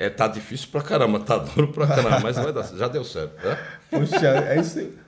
É, 0.01 0.09
tá 0.09 0.26
difícil 0.26 0.68
pra 0.72 0.80
caramba, 0.80 1.20
tá 1.20 1.36
duro 1.36 1.68
pra 1.68 1.86
caramba, 1.86 2.20
mas 2.20 2.34
vai 2.34 2.51
dar, 2.55 2.62
já 2.74 2.88
deu 2.88 3.05
certo, 3.05 3.36
né? 3.46 3.59
Puxa, 3.90 4.28
é 4.48 4.59
isso 4.59 4.78
aí. 4.78 4.98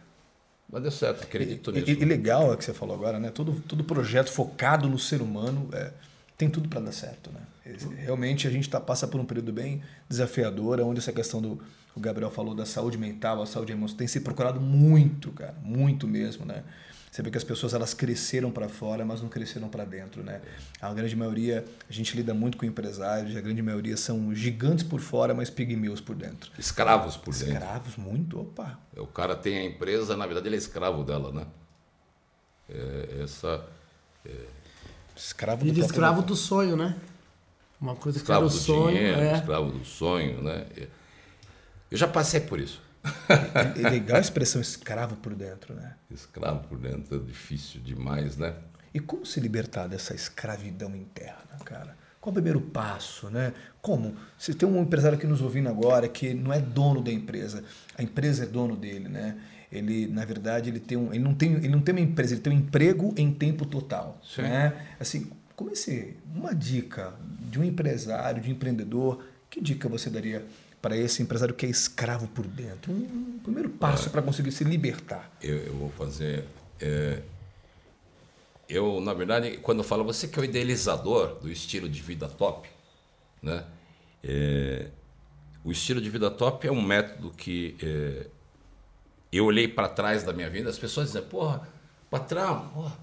Mas 0.70 0.82
deu 0.82 0.90
certo, 0.90 1.22
acredito 1.24 1.70
e, 1.70 1.72
nisso. 1.72 1.90
E, 1.90 2.03
e 2.03 2.05
legal 2.05 2.53
é 2.53 2.57
que 2.59 2.62
você 2.62 2.74
falou 2.74 2.95
agora, 2.95 3.18
né? 3.18 3.30
Todo, 3.30 3.59
todo 3.66 3.82
projeto 3.84 4.30
focado 4.30 4.90
no 4.90 4.99
ser 4.99 5.22
humano 5.22 5.66
é, 5.72 5.93
tem 6.36 6.51
tudo 6.51 6.68
para 6.68 6.80
dar 6.80 6.93
certo, 6.93 7.30
né? 7.32 7.40
Realmente 7.97 8.47
a 8.47 8.51
gente 8.51 8.68
tá, 8.68 8.78
passa 8.78 9.09
por 9.09 9.18
um 9.18 9.24
período 9.24 9.51
bem 9.51 9.82
desafiador, 10.11 10.78
onde 10.80 10.99
essa 10.99 11.12
questão 11.12 11.40
do 11.40 11.59
o 11.95 12.01
Gabriel 12.01 12.30
falou 12.30 12.55
da 12.55 12.66
saúde 12.66 12.99
mental, 12.99 13.43
a 13.43 13.47
saúde 13.47 13.72
emocional 13.72 13.99
tem 13.99 14.07
se 14.07 14.20
procurado 14.20 14.61
muito, 14.61 15.30
cara, 15.32 15.55
muito 15.62 16.07
mesmo, 16.07 16.45
né? 16.45 16.64
Você 17.12 17.20
vê 17.20 17.30
que 17.30 17.36
as 17.36 17.44
pessoas 17.44 17.74
elas 17.74 17.92
cresceram 17.92 18.50
para 18.50 18.70
fora, 18.70 19.04
mas 19.04 19.20
não 19.20 19.28
cresceram 19.28 19.68
para 19.68 19.84
dentro, 19.84 20.24
né? 20.24 20.40
A 20.80 20.94
grande 20.94 21.14
maioria, 21.14 21.62
a 21.86 21.92
gente 21.92 22.16
lida 22.16 22.32
muito 22.32 22.56
com 22.56 22.64
empresários, 22.64 23.36
a 23.36 23.40
grande 23.42 23.60
maioria 23.60 23.98
são 23.98 24.34
gigantes 24.34 24.82
por 24.82 24.98
fora, 24.98 25.34
mas 25.34 25.50
pigmeus 25.50 26.00
por 26.00 26.16
dentro. 26.16 26.50
Escravos 26.58 27.18
por 27.18 27.34
dentro. 27.34 27.52
Escravos, 27.52 27.96
muito, 27.98 28.40
opa. 28.40 28.78
O 28.96 29.06
cara 29.06 29.36
tem 29.36 29.58
a 29.58 29.62
empresa, 29.62 30.16
na 30.16 30.24
verdade 30.24 30.48
ele 30.48 30.56
é 30.56 30.58
escravo 30.58 31.04
dela, 31.04 31.30
né? 31.30 31.46
É, 32.70 33.20
essa... 33.22 33.62
É... 34.24 34.46
Escravo 35.14 35.66
do, 35.66 35.80
escravo 35.80 36.22
do 36.22 36.34
sonho, 36.34 36.78
né? 36.78 36.96
Uma 37.78 37.94
coisa 37.94 38.20
que 38.20 38.22
escravo 38.22 38.46
era 38.46 38.54
o 38.54 38.58
sonho. 38.58 38.96
Dinheiro, 38.96 39.20
é. 39.20 39.34
Escravo 39.34 39.70
do 39.70 39.84
sonho, 39.84 40.42
né? 40.42 40.66
Eu 41.90 41.98
já 41.98 42.08
passei 42.08 42.40
por 42.40 42.58
isso. 42.58 42.80
É 43.76 43.88
legal 43.88 44.18
a 44.18 44.20
expressão 44.20 44.61
escravo 44.61 45.16
por 45.16 45.34
dentro, 45.34 45.74
né? 45.74 45.94
Escravo 46.11 46.66
por 46.68 46.78
dentro 46.78 47.16
é 47.16 47.18
difícil 47.18 47.80
demais, 47.80 48.36
né? 48.36 48.55
E 48.94 49.00
como 49.00 49.24
se 49.24 49.40
libertar 49.40 49.88
dessa 49.88 50.14
escravidão 50.14 50.94
interna, 50.94 51.59
cara? 51.64 51.96
Qual 52.20 52.30
o 52.30 52.34
primeiro 52.34 52.61
passo, 52.61 53.28
né? 53.30 53.53
Como? 53.80 54.14
Se 54.38 54.55
tem 54.55 54.68
um 54.68 54.80
empresário 54.80 55.18
aqui 55.18 55.26
nos 55.26 55.40
ouvindo 55.40 55.68
agora 55.68 56.07
que 56.09 56.32
não 56.34 56.53
é 56.53 56.61
dono 56.61 57.03
da 57.03 57.11
empresa, 57.11 57.64
a 57.98 58.03
empresa 58.03 58.44
é 58.44 58.46
dono 58.46 58.76
dele, 58.76 59.09
né? 59.09 59.38
Ele, 59.72 60.07
na 60.07 60.24
verdade, 60.24 60.68
ele 60.68 60.78
tem 60.78 60.98
um, 60.98 61.12
ele 61.12 61.24
não 61.24 61.34
tem, 61.34 61.55
ele 61.55 61.70
não 61.70 61.80
tem 61.80 61.94
uma 61.94 62.00
empresa, 62.00 62.34
ele 62.34 62.42
tem 62.42 62.53
um 62.53 62.57
emprego 62.57 63.12
em 63.16 63.32
tempo 63.32 63.64
total, 63.64 64.20
Sim. 64.22 64.42
né? 64.42 64.94
Assim, 65.00 65.30
comecei 65.57 66.16
uma 66.32 66.55
dica 66.55 67.14
de 67.50 67.59
um 67.59 67.64
empresário, 67.64 68.42
de 68.42 68.50
um 68.50 68.53
empreendedor, 68.53 69.24
que 69.48 69.61
dica 69.61 69.88
você 69.88 70.09
daria 70.09 70.44
para 70.83 70.97
esse 70.97 71.22
empresário 71.22 71.55
que 71.55 71.64
é 71.64 71.68
escravo 71.68 72.26
por 72.26 72.45
dentro? 72.45 72.93
Um, 72.93 73.39
primeiro 73.41 73.70
passo 73.70 74.11
para 74.11 74.20
conseguir 74.20 74.51
se 74.51 74.64
libertar. 74.64 75.30
Eu, 75.41 75.59
eu 75.59 75.74
vou 75.74 75.91
fazer. 75.91 76.45
É, 76.80 77.22
eu, 78.68 79.01
na 79.01 79.14
verdade, 79.14 79.59
quando 79.59 79.78
eu 79.78 79.85
falo 79.85 80.03
você 80.03 80.26
que 80.26 80.37
é 80.39 80.43
o 80.43 80.45
idealizador 80.45 81.37
do 81.37 81.49
estilo 81.49 81.89
de 81.89 82.03
vida 82.03 82.28
top, 82.28 82.68
né? 83.41 83.64
É, 84.24 84.89
o 85.64 85.70
estilo 85.70 86.01
de 86.01 86.11
vida 86.11 86.28
top 86.30 86.66
é 86.66 86.72
um 86.72 86.83
método 86.83 87.30
que 87.30 87.76
é, 87.80 88.26
eu 89.30 89.45
olhei 89.45 89.68
para 89.68 89.89
trás 89.89 90.24
da 90.24 90.33
minha 90.33 90.51
vida, 90.51 90.68
as 90.68 90.78
pessoas 90.78 91.07
diziam, 91.07 91.24
porra, 91.24 91.68
patrão, 92.11 92.68
porra. 92.70 92.99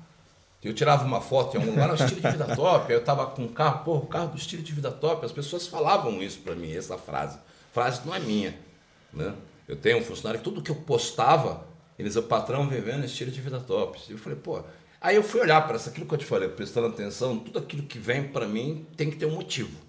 eu 0.61 0.73
tirava 0.73 1.05
uma 1.05 1.21
foto 1.21 1.55
em 1.55 1.59
algum 1.61 1.71
lugar, 1.71 1.91
o 1.91 1.93
estilo 1.93 2.19
de 2.19 2.31
vida 2.31 2.55
top, 2.55 2.91
eu 2.91 2.99
estava 2.99 3.25
com 3.27 3.43
um 3.43 3.47
carro, 3.47 3.85
porra, 3.85 4.03
o 4.03 4.07
carro 4.07 4.27
do 4.31 4.37
estilo 4.37 4.61
de 4.61 4.73
vida 4.73 4.91
top, 4.91 5.25
as 5.25 5.31
pessoas 5.31 5.67
falavam 5.67 6.21
isso 6.21 6.39
para 6.39 6.55
mim, 6.55 6.73
essa 6.73 6.97
frase 6.97 7.37
frase 7.79 8.01
não 8.05 8.13
é 8.13 8.19
minha. 8.19 8.57
Né? 9.13 9.33
Eu 9.67 9.75
tenho 9.75 9.99
um 9.99 10.03
funcionário 10.03 10.39
que 10.39 10.43
tudo 10.43 10.61
que 10.61 10.71
eu 10.71 10.75
postava, 10.75 11.65
eles, 11.97 12.15
o 12.15 12.23
patrão 12.23 12.67
vivendo 12.67 13.05
estilo 13.05 13.31
de 13.31 13.39
vida 13.39 13.59
top. 13.59 13.99
Eu 14.09 14.17
falei, 14.17 14.37
pô, 14.37 14.61
Aí 15.01 15.15
eu 15.15 15.23
fui 15.23 15.39
olhar 15.39 15.65
para 15.65 15.77
aquilo 15.77 16.05
que 16.05 16.13
eu 16.13 16.17
te 16.17 16.25
falei, 16.25 16.49
prestando 16.49 16.87
atenção, 16.87 17.39
tudo 17.39 17.57
aquilo 17.57 17.83
que 17.83 17.97
vem 17.97 18.27
para 18.27 18.45
mim 18.45 18.85
tem 18.97 19.09
que 19.09 19.15
ter 19.15 19.25
um 19.25 19.31
motivo. 19.31 19.79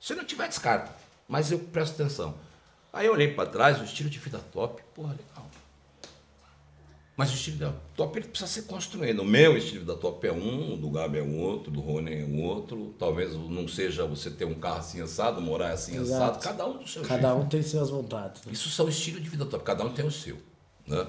Se 0.00 0.12
não 0.14 0.24
tiver, 0.24 0.48
descarta. 0.48 0.92
Mas 1.28 1.52
eu 1.52 1.58
presto 1.60 1.94
atenção. 1.94 2.34
Aí 2.92 3.06
eu 3.06 3.12
olhei 3.12 3.32
para 3.32 3.48
trás, 3.48 3.80
o 3.80 3.84
estilo 3.84 4.10
de 4.10 4.18
vida 4.18 4.40
top, 4.52 4.82
porra, 4.92 5.12
legal. 5.12 5.48
Mas 7.16 7.30
o 7.30 7.34
estilo 7.34 7.56
da 7.56 7.72
top 7.96 8.18
ele 8.18 8.28
precisa 8.28 8.50
ser 8.50 8.62
construído. 8.66 9.20
O 9.20 9.24
meu 9.24 9.56
estilo 9.56 9.86
da 9.86 9.94
top 9.94 10.26
é 10.26 10.32
um, 10.32 10.74
o 10.74 10.76
do 10.76 10.90
Gabi 10.90 11.18
é 11.18 11.22
um 11.22 11.40
outro, 11.40 11.70
do 11.70 11.80
Rony 11.80 12.20
é 12.20 12.24
um 12.24 12.42
outro. 12.42 12.94
Talvez 12.98 13.32
não 13.32 13.66
seja 13.66 14.04
você 14.04 14.30
ter 14.30 14.44
um 14.44 14.54
carro 14.54 14.80
assim 14.80 15.00
assado, 15.00 15.40
morar 15.40 15.70
assim 15.70 15.96
Exato. 15.96 16.38
assado, 16.38 16.44
cada 16.44 16.66
um 16.66 16.76
do 16.76 16.86
seu 16.86 17.02
Cada 17.02 17.30
jeito. 17.30 17.42
um 17.42 17.48
tem 17.48 17.62
suas 17.62 17.88
vontades. 17.88 18.44
né? 18.44 18.52
Isso 18.52 18.68
são 18.68 18.86
estilos 18.86 19.22
de 19.22 19.30
vida 19.30 19.46
top, 19.46 19.64
cada 19.64 19.82
um 19.82 19.92
tem 19.94 20.04
o 20.04 20.10
seu. 20.10 20.36
Né? 20.86 21.06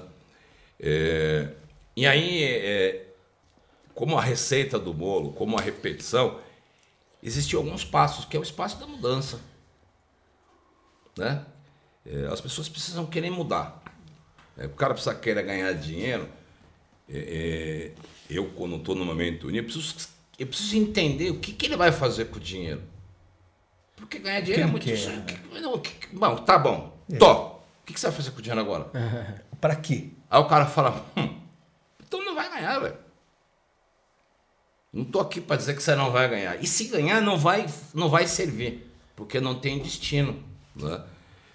É, 0.80 1.52
e 1.94 2.06
aí, 2.06 2.42
é, 2.42 3.12
como 3.94 4.16
a 4.16 4.22
receita 4.22 4.78
do 4.78 4.94
bolo, 4.94 5.32
como 5.32 5.58
a 5.58 5.60
repetição, 5.60 6.40
existiam 7.22 7.60
alguns 7.60 7.84
passos, 7.84 8.24
que 8.24 8.34
é 8.34 8.40
o 8.40 8.42
espaço 8.42 8.78
da 8.80 8.86
mudança. 8.86 9.40
Né? 11.18 11.44
É, 12.06 12.26
as 12.32 12.40
pessoas 12.40 12.66
precisam 12.68 13.04
querer 13.04 13.28
mudar. 13.30 13.77
É, 14.58 14.66
o 14.66 14.70
cara 14.70 14.92
precisa 14.94 15.14
querer 15.14 15.42
ganhar 15.44 15.72
dinheiro. 15.74 16.28
É, 17.08 17.92
é, 17.96 18.02
eu, 18.28 18.46
quando 18.50 18.76
estou 18.76 18.94
numa 18.94 19.14
mentoria, 19.14 19.60
eu 19.60 19.64
preciso, 19.64 19.94
eu 20.38 20.46
preciso 20.46 20.76
entender 20.76 21.30
o 21.30 21.38
que, 21.38 21.52
que 21.52 21.66
ele 21.66 21.76
vai 21.76 21.92
fazer 21.92 22.26
com 22.26 22.36
o 22.36 22.40
dinheiro. 22.40 22.82
Porque 23.96 24.18
ganhar 24.18 24.40
dinheiro 24.40 24.62
é 24.62 24.64
ele 24.64 24.70
muito. 24.72 24.84
quer, 24.84 24.94
isso- 24.94 25.10
né? 25.10 25.24
que- 25.26 25.60
não, 25.60 25.78
que- 25.78 26.14
bom, 26.14 26.36
tá 26.36 26.58
bom. 26.58 26.96
Tô. 27.18 27.32
O 27.32 27.60
que, 27.86 27.94
que 27.94 28.00
você 28.00 28.08
vai 28.08 28.16
fazer 28.16 28.30
com 28.32 28.38
o 28.38 28.42
dinheiro 28.42 28.60
agora? 28.60 28.90
Pra 29.60 29.74
quê? 29.74 30.10
Aí 30.30 30.40
o 30.40 30.44
cara 30.46 30.66
fala, 30.66 31.04
hum, 31.16 31.40
então 32.06 32.22
não 32.24 32.34
vai 32.34 32.48
ganhar, 32.50 32.78
velho. 32.80 32.96
Não 34.92 35.04
tô 35.04 35.20
aqui 35.20 35.40
para 35.40 35.56
dizer 35.56 35.74
que 35.74 35.82
você 35.82 35.94
não 35.94 36.10
vai 36.10 36.28
ganhar. 36.28 36.62
E 36.62 36.66
se 36.66 36.84
ganhar, 36.84 37.20
não 37.20 37.36
vai, 37.36 37.66
não 37.94 38.08
vai 38.08 38.26
servir, 38.26 38.90
porque 39.14 39.40
não 39.40 39.54
tem 39.58 39.78
destino. 39.78 40.42
Né? 40.74 41.02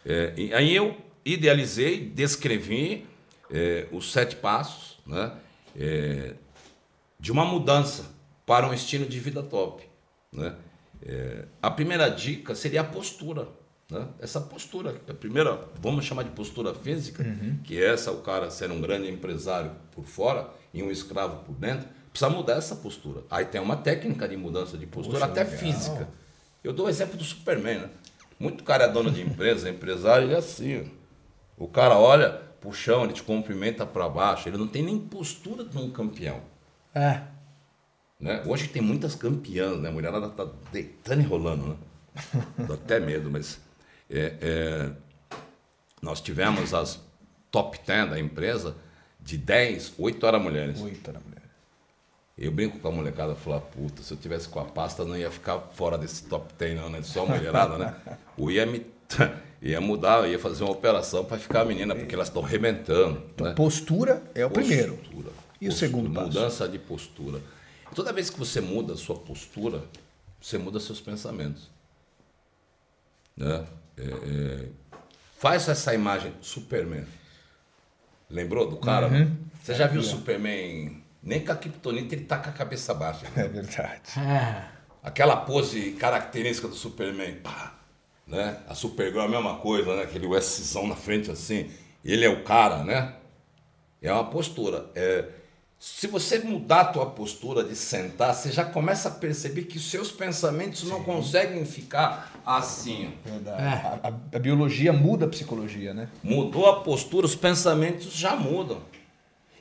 É, 0.06 0.34
e 0.38 0.54
aí 0.54 0.76
eu 0.76 0.96
idealizei, 1.26 2.06
descrevi 2.06 3.06
é, 3.52 3.88
os 3.92 4.12
sete 4.12 4.36
passos 4.36 5.00
né? 5.06 5.32
É, 5.78 6.34
de 7.20 7.32
uma 7.32 7.46
mudança 7.46 8.06
para 8.46 8.68
um 8.68 8.74
estilo 8.74 9.06
de 9.06 9.20
vida 9.20 9.42
top. 9.42 9.84
Né? 10.32 10.56
É, 11.06 11.46
a 11.62 11.72
primeira 11.72 12.10
dica 12.10 12.54
seria 12.56 12.82
a 12.82 12.84
postura. 12.84 13.48
Né? 13.90 14.08
Essa 14.20 14.42
postura, 14.42 15.02
a 15.08 15.14
primeira, 15.14 15.68
vamos 15.82 16.06
chamar 16.06 16.24
de 16.24 16.32
postura 16.32 16.74
física, 16.74 17.24
que 17.64 17.82
é 17.82 17.94
essa, 17.94 18.12
o 18.12 18.22
cara 18.22 18.50
ser 18.50 18.72
um 18.72 18.82
grande 18.82 19.10
empresário 19.10 19.72
por 19.92 20.06
fora 20.06 20.50
e 20.74 20.82
um 20.82 20.92
escravo 20.92 21.44
por 21.44 21.54
dentro, 21.56 21.88
precisa 22.10 22.30
mudar 22.30 22.56
essa 22.56 22.76
postura. 22.76 23.24
Aí 23.30 23.46
tem 23.46 23.62
uma 23.62 23.78
técnica 23.78 24.28
de 24.28 24.36
mudança 24.36 24.78
de 24.78 24.86
postura, 24.86 25.20
Poxa, 25.20 25.32
até 25.32 25.44
legal. 25.44 25.60
física. 25.60 26.10
Eu 26.64 26.74
dou 26.74 26.86
o 26.86 26.90
exemplo 26.90 27.18
do 27.18 27.24
Superman. 27.24 27.80
Né? 27.80 27.90
Muito 28.40 28.64
cara 28.64 28.86
é 28.86 28.88
dono 28.88 29.12
de 29.12 29.22
empresa, 29.22 29.68
empresário, 29.70 30.28
ele 30.28 30.34
é 30.34 30.38
assim. 30.38 30.90
O 31.58 31.68
cara 31.68 31.98
olha 31.98 32.30
pro 32.60 32.72
chão, 32.74 33.04
ele 33.04 33.14
te 33.14 33.24
cumprimenta 33.24 33.86
para 33.86 34.08
baixo, 34.08 34.48
ele 34.48 34.58
não 34.58 34.68
tem 34.68 34.84
nem 34.84 34.98
postura 35.00 35.64
de 35.64 35.78
um 35.78 35.92
campeão. 35.92 36.42
É. 36.96 37.22
Né? 38.20 38.42
Hoje 38.46 38.70
tem 38.70 38.82
muitas 38.82 39.16
campeãs, 39.16 39.80
né? 39.80 39.90
A 39.90 39.92
mulherada 39.92 40.30
tá 40.30 40.48
deitando 40.72 41.22
e 41.22 41.26
rolando, 41.26 41.68
né? 41.68 41.76
Dá 42.68 42.76
até 42.76 43.00
medo, 43.00 43.30
mas 43.30 43.60
é, 44.10 44.34
é, 44.42 44.92
nós 46.02 46.22
tivemos 46.22 46.74
as 46.74 47.02
top 47.52 47.80
10 47.86 48.12
da 48.12 48.20
empresa, 48.20 48.76
de 49.20 49.38
10, 49.38 49.94
8 49.98 50.26
eram 50.26 50.40
mulheres. 50.40 50.82
Oito 50.82 51.10
era 51.10 51.20
mulher. 51.20 51.44
Eu 52.38 52.52
brinco 52.52 52.80
com 52.80 52.88
a 52.88 52.92
molecada, 52.92 53.36
falar, 53.36 53.60
puta, 53.62 54.02
se 54.02 54.12
eu 54.12 54.18
tivesse 54.18 54.50
com 54.50 54.60
a 54.60 54.66
pasta, 54.66 55.06
não 55.06 55.16
ia 55.16 55.30
ficar 55.30 55.60
fora 55.60 55.98
desse 55.98 56.24
top 56.24 56.52
10 56.58 56.76
não, 56.76 56.90
né? 56.90 57.02
Só 57.04 57.26
mulherada, 57.26 57.78
né? 57.78 57.96
Ou 58.38 58.50
ia 58.50 58.66
me... 58.66 58.86
ia 59.64 59.80
mudar, 59.80 60.28
ia 60.30 60.38
fazer 60.38 60.64
uma 60.64 60.74
operação 60.74 61.24
para 61.24 61.38
ficar 61.38 61.62
a 61.62 61.66
menina, 61.66 61.96
porque 61.96 62.14
elas 62.14 62.28
estão 62.28 62.44
arrebentando, 62.44 63.24
Então, 63.34 63.48
né? 63.48 63.54
postura 63.54 64.22
é 64.36 64.46
o 64.46 64.50
primeiro. 64.50 64.98
Postura. 64.98 65.30
E 65.62 65.68
o 65.68 65.70
Postura, 65.70 65.76
segundo 65.76 66.14
passo? 66.14 66.28
Mudança 66.28 66.68
de 66.68 66.78
postura. 66.78 67.40
Toda 67.96 68.12
vez 68.12 68.30
que 68.30 68.38
você 68.38 68.60
muda 68.60 68.94
a 68.94 68.98
sua 68.98 69.16
postura, 69.16 69.84
você 70.42 70.58
muda 70.58 70.80
seus 70.80 71.00
pensamentos. 71.00 71.70
Né? 73.38 73.66
É, 73.98 74.04
é, 74.04 74.68
faz 75.40 75.70
essa 75.70 75.94
imagem 75.94 76.34
Superman. 76.42 77.06
Lembrou 78.30 78.70
do 78.70 78.78
cara? 78.78 79.08
Uhum. 79.08 79.36
Você 79.62 79.76
já 79.76 79.88
viu 79.88 80.02
o 80.02 80.04
Superman? 80.04 81.02
Nem 81.22 81.46
com 81.46 81.52
a 81.54 81.56
Kryptonita 81.56 82.16
ele 82.16 82.26
tá 82.26 82.38
com 82.38 82.50
a 82.50 82.54
cabeça 82.54 82.94
baixa. 82.94 83.26
É 83.36 83.48
verdade. 83.48 84.20
É. 84.20 84.66
Aquela 85.02 85.38
pose 85.38 85.92
característica 85.92 86.68
do 86.68 86.76
Superman, 86.76 87.36
pá, 87.36 87.76
né? 88.28 88.60
A 88.68 88.76
Supergirl 88.76 89.22
é 89.24 89.26
a 89.26 89.30
mesma 89.30 89.56
coisa, 89.58 89.96
né? 89.96 90.04
Aquele 90.04 90.42
Szão 90.42 90.88
na 90.88 90.96
frente 90.96 91.30
assim. 91.32 91.70
Ele 92.04 92.26
é 92.26 92.30
o 92.30 92.44
cara, 92.44 92.84
né? 92.84 93.16
É 94.02 94.12
uma 94.12 94.26
postura. 94.26 94.90
É, 94.96 95.26
se 95.80 96.08
você 96.08 96.40
mudar 96.40 96.82
a 96.82 96.86
tua 96.86 97.06
postura 97.08 97.64
de 97.64 97.76
sentar, 97.76 98.34
você 98.34 98.52
já 98.52 98.64
começa 98.66 99.10
a 99.10 99.12
perceber 99.12 99.64
que 99.64 99.78
os 99.78 99.90
seus 99.90 100.12
pensamentos 100.12 100.84
não 100.84 101.04
conseguem 101.04 101.66
ficar 101.66 102.42
assim. 102.46 103.14
Verdade. 103.26 103.62
É. 103.62 103.66
A, 103.68 104.00
a- 104.10 104.38
a 104.38 104.40
biologia 104.40 104.92
muda 104.94 105.26
a 105.26 105.30
psicologia, 105.30 105.94
né? 105.94 106.10
Mudou 106.22 106.68
a 106.70 106.82
postura, 106.82 107.26
os 107.26 107.36
pensamentos 107.36 108.12
já 108.14 108.36
mudam. 108.36 108.82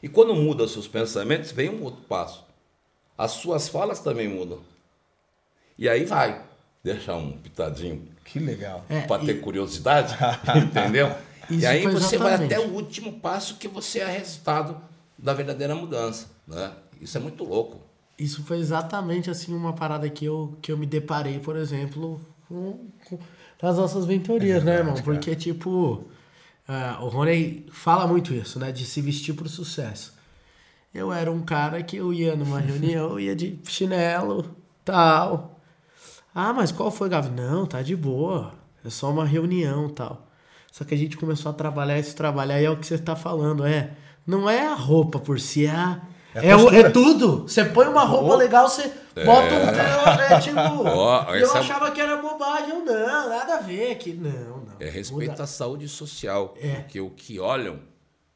E 0.03 0.09
quando 0.09 0.35
muda 0.35 0.65
os 0.65 0.73
seus 0.73 0.89
pensamentos, 0.89 1.53
vem 1.53 1.71
um 1.71 1.83
outro 1.85 2.03
passo. 2.03 2.45
As 3.17 3.33
suas 3.33 3.69
falas 3.69 4.01
também 4.01 4.27
mudam. 4.29 4.61
E 5.79 5.89
aí 5.89 6.05
vai 6.05 6.43
deixar 6.83 7.15
um 7.17 7.33
pitadinho 7.39 8.09
Que 8.25 8.39
legal. 8.39 8.85
É, 8.89 9.01
para 9.03 9.23
e- 9.23 9.27
ter 9.27 9.41
curiosidade, 9.41 10.15
entendeu? 10.57 11.13
e 11.51 11.67
aí 11.67 11.87
você 11.87 12.17
vai 12.17 12.35
até 12.35 12.59
o 12.59 12.71
último 12.73 13.15
passo 13.21 13.57
que 13.57 13.69
você 13.69 13.99
é 14.01 14.07
resultado 14.19 14.77
da 15.19 15.35
verdadeira 15.35 15.75
mudança, 15.75 16.27
né? 16.47 16.73
Isso 17.01 17.17
é 17.19 17.21
muito 17.21 17.45
louco. 17.45 17.81
Isso 18.19 18.43
foi 18.45 18.59
exatamente 18.59 19.29
assim 19.31 19.55
uma 19.55 19.73
parada 19.73 20.09
que 20.09 20.25
eu, 20.25 20.57
que 20.63 20.71
eu 20.71 20.79
me 20.79 20.87
deparei, 20.87 21.39
por 21.41 21.57
exemplo, 21.57 22.21
com, 22.49 22.87
com- 23.05 23.19
nas 23.61 23.77
nossas 23.77 24.07
mentorias, 24.07 24.63
né, 24.65 24.77
irmão? 24.77 24.95
Porque, 25.03 25.35
tipo, 25.35 26.05
ah, 26.69 26.99
o 27.01 27.09
Rony 27.09 27.67
fala 27.73 28.07
muito 28.07 28.33
isso, 28.33 28.59
né? 28.59 28.71
De 28.73 28.85
se 28.85 29.01
vestir 29.01 29.35
pro 29.35 29.49
sucesso. 29.49 30.15
Eu 30.95 31.13
era 31.13 31.31
um 31.33 31.43
cara 31.43 31.83
que 31.83 31.97
eu 31.97 32.13
ia 32.13 32.37
numa 32.37 32.61
reunião, 32.61 33.19
ia 33.19 33.35
de 33.35 33.59
chinelo, 33.65 34.55
tal. 34.85 35.52
Ah, 36.35 36.53
mas 36.53 36.73
qual 36.73 36.91
foi, 36.91 37.09
Gavi? 37.09 37.31
Não, 37.31 37.67
tá 37.67 37.83
de 37.83 37.95
boa. 37.95 38.53
É 38.85 38.91
só 38.91 39.11
uma 39.11 39.25
reunião, 39.25 39.89
tal. 39.89 40.27
Só 40.71 40.85
que 40.85 40.95
a 40.95 40.97
gente 40.97 41.17
começou 41.17 41.51
a 41.51 41.55
trabalhar 41.55 41.99
esse 41.99 42.15
trabalho 42.17 42.53
aí 42.53 42.65
é 42.65 42.71
o 42.71 42.77
que 42.79 42.87
você 42.87 42.97
tá 42.99 43.15
falando, 43.15 43.65
é. 43.67 43.91
Não 44.27 44.49
é 44.49 44.67
a 44.67 44.75
roupa 44.75 45.19
por 45.19 45.39
si, 45.39 45.67
é 45.67 45.71
a, 45.71 46.01
É 46.35 46.47
é, 46.49 46.81
é 46.81 46.91
tudo. 46.91 47.43
Você 47.43 47.65
põe 47.65 47.87
uma 47.87 48.05
roupa 48.05 48.37
legal, 48.37 48.67
você 48.69 48.91
bota 49.15 49.55
um 49.55 49.69
é, 50.35 50.41
tipo. 50.41 50.59
Ó, 50.89 51.35
e 51.35 51.41
eu 51.41 51.47
essa- 51.47 51.59
achava 51.59 51.91
que 51.91 52.01
era 52.01 52.17
bobagem, 52.17 52.71
eu 52.71 52.85
não, 52.85 53.29
nada 53.29 53.57
a 53.57 53.61
ver 53.61 53.97
que 53.97 54.15
não, 54.15 54.59
não. 54.65 54.77
É 54.81 54.89
respeito 54.89 55.33
Muda- 55.33 55.43
à 55.43 55.47
saúde 55.47 55.87
social, 55.89 56.55
É. 56.59 56.77
porque 56.77 56.99
o 57.01 57.11
que 57.11 57.39
olham, 57.39 57.81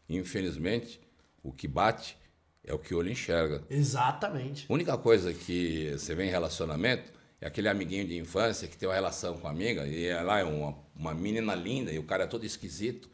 infelizmente, 0.09 1.01
o 1.43 1.53
que 1.53 1.67
bate 1.67 2.17
é 2.65 2.75
o 2.75 2.79
que 2.79 2.95
o 2.95 2.99
olho 2.99 3.11
enxerga. 3.11 3.63
Exatamente. 3.71 4.67
A 4.69 4.73
única 4.75 4.97
coisa 4.99 5.33
que 5.33 5.93
você 5.97 6.15
vê 6.15 6.27
em 6.27 6.31
relacionamento 6.31 7.13
é 7.41 7.47
aquele 7.47 7.69
amiguinho 7.69 8.07
de 8.07 8.17
infância 8.17 8.67
que 8.69 8.77
tem 8.77 8.89
uma 8.89 8.95
relação 8.95 9.37
com 9.39 9.47
a 9.47 9.51
amiga 9.51 9.87
e 9.87 10.07
ela 10.07 10.39
é 10.39 10.45
uma, 10.45 10.77
uma 10.95 11.15
menina 11.15 11.55
linda 11.55 11.93
e 11.93 11.99
o 11.99 12.03
cara 12.05 12.25
é 12.25 12.27
todo 12.27 12.45
esquisito. 12.45 13.11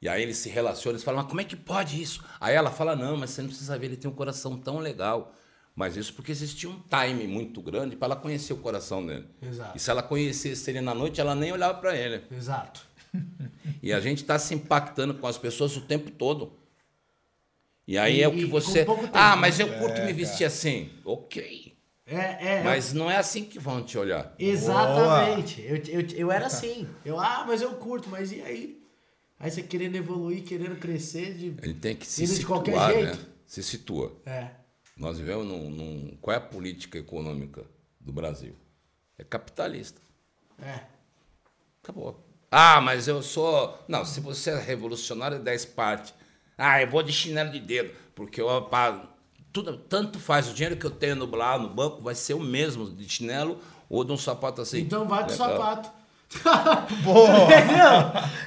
E 0.00 0.08
aí 0.08 0.22
eles 0.22 0.36
se 0.36 0.48
relacionam, 0.48 0.92
eles 0.94 1.02
falam, 1.04 1.20
mas 1.22 1.28
como 1.28 1.40
é 1.40 1.44
que 1.44 1.56
pode 1.56 2.00
isso? 2.00 2.22
Aí 2.38 2.54
ela 2.54 2.70
fala, 2.70 2.94
não, 2.94 3.16
mas 3.16 3.30
você 3.30 3.40
não 3.42 3.48
precisa 3.48 3.78
ver, 3.78 3.86
ele 3.86 3.96
tem 3.96 4.10
um 4.10 4.14
coração 4.14 4.56
tão 4.58 4.78
legal. 4.78 5.34
Mas 5.74 5.94
isso 5.96 6.14
porque 6.14 6.32
existia 6.32 6.70
um 6.70 6.80
time 6.88 7.26
muito 7.26 7.60
grande 7.60 7.96
para 7.96 8.06
ela 8.06 8.16
conhecer 8.16 8.52
o 8.54 8.56
coração 8.58 9.04
dele. 9.04 9.26
Exato. 9.42 9.76
E 9.76 9.80
se 9.80 9.90
ela 9.90 10.02
conhecesse 10.02 10.70
ele 10.70 10.80
na 10.80 10.94
noite, 10.94 11.20
ela 11.20 11.34
nem 11.34 11.52
olhava 11.52 11.74
para 11.78 11.94
ele. 11.96 12.22
Exato. 12.30 12.86
E 13.82 13.92
a 13.92 14.00
gente 14.00 14.22
está 14.22 14.38
se 14.38 14.54
impactando 14.54 15.14
com 15.14 15.26
as 15.26 15.36
pessoas 15.38 15.76
o 15.76 15.80
tempo 15.82 16.10
todo. 16.10 16.52
E 17.86 17.96
aí 17.98 18.18
E- 18.18 18.22
é 18.22 18.28
o 18.28 18.32
que 18.32 18.44
você. 18.44 18.86
ah, 19.12 19.36
mas 19.36 19.58
né? 19.58 19.64
eu 19.64 19.78
curto 19.78 20.02
me 20.02 20.12
vestir 20.12 20.44
assim. 20.44 20.90
Ok. 21.04 21.65
É, 22.06 22.58
é. 22.58 22.62
Mas 22.62 22.92
não 22.92 23.10
é 23.10 23.16
assim 23.16 23.44
que 23.44 23.58
vão 23.58 23.82
te 23.82 23.98
olhar. 23.98 24.32
Exatamente. 24.38 25.60
Eu, 25.62 25.76
eu, 26.00 26.06
eu 26.14 26.32
era 26.32 26.46
assim. 26.46 26.88
Eu, 27.04 27.18
ah, 27.18 27.44
mas 27.46 27.60
eu 27.60 27.72
curto, 27.74 28.08
mas 28.08 28.30
e 28.30 28.40
aí? 28.42 28.80
Aí 29.38 29.50
você 29.50 29.62
querendo 29.62 29.96
evoluir, 29.96 30.44
querendo 30.44 30.76
crescer 30.76 31.34
de. 31.34 31.46
Ele 31.62 31.74
tem 31.74 31.96
que 31.96 32.06
se 32.06 32.22
Indo 32.22 32.30
de 32.32 32.38
situar, 32.38 32.62
qualquer 32.62 32.76
né? 32.76 33.12
jeito. 33.12 33.26
Se 33.46 33.62
situa. 33.62 34.16
É. 34.24 34.50
Nós 34.96 35.18
vivemos 35.18 35.44
num, 35.46 35.68
num- 35.68 36.16
Qual 36.20 36.32
é 36.34 36.38
a 36.38 36.40
política 36.40 36.96
econômica 36.96 37.64
do 38.00 38.12
Brasil? 38.12 38.54
É 39.18 39.24
capitalista. 39.24 40.00
É. 40.62 40.80
Acabou. 41.82 42.24
Ah, 42.50 42.80
mas 42.80 43.08
eu 43.08 43.22
sou. 43.22 43.78
Não, 43.88 44.04
se 44.04 44.20
você 44.20 44.50
é 44.50 44.58
revolucionário, 44.60 45.36
é 45.36 45.40
10 45.40 45.64
partes. 45.66 46.14
Ah, 46.56 46.80
eu 46.80 46.88
vou 46.88 47.02
de 47.02 47.12
chinelo 47.12 47.50
de 47.50 47.60
dedo, 47.60 47.92
porque 48.14 48.40
eu 48.40 48.62
pá, 48.62 49.06
tudo, 49.62 49.76
tanto 49.78 50.18
faz. 50.18 50.48
O 50.50 50.54
dinheiro 50.54 50.76
que 50.76 50.84
eu 50.86 50.90
tenho 50.90 51.16
no, 51.16 51.34
lá 51.36 51.58
no 51.58 51.68
banco 51.68 52.02
vai 52.02 52.14
ser 52.14 52.34
o 52.34 52.40
mesmo 52.40 52.88
de 52.90 53.08
chinelo 53.08 53.58
ou 53.88 54.04
de 54.04 54.12
um 54.12 54.16
sapato 54.16 54.60
assim. 54.62 54.80
Então 54.80 55.06
vai 55.06 55.24
com 55.24 55.30
Legal. 55.30 55.48
sapato. 55.48 55.90
Boa. 57.04 57.28
Entendeu? 57.46 57.86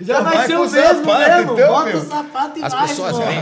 Já 0.02 0.20
Então 0.20 0.24
vai, 0.24 0.38
vai 0.38 0.48
ser 0.48 0.56
o 0.56 0.60
mesmo 0.70 1.06
sapato, 1.06 1.30
mesmo. 1.32 1.54
então, 1.54 1.68
Bota 1.70 1.86
meu. 1.90 1.98
o 1.98 2.06
sapato 2.06 2.60
e 2.60 2.64
As 2.64 2.74
vai, 2.74 2.88
pessoas 2.88 3.18
vêm. 3.18 3.38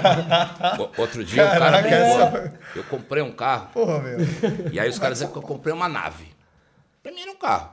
Outro 0.97 1.23
dia 1.25 1.43
o 1.43 1.47
cara 1.47 1.59
Caraca, 1.59 1.89
pegou. 1.89 2.05
essa- 2.21 2.53
Eu 2.75 2.83
comprei 2.83 3.23
um 3.23 3.31
carro. 3.31 3.69
Porra, 3.73 3.99
meu. 3.99 4.17
E 4.71 4.79
aí 4.79 4.89
os 4.89 4.99
caras 4.99 5.17
dizem 5.19 5.31
que 5.31 5.37
eu 5.37 5.41
comprei 5.41 5.73
uma 5.73 5.89
nave. 5.89 6.27
Pra 7.01 7.11
mim 7.11 7.21
era 7.21 7.31
um 7.31 7.35
carro. 7.37 7.71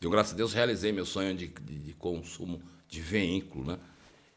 Eu, 0.00 0.10
graças 0.10 0.32
a 0.32 0.36
Deus, 0.36 0.52
realizei 0.52 0.92
meu 0.92 1.04
sonho 1.06 1.34
de, 1.34 1.46
de- 1.48 1.78
de 1.78 1.92
consumo 1.94 2.60
de 2.88 3.00
veículo, 3.00 3.64
né? 3.72 3.78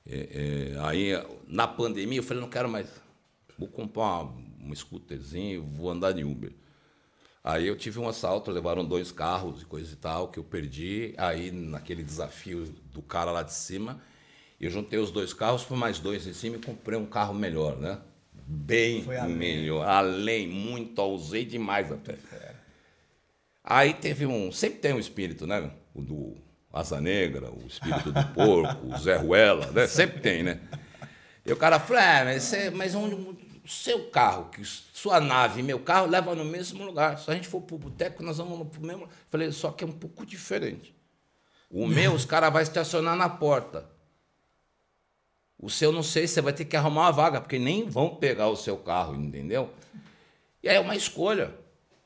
É, 0.08 0.74
é, 0.76 0.80
aí, 0.86 1.12
na 1.48 1.68
pandemia, 1.68 2.20
eu 2.20 2.24
falei, 2.24 2.42
não 2.42 2.50
quero 2.50 2.70
mais. 2.70 2.88
Vou 3.58 3.68
comprar 3.68 4.02
uma, 4.04 4.34
um 4.66 4.76
scooterzinho, 4.76 5.64
vou 5.64 5.90
andar 5.90 6.12
de 6.12 6.24
Uber. 6.24 6.52
Aí 7.44 7.68
eu 7.68 7.76
tive 7.76 8.00
um 8.00 8.08
assalto, 8.08 8.50
levaram 8.50 8.84
dois 8.84 9.12
carros 9.12 9.62
e 9.62 9.66
coisa 9.66 9.94
e 9.94 9.96
tal, 9.96 10.30
que 10.30 10.40
eu 10.40 10.44
perdi. 10.44 11.14
Aí, 11.16 11.52
naquele 11.52 12.02
desafio 12.02 12.66
do 12.92 13.04
cara 13.04 13.32
lá 13.32 13.44
de 13.44 13.54
cima, 13.54 14.02
eu 14.60 14.72
juntei 14.72 14.98
os 14.98 15.12
dois 15.12 15.32
carros, 15.32 15.62
fui 15.62 15.78
mais 15.78 16.00
dois 16.00 16.26
em 16.26 16.34
cima 16.34 16.56
e 16.56 16.60
comprei 16.60 16.98
um 16.98 17.06
carro 17.06 17.36
melhor, 17.36 17.78
né? 17.78 18.00
Bem 18.48 19.06
além. 19.08 19.36
melhor. 19.36 19.88
Além, 19.88 20.48
muito, 20.48 21.00
usei 21.04 21.46
demais 21.46 21.92
até. 21.92 22.18
Aí 23.64 23.94
teve 23.94 24.26
um. 24.26 24.52
Sempre 24.52 24.80
tem 24.80 24.94
um 24.94 25.00
espírito, 25.00 25.48
né? 25.48 25.72
O 25.94 26.02
do 26.02 26.36
Asa 26.72 27.00
Negra, 27.00 27.52
o 27.52 27.66
espírito 27.68 28.12
do 28.12 28.26
porco, 28.34 28.88
o 28.88 28.98
Zé 28.98 29.18
Ruela, 29.18 29.72
né? 29.72 29.86
Sempre 29.88 30.20
tem, 30.20 30.44
né? 30.44 30.60
E 31.46 31.52
o 31.52 31.58
cara 31.58 31.80
falou: 31.80 32.02
é, 32.02 32.24
mas, 32.26 32.44
você, 32.44 32.70
mas 32.70 32.96
onde, 32.96 33.16
o 33.66 33.68
seu 33.68 34.12
carro, 34.12 34.50
que 34.52 34.64
sua 34.64 35.20
nave 35.20 35.60
e 35.60 35.64
meu 35.64 35.80
carro 35.80 36.06
leva 36.06 36.36
no 36.36 36.46
mesmo 36.46 36.86
lugar. 36.86 37.18
Se 37.18 37.32
a 37.32 37.34
gente 37.34 37.48
for 37.48 37.62
pro 37.62 37.80
boteco, 37.80 38.22
nós 38.22 38.38
vamos 38.38 38.68
pro 38.68 38.80
mesmo. 38.80 39.10
Falei, 39.28 39.52
só 39.52 39.72
que 39.72 39.84
é 39.84 39.88
um 39.88 39.92
pouco 39.92 40.24
diferente. 40.24 40.96
O 41.68 41.88
meu, 41.90 42.14
os 42.14 42.26
caras 42.26 42.54
vão 42.54 42.62
estacionar 42.62 43.16
na 43.16 43.28
porta. 43.28 43.90
O 45.58 45.68
seu, 45.68 45.92
não 45.92 46.04
sei, 46.04 46.28
você 46.28 46.42
vai 46.42 46.54
ter 46.54 46.66
que 46.66 46.78
arrumar 46.78 47.02
uma 47.02 47.12
vaga, 47.12 47.42
porque 47.42 47.58
nem 47.58 47.90
vão 47.90 48.16
pegar 48.16 48.50
o 48.50 48.56
seu 48.56 48.78
carro, 48.78 49.16
entendeu? 49.16 49.74
E 50.62 50.70
aí 50.70 50.76
é 50.76 50.80
uma 50.80 50.96
escolha. 50.96 51.52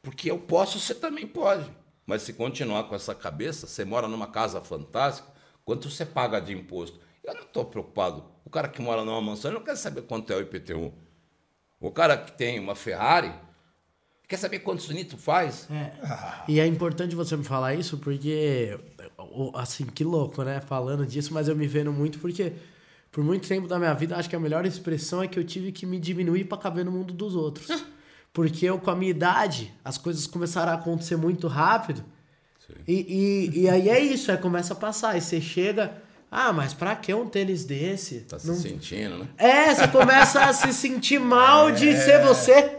Porque 0.01 0.32
eu 0.32 0.39
posso, 0.39 0.80
você 0.80 0.95
também 0.95 1.28
pode. 1.28 1.70
Mas 2.05 2.22
se 2.22 2.32
continuar 2.32 2.86
com 2.86 2.95
essa 2.95 3.14
cabeça, 3.14 3.68
você 3.68 3.84
mora 3.84 4.07
numa 4.07 4.28
casa 4.28 4.62
fantástica, 4.62 5.28
quanto 5.66 5.89
você 5.89 6.05
paga 6.05 6.39
de 6.39 6.53
imposto? 6.53 7.01
Eu 7.22 7.34
não 7.34 7.41
estou 7.41 7.66
preocupado. 7.66 8.24
O 8.45 8.49
cara 8.49 8.70
que 8.70 8.82
mora 8.82 9.03
numa 9.03 9.22
mansão, 9.22 9.51
ele 9.51 9.60
não 9.60 9.66
quer 9.66 9.76
saber 9.76 10.03
quanto 10.03 10.32
é 10.32 10.38
o 10.38 10.41
IPTU. 10.41 10.93
O 11.80 11.92
cara 11.92 12.18
que 12.18 12.32
tem 12.34 12.60
uma 12.60 12.76
Ferrari, 12.76 13.32
quer 14.28 14.38
saber 14.38 14.60
quantos 14.60 14.88
litros 14.88 15.22
faz? 15.24 15.68
É. 15.72 15.92
E 16.48 16.60
é 16.60 16.68
importante 16.68 17.16
você 17.16 17.38
me 17.38 17.44
falar 17.44 17.74
isso 17.76 17.98
porque, 17.98 18.78
assim, 19.56 19.86
que 19.86 20.04
louco, 20.04 20.44
né? 20.44 20.60
Falando 20.62 21.06
disso, 21.06 21.34
mas 21.34 21.48
eu 21.48 21.56
me 21.56 21.68
vendo 21.68 21.92
muito 21.92 22.20
porque, 22.20 22.54
por 23.12 23.24
muito 23.24 23.48
tempo 23.48 23.68
da 23.68 23.80
minha 23.80 23.94
vida, 23.94 24.16
acho 24.18 24.30
que 24.30 24.36
a 24.36 24.40
melhor 24.40 24.66
expressão 24.66 25.24
é 25.24 25.28
que 25.28 25.40
eu 25.40 25.44
tive 25.44 25.72
que 25.72 25.86
me 25.86 26.00
diminuir 26.00 26.46
pra 26.46 26.58
caber 26.58 26.84
no 26.84 26.92
mundo 26.92 27.14
dos 27.14 27.36
outros. 27.36 27.84
Porque 28.32 28.66
eu, 28.66 28.78
com 28.80 28.92
a 28.92 28.96
minha 28.96 29.10
idade, 29.10 29.74
as 29.84 29.98
coisas 29.98 30.28
começaram 30.28 30.72
a 30.72 30.76
acontecer 30.76 31.16
muito 31.16 31.48
rápido. 31.48 32.04
E, 32.88 33.50
e, 33.54 33.62
e 33.62 33.70
aí 33.70 33.90
é 33.90 34.00
isso, 34.00 34.32
aí 34.32 34.38
começa 34.38 34.74
a 34.74 34.76
passar. 34.76 35.12
Aí 35.12 35.22
você 35.22 35.42
chega, 35.42 36.02
ah, 36.32 36.54
mas 36.54 36.74
pra 36.74 36.96
que 36.96 37.14
um 37.14 37.28
tênis 37.28 37.66
desse? 37.66 38.22
Tá 38.22 38.38
se 38.40 38.48
Não- 38.48 38.56
sentindo, 38.56 39.18
né? 39.18 39.28
é, 39.38 39.74
você 39.74 39.88
começa 39.88 40.44
a 40.46 40.54
se 40.54 40.74
sentir 40.74 41.20
mal 41.20 41.72
de 41.74 41.96
ser 41.98 42.22
você. 42.24 42.78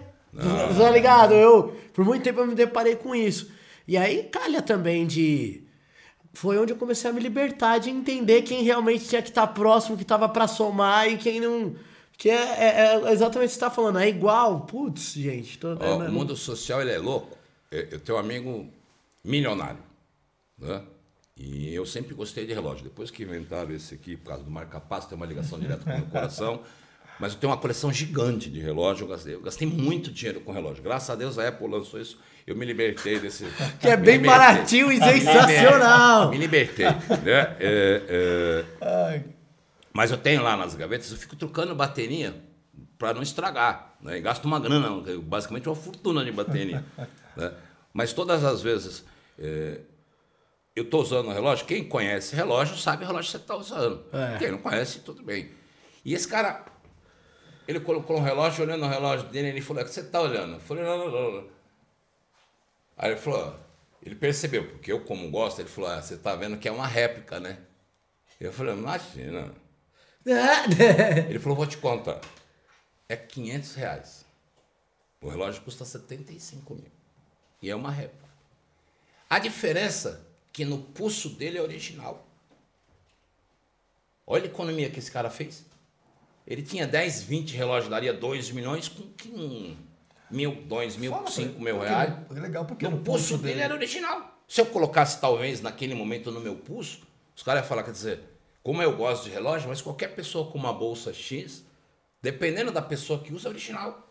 Tá 0.78 0.90
ligado? 0.90 1.34
Eu, 1.34 1.76
por 1.92 2.04
muito 2.04 2.22
tempo 2.22 2.40
eu 2.40 2.46
me 2.46 2.54
deparei 2.54 2.94
com 2.96 3.14
isso. 3.14 3.50
E 3.88 3.96
aí 3.96 4.24
calha 4.24 4.62
também 4.62 5.06
de. 5.06 5.64
Foi 6.32 6.56
onde 6.58 6.72
eu 6.72 6.76
comecei 6.76 7.10
a 7.10 7.12
me 7.12 7.18
libertar 7.20 7.78
de 7.78 7.90
entender 7.90 8.42
quem 8.42 8.62
realmente 8.62 9.08
tinha 9.08 9.20
que 9.20 9.30
estar 9.30 9.48
próximo, 9.48 9.96
que 9.96 10.04
tava 10.04 10.28
pra 10.28 10.46
somar 10.46 11.08
e 11.08 11.16
quem 11.18 11.40
não. 11.40 11.74
Que 12.16 12.30
é, 12.30 12.34
é- 12.34 13.00
é 13.08 13.12
exatamente 13.12 13.48
o 13.48 13.50
que 13.50 13.54
você 13.54 13.58
tá 13.60 13.70
falando. 13.70 13.98
É 13.98 14.08
igual. 14.08 14.60
Putz, 14.60 15.14
gente. 15.14 15.58
Tô, 15.58 15.70
Ó, 15.80 15.98
né, 15.98 16.08
o 16.08 16.12
mundo 16.12 16.36
social 16.36 16.80
ele 16.80 16.92
é 16.92 16.98
louco. 16.98 17.36
Eu 17.70 17.80
eu 17.92 17.98
tenho 17.98 18.16
um 18.16 18.20
amigo 18.20 18.68
milionário, 19.24 19.78
né? 20.56 20.82
E 21.42 21.74
eu 21.74 21.86
sempre 21.86 22.14
gostei 22.14 22.46
de 22.46 22.52
relógio. 22.52 22.84
Depois 22.84 23.10
que 23.10 23.22
inventaram 23.22 23.70
esse 23.72 23.94
aqui, 23.94 24.14
por 24.14 24.28
causa 24.28 24.44
do 24.44 24.50
marca-passo, 24.50 25.08
tem 25.08 25.16
uma 25.16 25.24
ligação 25.24 25.58
direta 25.58 25.82
com 25.82 25.90
o 25.90 25.96
meu 25.96 26.06
coração. 26.06 26.60
Mas 27.18 27.32
eu 27.32 27.38
tenho 27.38 27.50
uma 27.50 27.58
coleção 27.58 27.90
gigante 27.90 28.50
de 28.50 28.60
relógio. 28.60 29.04
Eu 29.04 29.08
gastei, 29.08 29.34
eu 29.34 29.40
gastei 29.40 29.66
muito 29.66 30.12
dinheiro 30.12 30.42
com 30.42 30.52
relógio. 30.52 30.82
Graças 30.82 31.08
a 31.08 31.14
Deus 31.14 31.38
a 31.38 31.48
Apple 31.48 31.66
lançou 31.66 31.98
isso. 31.98 32.18
Eu 32.46 32.54
me 32.54 32.66
libertei 32.66 33.18
desse. 33.18 33.46
Que 33.80 33.88
é 33.88 33.96
bem 33.96 34.18
libertei. 34.18 34.26
baratinho 34.26 34.92
e 34.92 34.98
sensacional. 34.98 36.30
Me 36.30 36.36
libertei. 36.36 36.84
Né? 36.84 37.56
É, 37.58 38.64
é, 38.80 39.24
mas 39.94 40.10
eu 40.10 40.18
tenho 40.18 40.42
lá 40.42 40.58
nas 40.58 40.74
gavetas, 40.74 41.10
eu 41.10 41.16
fico 41.16 41.36
trocando 41.36 41.74
bateria 41.74 42.34
para 42.98 43.14
não 43.14 43.22
estragar. 43.22 43.94
Né? 44.02 44.18
E 44.18 44.20
gasto 44.20 44.44
uma 44.44 44.60
grana, 44.60 45.02
basicamente 45.22 45.68
uma 45.68 45.76
fortuna 45.76 46.22
de 46.22 46.32
bateria. 46.32 46.84
né? 47.34 47.52
Mas 47.94 48.12
todas 48.12 48.44
as 48.44 48.60
vezes 48.60 49.04
é, 49.38 49.80
eu 50.74 50.84
estou 50.84 51.02
usando 51.02 51.28
o 51.28 51.32
relógio, 51.32 51.66
quem 51.66 51.84
conhece 51.84 52.34
relógio 52.34 52.76
sabe 52.76 53.04
o 53.04 53.06
relógio 53.06 53.30
que 53.30 53.38
você 53.38 53.42
está 53.42 53.56
usando. 53.56 54.04
É. 54.12 54.38
Quem 54.38 54.50
não 54.50 54.58
conhece, 54.58 55.00
tudo 55.00 55.22
bem. 55.22 55.50
E 56.04 56.14
esse 56.14 56.28
cara, 56.28 56.64
ele 57.66 57.80
colocou 57.80 58.16
um 58.16 58.22
relógio, 58.22 58.64
olhando 58.64 58.84
o 58.84 58.88
relógio 58.88 59.28
dele, 59.28 59.48
ele 59.48 59.60
falou, 59.60 59.82
o 59.82 59.86
que 59.86 59.92
você 59.92 60.00
está 60.00 60.20
olhando? 60.20 60.54
Eu 60.54 60.60
falei, 60.60 60.84
não, 60.84 60.98
não, 60.98 61.10
não, 61.10 61.32
não. 61.32 61.48
Aí 62.96 63.10
ele 63.10 63.20
falou, 63.20 63.58
ele 64.02 64.14
percebeu, 64.14 64.68
porque 64.68 64.92
eu 64.92 65.00
como 65.00 65.30
gosto, 65.30 65.60
ele 65.60 65.68
falou, 65.68 65.90
ah, 65.90 66.00
você 66.00 66.14
está 66.14 66.34
vendo 66.36 66.56
que 66.56 66.68
é 66.68 66.72
uma 66.72 66.86
réplica, 66.86 67.40
né? 67.40 67.58
Eu 68.40 68.52
falei, 68.52 68.74
imagina. 68.74 69.52
Ele 71.28 71.38
falou, 71.38 71.56
vou 71.56 71.66
te 71.66 71.76
contar. 71.76 72.20
É 73.08 73.16
500 73.16 73.74
reais. 73.74 74.24
O 75.20 75.28
relógio 75.28 75.62
custa 75.62 75.84
75 75.84 76.74
mil. 76.74 76.90
E 77.60 77.68
é 77.68 77.76
uma 77.76 77.90
réplica. 77.90 78.28
A 79.28 79.38
diferença 79.38 80.26
é 80.26 80.29
que 80.52 80.64
no 80.64 80.78
pulso 80.78 81.28
dele 81.30 81.58
é 81.58 81.62
original. 81.62 82.26
Olha 84.26 84.44
a 84.44 84.46
economia 84.46 84.90
que 84.90 84.98
esse 84.98 85.10
cara 85.10 85.30
fez. 85.30 85.64
Ele 86.46 86.62
tinha 86.62 86.86
10, 86.86 87.22
20 87.22 87.54
relógios, 87.56 87.90
daria 87.90 88.12
2 88.12 88.50
milhões 88.50 88.88
com 88.88 89.02
um 89.28 89.76
mil, 90.30 90.62
dois 90.62 90.96
mil, 90.96 91.10
fala 91.10 91.24
pra 91.24 91.32
cinco 91.32 91.54
ele, 91.56 91.64
mil 91.64 91.74
porque- 91.76 91.88
reais. 91.88 92.14
É 92.36 92.40
legal 92.40 92.64
porque 92.64 92.84
No 92.88 92.98
pulso 92.98 93.28
pulso 93.30 93.38
dele 93.38 93.54
dele- 93.54 93.64
era 93.64 93.74
original. 93.74 94.40
Se 94.46 94.60
eu 94.60 94.66
colocasse 94.66 95.20
talvez 95.20 95.60
naquele 95.60 95.94
momento 95.94 96.30
no 96.30 96.40
meu 96.40 96.56
pulso, 96.56 97.00
os 97.36 97.42
caras 97.42 97.62
iam 97.62 97.68
falar, 97.68 97.82
quer 97.82 97.90
dizer, 97.92 98.20
como 98.62 98.80
eu 98.82 98.96
gosto 98.96 99.24
de 99.24 99.30
relógio, 99.30 99.68
mas 99.68 99.80
qualquer 99.82 100.14
pessoa 100.14 100.50
com 100.50 100.58
uma 100.58 100.72
bolsa 100.72 101.12
X, 101.12 101.64
dependendo 102.22 102.70
da 102.70 102.82
pessoa 102.82 103.20
que 103.20 103.32
usa, 103.32 103.48
é 103.48 103.50
original. 103.50 104.08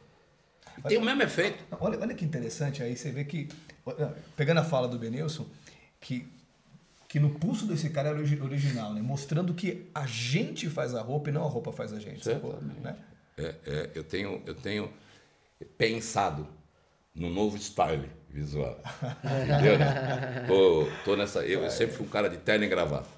E 0.77 0.81
tem 0.83 0.97
o 0.97 1.01
mesmo 1.01 1.21
efeito. 1.23 1.63
Olha, 1.79 1.97
olha 1.99 2.13
que 2.15 2.23
interessante, 2.25 2.81
aí 2.83 2.95
você 2.97 3.11
vê 3.11 3.23
que, 3.25 3.47
olha, 3.85 4.15
pegando 4.35 4.59
a 4.59 4.63
fala 4.63 4.87
do 4.87 4.97
Benilson, 4.99 5.45
que, 5.99 6.27
que 7.07 7.19
no 7.19 7.31
pulso 7.31 7.65
desse 7.65 7.89
cara 7.89 8.11
origi- 8.11 8.41
original, 8.41 8.93
né? 8.93 9.01
mostrando 9.01 9.53
que 9.53 9.89
a 9.93 10.05
gente 10.05 10.69
faz 10.69 10.93
a 10.95 11.01
roupa 11.01 11.29
e 11.29 11.33
não 11.33 11.43
a 11.43 11.49
roupa 11.49 11.71
faz 11.71 11.93
a 11.93 11.99
gente. 11.99 12.23
sacou? 12.23 12.59
Né? 12.61 12.95
É, 13.37 13.55
é, 13.65 13.89
eu, 13.95 14.03
tenho, 14.03 14.41
eu 14.45 14.55
tenho 14.55 14.91
pensado 15.77 16.47
no 17.13 17.29
novo 17.29 17.57
style 17.57 18.09
visual. 18.29 18.79
Entendeu? 19.23 19.77
Tô, 20.47 20.87
tô 21.03 21.15
nessa, 21.15 21.45
eu, 21.45 21.63
eu 21.63 21.71
sempre 21.71 21.95
fui 21.95 22.05
um 22.05 22.09
cara 22.09 22.29
de 22.29 22.37
terno 22.37 22.65
e 22.65 22.67
gravata. 22.67 23.09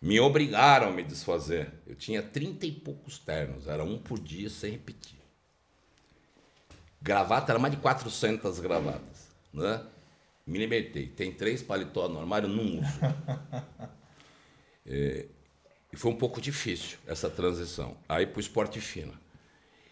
Me 0.00 0.20
obrigaram 0.20 0.88
a 0.88 0.92
me 0.92 1.02
desfazer. 1.02 1.72
Eu 1.86 1.94
tinha 1.94 2.22
30 2.22 2.66
e 2.66 2.72
poucos 2.72 3.18
ternos, 3.18 3.66
era 3.66 3.82
um 3.82 3.98
por 3.98 4.18
dia 4.18 4.48
sem 4.50 4.72
repetir. 4.72 5.16
Gravata 7.00 7.52
era 7.52 7.58
mais 7.58 7.74
de 7.74 7.80
400 7.80 8.58
gravatas. 8.60 9.28
Né? 9.52 9.80
Me 10.46 10.58
libertei. 10.58 11.08
Tem 11.08 11.32
três 11.32 11.62
paletó 11.62 12.08
no 12.08 12.20
armário, 12.20 12.48
não 12.48 12.80
uso. 12.80 13.00
É, 14.88 15.26
e 15.92 15.96
foi 15.96 16.12
um 16.12 16.16
pouco 16.16 16.40
difícil 16.40 16.96
essa 17.08 17.28
transição. 17.28 17.96
Aí 18.08 18.24
para 18.24 18.36
o 18.36 18.40
esporte 18.40 18.80
fino. 18.80 19.12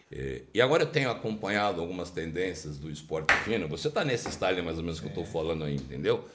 É, 0.09 0.43
e 0.53 0.61
agora 0.61 0.83
eu 0.83 0.87
tenho 0.87 1.09
acompanhado 1.09 1.81
algumas 1.81 2.09
tendências 2.09 2.77
do 2.77 2.89
esporte 2.89 3.33
fino. 3.43 3.67
Você 3.67 3.89
está 3.89 4.05
nesse 4.05 4.31
style 4.31 4.61
mais 4.61 4.77
ou 4.77 4.83
menos 4.83 5.01
que 5.01 5.05
eu 5.07 5.09
estou 5.09 5.25
falando 5.25 5.65
aí, 5.65 5.75
entendeu? 5.75 6.25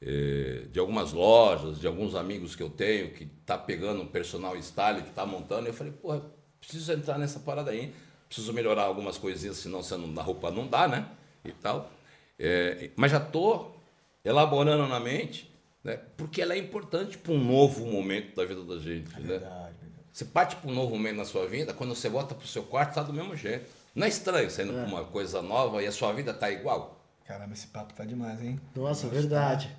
É, 0.00 0.66
de 0.70 0.78
algumas 0.78 1.12
lojas, 1.12 1.80
de 1.80 1.86
alguns 1.86 2.14
amigos 2.14 2.54
que 2.54 2.62
eu 2.62 2.68
tenho 2.68 3.12
que 3.12 3.24
tá 3.46 3.56
pegando 3.56 4.02
um 4.02 4.06
personal 4.06 4.60
style, 4.60 5.02
que 5.02 5.10
tá 5.10 5.24
montando. 5.24 5.68
Eu 5.68 5.72
falei, 5.72 5.92
porra, 5.94 6.22
preciso 6.60 6.92
entrar 6.92 7.16
nessa 7.16 7.40
parada 7.40 7.70
aí. 7.70 7.94
Preciso 8.26 8.52
melhorar 8.52 8.82
algumas 8.82 9.16
coisinhas, 9.16 9.56
senão 9.56 9.82
você 9.82 9.96
não 9.96 10.12
dá 10.12 10.22
roupa, 10.22 10.50
não 10.50 10.66
dá, 10.66 10.88
né? 10.88 11.08
E 11.44 11.52
tal. 11.52 11.90
É, 12.38 12.90
mas 12.96 13.10
já 13.10 13.20
tô 13.20 13.66
elaborando 14.24 14.86
na 14.86 15.00
mente, 15.00 15.50
né? 15.82 15.98
Porque 16.16 16.40
ela 16.40 16.54
é 16.54 16.58
importante 16.58 17.18
para 17.18 17.32
um 17.32 17.42
novo 17.42 17.86
momento 17.86 18.34
da 18.36 18.44
vida 18.44 18.62
da 18.62 18.78
gente, 18.78 19.10
né? 19.20 19.26
Verdade, 19.26 19.74
verdade. 19.80 20.06
Você 20.12 20.24
parte 20.24 20.56
para 20.56 20.70
um 20.70 20.74
novo 20.74 20.90
momento 20.90 21.16
na 21.16 21.24
sua 21.24 21.46
vida, 21.46 21.72
quando 21.72 21.94
você 21.94 22.08
volta 22.08 22.34
para 22.34 22.44
o 22.44 22.48
seu 22.48 22.62
quarto, 22.62 22.90
está 22.90 23.02
do 23.02 23.12
mesmo 23.12 23.36
jeito. 23.36 23.66
Não 23.94 24.06
é 24.06 24.08
estranho 24.08 24.50
saindo 24.50 24.72
com 24.72 24.84
uma 24.84 25.04
coisa 25.04 25.42
nova 25.42 25.82
e 25.82 25.86
a 25.86 25.92
sua 25.92 26.12
vida 26.12 26.32
tá 26.32 26.50
igual? 26.50 27.00
Caramba, 27.26 27.52
esse 27.52 27.66
papo 27.66 27.92
tá 27.94 28.04
demais, 28.04 28.42
hein? 28.42 28.60
Nossa, 28.74 29.08
verdade. 29.08 29.70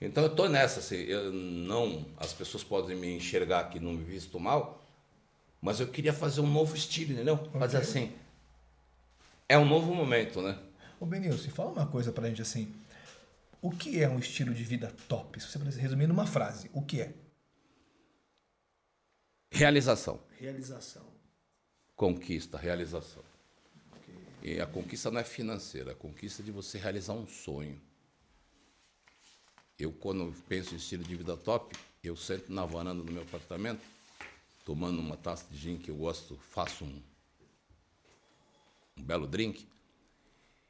Então 0.00 0.24
eu 0.24 0.30
tô 0.34 0.48
nessa, 0.48 0.80
assim, 0.80 0.96
eu 0.96 1.32
não, 1.32 2.04
as 2.16 2.32
pessoas 2.32 2.64
podem 2.64 2.96
me 2.96 3.16
enxergar 3.16 3.64
que 3.70 3.78
não 3.78 3.92
me 3.92 4.02
visto 4.02 4.38
mal, 4.40 4.82
mas 5.60 5.78
eu 5.78 5.86
queria 5.86 6.12
fazer 6.12 6.40
um 6.40 6.46
novo 6.46 6.74
estilo, 6.74 7.12
entendeu? 7.12 7.38
Fazer 7.52 7.76
assim, 7.76 8.10
é 9.48 9.56
um 9.56 9.64
novo 9.64 9.94
momento, 9.94 10.42
né? 10.42 10.58
Ô 11.02 11.04
Benilson, 11.04 11.50
fala 11.50 11.72
uma 11.72 11.84
coisa 11.88 12.12
pra 12.12 12.28
gente 12.28 12.42
assim. 12.42 12.72
O 13.60 13.72
que 13.72 14.00
é 14.00 14.08
um 14.08 14.20
estilo 14.20 14.54
de 14.54 14.62
vida 14.62 14.94
top? 15.08 15.40
Se 15.40 15.48
você 15.48 15.58
pudesse 15.58 15.80
resumir 15.80 16.06
numa 16.06 16.28
frase, 16.28 16.70
o 16.72 16.80
que 16.80 17.00
é? 17.00 17.12
Realização, 19.50 20.20
Realização. 20.38 21.04
conquista, 21.96 22.56
realização. 22.56 23.24
E 24.44 24.60
a 24.60 24.66
conquista 24.66 25.10
não 25.10 25.18
é 25.18 25.24
financeira, 25.24 25.90
a 25.90 25.94
conquista 25.96 26.40
é 26.40 26.44
de 26.44 26.52
você 26.52 26.78
realizar 26.78 27.14
um 27.14 27.26
sonho. 27.26 27.82
Eu, 29.76 29.92
quando 29.92 30.32
penso 30.48 30.72
em 30.72 30.76
estilo 30.76 31.02
de 31.02 31.16
vida 31.16 31.36
top, 31.36 31.76
eu 32.04 32.14
sento 32.14 32.52
na 32.52 32.64
varanda 32.64 33.02
do 33.02 33.10
meu 33.10 33.24
apartamento, 33.24 33.82
tomando 34.64 35.00
uma 35.00 35.16
taça 35.16 35.46
de 35.50 35.58
gin 35.58 35.78
que 35.78 35.90
eu 35.90 35.96
gosto, 35.96 36.36
faço 36.36 36.84
um, 36.84 37.02
um 38.96 39.02
belo 39.02 39.26
drink, 39.26 39.66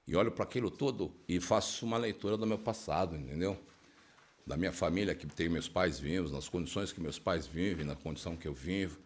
e 0.06 0.16
olho 0.16 0.32
para 0.32 0.44
aquilo 0.44 0.70
tudo 0.70 1.14
e 1.28 1.40
faço 1.40 1.84
uma 1.86 1.96
leitura 1.96 2.36
do 2.36 2.46
meu 2.46 2.58
passado, 2.58 3.16
entendeu? 3.16 3.58
Da 4.46 4.56
minha 4.56 4.72
família, 4.72 5.14
que 5.14 5.26
tem 5.26 5.48
meus 5.48 5.68
pais 5.68 5.98
vivos, 6.00 6.32
nas 6.32 6.48
condições 6.48 6.92
que 6.92 7.00
meus 7.00 7.18
pais 7.18 7.46
vivem, 7.46 7.86
na 7.86 7.94
condição 7.94 8.36
que 8.36 8.48
eu 8.48 8.54
vivo. 8.54 8.98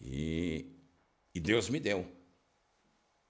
E, 0.00 0.66
e 1.34 1.40
Deus 1.40 1.68
me 1.68 1.80
deu 1.80 2.06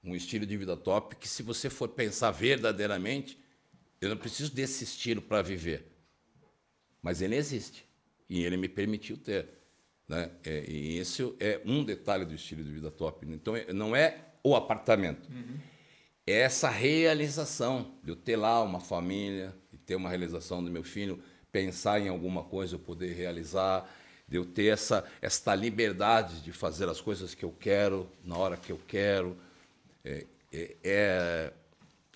um 0.02 0.14
estilo 0.14 0.44
de 0.44 0.56
vida 0.56 0.76
top 0.76 1.16
que, 1.16 1.28
se 1.28 1.43
você 1.43 1.70
for 1.70 1.89
pensar 1.89 2.30
verdadeiramente, 2.30 3.39
eu 4.01 4.09
não 4.09 4.16
preciso 4.16 4.52
desse 4.52 4.85
estilo 4.85 5.22
para 5.22 5.43
viver. 5.43 5.86
Mas 7.02 7.22
ele 7.22 7.36
existe. 7.36 7.86
E 8.28 8.43
ele 8.44 8.56
me 8.56 8.68
permitiu 8.68 9.16
ter. 9.16 9.48
Né? 10.06 10.30
É, 10.44 10.64
e 10.68 10.98
esse 10.98 11.22
é 11.39 11.60
um 11.64 11.85
detalhe 11.85 12.24
do 12.24 12.35
estilo 12.35 12.62
de 12.64 12.70
vida 12.72 12.90
top. 12.90 13.26
Então, 13.26 13.55
é- 13.56 13.72
não 13.72 13.94
é 13.94 14.24
o 14.43 14.56
apartamento. 14.56 15.28
É 15.30 15.78
essa 16.31 16.69
realização 16.69 17.93
de 18.03 18.11
eu 18.11 18.17
ter 18.17 18.37
lá 18.37 18.63
uma 18.63 18.81
família, 18.81 19.55
de 19.71 19.79
ter 19.79 19.95
uma 19.95 20.09
realização 20.09 20.63
do 20.63 20.71
meu 20.71 20.83
filho, 20.83 21.23
pensar 21.51 22.01
em 22.01 22.09
alguma 22.09 22.45
coisa, 22.45 22.75
eu 22.75 22.79
poder 22.79 23.15
realizar, 23.15 23.89
de 24.27 24.37
eu 24.37 24.45
ter 24.45 24.67
essa, 24.67 25.05
esta 25.23 25.55
liberdade 25.55 26.43
de 26.43 26.53
fazer 26.53 26.89
as 26.89 27.01
coisas 27.01 27.35
que 27.35 27.45
eu 27.45 27.55
quero, 27.59 28.09
na 28.23 28.37
hora 28.37 28.57
que 28.57 28.71
eu 28.71 28.81
quero. 28.87 29.37
É, 30.05 30.27
é- 30.53 30.77
é- 30.85 31.53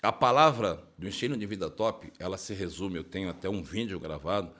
a 0.01 0.11
palavra 0.11 0.83
do 0.97 1.07
estilo 1.07 1.37
de 1.37 1.45
vida 1.45 1.69
top, 1.69 2.11
ela 2.19 2.37
se 2.37 2.53
resume, 2.53 2.97
eu 2.97 3.03
tenho 3.03 3.29
até 3.29 3.49
um 3.49 3.63
vídeo 3.63 3.99
gravado, 3.99 4.53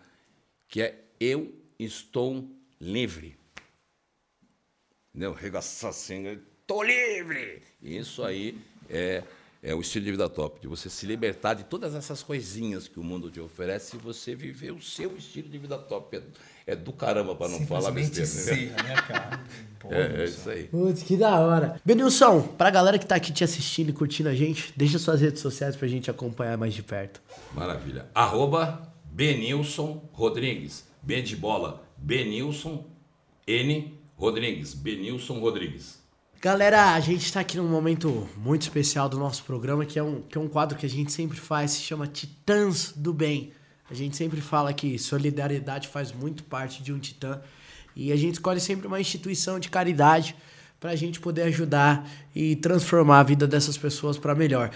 que 0.68 0.82
é 0.82 1.04
eu 1.20 1.54
estou 1.78 2.50
livre. 2.80 3.38
Entendeu? 5.10 5.34
Regaçar 5.34 5.92
assim, 5.92 6.40
tô 6.66 6.82
livre! 6.82 7.62
Isso 7.82 8.24
aí 8.24 8.58
é, 8.90 9.24
é 9.64 9.74
o 9.74 9.80
estilo 9.80 10.04
de 10.04 10.12
vida 10.12 10.28
top, 10.28 10.60
de 10.60 10.68
você 10.68 10.90
se 10.90 11.06
libertar 11.06 11.54
de 11.54 11.64
todas 11.64 11.96
essas 11.96 12.22
coisinhas 12.22 12.86
que 12.86 13.00
o 13.00 13.04
mundo 13.04 13.32
te 13.32 13.40
oferece 13.40 13.96
e 13.96 14.00
você 14.00 14.36
viver 14.36 14.72
o 14.72 14.82
seu 14.82 15.16
estilo 15.16 15.48
de 15.48 15.58
vida 15.58 15.78
top. 15.78 16.18
É, 16.18 16.74
é 16.74 16.76
do 16.76 16.92
caramba, 16.92 17.34
para 17.34 17.48
não 17.48 17.66
falar 17.66 17.92
besteira. 17.92 18.26
ser, 18.26 18.72
né, 18.72 18.96
cara? 19.08 19.42
Pô, 19.80 19.88
É, 19.94 20.24
é 20.24 20.26
isso 20.26 20.50
aí. 20.50 20.64
Putz, 20.66 21.04
que 21.04 21.16
da 21.16 21.40
hora. 21.40 21.82
Benilson, 21.86 22.42
pra 22.42 22.70
galera 22.70 23.00
que 23.00 23.06
tá 23.06 23.16
aqui 23.16 23.32
te 23.32 23.42
assistindo 23.42 23.90
e 23.90 23.94
curtindo 23.94 24.28
a 24.28 24.36
gente, 24.36 24.74
deixa 24.76 25.00
suas 25.00 25.22
redes 25.22 25.42
sociais 25.42 25.78
pra 25.78 25.88
gente 25.88 26.12
acompanhar 26.12 26.58
mais 26.58 26.74
de 26.74 26.84
perto. 26.84 27.22
Maravilha. 27.54 28.06
Arroba 28.14 28.94
Benilson 29.06 30.10
Rodrigues. 30.12 30.86
B 31.02 31.22
de 31.22 31.38
bola, 31.38 31.82
Benilson 31.98 32.86
N 33.48 33.98
Rodrigues. 34.18 34.74
Benilson 34.74 35.40
Rodrigues. 35.40 36.03
Galera, 36.44 36.94
a 36.94 37.00
gente 37.00 37.32
tá 37.32 37.40
aqui 37.40 37.56
num 37.56 37.70
momento 37.70 38.28
muito 38.36 38.64
especial 38.64 39.08
do 39.08 39.18
nosso 39.18 39.46
programa, 39.46 39.86
que 39.86 39.98
é 39.98 40.04
um, 40.04 40.22
que 40.22 40.38
é 40.38 40.42
um 40.42 40.50
quadro 40.50 40.78
que 40.78 40.86
a 40.86 40.90
gente 40.90 41.10
sempre 41.10 41.40
faz, 41.40 41.72
se 41.72 41.80
chama 41.80 42.06
Titãs 42.06 42.92
do 42.94 43.14
Bem. 43.14 43.54
A 43.90 43.94
gente 43.94 44.18
sempre 44.18 44.42
fala 44.42 44.74
que 44.74 45.00
solidariedade 45.00 45.88
faz 45.88 46.12
muito 46.12 46.44
parte 46.44 46.84
de 46.84 46.92
um 46.92 47.00
titã. 47.00 47.40
E 47.96 48.12
a 48.12 48.18
gente 48.18 48.34
escolhe 48.34 48.60
sempre 48.60 48.88
uma 48.88 49.00
instituição 49.00 49.58
de 49.58 49.70
caridade 49.70 50.36
pra 50.82 50.98
gente 50.98 51.18
poder 51.22 51.44
ajudar 51.44 52.06
e 52.36 52.58
transformar 52.58 53.22
a 53.22 53.24
vida 53.24 53.48
dessas 53.48 53.78
pessoas 53.78 54.18
pra 54.18 54.36
melhor. 54.36 54.70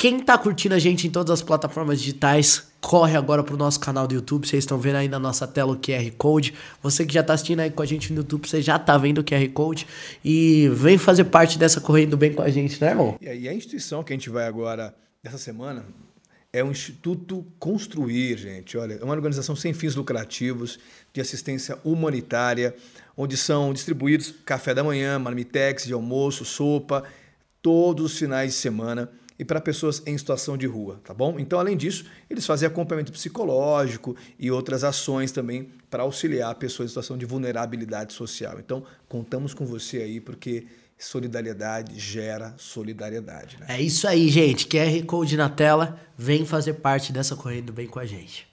Quem 0.00 0.20
tá 0.20 0.38
curtindo 0.38 0.76
a 0.76 0.78
gente 0.78 1.08
em 1.08 1.10
todas 1.10 1.32
as 1.32 1.42
plataformas 1.42 1.98
digitais, 1.98 2.68
corre 2.80 3.16
agora 3.16 3.42
pro 3.42 3.56
nosso 3.56 3.80
canal 3.80 4.06
do 4.06 4.14
YouTube. 4.14 4.46
Vocês 4.46 4.62
estão 4.62 4.78
vendo 4.78 4.94
aí 4.94 5.08
na 5.08 5.18
nossa 5.18 5.44
tela 5.44 5.72
o 5.72 5.76
QR 5.76 6.08
Code. 6.16 6.54
Você 6.80 7.04
que 7.04 7.12
já 7.12 7.20
tá 7.20 7.32
assistindo 7.32 7.58
aí 7.58 7.70
com 7.72 7.82
a 7.82 7.84
gente 7.84 8.12
no 8.12 8.20
YouTube, 8.20 8.48
você 8.48 8.62
já 8.62 8.78
tá 8.78 8.96
vendo 8.96 9.18
o 9.18 9.24
QR 9.24 9.48
Code. 9.48 9.88
E 10.24 10.68
vem 10.72 10.96
fazer 10.98 11.24
parte 11.24 11.58
dessa 11.58 11.80
correndo 11.80 12.16
bem 12.16 12.32
com 12.32 12.40
a 12.40 12.48
gente, 12.48 12.80
né, 12.80 12.90
irmão? 12.90 13.18
E 13.20 13.48
a 13.48 13.52
instituição 13.52 14.04
que 14.04 14.12
a 14.12 14.16
gente 14.16 14.30
vai 14.30 14.46
agora, 14.46 14.94
dessa 15.20 15.36
semana, 15.36 15.84
é 16.52 16.62
o 16.62 16.70
Instituto 16.70 17.44
Construir, 17.58 18.38
gente. 18.38 18.78
Olha, 18.78 19.00
é 19.00 19.04
uma 19.04 19.14
organização 19.14 19.56
sem 19.56 19.74
fins 19.74 19.96
lucrativos, 19.96 20.78
de 21.12 21.20
assistência 21.20 21.76
humanitária, 21.82 22.72
onde 23.16 23.36
são 23.36 23.72
distribuídos 23.72 24.32
café 24.46 24.72
da 24.72 24.84
manhã, 24.84 25.18
marmitex 25.18 25.86
de 25.86 25.92
almoço, 25.92 26.44
sopa, 26.44 27.02
todos 27.60 28.12
os 28.12 28.16
finais 28.16 28.52
de 28.52 28.58
semana 28.58 29.10
e 29.38 29.44
para 29.44 29.60
pessoas 29.60 30.02
em 30.04 30.18
situação 30.18 30.56
de 30.56 30.66
rua, 30.66 31.00
tá 31.04 31.14
bom? 31.14 31.38
Então, 31.38 31.60
além 31.60 31.76
disso, 31.76 32.06
eles 32.28 32.44
fazem 32.44 32.66
acompanhamento 32.66 33.12
psicológico 33.12 34.16
e 34.38 34.50
outras 34.50 34.82
ações 34.82 35.30
também 35.30 35.68
para 35.88 36.02
auxiliar 36.02 36.54
pessoas 36.56 36.86
em 36.86 36.88
situação 36.88 37.16
de 37.16 37.24
vulnerabilidade 37.24 38.12
social. 38.12 38.58
Então, 38.58 38.82
contamos 39.08 39.54
com 39.54 39.64
você 39.64 39.98
aí 39.98 40.20
porque 40.20 40.66
solidariedade 40.98 41.98
gera 41.98 42.54
solidariedade, 42.58 43.56
né? 43.60 43.66
É 43.68 43.80
isso 43.80 44.08
aí, 44.08 44.28
gente. 44.28 44.66
QR 44.66 45.04
Code 45.06 45.36
na 45.36 45.48
tela. 45.48 46.00
Vem 46.16 46.44
fazer 46.44 46.74
parte 46.74 47.12
dessa 47.12 47.36
correndo 47.36 47.72
bem 47.72 47.86
com 47.86 48.00
a 48.00 48.04
gente. 48.04 48.47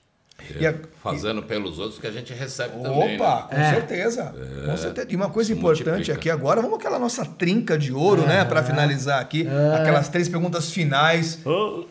E 0.60 0.66
a- 0.68 0.76
Fazendo 1.02 1.42
pelos 1.44 1.80
outros 1.80 2.00
que 2.00 2.06
a 2.08 2.12
gente 2.12 2.34
recebe 2.34 2.76
também. 2.82 3.16
Opa, 3.16 3.48
né? 3.52 3.70
com 3.70 3.76
certeza. 3.76 4.36
Com 4.66 4.78
certeza. 4.78 5.08
E 5.10 5.16
uma 5.16 5.30
coisa 5.30 5.52
importante 5.54 6.12
aqui 6.12 6.30
agora, 6.30 6.62
vamos 6.62 6.78
aquela 6.78 7.00
nossa 7.00 7.26
trinca 7.26 7.78
de 7.78 7.92
ouro, 7.94 8.26
né, 8.28 8.44
para 8.46 8.64
finalizar 8.64 9.20
aqui, 9.22 9.48
aquelas 9.80 10.10
três 10.10 10.28
perguntas 10.30 10.72
finais 10.72 11.40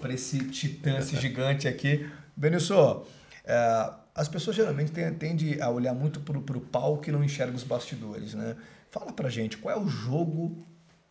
para 0.01 0.13
esse 0.13 0.39
titã, 0.51 0.99
esse 0.99 1.17
gigante 1.17 1.67
aqui. 1.67 2.09
Benilson, 2.37 3.05
é, 3.45 3.91
as 4.15 4.29
pessoas 4.29 4.55
geralmente 4.57 4.93
ten- 4.93 5.13
tendem 5.15 5.61
a 5.61 5.69
olhar 5.71 5.95
muito 5.95 6.21
pro, 6.21 6.41
pro 6.41 6.61
palco 6.61 7.09
e 7.09 7.13
não 7.13 7.25
enxergam 7.25 7.57
os 7.57 7.65
bastidores, 7.65 8.35
né? 8.35 8.55
Fala 8.91 9.13
pra 9.13 9.29
gente, 9.31 9.57
qual 9.57 9.77
é 9.77 9.81
o 9.81 9.89
jogo 9.89 10.65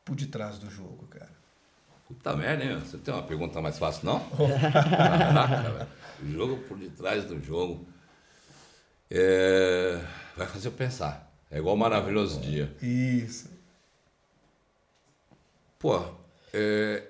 por 0.05 0.15
detrás 0.15 0.57
do 0.57 0.69
jogo, 0.69 1.07
cara? 1.09 1.29
Puta 2.13 2.35
merda, 2.35 2.63
hein? 2.63 2.79
Você 2.79 2.97
tem 2.97 3.13
uma 3.13 3.23
pergunta 3.23 3.59
mais 3.61 3.77
fácil, 3.79 4.05
não? 4.05 4.19
Caraca, 4.71 5.69
velho. 5.69 5.87
O 6.21 6.31
jogo 6.31 6.57
por 6.67 6.77
detrás 6.77 7.25
do 7.25 7.41
jogo. 7.41 7.87
É, 9.09 9.99
Vai 10.35 10.47
fazer 10.47 10.67
eu 10.67 10.71
pensar. 10.71 11.31
É 11.49 11.57
igual 11.57 11.75
um 11.75 11.77
maravilhoso 11.77 12.39
dia. 12.39 12.75
Isso. 12.81 13.49
Pô, 15.77 16.01
é, 16.53 17.03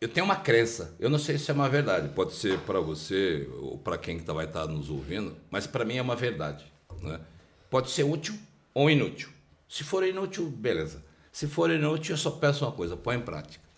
eu 0.00 0.08
tenho 0.08 0.24
uma 0.24 0.36
crença. 0.36 0.94
Eu 0.98 1.10
não 1.10 1.18
sei 1.18 1.38
se 1.38 1.50
é 1.50 1.54
uma 1.54 1.68
verdade. 1.68 2.08
Pode 2.10 2.32
ser 2.34 2.58
para 2.60 2.80
você 2.80 3.48
ou 3.60 3.78
para 3.78 3.98
quem 3.98 4.18
tá, 4.20 4.32
vai 4.32 4.46
estar 4.46 4.66
nos 4.66 4.88
ouvindo, 4.88 5.36
mas 5.50 5.66
para 5.66 5.84
mim 5.84 5.96
é 5.96 6.02
uma 6.02 6.16
verdade. 6.16 6.64
Né? 7.02 7.20
Pode 7.68 7.90
ser 7.90 8.04
útil 8.04 8.38
ou 8.72 8.88
inútil. 8.90 9.28
Se 9.68 9.84
for 9.84 10.06
inútil, 10.06 10.48
beleza. 10.48 11.04
Se 11.32 11.46
for 11.46 11.70
inútil, 11.70 12.14
eu 12.14 12.18
só 12.18 12.30
peço 12.30 12.64
uma 12.64 12.72
coisa: 12.72 12.96
põe 12.96 13.16
em 13.16 13.20
prática. 13.20 13.69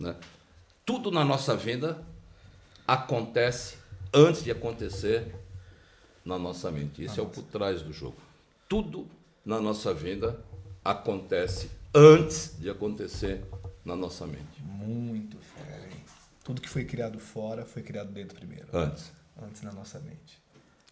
Né? 0.00 0.16
Tudo 0.84 1.10
na 1.10 1.24
nossa 1.24 1.54
vida 1.54 2.02
acontece 2.86 3.76
antes 4.12 4.42
de 4.42 4.50
acontecer 4.50 5.32
na 6.24 6.38
nossa 6.38 6.70
mente. 6.70 7.04
Isso 7.04 7.20
é 7.20 7.22
o 7.22 7.26
por 7.26 7.44
trás 7.44 7.82
do 7.82 7.92
jogo. 7.92 8.16
Tudo 8.66 9.06
na 9.44 9.60
nossa 9.60 9.92
vida 9.92 10.42
acontece 10.82 11.70
antes 11.94 12.58
de 12.58 12.70
acontecer 12.70 13.44
na 13.84 13.94
nossa 13.94 14.26
mente. 14.26 14.62
Muito 14.62 15.36
fera, 15.38 15.86
hein? 15.86 16.04
Tudo 16.42 16.60
que 16.60 16.68
foi 16.68 16.84
criado 16.84 17.20
fora 17.20 17.64
foi 17.64 17.82
criado 17.82 18.10
dentro 18.10 18.34
primeiro. 18.34 18.66
Antes. 18.72 19.12
Antes 19.40 19.62
na 19.62 19.72
nossa 19.72 19.98
mente. 20.00 20.40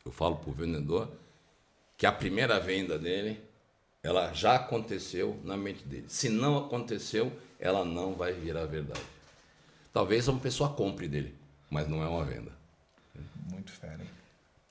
Eu 0.05 0.13
falo 0.13 0.37
para 0.37 0.51
o 0.51 0.53
vendedor 0.53 1.11
que 1.97 2.07
a 2.07 2.13
primeira 2.13 2.61
venda 2.61 2.99
dele, 2.99 3.43
ela 4.03 4.33
já 4.33 4.55
aconteceu 4.55 5.41
na 5.43 5.57
mente 5.57 5.85
dele. 5.85 6.07
Se 6.09 6.29
não 6.29 6.57
aconteceu, 6.59 7.33
ela 7.59 7.85
não 7.85 8.15
vai 8.15 8.33
virar 8.33 8.67
verdade. 8.67 9.01
Talvez 9.93 10.29
uma 10.29 10.41
pessoa 10.41 10.71
compre 10.71 11.09
dele, 11.09 11.35
mas 11.71 11.89
não 11.89 12.03
é 12.03 12.09
uma 12.09 12.25
venda. 12.25 12.53
Muito 13.51 13.73
fera, 13.73 14.03
hein? 14.03 14.11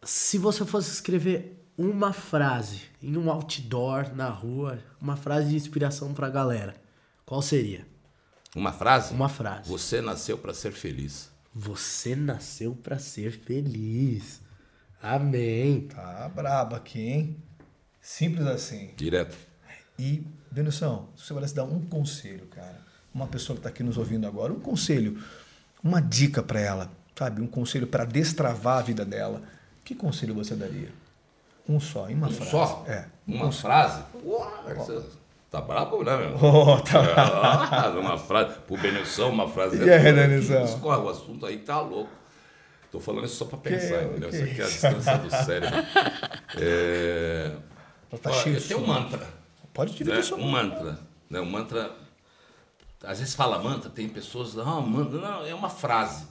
Se 0.03 0.37
você 0.37 0.65
fosse 0.65 0.91
escrever 0.91 1.63
uma 1.77 2.13
frase 2.13 2.83
em 3.01 3.17
um 3.17 3.29
outdoor 3.29 4.15
na 4.15 4.29
rua, 4.29 4.79
uma 5.01 5.15
frase 5.15 5.49
de 5.49 5.55
inspiração 5.55 6.13
pra 6.13 6.29
galera, 6.29 6.75
Qual 7.27 7.41
seria? 7.41 7.85
Uma 8.55 8.71
frase? 8.71 9.13
Uma 9.13 9.27
frase. 9.27 9.69
Você 9.69 9.99
nasceu 9.99 10.37
para 10.37 10.53
ser 10.53 10.71
feliz. 10.71 11.29
Você 11.53 12.15
nasceu 12.15 12.73
para 12.73 12.97
ser 12.97 13.31
feliz. 13.31 14.39
Amém. 15.01 15.89
Tá 15.89 16.31
brabo 16.33 16.73
aqui, 16.73 17.01
hein? 17.01 17.43
Simples 17.99 18.47
assim. 18.47 18.93
Direto. 18.95 19.35
E, 19.99 20.25
Denilson, 20.57 21.07
se 21.15 21.25
você 21.27 21.33
pudesse 21.33 21.55
dar 21.55 21.63
um 21.65 21.79
conselho, 21.81 22.47
cara, 22.47 22.77
uma 23.13 23.27
pessoa 23.27 23.55
que 23.55 23.59
está 23.59 23.69
aqui 23.69 23.83
nos 23.83 23.97
ouvindo 23.97 24.25
agora, 24.25 24.51
um 24.51 24.59
conselho, 24.59 25.21
uma 25.83 26.01
dica 26.01 26.41
para 26.41 26.59
ela, 26.59 26.91
sabe? 27.17 27.41
Um 27.41 27.47
conselho 27.47 27.85
para 27.87 28.05
destravar 28.05 28.79
a 28.79 28.81
vida 28.81 29.05
dela. 29.05 29.41
Que 29.85 29.93
conselho 29.93 30.33
você 30.33 30.55
daria? 30.55 30.89
Um 31.69 31.79
só, 31.79 32.09
em 32.09 32.15
uma 32.15 32.27
Um 32.27 32.31
frase. 32.31 32.51
só? 32.51 32.85
É. 32.87 33.05
Uma 33.27 33.51
frase? 33.51 34.01
Uau, 34.25 34.63
você 34.75 35.01
tá 35.51 35.61
brabo, 35.61 36.03
né, 36.03 36.17
meu? 36.17 36.35
Oh, 36.43 36.81
tá. 36.81 37.01
Ah, 37.71 37.89
uma 37.99 38.17
frase. 38.17 38.55
Pro 38.65 38.77
Benilson, 38.77 39.29
uma 39.29 39.47
frase. 39.47 39.77
E 39.77 39.89
aí, 39.89 40.11
Benilson? 40.13 40.63
Escorre 40.63 41.01
o 41.01 41.09
assunto 41.09 41.45
aí, 41.45 41.59
tá 41.59 41.79
louco. 41.81 42.09
Tô 42.91 42.99
falando 42.99 43.25
isso 43.25 43.35
só 43.35 43.45
pra 43.45 43.57
pensar, 43.59 43.99
Que- 43.99 44.05
entendeu? 44.05 44.29
que 44.29 44.35
Isso 44.37 44.43
aqui 44.45 44.61
é 44.61 44.63
a 44.63 44.67
distância 44.67 45.17
do 45.19 45.29
cérebro. 45.29 45.77
É... 46.59 47.51
Tá 48.21 48.31
cheio 48.31 48.55
eu 48.57 48.61
tenho 48.67 48.79
um 48.81 48.87
mantra. 48.87 49.27
Pode 49.77 49.91
né? 49.91 49.97
dividir 49.99 50.23
sua 50.23 50.39
Um 50.39 50.49
mantra. 50.49 50.99
Né? 51.29 51.39
Um 51.39 51.45
mantra. 51.45 51.95
Às 53.03 53.19
vezes 53.19 53.35
fala 53.35 53.61
mantra, 53.61 53.91
tem 53.91 54.09
pessoas. 54.09 54.55
Não, 54.55 54.81
mantra. 54.81 55.19
Não, 55.21 55.45
é 55.45 55.53
uma 55.53 55.69
frase. 55.69 56.27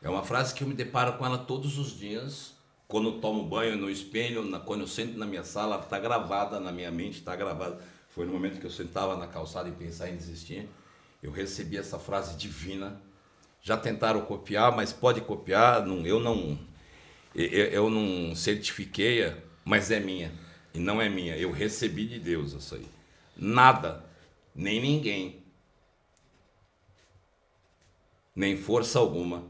É 0.00 0.08
uma 0.08 0.22
frase 0.22 0.54
que 0.54 0.62
eu 0.62 0.68
me 0.68 0.74
deparo 0.74 1.14
com 1.14 1.26
ela 1.26 1.36
todos 1.36 1.78
os 1.78 1.98
dias. 1.98 2.54
Quando 2.86 3.08
eu 3.08 3.20
tomo 3.20 3.42
banho 3.42 3.76
no 3.76 3.90
espelho, 3.90 4.44
na- 4.44 4.60
quando 4.60 4.82
eu 4.82 4.86
sento 4.86 5.18
na 5.18 5.26
minha 5.26 5.42
sala, 5.42 5.74
ela 5.74 5.82
está 5.82 5.98
gravada 5.98 6.60
na 6.60 6.70
minha 6.70 6.92
mente, 6.92 7.18
está 7.18 7.34
gravada. 7.34 7.80
Foi 8.08 8.24
no 8.24 8.32
momento 8.32 8.60
que 8.60 8.66
eu 8.66 8.70
sentava 8.70 9.16
na 9.16 9.26
calçada 9.26 9.68
e 9.68 9.72
pensar 9.72 10.08
em 10.08 10.16
desistir. 10.16 10.68
Eu 11.20 11.32
recebi 11.32 11.76
essa 11.76 11.98
frase 11.98 12.36
divina. 12.36 13.00
Já 13.60 13.76
tentaram 13.76 14.20
copiar, 14.20 14.70
mas 14.76 14.92
pode 14.92 15.20
copiar. 15.22 15.84
Não, 15.84 16.06
eu 16.06 16.20
não. 16.20 16.56
Eu, 17.34 17.48
eu 17.48 17.90
não 17.90 18.36
certifiquei, 18.36 19.34
mas 19.64 19.90
é 19.90 19.98
minha. 19.98 20.45
E 20.76 20.78
não 20.78 21.00
é 21.00 21.08
minha. 21.08 21.34
Eu 21.38 21.50
recebi 21.50 22.06
de 22.06 22.18
Deus 22.18 22.52
isso 22.52 22.74
aí. 22.74 22.86
Nada, 23.34 24.04
nem 24.54 24.78
ninguém, 24.78 25.42
nem 28.34 28.58
força 28.58 28.98
alguma 28.98 29.44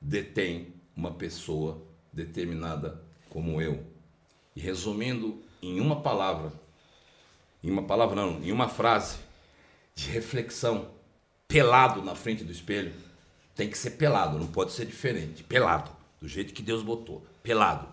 detém 0.00 0.74
uma 0.96 1.12
pessoa 1.12 1.80
determinada 2.12 3.00
como 3.30 3.62
eu. 3.62 3.86
E 4.56 4.60
resumindo 4.60 5.40
em 5.62 5.78
uma 5.78 6.02
palavra, 6.02 6.52
em 7.62 7.70
uma 7.70 7.84
palavra 7.84 8.16
não, 8.16 8.42
em 8.42 8.50
uma 8.50 8.68
frase 8.68 9.18
de 9.94 10.10
reflexão, 10.10 10.90
pelado 11.46 12.02
na 12.02 12.16
frente 12.16 12.42
do 12.42 12.50
espelho, 12.50 12.92
tem 13.54 13.70
que 13.70 13.78
ser 13.78 13.92
pelado, 13.92 14.36
não 14.36 14.48
pode 14.48 14.72
ser 14.72 14.84
diferente. 14.84 15.44
Pelado, 15.44 15.92
do 16.20 16.26
jeito 16.26 16.52
que 16.52 16.62
Deus 16.62 16.82
botou, 16.82 17.24
pelado. 17.40 17.86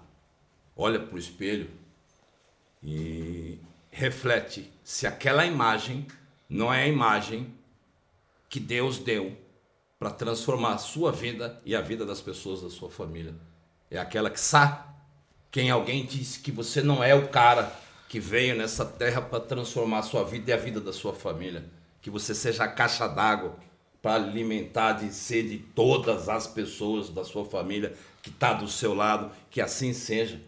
Olha 0.76 1.00
para 1.00 1.16
o 1.16 1.20
espelho 1.20 1.83
e 2.84 3.60
reflete 3.90 4.72
se 4.84 5.08
aquela 5.08 5.46
imagem 5.46 6.06
não 6.50 6.74
é 6.74 6.84
a 6.84 6.88
imagem 6.88 7.54
que 8.50 8.60
Deus 8.60 8.98
deu 8.98 9.38
para 9.98 10.12
transformar 10.12 10.74
a 10.74 10.78
sua 10.78 11.12
vida 11.12 11.62
e 11.66 11.76
a 11.76 11.82
vida 11.82 12.06
das 12.06 12.20
pessoas 12.20 12.62
da 12.62 12.70
sua 12.70 12.90
família. 12.90 13.34
É 13.90 13.98
aquela 13.98 14.30
que 14.30 14.40
sabe 14.40 14.84
quem 15.50 15.70
alguém 15.70 16.06
disse 16.06 16.40
que 16.40 16.52
você 16.52 16.82
não 16.82 17.04
é 17.04 17.14
o 17.14 17.28
cara 17.28 17.72
que 18.10 18.20
veio 18.20 18.56
nessa 18.56 18.84
terra 18.84 19.22
para 19.22 19.40
transformar 19.40 20.00
a 20.00 20.04
sua 20.04 20.24
vida 20.24 20.52
e 20.52 20.54
a 20.54 20.58
vida 20.58 20.82
da 20.82 20.92
sua 20.92 21.14
família. 21.14 21.64
Que 22.02 22.10
você 22.10 22.36
seja 22.36 22.64
a 22.64 22.68
caixa 22.68 23.08
d'água 23.08 23.56
para 24.02 24.16
alimentar 24.16 24.94
de 24.94 25.14
sede 25.14 25.60
todas 25.76 26.28
as 26.28 26.46
pessoas 26.48 27.10
da 27.10 27.24
sua 27.24 27.46
família 27.46 27.94
que 28.22 28.30
está 28.30 28.54
do 28.54 28.68
seu 28.68 28.94
lado. 28.94 29.32
Que 29.50 29.62
assim 29.62 29.94
seja. 29.94 30.42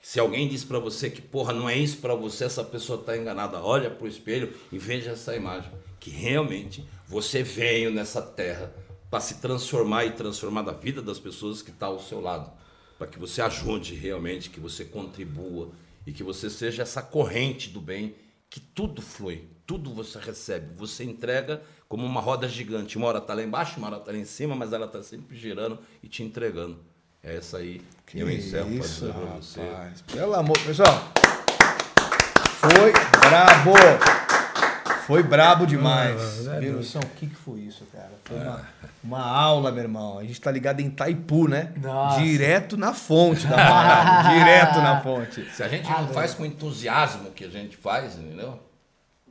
Se 0.00 0.20
alguém 0.20 0.48
diz 0.48 0.64
para 0.64 0.78
você 0.78 1.10
que, 1.10 1.20
porra, 1.20 1.52
não 1.52 1.68
é 1.68 1.76
isso 1.76 1.98
para 1.98 2.14
você, 2.14 2.44
essa 2.44 2.64
pessoa 2.64 3.00
está 3.00 3.16
enganada. 3.16 3.60
Olha 3.60 3.90
para 3.90 4.04
o 4.04 4.08
espelho 4.08 4.54
e 4.72 4.78
veja 4.78 5.10
essa 5.10 5.34
imagem. 5.34 5.70
Que 6.00 6.10
realmente 6.10 6.88
você 7.06 7.42
veio 7.42 7.90
nessa 7.90 8.22
terra 8.22 8.72
para 9.10 9.20
se 9.20 9.40
transformar 9.40 10.04
e 10.04 10.12
transformar 10.12 10.68
a 10.68 10.72
vida 10.72 11.02
das 11.02 11.18
pessoas 11.18 11.62
que 11.62 11.70
estão 11.70 11.88
ao 11.88 12.00
seu 12.00 12.20
lado. 12.20 12.50
Para 12.96 13.06
que 13.06 13.18
você 13.18 13.42
ajude 13.42 13.94
realmente, 13.94 14.50
que 14.50 14.60
você 14.60 14.84
contribua 14.84 15.70
e 16.06 16.12
que 16.12 16.22
você 16.22 16.48
seja 16.48 16.82
essa 16.82 17.02
corrente 17.02 17.68
do 17.68 17.80
bem, 17.80 18.14
que 18.48 18.60
tudo 18.60 19.02
flui, 19.02 19.44
tudo 19.66 19.92
você 19.92 20.18
recebe. 20.18 20.74
Você 20.76 21.04
entrega 21.04 21.62
como 21.88 22.06
uma 22.06 22.20
roda 22.20 22.48
gigante. 22.48 22.96
Uma 22.96 23.08
hora 23.08 23.18
está 23.18 23.34
lá 23.34 23.42
embaixo, 23.42 23.78
uma 23.78 23.88
hora 23.88 23.98
está 23.98 24.12
lá 24.12 24.18
em 24.18 24.24
cima, 24.24 24.54
mas 24.54 24.72
ela 24.72 24.86
está 24.86 25.02
sempre 25.02 25.36
girando 25.36 25.78
e 26.02 26.08
te 26.08 26.22
entregando. 26.22 26.78
É 27.22 27.36
essa 27.36 27.58
aí 27.58 27.82
que 28.06 28.20
eu 28.20 28.30
encerro 28.30 28.66
para 28.66 28.74
isso, 28.84 29.06
dizer 29.06 29.12
para 29.12 29.24
você. 29.36 29.60
Pelo 30.12 30.34
amor, 30.34 30.58
pessoal. 30.60 31.12
Foi 32.60 32.92
brabo. 33.28 33.72
Foi 35.06 35.22
brabo 35.22 35.66
demais. 35.66 36.46
Ah, 36.48 36.56
é 36.56 36.68
Wilson, 36.70 36.98
o 37.00 37.06
que, 37.16 37.26
que 37.28 37.34
foi 37.34 37.60
isso, 37.60 37.86
cara? 37.92 38.10
Foi 38.24 38.36
uma, 38.36 38.60
uma 39.02 39.20
aula, 39.26 39.72
meu 39.72 39.82
irmão. 39.82 40.18
A 40.18 40.24
gente 40.24 40.38
tá 40.40 40.50
ligado 40.50 40.80
em 40.80 40.90
Taipu, 40.90 41.48
né? 41.48 41.72
Nossa. 41.76 42.20
Direto 42.20 42.76
na 42.76 42.92
fonte 42.92 43.46
da 43.46 43.56
parada. 43.56 44.28
Direto 44.36 44.78
na 44.80 45.00
fonte. 45.00 45.50
Se 45.50 45.62
a 45.62 45.68
gente 45.68 45.90
Ah, 45.90 46.02
não 46.02 46.08
faz 46.08 46.34
com 46.34 46.44
entusiasmo 46.44 47.30
que 47.30 47.44
a 47.44 47.48
gente 47.48 47.76
faz, 47.76 48.18
entendeu? 48.18 48.60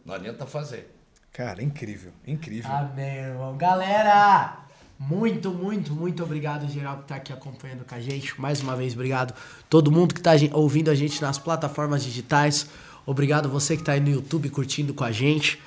Não 0.03 0.15
adianta 0.15 0.45
fazer. 0.47 0.93
Cara, 1.31 1.61
incrível, 1.61 2.11
incrível. 2.26 2.72
Amém, 2.72 3.18
irmão. 3.18 3.55
Galera, 3.55 4.57
muito, 4.99 5.52
muito, 5.52 5.94
muito 5.94 6.24
obrigado, 6.24 6.68
geral, 6.72 6.98
que 6.98 7.07
tá 7.07 7.15
aqui 7.15 7.32
acompanhando 7.32 7.86
com 7.88 7.94
a 7.95 7.99
gente. 7.99 8.40
Mais 8.40 8.61
uma 8.61 8.76
vez, 8.76 8.94
obrigado 8.94 9.34
todo 9.69 9.91
mundo 9.91 10.14
que 10.15 10.22
tá 10.22 10.36
gen- 10.36 10.49
ouvindo 10.53 10.90
a 10.90 10.95
gente 10.95 11.22
nas 11.22 11.38
plataformas 11.38 12.03
digitais. 12.03 12.68
Obrigado 13.06 13.48
você 13.48 13.78
que 13.78 13.84
tá 13.84 13.94
aí 13.94 13.99
no 13.99 14.10
YouTube 14.10 14.49
curtindo 14.49 14.94
com 14.94 15.03
a 15.03 15.11
gente. 15.11 15.60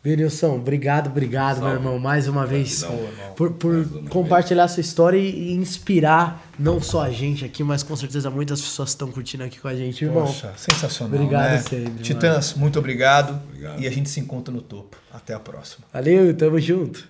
Benilson, 0.00 0.54
obrigado, 0.54 1.08
obrigado, 1.08 1.56
meu 1.56 1.64
Salve. 1.64 1.76
irmão, 1.78 1.98
mais 1.98 2.28
uma 2.28 2.46
vez 2.46 2.82
Gratidão. 2.82 3.34
por, 3.34 3.50
por 3.54 3.84
compartilhar 4.08 4.68
sua 4.68 4.80
história 4.80 5.18
e, 5.18 5.52
inspirar 5.54 6.46
não 6.56 6.80
só 6.80 7.02
a 7.02 7.10
gente 7.10 7.44
aqui, 7.44 7.64
mas 7.64 7.82
com 7.82 7.96
certeza 7.96 8.30
muitas 8.30 8.60
pessoas 8.60 8.90
estão 8.90 9.10
curtindo 9.10 9.42
aqui 9.42 9.58
com 9.58 9.66
a 9.66 9.74
gente, 9.74 10.04
irmão. 10.04 10.26
Poxa, 10.26 10.52
sensacional. 10.56 11.14
Obrigado 11.18 11.50
né? 11.50 11.58
sempre, 11.58 12.02
Titãs, 12.04 12.54
muito 12.54 12.78
obrigado. 12.78 13.40
Obrigado. 13.48 13.80
E 13.82 13.88
a 13.88 13.90
gente 13.90 14.08
se 14.08 14.20
encontra 14.20 14.54
no 14.54 14.62
topo. 14.62 14.96
Até 15.12 15.34
a 15.34 15.40
próxima. 15.40 15.84
Valeu, 15.92 16.32
tamo 16.36 16.60
junto. 16.60 17.08